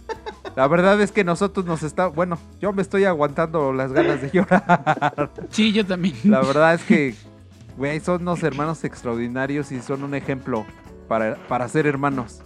La 0.56 0.68
verdad 0.68 1.00
es 1.00 1.10
que 1.10 1.24
nosotros 1.24 1.66
nos 1.66 1.82
está, 1.82 2.06
bueno, 2.06 2.38
yo 2.60 2.72
me 2.72 2.82
estoy 2.82 3.04
aguantando 3.04 3.72
las 3.72 3.92
ganas 3.92 4.20
de 4.20 4.30
llorar. 4.30 5.30
Sí, 5.50 5.72
yo 5.72 5.84
también. 5.84 6.14
La 6.24 6.40
verdad 6.40 6.74
es 6.74 6.84
que, 6.84 7.14
güey, 7.76 7.98
son 8.00 8.22
unos 8.22 8.42
hermanos 8.42 8.84
extraordinarios 8.84 9.72
y 9.72 9.80
son 9.80 10.04
un 10.04 10.14
ejemplo 10.14 10.64
para, 11.08 11.36
para 11.48 11.68
ser 11.68 11.86
hermanos. 11.86 12.42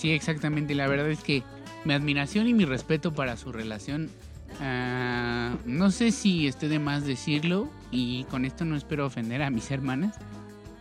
Sí, 0.00 0.12
exactamente. 0.12 0.74
La 0.74 0.86
verdad 0.88 1.10
es 1.10 1.20
que 1.20 1.42
mi 1.84 1.92
admiración 1.94 2.48
y 2.48 2.54
mi 2.54 2.64
respeto 2.64 3.12
para 3.12 3.36
su 3.36 3.52
relación, 3.52 4.08
ah, 4.60 5.52
no 5.66 5.90
sé 5.90 6.10
si 6.10 6.46
esté 6.46 6.68
de 6.68 6.78
más 6.78 7.04
decirlo 7.06 7.68
y 7.90 8.24
con 8.24 8.44
esto 8.44 8.64
no 8.64 8.76
espero 8.76 9.06
ofender 9.06 9.42
a 9.42 9.50
mis 9.50 9.70
hermanas, 9.70 10.16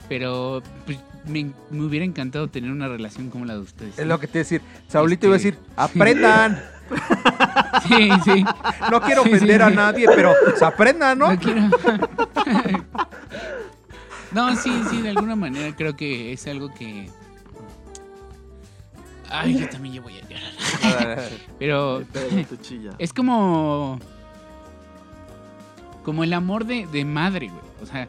pero 0.08 0.64
pues, 0.86 0.98
me, 1.28 1.52
me 1.70 1.84
hubiera 1.84 2.06
encantado 2.06 2.48
tener 2.48 2.72
una 2.72 2.88
relación 2.88 3.30
como 3.30 3.46
la 3.46 3.56
de 3.56 3.60
ustedes. 3.60 4.00
Es 4.00 4.08
lo 4.08 4.20
que 4.20 4.28
te 4.28 4.40
iba 4.40 4.42
a 4.42 4.46
decir. 4.46 4.62
Saulito 4.88 5.26
iba 5.28 5.36
a 5.36 5.38
Este- 5.38 5.52
decir, 5.52 5.64
aprendan. 5.76 6.62
Sí, 7.88 8.10
sí. 8.24 8.44
No 8.92 9.00
quiero 9.02 9.24
Sí, 9.24 9.30
sí, 9.30 9.36
ofender 9.36 9.62
a 9.62 9.70
nadie, 9.70 10.08
pero 10.16 10.34
pues, 10.44 10.62
aprendan, 10.62 11.18
¿no? 11.18 11.32
No 11.34 11.40
quiero. 11.40 11.62
no, 14.32 14.56
sí, 14.56 14.72
sí, 14.90 15.02
de 15.02 15.10
alguna 15.10 15.36
manera 15.36 15.76
creo 15.76 15.96
que 15.96 16.34
es 16.34 16.46
algo 16.48 16.74
que. 16.74 17.10
Ay, 19.30 19.60
yo 19.60 19.70
también 19.70 19.96
ya 19.96 20.02
voy 20.02 20.14
a 20.18 20.28
llorar. 20.28 21.30
Pero 21.60 22.04
es 22.98 23.14
como. 23.14 24.00
Como 26.04 26.24
el 26.24 26.34
amor 26.34 26.66
de, 26.66 26.88
de 26.88 27.06
madre, 27.06 27.48
güey. 27.48 27.62
O 27.82 27.86
sea, 27.86 28.08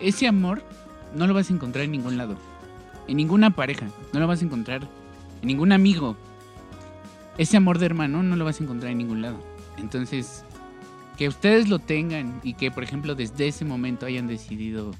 ese 0.00 0.26
amor 0.26 0.62
no 1.14 1.26
lo 1.26 1.34
vas 1.34 1.50
a 1.50 1.52
encontrar 1.52 1.84
en 1.84 1.92
ningún 1.92 2.16
lado. 2.16 2.36
En 3.06 3.16
ninguna 3.16 3.50
pareja. 3.50 3.86
No 4.12 4.20
lo 4.20 4.26
vas 4.26 4.40
a 4.40 4.44
encontrar 4.44 4.88
en 5.42 5.48
ningún 5.48 5.72
amigo. 5.72 6.16
Ese 7.36 7.56
amor 7.56 7.78
de 7.78 7.86
hermano 7.86 8.22
no 8.22 8.36
lo 8.36 8.44
vas 8.44 8.60
a 8.60 8.64
encontrar 8.64 8.92
en 8.92 8.98
ningún 8.98 9.20
lado. 9.20 9.38
Entonces, 9.76 10.44
que 11.16 11.28
ustedes 11.28 11.68
lo 11.68 11.78
tengan 11.78 12.40
y 12.42 12.54
que, 12.54 12.70
por 12.70 12.82
ejemplo, 12.82 13.14
desde 13.14 13.48
ese 13.48 13.64
momento 13.64 14.06
hayan 14.06 14.26
decidido 14.26 14.92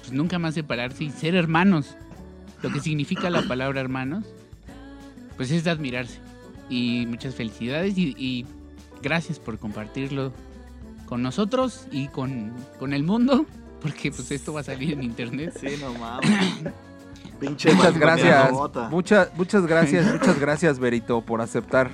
pues, 0.00 0.12
nunca 0.12 0.38
más 0.38 0.54
separarse 0.54 1.04
y 1.04 1.10
ser 1.10 1.34
hermanos. 1.34 1.96
Lo 2.62 2.70
que 2.70 2.80
significa 2.80 3.30
la 3.30 3.42
palabra 3.42 3.80
hermanos, 3.80 4.26
pues 5.40 5.50
es 5.52 5.64
de 5.64 5.70
admirarse. 5.70 6.18
Y 6.68 7.06
muchas 7.06 7.34
felicidades 7.34 7.96
y, 7.96 8.14
y 8.18 8.44
gracias 9.02 9.38
por 9.38 9.58
compartirlo 9.58 10.34
con 11.06 11.22
nosotros 11.22 11.86
y 11.90 12.08
con, 12.08 12.52
con 12.78 12.92
el 12.92 13.04
mundo, 13.04 13.46
porque 13.80 14.10
pues 14.12 14.30
esto 14.32 14.52
va 14.52 14.60
a 14.60 14.64
salir 14.64 14.92
en 14.92 15.02
internet. 15.02 15.56
Sí, 15.58 15.78
no 15.80 15.94
mames. 15.94 16.28
Pinche 17.40 17.72
Muchas 17.72 17.98
gracias. 17.98 18.52
Muchas, 18.90 19.34
muchas 19.34 19.66
gracias, 19.66 20.12
muchas 20.12 20.38
gracias, 20.38 20.78
Berito, 20.78 21.22
por 21.22 21.40
aceptar 21.40 21.90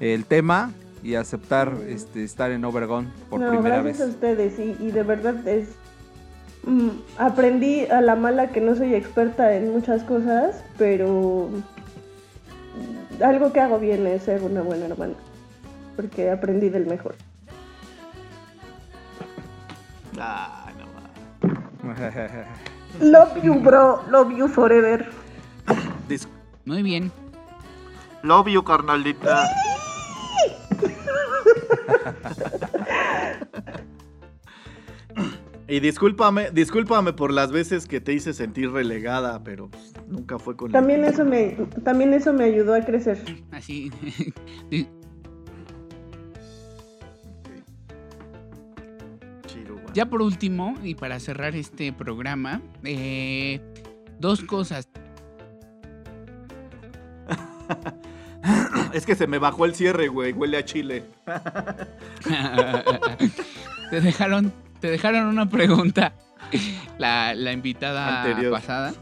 el 0.00 0.24
tema 0.24 0.72
y 1.02 1.16
aceptar 1.16 1.76
este, 1.88 2.24
estar 2.24 2.50
en 2.52 2.64
Overgone 2.64 3.08
por 3.28 3.38
no, 3.38 3.50
primera 3.50 3.82
gracias 3.82 3.98
vez. 3.98 4.08
a 4.08 4.10
ustedes 4.10 4.58
y, 4.58 4.82
y 4.82 4.92
de 4.92 5.02
verdad 5.02 5.46
es... 5.46 5.68
mm, 6.64 6.88
aprendí 7.18 7.84
a 7.84 8.00
la 8.00 8.16
mala 8.16 8.48
que 8.48 8.62
no 8.62 8.74
soy 8.74 8.94
experta 8.94 9.54
en 9.54 9.72
muchas 9.72 10.04
cosas, 10.04 10.64
pero 10.78 11.50
algo 13.22 13.52
que 13.52 13.60
hago 13.60 13.78
bien 13.78 14.06
es 14.06 14.22
ser 14.22 14.42
una 14.42 14.62
buena 14.62 14.86
hermana, 14.86 15.14
porque 15.96 16.30
aprendí 16.30 16.68
del 16.68 16.86
mejor. 16.86 17.14
Ay, 20.20 20.74
no 20.78 20.86
mames. 21.84 22.08
Love 23.00 23.42
you, 23.42 23.54
bro. 23.60 24.02
Love 24.10 24.36
you 24.36 24.48
forever. 24.48 25.08
Muy 26.64 26.82
bien. 26.82 27.12
Love 28.22 28.48
you, 28.48 28.64
carnalita. 28.64 29.48
Y 35.70 35.80
discúlpame, 35.80 36.50
discúlpame 36.50 37.12
por 37.12 37.30
las 37.30 37.52
veces 37.52 37.86
que 37.86 38.00
te 38.00 38.14
hice 38.14 38.32
sentir 38.32 38.70
relegada, 38.70 39.44
pero 39.44 39.68
pues, 39.68 39.92
nunca 40.06 40.38
fue 40.38 40.56
con 40.56 40.72
la 40.72 40.78
También 40.78 41.04
eso 41.04 41.26
me, 41.26 41.58
también 41.84 42.14
eso 42.14 42.32
me 42.32 42.44
ayudó 42.44 42.72
a 42.74 42.80
crecer. 42.80 43.18
Así. 43.52 43.92
Ya 49.94 50.06
por 50.06 50.22
último, 50.22 50.74
y 50.84 50.94
para 50.94 51.18
cerrar 51.18 51.56
este 51.56 51.92
programa, 51.92 52.62
eh, 52.84 53.60
dos 54.20 54.44
cosas. 54.44 54.88
Es 58.92 59.04
que 59.04 59.16
se 59.16 59.26
me 59.26 59.38
bajó 59.38 59.64
el 59.64 59.74
cierre, 59.74 60.08
güey. 60.08 60.32
Huele 60.32 60.56
a 60.56 60.64
chile. 60.64 61.04
te 63.90 64.00
dejaron, 64.00 64.52
te 64.80 64.90
dejaron 64.90 65.26
una 65.26 65.48
pregunta. 65.48 66.14
La, 66.98 67.34
la 67.34 67.52
invitada 67.52 68.22
Anterior. 68.22 68.52
pasada. 68.52 68.94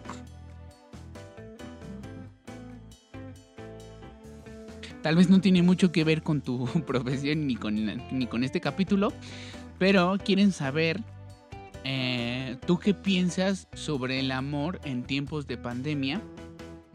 Tal 5.03 5.15
vez 5.15 5.31
no 5.31 5.41
tiene 5.41 5.63
mucho 5.63 5.93
que 5.93 6.03
ver 6.03 6.23
con 6.23 6.41
tu 6.41 6.67
profesión 6.87 7.47
ni 7.47 7.55
con, 7.57 7.77
ni 8.11 8.27
con 8.27 8.43
este 8.43 8.61
capítulo, 8.61 9.13
pero 9.79 10.19
quieren 10.23 10.51
saber 10.53 11.01
eh, 11.85 12.57
tú 12.67 12.79
qué 12.79 12.93
piensas 12.93 13.69
sobre 13.75 14.19
el 14.19 14.33
amor 14.33 14.81
en 14.85 15.05
tiempos 15.05 15.47
de 15.47 15.57
pandemia 15.57 16.21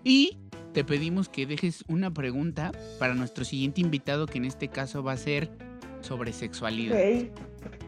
y 0.03 0.37
te 0.73 0.83
pedimos 0.83 1.29
que 1.29 1.45
dejes 1.45 1.85
una 1.87 2.13
pregunta 2.13 2.71
para 2.99 3.13
nuestro 3.13 3.45
siguiente 3.45 3.81
invitado 3.81 4.25
que 4.25 4.37
en 4.37 4.45
este 4.45 4.67
caso 4.67 5.01
va 5.01 5.13
a 5.13 5.17
ser 5.17 5.49
sobre 6.01 6.33
sexualidad. 6.33 6.97
Ok. 6.97 7.80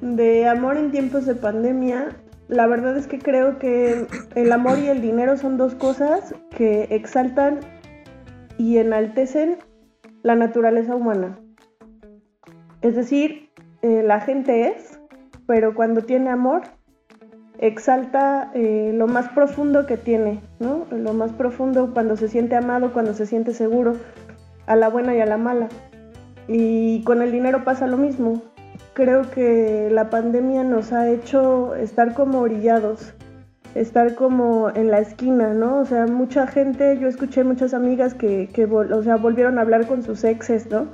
De 0.00 0.48
amor 0.48 0.76
en 0.76 0.90
tiempos 0.90 1.26
de 1.26 1.34
pandemia, 1.34 2.08
la 2.48 2.66
verdad 2.66 2.96
es 2.96 3.06
que 3.06 3.18
creo 3.18 3.58
que 3.58 4.06
el 4.34 4.52
amor 4.52 4.78
y 4.78 4.88
el 4.88 5.00
dinero 5.00 5.36
son 5.36 5.56
dos 5.56 5.74
cosas 5.74 6.34
que 6.56 6.88
exaltan 6.90 7.60
y 8.58 8.78
enaltecen 8.78 9.58
la 10.22 10.34
naturaleza 10.34 10.94
humana. 10.94 11.38
Es 12.82 12.94
decir, 12.94 13.50
eh, 13.82 14.02
la 14.04 14.20
gente 14.20 14.68
es, 14.68 15.00
pero 15.46 15.74
cuando 15.74 16.02
tiene 16.02 16.30
amor, 16.30 16.62
exalta 17.58 18.50
eh, 18.54 18.92
lo 18.94 19.06
más 19.06 19.28
profundo 19.30 19.86
que 19.86 19.96
tiene, 19.96 20.40
¿no? 20.60 20.86
Lo 20.90 21.14
más 21.14 21.32
profundo 21.32 21.92
cuando 21.92 22.16
se 22.16 22.28
siente 22.28 22.54
amado, 22.54 22.92
cuando 22.92 23.14
se 23.14 23.26
siente 23.26 23.54
seguro, 23.54 23.96
a 24.66 24.76
la 24.76 24.88
buena 24.88 25.14
y 25.16 25.20
a 25.20 25.26
la 25.26 25.36
mala. 25.36 25.68
Y 26.48 27.02
con 27.04 27.22
el 27.22 27.32
dinero 27.32 27.64
pasa 27.64 27.86
lo 27.86 27.96
mismo. 27.96 28.42
Creo 28.96 29.30
que 29.30 29.90
la 29.92 30.08
pandemia 30.08 30.64
nos 30.64 30.90
ha 30.94 31.10
hecho 31.10 31.74
estar 31.74 32.14
como 32.14 32.40
orillados, 32.40 33.12
estar 33.74 34.14
como 34.14 34.70
en 34.74 34.90
la 34.90 35.00
esquina, 35.00 35.52
¿no? 35.52 35.80
O 35.80 35.84
sea, 35.84 36.06
mucha 36.06 36.46
gente, 36.46 36.98
yo 36.98 37.06
escuché 37.06 37.44
muchas 37.44 37.74
amigas 37.74 38.14
que, 38.14 38.48
que 38.54 38.64
o 38.64 39.02
sea, 39.02 39.16
volvieron 39.16 39.58
a 39.58 39.60
hablar 39.60 39.86
con 39.86 40.02
sus 40.02 40.24
exes, 40.24 40.70
¿no? 40.70 40.86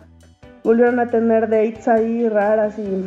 Volvieron 0.65 0.99
a 0.99 1.07
tener 1.07 1.43
dates 1.49 1.87
ahí 1.87 2.29
raras 2.29 2.77
y, 2.77 3.05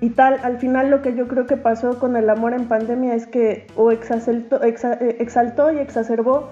y 0.00 0.08
tal. 0.08 0.38
Al 0.44 0.56
final 0.56 0.88
lo 0.88 1.02
que 1.02 1.14
yo 1.14 1.28
creo 1.28 1.44
que 1.46 1.58
pasó 1.58 1.98
con 1.98 2.16
el 2.16 2.30
amor 2.30 2.54
en 2.54 2.68
pandemia 2.68 3.14
es 3.14 3.26
que 3.26 3.66
o 3.76 3.92
exaceltó- 3.92 4.62
exa- 4.62 4.96
eh, 5.02 5.16
exaltó 5.20 5.70
y 5.72 5.78
exacerbó 5.78 6.48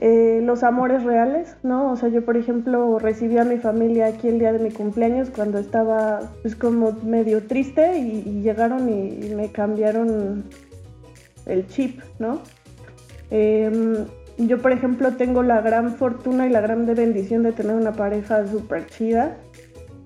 eh, 0.00 0.40
los 0.44 0.62
amores 0.62 1.02
reales, 1.02 1.56
¿no? 1.64 1.90
O 1.90 1.96
sea, 1.96 2.08
yo 2.08 2.24
por 2.24 2.36
ejemplo 2.36 3.00
recibí 3.00 3.36
a 3.36 3.44
mi 3.44 3.58
familia 3.58 4.06
aquí 4.06 4.28
el 4.28 4.38
día 4.38 4.52
de 4.52 4.60
mi 4.60 4.70
cumpleaños 4.70 5.28
cuando 5.28 5.58
estaba 5.58 6.30
pues 6.42 6.54
como 6.54 6.92
medio 7.02 7.44
triste 7.44 7.98
y, 7.98 8.22
y 8.24 8.42
llegaron 8.42 8.88
y, 8.88 9.26
y 9.26 9.34
me 9.34 9.50
cambiaron 9.50 10.44
el 11.46 11.66
chip, 11.66 12.00
¿no? 12.20 12.40
Em, 13.30 14.06
yo 14.38 14.58
por 14.62 14.70
ejemplo 14.70 15.14
tengo 15.16 15.42
la 15.42 15.60
gran 15.62 15.96
fortuna 15.96 16.46
y 16.46 16.50
la 16.50 16.60
gran 16.60 16.86
de 16.86 16.94
bendición 16.94 17.42
de 17.42 17.50
tener 17.50 17.74
una 17.74 17.92
pareja 17.92 18.46
súper 18.46 18.86
chida 18.86 19.36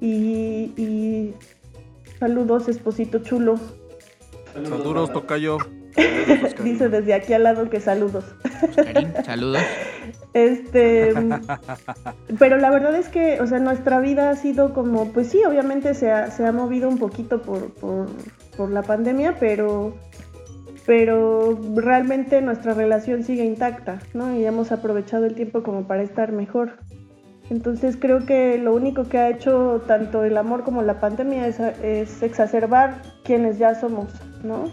y, 0.00 0.72
y 0.76 1.34
saludos 2.18 2.68
esposito 2.68 3.18
chulo. 3.18 3.58
Saludos, 4.54 5.12
tocayo. 5.12 5.58
Dice 6.64 6.88
desde 6.88 7.14
aquí 7.14 7.32
al 7.32 7.44
lado 7.44 7.68
que 7.68 7.80
saludos. 7.80 8.24
Karim, 8.76 9.12
saludos. 9.24 9.62
Este, 10.32 11.12
pero 12.38 12.56
la 12.56 12.70
verdad 12.70 12.96
es 12.96 13.08
que, 13.08 13.40
o 13.40 13.46
sea, 13.46 13.58
nuestra 13.58 14.00
vida 14.00 14.30
ha 14.30 14.36
sido 14.36 14.72
como, 14.72 15.12
pues 15.12 15.28
sí, 15.28 15.42
obviamente 15.44 15.94
se 15.94 16.10
ha, 16.10 16.30
se 16.30 16.46
ha 16.46 16.52
movido 16.52 16.88
un 16.88 16.98
poquito 16.98 17.42
por, 17.42 17.72
por, 17.74 18.08
por 18.56 18.70
la 18.70 18.82
pandemia, 18.82 19.36
pero, 19.38 19.94
pero 20.86 21.58
realmente 21.76 22.40
nuestra 22.40 22.74
relación 22.74 23.24
sigue 23.24 23.44
intacta, 23.44 24.00
¿no? 24.14 24.34
Y 24.34 24.46
hemos 24.46 24.72
aprovechado 24.72 25.26
el 25.26 25.34
tiempo 25.34 25.62
como 25.62 25.86
para 25.86 26.02
estar 26.02 26.32
mejor. 26.32 26.78
Entonces 27.50 27.98
creo 28.00 28.24
que 28.24 28.56
lo 28.56 28.72
único 28.72 29.04
que 29.08 29.18
ha 29.18 29.28
hecho 29.28 29.82
tanto 29.86 30.24
el 30.24 30.38
amor 30.38 30.64
como 30.64 30.80
la 30.80 31.00
pandemia 31.00 31.46
es, 31.46 31.60
es 31.60 32.22
exacerbar 32.22 33.02
quienes 33.24 33.58
ya 33.58 33.74
somos, 33.74 34.14
¿no? 34.42 34.72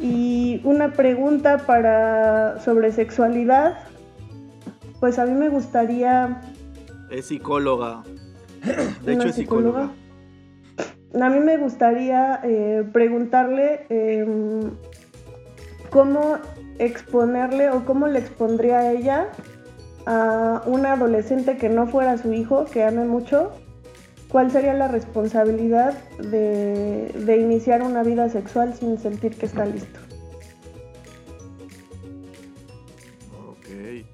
Y 0.00 0.60
una 0.64 0.92
pregunta 0.92 1.58
para 1.66 2.58
sobre 2.60 2.90
sexualidad, 2.92 3.78
pues 4.98 5.18
a 5.18 5.26
mí 5.26 5.32
me 5.32 5.48
gustaría, 5.48 6.40
Es 7.10 7.26
psicóloga. 7.26 8.02
De 9.04 9.12
¿Una 9.12 9.12
hecho, 9.12 9.28
es 9.28 9.34
psicóloga. 9.34 9.90
a 11.20 11.28
mí 11.28 11.40
me 11.40 11.56
gustaría 11.58 12.40
eh, 12.44 12.84
preguntarle 12.92 13.86
eh, 13.90 14.26
cómo 15.90 16.38
exponerle 16.78 17.70
o 17.70 17.84
cómo 17.84 18.06
le 18.06 18.20
expondría 18.20 18.78
a 18.78 18.92
ella 18.92 19.28
a 20.06 20.62
una 20.66 20.94
adolescente 20.94 21.58
que 21.58 21.68
no 21.68 21.86
fuera 21.86 22.16
su 22.16 22.32
hijo, 22.32 22.64
que 22.64 22.84
ame 22.84 23.04
mucho, 23.04 23.52
cuál 24.30 24.50
sería 24.50 24.74
la 24.74 24.88
responsabilidad 24.88 25.94
de, 26.18 27.12
de 27.14 27.36
iniciar 27.38 27.82
una 27.82 28.02
vida 28.02 28.28
sexual 28.28 28.74
sin 28.74 28.98
sentir 28.98 29.36
que 29.36 29.46
está 29.46 29.66
listo. 29.66 29.98
Ok. 33.48 34.06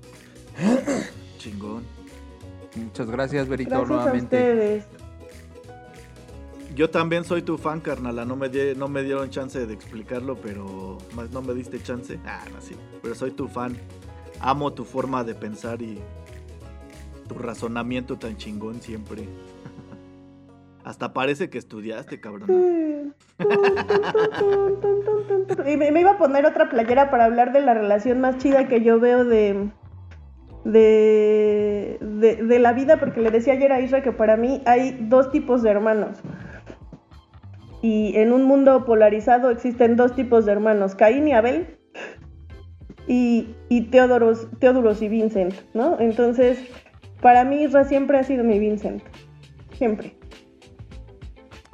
Chingón. 1.38 1.84
Muchas 2.76 3.10
gracias, 3.10 3.48
Berito, 3.48 3.70
Gracias 3.70 3.90
a 3.90 3.94
nuevamente. 3.94 4.36
ustedes. 4.36 4.84
Yo 6.74 6.90
también 6.90 7.24
soy 7.24 7.40
tu 7.40 7.56
fan, 7.56 7.80
carnala. 7.80 8.26
No 8.26 8.36
me, 8.36 8.51
di- 8.51 8.74
no 8.76 8.86
me 8.88 9.02
dieron 9.02 9.30
chance 9.30 9.66
de 9.66 9.72
explicarlo, 9.72 10.36
pero 10.36 10.98
más 11.14 11.30
no 11.30 11.40
me 11.40 11.55
diste 11.55 11.82
chance. 11.82 12.18
Ah, 12.26 12.44
no, 12.52 12.60
sí. 12.60 12.74
Pero 13.02 13.14
soy 13.14 13.30
tu 13.30 13.48
fan. 13.48 13.76
Amo 14.40 14.72
tu 14.74 14.84
forma 14.84 15.24
de 15.24 15.34
pensar 15.34 15.80
y 15.80 15.98
tu 17.28 17.34
razonamiento 17.38 18.18
tan 18.18 18.36
chingón 18.36 18.82
siempre. 18.82 19.26
Hasta 20.87 21.13
parece 21.13 21.51
que 21.51 21.59
estudiaste, 21.59 22.21
cabrón. 22.21 23.13
Y 25.67 25.77
me, 25.77 26.01
iba 26.01 26.13
a 26.13 26.17
poner 26.17 26.47
otra 26.47 26.71
playera 26.71 27.11
para 27.11 27.25
hablar 27.25 27.53
de 27.53 27.61
la 27.61 27.75
relación 27.75 28.21
más 28.21 28.39
chida 28.39 28.69
que 28.69 28.81
yo 28.83 29.01
veo 29.01 29.25
de, 29.25 29.69
de, 30.63 31.99
de, 32.01 32.59
la 32.61 32.73
vida, 32.73 33.01
porque 33.01 33.21
le 33.21 33.33
decía 33.33 33.55
ayer 33.55 33.73
a 33.73 33.81
Isra 33.81 34.05
que 34.05 34.13
para 34.13 34.37
mí 34.37 34.63
hay 34.65 34.97
dos 35.09 35.33
tipos 35.33 35.65
de 35.65 35.71
hermanos. 35.71 36.21
Y 37.83 38.17
en 38.17 38.33
un 38.33 38.45
mundo 38.45 38.85
polarizado 38.85 39.51
existen 39.51 39.97
dos 39.97 40.15
tipos 40.15 40.47
de 40.47 40.53
hermanos, 40.53 40.95
Caín 40.95 41.27
y 41.27 41.33
Abel, 41.33 41.79
y, 43.09 43.57
y 43.69 43.91
Teodoros, 43.91 44.47
Teoduros 44.61 45.03
y 45.03 45.09
Vincent, 45.09 45.55
¿no? 45.75 45.99
Entonces, 45.99 46.61
para 47.21 47.43
mí 47.43 47.65
Isra 47.65 47.83
siempre 47.83 48.19
ha 48.19 48.23
sido 48.23 48.45
mi 48.45 48.61
Vincent, 48.61 49.03
siempre. 49.73 50.15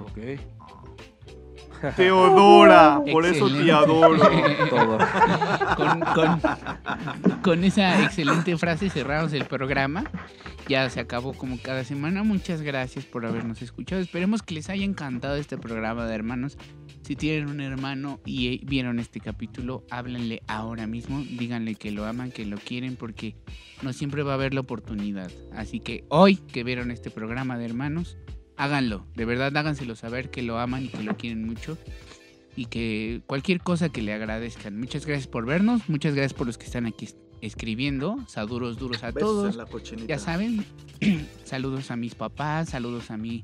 Ok. 0.03 0.19
Teodora, 1.97 3.03
por 3.11 3.27
eso 3.27 3.49
te 3.51 3.73
adoro. 3.73 4.17
Todo. 4.71 4.99
Con, 5.77 6.01
con- 6.01 6.41
con 7.43 7.65
esa 7.65 8.05
excelente 8.05 8.57
frase 8.57 8.89
cerramos 8.89 9.33
el 9.33 9.47
programa. 9.47 10.05
Ya 10.69 10.89
se 10.91 11.01
acabó 11.01 11.33
como 11.33 11.59
cada 11.61 11.83
semana. 11.83 12.23
Muchas 12.23 12.63
gracias 12.63 13.05
por 13.05 13.27
habernos 13.27 13.63
escuchado. 13.63 14.01
Esperemos 14.01 14.43
que 14.45 14.55
les 14.55 14.71
haya 14.71 14.85
encantado 14.85 15.35
este 15.35 15.59
programa 15.59 16.07
de 16.07 16.15
hermanos. 16.15 16.57
Si 17.03 17.17
tienen 17.17 17.49
un 17.49 17.61
hermano 17.61 18.21
y 18.25 18.55
eh, 18.55 18.61
vieron 18.65 19.01
este 19.01 19.19
capítulo, 19.19 19.85
háblenle 19.91 20.41
ahora 20.47 20.87
mismo. 20.87 21.19
Díganle 21.21 21.75
que 21.75 21.91
lo 21.91 22.07
aman, 22.07 22.31
que 22.31 22.47
lo 22.47 22.59
quieren, 22.59 22.95
porque 22.95 23.35
no 23.83 23.93
siempre 23.93 24.23
va 24.23 24.31
a 24.33 24.35
haber 24.35 24.55
la 24.55 24.61
oportunidad. 24.61 25.33
Así 25.53 25.81
que 25.81 26.05
hoy 26.11 26.37
que 26.37 26.63
vieron 26.63 26.93
este 26.93 27.11
programa 27.11 27.59
de 27.59 27.65
hermanos, 27.65 28.17
háganlo. 28.57 29.07
De 29.17 29.25
verdad, 29.25 29.57
háganselo 29.57 29.97
saber 29.97 30.31
que 30.31 30.43
lo 30.43 30.59
aman 30.59 30.85
y 30.85 30.89
que 30.89 31.03
lo 31.03 31.17
quieren 31.17 31.47
mucho 31.47 31.79
y 32.57 32.67
que 32.67 33.23
cualquier 33.27 33.61
cosa 33.61 33.89
que 33.89 34.03
le 34.03 34.13
agradezcan. 34.13 34.79
Muchas 34.79 35.07
gracias 35.07 35.27
por 35.27 35.47
vernos, 35.47 35.89
muchas 35.89 36.15
gracias 36.15 36.35
por 36.35 36.47
los 36.47 36.59
que 36.59 36.67
están 36.67 36.87
aquí 36.87 37.07
es- 37.07 37.17
escribiendo. 37.41 38.19
Saludos 38.29 38.79
duros 38.79 39.03
a 39.03 39.11
Besos 39.11 39.55
todos. 39.57 39.91
en 39.93 40.01
la. 40.01 40.07
Ya 40.07 40.19
saben, 40.19 40.65
saludos 41.45 41.91
a 41.91 41.97
mis 41.97 42.15
papás, 42.15 42.69
saludos 42.71 43.11
a 43.11 43.17
mi 43.17 43.43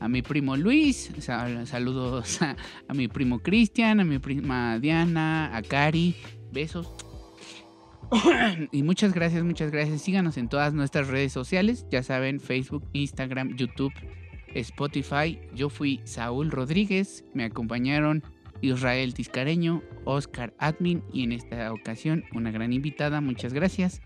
a 0.00 0.08
mi 0.08 0.22
primo 0.22 0.56
Luis, 0.56 1.10
sal- 1.18 1.66
saludos 1.66 2.40
a, 2.42 2.56
a 2.86 2.94
mi 2.94 3.08
primo 3.08 3.40
Cristian, 3.40 3.98
a 4.00 4.04
mi 4.04 4.18
prima 4.20 4.78
Diana, 4.78 5.56
a 5.56 5.62
Cari, 5.62 6.14
besos. 6.52 6.88
Y 8.72 8.82
muchas 8.82 9.12
gracias, 9.12 9.44
muchas 9.44 9.70
gracias. 9.70 10.02
Síganos 10.02 10.36
en 10.36 10.48
todas 10.48 10.72
nuestras 10.72 11.08
redes 11.08 11.32
sociales, 11.32 11.86
ya 11.90 12.02
saben, 12.02 12.40
Facebook, 12.40 12.84
Instagram, 12.92 13.56
YouTube, 13.56 13.92
Spotify. 14.60 15.38
Yo 15.54 15.68
fui 15.68 16.00
Saúl 16.04 16.50
Rodríguez, 16.50 17.24
me 17.34 17.44
acompañaron 17.44 18.22
Israel 18.60 19.14
Tiscareño, 19.14 19.82
Oscar 20.04 20.54
Admin 20.58 21.02
y 21.12 21.24
en 21.24 21.32
esta 21.32 21.72
ocasión 21.72 22.24
una 22.34 22.50
gran 22.50 22.72
invitada, 22.72 23.20
muchas 23.20 23.52
gracias. 23.52 24.00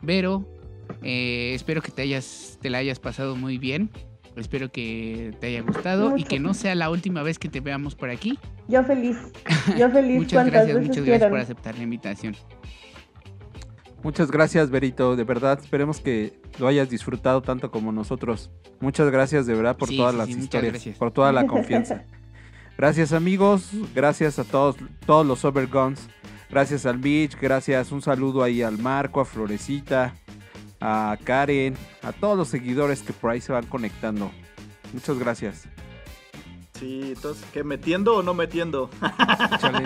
Vero, 0.00 0.48
eh, 1.02 1.52
espero 1.54 1.82
que 1.82 1.90
te, 1.90 2.02
hayas, 2.02 2.58
te 2.60 2.70
la 2.70 2.78
hayas 2.78 3.00
pasado 3.00 3.36
muy 3.36 3.58
bien. 3.58 3.90
Espero 4.36 4.70
que 4.70 5.34
te 5.40 5.48
haya 5.48 5.62
gustado 5.62 6.10
y 6.10 6.20
Mucho. 6.20 6.26
que 6.28 6.38
no 6.38 6.54
sea 6.54 6.76
la 6.76 6.90
última 6.90 7.24
vez 7.24 7.40
que 7.40 7.48
te 7.48 7.60
veamos 7.60 7.96
por 7.96 8.08
aquí. 8.08 8.38
Yo 8.68 8.84
feliz. 8.84 9.16
Yo 9.76 9.90
feliz 9.90 10.16
Muchas 10.20 10.46
gracias, 10.46 10.76
muchas 10.78 10.96
gracias 10.96 11.04
quieran. 11.04 11.30
por 11.30 11.40
aceptar 11.40 11.76
la 11.76 11.82
invitación. 11.82 12.36
Muchas 14.08 14.30
gracias, 14.30 14.70
Berito. 14.70 15.16
De 15.16 15.24
verdad, 15.24 15.60
esperemos 15.60 16.00
que 16.00 16.32
lo 16.58 16.66
hayas 16.66 16.88
disfrutado 16.88 17.42
tanto 17.42 17.70
como 17.70 17.92
nosotros. 17.92 18.50
Muchas 18.80 19.10
gracias, 19.10 19.44
de 19.44 19.52
verdad, 19.52 19.76
por 19.76 19.90
Sí, 19.90 19.98
todas 19.98 20.12
sí, 20.12 20.18
las 20.18 20.26
sí, 20.28 20.38
historias, 20.38 20.82
por 20.96 21.10
toda 21.10 21.30
la 21.30 21.46
confianza. 21.46 22.04
Gracias, 22.78 23.12
amigos. 23.12 23.68
Gracias 23.94 24.38
a 24.38 24.44
todos, 24.44 24.76
todos 25.04 25.26
los 25.26 25.44
Overguns. 25.44 26.08
Gracias 26.48 26.86
al 26.86 26.98
Mitch. 26.98 27.38
Gracias. 27.38 27.92
Un 27.92 28.00
saludo 28.00 28.42
ahí 28.42 28.62
al 28.62 28.78
Marco, 28.78 29.20
a 29.20 29.26
Florecita, 29.26 30.14
a 30.80 31.18
Karen, 31.22 31.74
a 32.02 32.12
todos 32.12 32.38
los 32.38 32.48
seguidores 32.48 33.02
que 33.02 33.12
por 33.12 33.32
ahí 33.32 33.42
se 33.42 33.52
van 33.52 33.66
conectando. 33.66 34.30
Muchas 34.94 35.18
gracias. 35.18 35.68
Sí, 36.78 37.00
entonces, 37.16 37.44
¿qué? 37.52 37.64
¿Metiendo 37.64 38.16
o 38.16 38.22
no 38.22 38.34
metiendo? 38.34 38.88
Échale, 39.52 39.84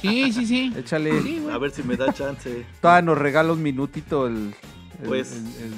Sí, 0.00 0.32
sí, 0.32 0.46
sí. 0.46 0.72
échale. 0.76 1.20
Sí. 1.22 1.46
A 1.52 1.58
ver 1.58 1.70
si 1.72 1.82
me 1.82 1.96
da 1.96 2.12
chance. 2.12 2.64
Todavía 2.80 3.02
nos 3.02 3.18
regala 3.18 3.52
un 3.52 3.62
minutito 3.62 4.26
el. 4.26 4.54
el- 5.02 5.08
Pues, 5.08 5.32
el- 5.32 5.38
el 5.38 5.72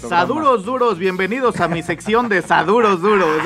programa. 0.00 0.20
Saduros 0.26 0.64
duros, 0.64 0.98
bienvenidos 0.98 1.60
a 1.60 1.68
mi 1.68 1.82
sección 1.82 2.28
de 2.28 2.42
Saduros 2.42 3.00
duros. 3.00 3.42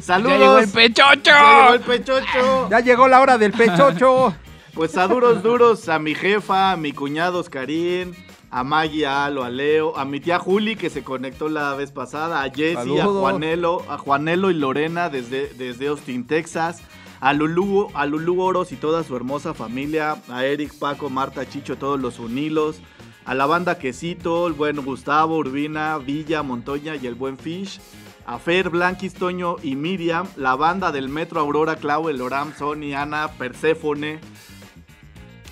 Saludos. 0.00 0.32
¡Ya 0.32 0.38
llegó 0.38 0.58
el 0.58 0.68
pechocho! 0.68 1.30
Ya 1.30 1.62
llegó 1.62 1.74
el 1.74 1.80
pechocho. 1.80 2.68
Ya 2.70 2.80
llegó 2.80 3.08
la 3.08 3.20
hora 3.20 3.38
del 3.38 3.52
pechocho. 3.52 4.34
Pues 4.74 4.92
saduros 4.92 5.42
duros 5.42 5.88
a 5.88 5.98
mi 5.98 6.14
jefa, 6.14 6.72
a 6.72 6.76
mi 6.76 6.92
cuñado 6.92 7.38
Oscarín, 7.40 8.14
a 8.50 8.64
Maggie, 8.64 9.06
a 9.06 9.26
Alo, 9.26 9.44
a 9.44 9.50
Leo, 9.50 9.96
a 9.96 10.04
mi 10.04 10.20
tía 10.20 10.38
Juli 10.38 10.76
que 10.76 10.90
se 10.90 11.02
conectó 11.02 11.48
la 11.48 11.74
vez 11.74 11.90
pasada, 11.90 12.42
a 12.42 12.50
Jessy, 12.50 12.98
a. 12.98 13.04
Juanelo, 13.04 13.82
a 13.88 13.98
Juanelo 13.98 14.50
y 14.50 14.54
Lorena 14.54 15.08
desde, 15.08 15.48
desde 15.54 15.88
Austin, 15.88 16.26
Texas, 16.26 16.82
a 17.20 17.32
Lulú, 17.32 17.88
a 17.94 18.06
Lulú 18.06 18.40
Oros 18.40 18.72
y 18.72 18.76
toda 18.76 19.02
su 19.02 19.16
hermosa 19.16 19.54
familia, 19.54 20.16
a 20.28 20.44
Eric, 20.44 20.78
Paco, 20.78 21.10
Marta, 21.10 21.48
Chicho, 21.48 21.76
todos 21.76 22.00
los 22.00 22.18
unilos, 22.18 22.80
a 23.24 23.34
la 23.34 23.46
banda 23.46 23.78
Quesito, 23.78 24.46
el 24.46 24.52
buen 24.52 24.76
Gustavo, 24.84 25.36
Urbina, 25.36 25.98
Villa, 25.98 26.42
Montoña 26.42 26.94
y 26.96 27.06
el 27.06 27.14
buen 27.14 27.38
Fish. 27.38 27.80
A 28.28 28.40
Fer, 28.40 28.70
Blanquis, 28.70 29.14
Toño 29.14 29.54
y 29.62 29.76
Miriam, 29.76 30.26
la 30.34 30.56
banda 30.56 30.90
del 30.90 31.08
Metro 31.08 31.38
Aurora, 31.38 31.76
Clau, 31.76 32.08
el 32.08 32.20
Oram, 32.20 32.52
Sony, 32.56 32.92
Ana, 32.92 33.28
Perséfone, 33.38 34.18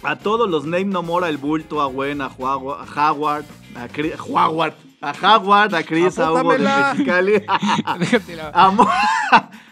a 0.05 0.17
todos 0.17 0.49
los 0.51 0.65
Name 0.65 0.85
No 0.87 1.03
More, 1.03 1.29
el 1.29 1.39
Bulto, 1.39 1.81
a 1.81 1.87
Gwen, 1.87 2.21
a 2.21 2.27
Howard, 2.29 3.45
a 3.75 3.89
Cri- 3.89 4.15
Howard, 4.19 4.75
a 5.01 5.13
Howard, 5.23 5.75
a 5.75 5.83
Chris, 5.83 6.19
a 6.19 6.31
Hugo 6.33 6.43
de. 6.43 6.59
Mexicali, 6.93 7.43
a 8.53 8.65
Amor, 8.67 8.89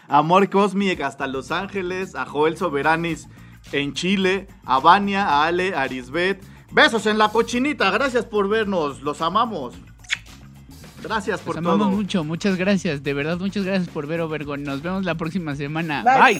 Amor 0.07 0.49
Cosmic 0.49 1.01
hasta 1.01 1.27
Los 1.27 1.51
Ángeles, 1.51 2.15
a 2.15 2.25
Joel 2.25 2.57
Soberanis 2.57 3.27
en 3.71 3.93
Chile, 3.93 4.47
a 4.65 4.79
Vania, 4.79 5.27
a 5.27 5.45
Ale, 5.45 5.73
a 5.75 5.81
Arisbet. 5.83 6.43
Besos 6.71 7.05
en 7.05 7.17
la 7.19 7.29
cochinita, 7.29 7.91
gracias 7.91 8.25
por 8.25 8.49
vernos, 8.49 9.01
los 9.01 9.21
amamos. 9.21 9.75
Gracias 11.03 11.41
por 11.41 11.55
Los 11.55 11.63
todo. 11.63 11.73
amamos 11.73 11.95
mucho, 11.97 12.23
muchas 12.23 12.55
gracias. 12.55 13.03
De 13.03 13.13
verdad, 13.13 13.37
muchas 13.37 13.63
gracias 13.65 13.89
por 13.89 14.07
ver 14.07 14.21
Overgon. 14.21 14.63
Nos 14.63 14.81
vemos 14.81 15.03
la 15.03 15.15
próxima 15.15 15.53
semana. 15.55 16.03
Bye. 16.03 16.39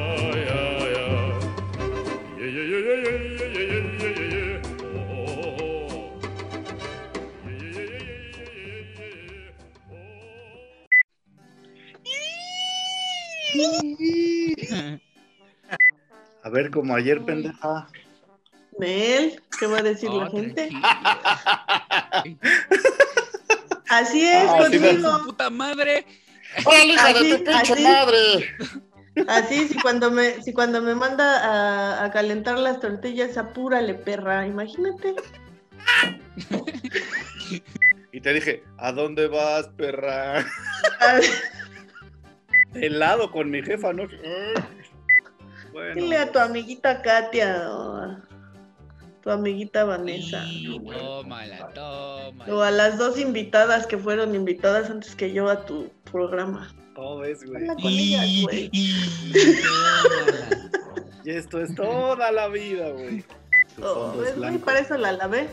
Ver, 16.51 16.69
como 16.71 16.95
ayer, 16.95 17.21
pendeja. 17.23 17.87
Mel, 18.77 19.41
¿qué 19.59 19.65
va 19.67 19.79
a 19.79 19.83
decir 19.83 20.09
la 20.11 20.27
Oh, 20.27 20.31
gente? 20.31 20.69
Así 23.89 24.25
es, 24.25 24.49
Ah, 24.49 24.57
contigo. 24.57 24.85
¡Su 25.19 25.25
puta 25.25 25.49
madre! 25.49 26.05
¡Órale, 26.65 26.93
hija 26.93 27.07
de 27.13 27.19
Así, 27.19 27.29
tu 27.31 27.43
pinche 27.43 27.73
así. 27.73 27.83
madre! 27.83 28.55
Así, 29.27 29.67
si 29.67 29.75
cuando 29.79 30.09
me, 30.09 30.41
si 30.41 30.53
cuando 30.53 30.81
me 30.81 30.95
manda 30.95 31.43
a, 32.01 32.05
a 32.05 32.11
calentar 32.11 32.57
las 32.57 32.79
tortillas, 32.79 33.37
apúrale, 33.37 33.93
perra, 33.93 34.47
imagínate. 34.47 35.15
Y 38.13 38.21
te 38.21 38.33
dije, 38.33 38.63
¿a 38.77 38.91
dónde 38.93 39.27
vas, 39.27 39.67
perra? 39.69 40.45
Ah, 41.01 41.19
Helado 42.73 43.31
con 43.31 43.49
mi 43.49 43.61
jefa, 43.61 43.91
¿no? 43.91 44.03
Bueno. 45.71 45.95
Dile 45.95 46.17
a 46.17 46.31
tu 46.31 46.39
amiguita 46.39 47.01
Katia 47.01 47.69
o 47.71 47.95
a 47.95 48.21
tu 49.21 49.29
amiguita 49.29 49.83
Vanessa. 49.85 50.43
Y 50.45 50.79
tómala, 50.79 51.69
tómala. 51.73 52.53
O 52.53 52.61
a 52.61 52.71
las 52.71 52.97
dos 52.97 53.19
invitadas 53.19 53.87
que 53.87 53.97
fueron 53.97 54.35
invitadas 54.35 54.89
antes 54.89 55.15
que 55.15 55.31
yo 55.31 55.49
a 55.49 55.65
tu 55.65 55.91
programa. 56.11 56.73
¿Cómo 56.95 57.19
ves, 57.19 57.45
güey? 57.45 57.61
Habla 57.61 57.75
con 57.75 57.91
ellas, 57.91 58.25
Y, 58.25 58.43
güey. 58.43 58.69
y, 61.23 61.29
esto 61.29 61.61
es 61.61 61.73
toda 61.75 62.31
la 62.31 62.47
vida, 62.49 62.89
güey. 62.89 63.23
Oh, 63.81 64.13
¿ves, 64.17 64.37
güey? 64.37 64.57
Para 64.57 64.79
eso 64.79 64.97
la 64.97 65.13
lavé. 65.13 65.47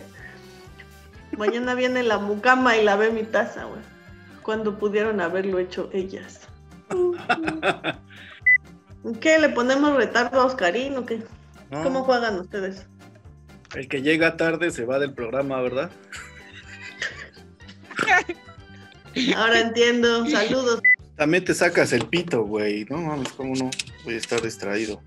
Mañana 1.36 1.74
viene 1.74 2.03
la 2.03 2.19
mucama 2.19 2.77
y 2.77 2.85
lavé 2.85 3.11
mi 3.11 3.23
taza, 3.23 3.65
güey. 3.65 3.81
Cuando 4.43 4.78
pudieron 4.78 5.20
haberlo 5.20 5.59
hecho 5.59 5.90
ellas. 5.93 6.49
¿Qué? 9.20 9.39
¿Le 9.39 9.49
ponemos 9.51 9.97
retardo 9.97 10.41
a 10.41 10.45
Oscarín 10.45 10.97
o 10.97 11.07
qué? 11.07 11.23
No, 11.70 11.83
¿Cómo 11.83 12.05
juegan 12.05 12.39
ustedes? 12.39 12.87
El 13.75 13.89
que 13.89 14.03
llega 14.03 14.37
tarde 14.37 14.70
se 14.70 14.85
va 14.85 14.99
del 14.99 15.12
programa, 15.12 15.61
¿verdad? 15.61 15.91
Ahora 19.37 19.61
entiendo. 19.61 20.29
Saludos. 20.29 20.81
También 21.16 21.45
te 21.45 21.55
sacas 21.55 21.93
el 21.93 22.07
pito, 22.07 22.45
güey. 22.45 22.87
No 22.89 22.99
mames, 22.99 23.33
¿cómo 23.33 23.55
no? 23.57 23.70
Voy 24.05 24.15
a 24.15 24.19
estar 24.19 24.41
distraído. 24.41 25.03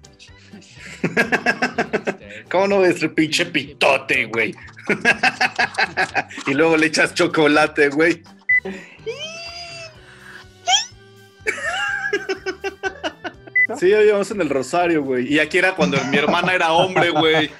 ¿Cómo 2.51 2.68
no 2.68 2.80
ves 2.81 3.01
el 3.01 3.11
pinche 3.11 3.45
pitote, 3.45 4.26
güey? 4.26 4.53
y 6.47 6.53
luego 6.53 6.77
le 6.77 6.88
echas 6.88 7.13
chocolate, 7.13 7.89
güey. 7.89 8.23
Sí, 13.77 13.88
íbamos 13.88 14.30
en 14.31 14.41
el 14.41 14.49
Rosario, 14.49 15.03
güey. 15.03 15.34
Y 15.34 15.39
aquí 15.39 15.57
era 15.57 15.76
cuando 15.76 15.98
mi 16.06 16.18
hermana 16.18 16.53
era 16.53 16.72
hombre, 16.73 17.10
güey. 17.11 17.52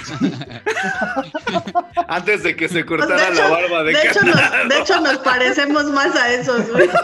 Antes 2.08 2.42
de 2.42 2.56
que 2.56 2.68
se 2.68 2.84
cortara 2.86 3.26
Pues, 3.26 3.36
de 3.36 3.42
la 3.42 3.48
barba 3.50 3.82
de, 3.84 3.92
De 3.92 4.00
hecho, 4.08 4.22
nos, 4.22 4.68
de 4.68 4.78
hecho, 4.78 5.00
nos 5.00 5.18
parecemos 5.18 5.84
más 5.86 6.14
a 6.16 6.32
esos, 6.32 6.70
güey. 6.70 6.88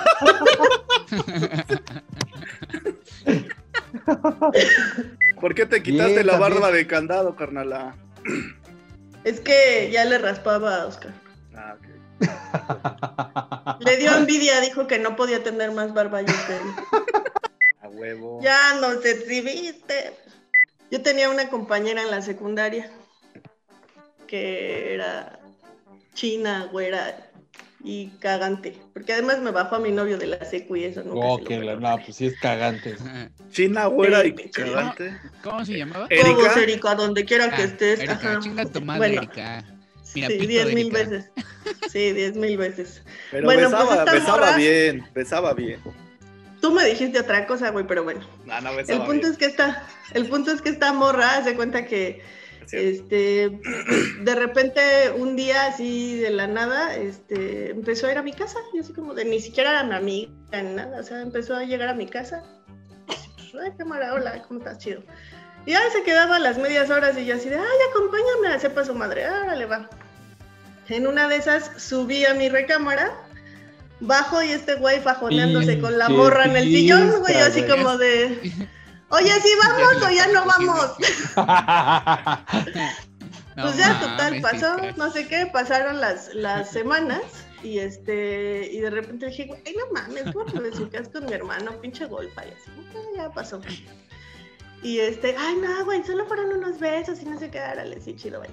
¿Por 5.41 5.55
qué 5.55 5.65
te 5.67 5.83
quitaste 5.83 6.15
Bien, 6.15 6.27
la 6.27 6.33
también. 6.39 6.53
barba 6.55 6.71
de 6.73 6.87
candado, 6.87 7.37
carnala? 7.37 7.95
Es 9.25 9.41
que 9.41 9.91
ya 9.93 10.05
le 10.05 10.19
raspaba 10.19 10.83
a 10.83 10.87
Oscar. 10.87 11.13
Ah, 11.57 11.75
ok. 11.77 11.87
Le 13.81 13.97
dio 13.97 14.15
envidia, 14.17 14.61
dijo 14.61 14.87
que 14.87 15.01
no 15.01 15.17
podía 15.17 15.43
tener 15.43 15.73
más 15.73 15.93
barba 15.93 16.21
yo 16.23 16.33
que 16.47 16.55
él. 16.55 16.63
A 17.87 17.89
huevo. 17.89 18.41
Ya 18.43 18.75
nos 18.81 19.05
exhibiste. 19.05 20.13
Yo 20.91 21.03
tenía 21.03 21.31
una 21.31 21.49
compañera 21.49 22.03
en 22.03 22.11
la 22.11 22.21
secundaria 22.23 22.91
que 24.27 24.95
era 24.95 25.39
china, 26.15 26.69
güera 26.73 27.29
y 27.85 28.09
cagante. 28.19 28.77
Porque 28.93 29.13
además 29.13 29.39
me 29.41 29.51
bajó 29.53 29.77
a 29.77 29.79
mi 29.79 29.93
novio 29.93 30.19
de 30.19 30.27
la 30.27 30.45
secu 30.45 30.77
y 30.77 30.85
eso 30.85 31.03
nunca 31.05 31.21
Oh, 31.21 31.39
se 31.39 31.45
que 31.45 31.59
la, 31.61 31.77
no, 31.77 31.99
pues 32.05 32.17
sí 32.17 32.27
es 32.27 32.39
cagante. 32.41 32.97
China, 33.53 33.87
güera 33.87 34.25
y 34.27 34.33
cagante. 34.33 35.17
¿Cómo 35.43 35.65
se 35.65 35.75
llamaba? 35.79 36.07
Erika. 36.11 36.61
Erika, 36.61 36.95
donde 36.95 37.25
quiera 37.25 37.55
que 37.55 37.63
Ah, 37.63 37.67
estés. 37.67 38.01
Erika, 38.01 38.15
ajá. 38.15 38.39
chinga 38.41 38.65
tu 38.67 38.81
madre, 38.81 38.99
Bueno, 38.99 39.23
Erika. 39.23 39.65
Mira, 40.15 40.29
sí, 40.29 40.39
diez 40.47 40.73
mil 40.73 40.91
veces. 40.91 41.31
Sí, 41.91 42.13
diez 42.13 42.35
mil 42.37 42.57
veces. 42.57 43.03
Pero 43.31 43.45
Bueno, 43.45 43.63
pues 43.71 43.73
besaba, 43.73 43.99
esta 43.99 44.13
besaba 44.13 44.39
morra- 44.47 44.57
bien, 44.57 45.07
besaba 45.15 45.55
bien. 45.55 45.81
Tú 46.61 46.71
me 46.73 46.85
dijiste 46.85 47.21
otra 47.21 47.47
cosa, 47.47 47.71
güey, 47.71 47.87
pero 47.87 48.03
bueno. 48.05 48.21
No, 48.45 48.61
no 48.61 48.71
El 48.71 48.87
punto 48.87 49.13
bien. 49.13 49.25
es 49.33 49.37
que 49.39 49.47
esta, 49.47 49.87
el 50.15 50.27
punto 50.29 50.51
es 50.51 50.63
que 50.63 50.71
esta 50.71 50.93
morra 50.93 51.37
hace 51.39 51.55
cuenta 51.55 51.85
que 51.85 52.23
Sí. 52.67 52.77
este 52.79 53.61
de 54.23 54.35
repente 54.35 54.81
un 55.17 55.37
día 55.37 55.67
así 55.67 56.17
de 56.17 56.31
la 56.31 56.49
nada 56.49 56.97
este 56.97 57.71
empezó 57.71 58.09
a 58.09 58.11
ir 58.11 58.19
a 58.19 58.23
mi 58.25 58.33
casa 58.33 58.59
y 58.75 58.81
así 58.81 58.93
como 58.93 59.15
de 59.15 59.25
ni 59.25 59.39
siquiera 59.39 59.71
era 59.71 59.85
mi 59.85 59.95
amiga 59.95 60.33
ni 60.65 60.75
nada 60.75 60.99
o 60.99 61.03
sea 61.05 61.21
empezó 61.21 61.55
a 61.55 61.63
llegar 61.63 61.89
a 61.91 61.95
mi 61.95 62.09
casa 62.09 62.43
pues, 63.07 63.55
ay 63.63 63.71
cámara 63.79 64.15
hola 64.15 64.43
cómo 64.49 64.59
estás 64.59 64.79
chido 64.79 65.01
y 65.65 65.71
ya 65.75 65.91
se 65.93 66.03
quedaba 66.03 66.37
a 66.37 66.39
las 66.41 66.59
medias 66.59 66.91
horas 66.91 67.17
y 67.17 67.25
yo 67.25 67.37
así 67.37 67.49
de 67.49 67.55
ay 67.55 67.79
acompáñame 67.91 68.59
sepa 68.59 68.85
su 68.85 68.97
madre 68.97 69.29
órale 69.31 69.67
va 69.67 69.89
en 70.89 71.07
una 71.07 71.29
de 71.29 71.37
esas 71.37 71.71
subí 71.81 72.25
a 72.25 72.35
mi 72.35 72.49
recámara 72.49 73.13
bajo 74.01 74.43
y 74.43 74.51
este 74.51 74.75
güey 74.75 75.01
fajoneándose 75.01 75.81
con 75.81 75.99
la 75.99 76.09
morra 76.09 76.45
en 76.45 76.57
el 76.57 76.65
sillón 76.65 77.21
güey 77.21 77.37
así 77.37 77.63
como 77.65 77.97
de 77.97 78.41
oye 79.09 79.33
sí 79.41 79.49
vamos 79.63 80.03
o 80.03 80.11
ya 80.11 80.27
no 80.29 80.45
vamos 80.45 80.97
No 83.57 83.63
pues 83.63 83.79
ya, 83.79 83.99
total, 83.99 84.43
pasó, 84.43 84.77
no 84.99 85.11
sé 85.11 85.27
qué, 85.29 85.47
pasaron 85.47 85.99
las, 85.99 86.35
las 86.35 86.71
semanas 86.71 87.23
y 87.63 87.79
este, 87.79 88.71
y 88.71 88.81
de 88.81 88.91
repente 88.91 89.27
dije, 89.27 89.47
güey, 89.47 89.63
no 89.75 89.93
mames, 89.95 90.25
¿cómo 90.31 90.45
te 90.45 91.11
con 91.11 91.25
mi 91.25 91.33
hermano? 91.33 91.81
Pinche 91.81 92.05
golpa 92.05 92.45
y 92.45 92.51
así, 92.51 92.71
"Ah, 92.95 93.01
ya 93.17 93.31
pasó. 93.31 93.63
Y 94.83 94.99
este, 94.99 95.35
ay, 95.39 95.57
no, 95.57 95.87
güey, 95.87 96.05
solo 96.05 96.27
fueron 96.27 96.53
unos 96.53 96.79
besos 96.79 97.23
y 97.23 97.25
no 97.25 97.39
sé 97.39 97.51
qué, 97.51 97.59
árale, 97.59 97.99
sí, 98.03 98.15
chido, 98.15 98.41
güey. 98.41 98.51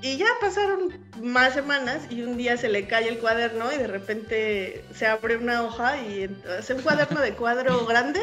Y 0.00 0.16
ya 0.16 0.26
pasaron 0.40 0.96
más 1.20 1.54
semanas 1.54 2.02
y 2.10 2.22
un 2.22 2.36
día 2.36 2.56
se 2.56 2.68
le 2.68 2.86
cae 2.86 3.08
el 3.08 3.18
cuaderno 3.18 3.72
y 3.72 3.78
de 3.78 3.86
repente 3.88 4.84
se 4.94 5.06
abre 5.06 5.36
una 5.36 5.64
hoja 5.64 6.00
y 6.00 6.28
es 6.58 6.70
un 6.70 6.82
cuaderno 6.82 7.20
de 7.20 7.34
cuadro 7.34 7.84
grande 7.86 8.20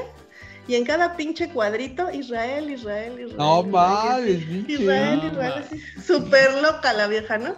y 0.68 0.76
en 0.76 0.85
cada 0.85 1.15
pinche 1.15 1.49
cuadrito 1.49 2.10
Israel, 2.11 2.69
Israel, 2.72 3.19
Israel. 3.19 3.38
No 3.38 3.60
Israel, 3.60 3.72
mames. 3.72 4.69
Israel, 4.69 5.22
Israel, 5.31 5.53
ma. 5.56 5.65
así, 5.65 5.81
súper 6.02 6.61
loca 6.61 6.93
la 6.93 7.07
vieja, 7.07 7.38
¿no? 7.38 7.56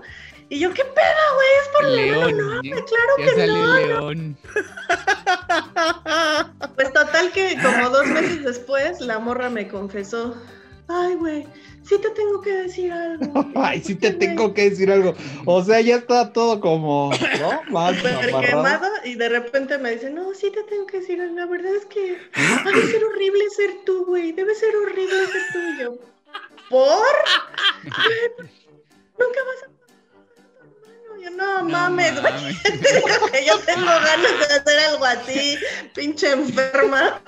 Y 0.50 0.60
yo, 0.60 0.74
¿qué 0.74 0.84
pedo, 0.84 1.36
güey? 1.36 1.48
Es 1.62 1.68
por 1.74 1.86
León. 1.86 2.38
no, 2.38 2.48
güey, 2.60 2.84
claro 2.86 3.14
ya 3.20 3.36
que 3.36 3.48
no. 3.48 3.76
León. 3.76 4.38
Pues 6.76 6.94
total 6.94 7.32
que 7.32 7.58
como 7.62 7.90
dos 7.90 8.06
meses 8.08 8.44
después 8.44 9.02
la 9.02 9.18
morra 9.20 9.50
me 9.50 9.68
confesó, 9.68 10.36
ay, 10.88 11.16
güey, 11.16 11.48
sí 11.88 11.98
te 12.00 12.10
tengo 12.10 12.42
que 12.42 12.52
decir 12.52 12.92
algo. 12.92 13.46
Ay, 13.56 13.82
sí 13.82 13.96
te 13.96 14.12
tengo 14.12 14.54
que 14.54 14.70
decir 14.70 14.92
algo. 14.92 15.16
O 15.46 15.64
sea, 15.64 15.80
ya 15.82 15.98
está 15.98 16.34
todo 16.34 16.60
como, 16.60 17.12
¿no? 17.40 17.64
Más 17.72 17.96
quemado 18.42 18.88
y 19.06 19.16
de 19.16 19.30
repente 19.30 19.78
me 19.78 19.92
dice, 19.92 20.10
no, 20.10 20.34
sí 20.34 20.52
te 20.52 20.64
tengo 20.64 20.86
que 20.86 21.00
decir 21.00 21.22
algo. 21.22 21.36
La 21.36 21.46
verdad 21.46 21.74
es 21.76 21.86
que 21.86 22.18
ha 22.36 22.72
de 22.72 22.88
ser 22.88 23.04
horrible 23.04 23.50
ser 23.56 23.72
tú, 23.86 24.06
güey. 24.06 24.32
Debe 24.34 24.54
ser 24.56 24.76
horrible 24.76 25.28
ser 25.28 25.42
tú 25.54 25.60
y 25.60 25.82
yo. 25.82 25.96
¿Por? 26.70 27.16
Nunca 29.20 29.40
vas 29.46 29.64
a... 29.64 29.78
No, 31.08 31.22
yo, 31.24 31.32
no, 31.32 31.64
mames, 31.64 32.22
güey. 32.22 32.34
mames. 32.34 32.64
Te 32.64 32.72
digo 32.72 33.28
que 33.32 33.46
yo 33.46 33.58
tengo 33.60 33.86
ganas 33.86 34.40
de 34.40 34.56
hacer 34.56 34.80
algo 34.92 35.06
así, 35.06 35.58
pinche 35.96 36.32
enferma. 36.34 37.22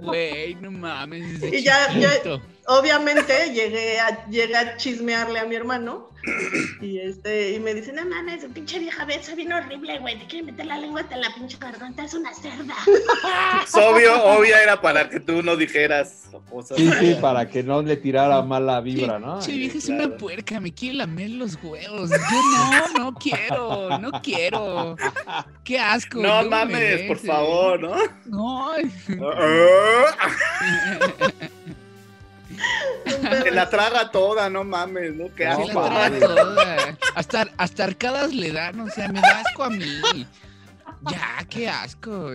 Güey, 0.00 0.56
no 0.56 0.70
mames. 0.72 1.42
Y 1.42 1.62
ya- 1.62 1.92
ya-. 1.98 2.40
Obviamente 2.70 3.32
llegué 3.54 3.98
a, 3.98 4.28
llegué 4.28 4.54
a 4.54 4.76
chismearle 4.76 5.38
a 5.38 5.46
mi 5.46 5.54
hermano 5.54 6.10
y 6.82 6.98
este 6.98 7.52
y 7.52 7.60
me 7.60 7.72
dice, 7.72 7.94
no 7.94 8.04
mames, 8.04 8.44
pinche 8.52 8.78
vieja 8.78 9.06
besa 9.06 9.34
bien 9.34 9.54
horrible, 9.54 9.98
güey, 10.00 10.18
te 10.18 10.26
quiere 10.26 10.44
meter 10.46 10.66
la 10.66 10.76
lengua 10.76 11.00
hasta 11.00 11.16
la 11.16 11.34
pinche 11.34 11.56
garganta, 11.58 12.04
es 12.04 12.12
una 12.12 12.34
cerda. 12.34 12.74
Es 13.64 13.74
obvio, 13.74 14.22
obvia 14.22 14.62
era 14.62 14.78
para 14.80 15.08
que 15.08 15.18
tú 15.18 15.42
no 15.42 15.56
dijeras 15.56 16.28
cosas. 16.50 16.76
Sí, 16.76 16.90
sí, 17.00 17.16
para 17.20 17.48
que 17.48 17.62
no 17.62 17.80
le 17.80 17.96
tirara 17.96 18.42
mala 18.42 18.82
vibra, 18.82 19.18
¿no? 19.18 19.40
Che, 19.40 19.52
vieja 19.52 19.78
es 19.78 19.86
claro. 19.86 20.04
una 20.04 20.16
puerca, 20.18 20.60
me 20.60 20.74
quiere 20.74 20.96
lamer 20.96 21.30
los 21.30 21.58
huevos. 21.62 22.10
Yo 22.10 22.16
no, 22.18 22.98
no 22.98 23.14
quiero, 23.14 23.98
no 23.98 24.10
quiero. 24.20 24.96
Qué 25.64 25.78
asco. 25.78 26.20
No 26.20 26.42
me 26.42 26.48
mames, 26.50 27.02
por 27.02 27.18
favor, 27.18 27.80
¿no? 27.80 27.96
No. 28.26 28.72
Se 33.42 33.50
la 33.50 33.68
traga 33.70 34.10
toda, 34.10 34.48
no 34.50 34.64
mames, 34.64 35.14
¿no? 35.14 35.32
Qué 35.34 35.46
No, 35.46 35.56
Se 35.56 35.62
asco. 35.62 35.80
la 35.82 35.88
traga 35.88 36.08
mames. 36.10 36.20
toda. 36.20 36.98
Hasta, 37.14 37.48
hasta 37.56 37.84
arcadas 37.84 38.32
le 38.34 38.52
dan, 38.52 38.80
o 38.80 38.88
sea, 38.90 39.08
me 39.08 39.20
da 39.20 39.40
asco 39.46 39.64
a 39.64 39.70
mí. 39.70 40.26
Ya, 41.10 41.46
qué 41.48 41.68
asco. 41.68 42.32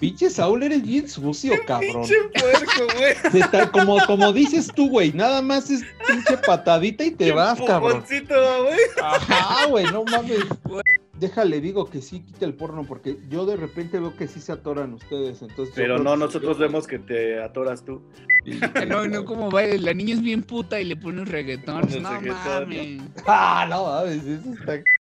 Pinche 0.00 0.30
Saúl, 0.30 0.62
eres 0.62 0.82
bien 0.82 1.08
sucio, 1.08 1.52
cabrón. 1.66 2.02
Pinche 2.06 2.14
puerco, 2.40 2.96
güey. 2.96 3.42
Está- 3.42 3.70
como, 3.72 3.98
como 4.06 4.32
dices 4.32 4.70
tú, 4.74 4.88
güey, 4.88 5.12
nada 5.12 5.42
más 5.42 5.68
es 5.70 5.82
pinche 6.06 6.36
patadita 6.38 7.02
y 7.04 7.10
te 7.10 7.32
vas, 7.32 7.60
cabrón. 7.66 8.04
Güey. 8.08 8.78
Ajá, 9.02 9.66
güey, 9.66 9.84
no 9.86 10.04
mames. 10.04 10.38
Déjale, 11.24 11.60
digo 11.62 11.88
que 11.88 12.02
sí 12.02 12.20
quita 12.20 12.44
el 12.44 12.52
porno, 12.52 12.84
porque 12.86 13.16
yo 13.30 13.46
de 13.46 13.56
repente 13.56 13.98
veo 13.98 14.14
que 14.14 14.28
sí 14.28 14.40
se 14.40 14.52
atoran 14.52 14.92
ustedes, 14.92 15.40
entonces... 15.40 15.74
Pero 15.74 15.98
no, 15.98 16.12
que- 16.12 16.18
nosotros 16.18 16.58
vemos 16.58 16.86
que 16.86 16.98
te 16.98 17.42
atoras 17.42 17.82
tú. 17.82 18.02
No, 18.88 19.06
no, 19.08 19.24
como 19.24 19.50
va, 19.50 19.62
la 19.64 19.94
niña 19.94 20.12
es 20.12 20.20
bien 20.20 20.42
puta 20.42 20.78
y 20.78 20.84
le 20.84 20.96
pone 20.96 21.22
un 21.22 21.26
reggaetón. 21.26 21.82
Un 21.96 22.02
No 22.02 22.10
reggaetón, 22.10 22.28
¿no? 22.44 22.60
mames. 22.60 23.02
Ah, 23.26 23.66
no 23.70 23.86
mames, 23.86 24.22
eso 24.22 24.52
está 24.52 24.84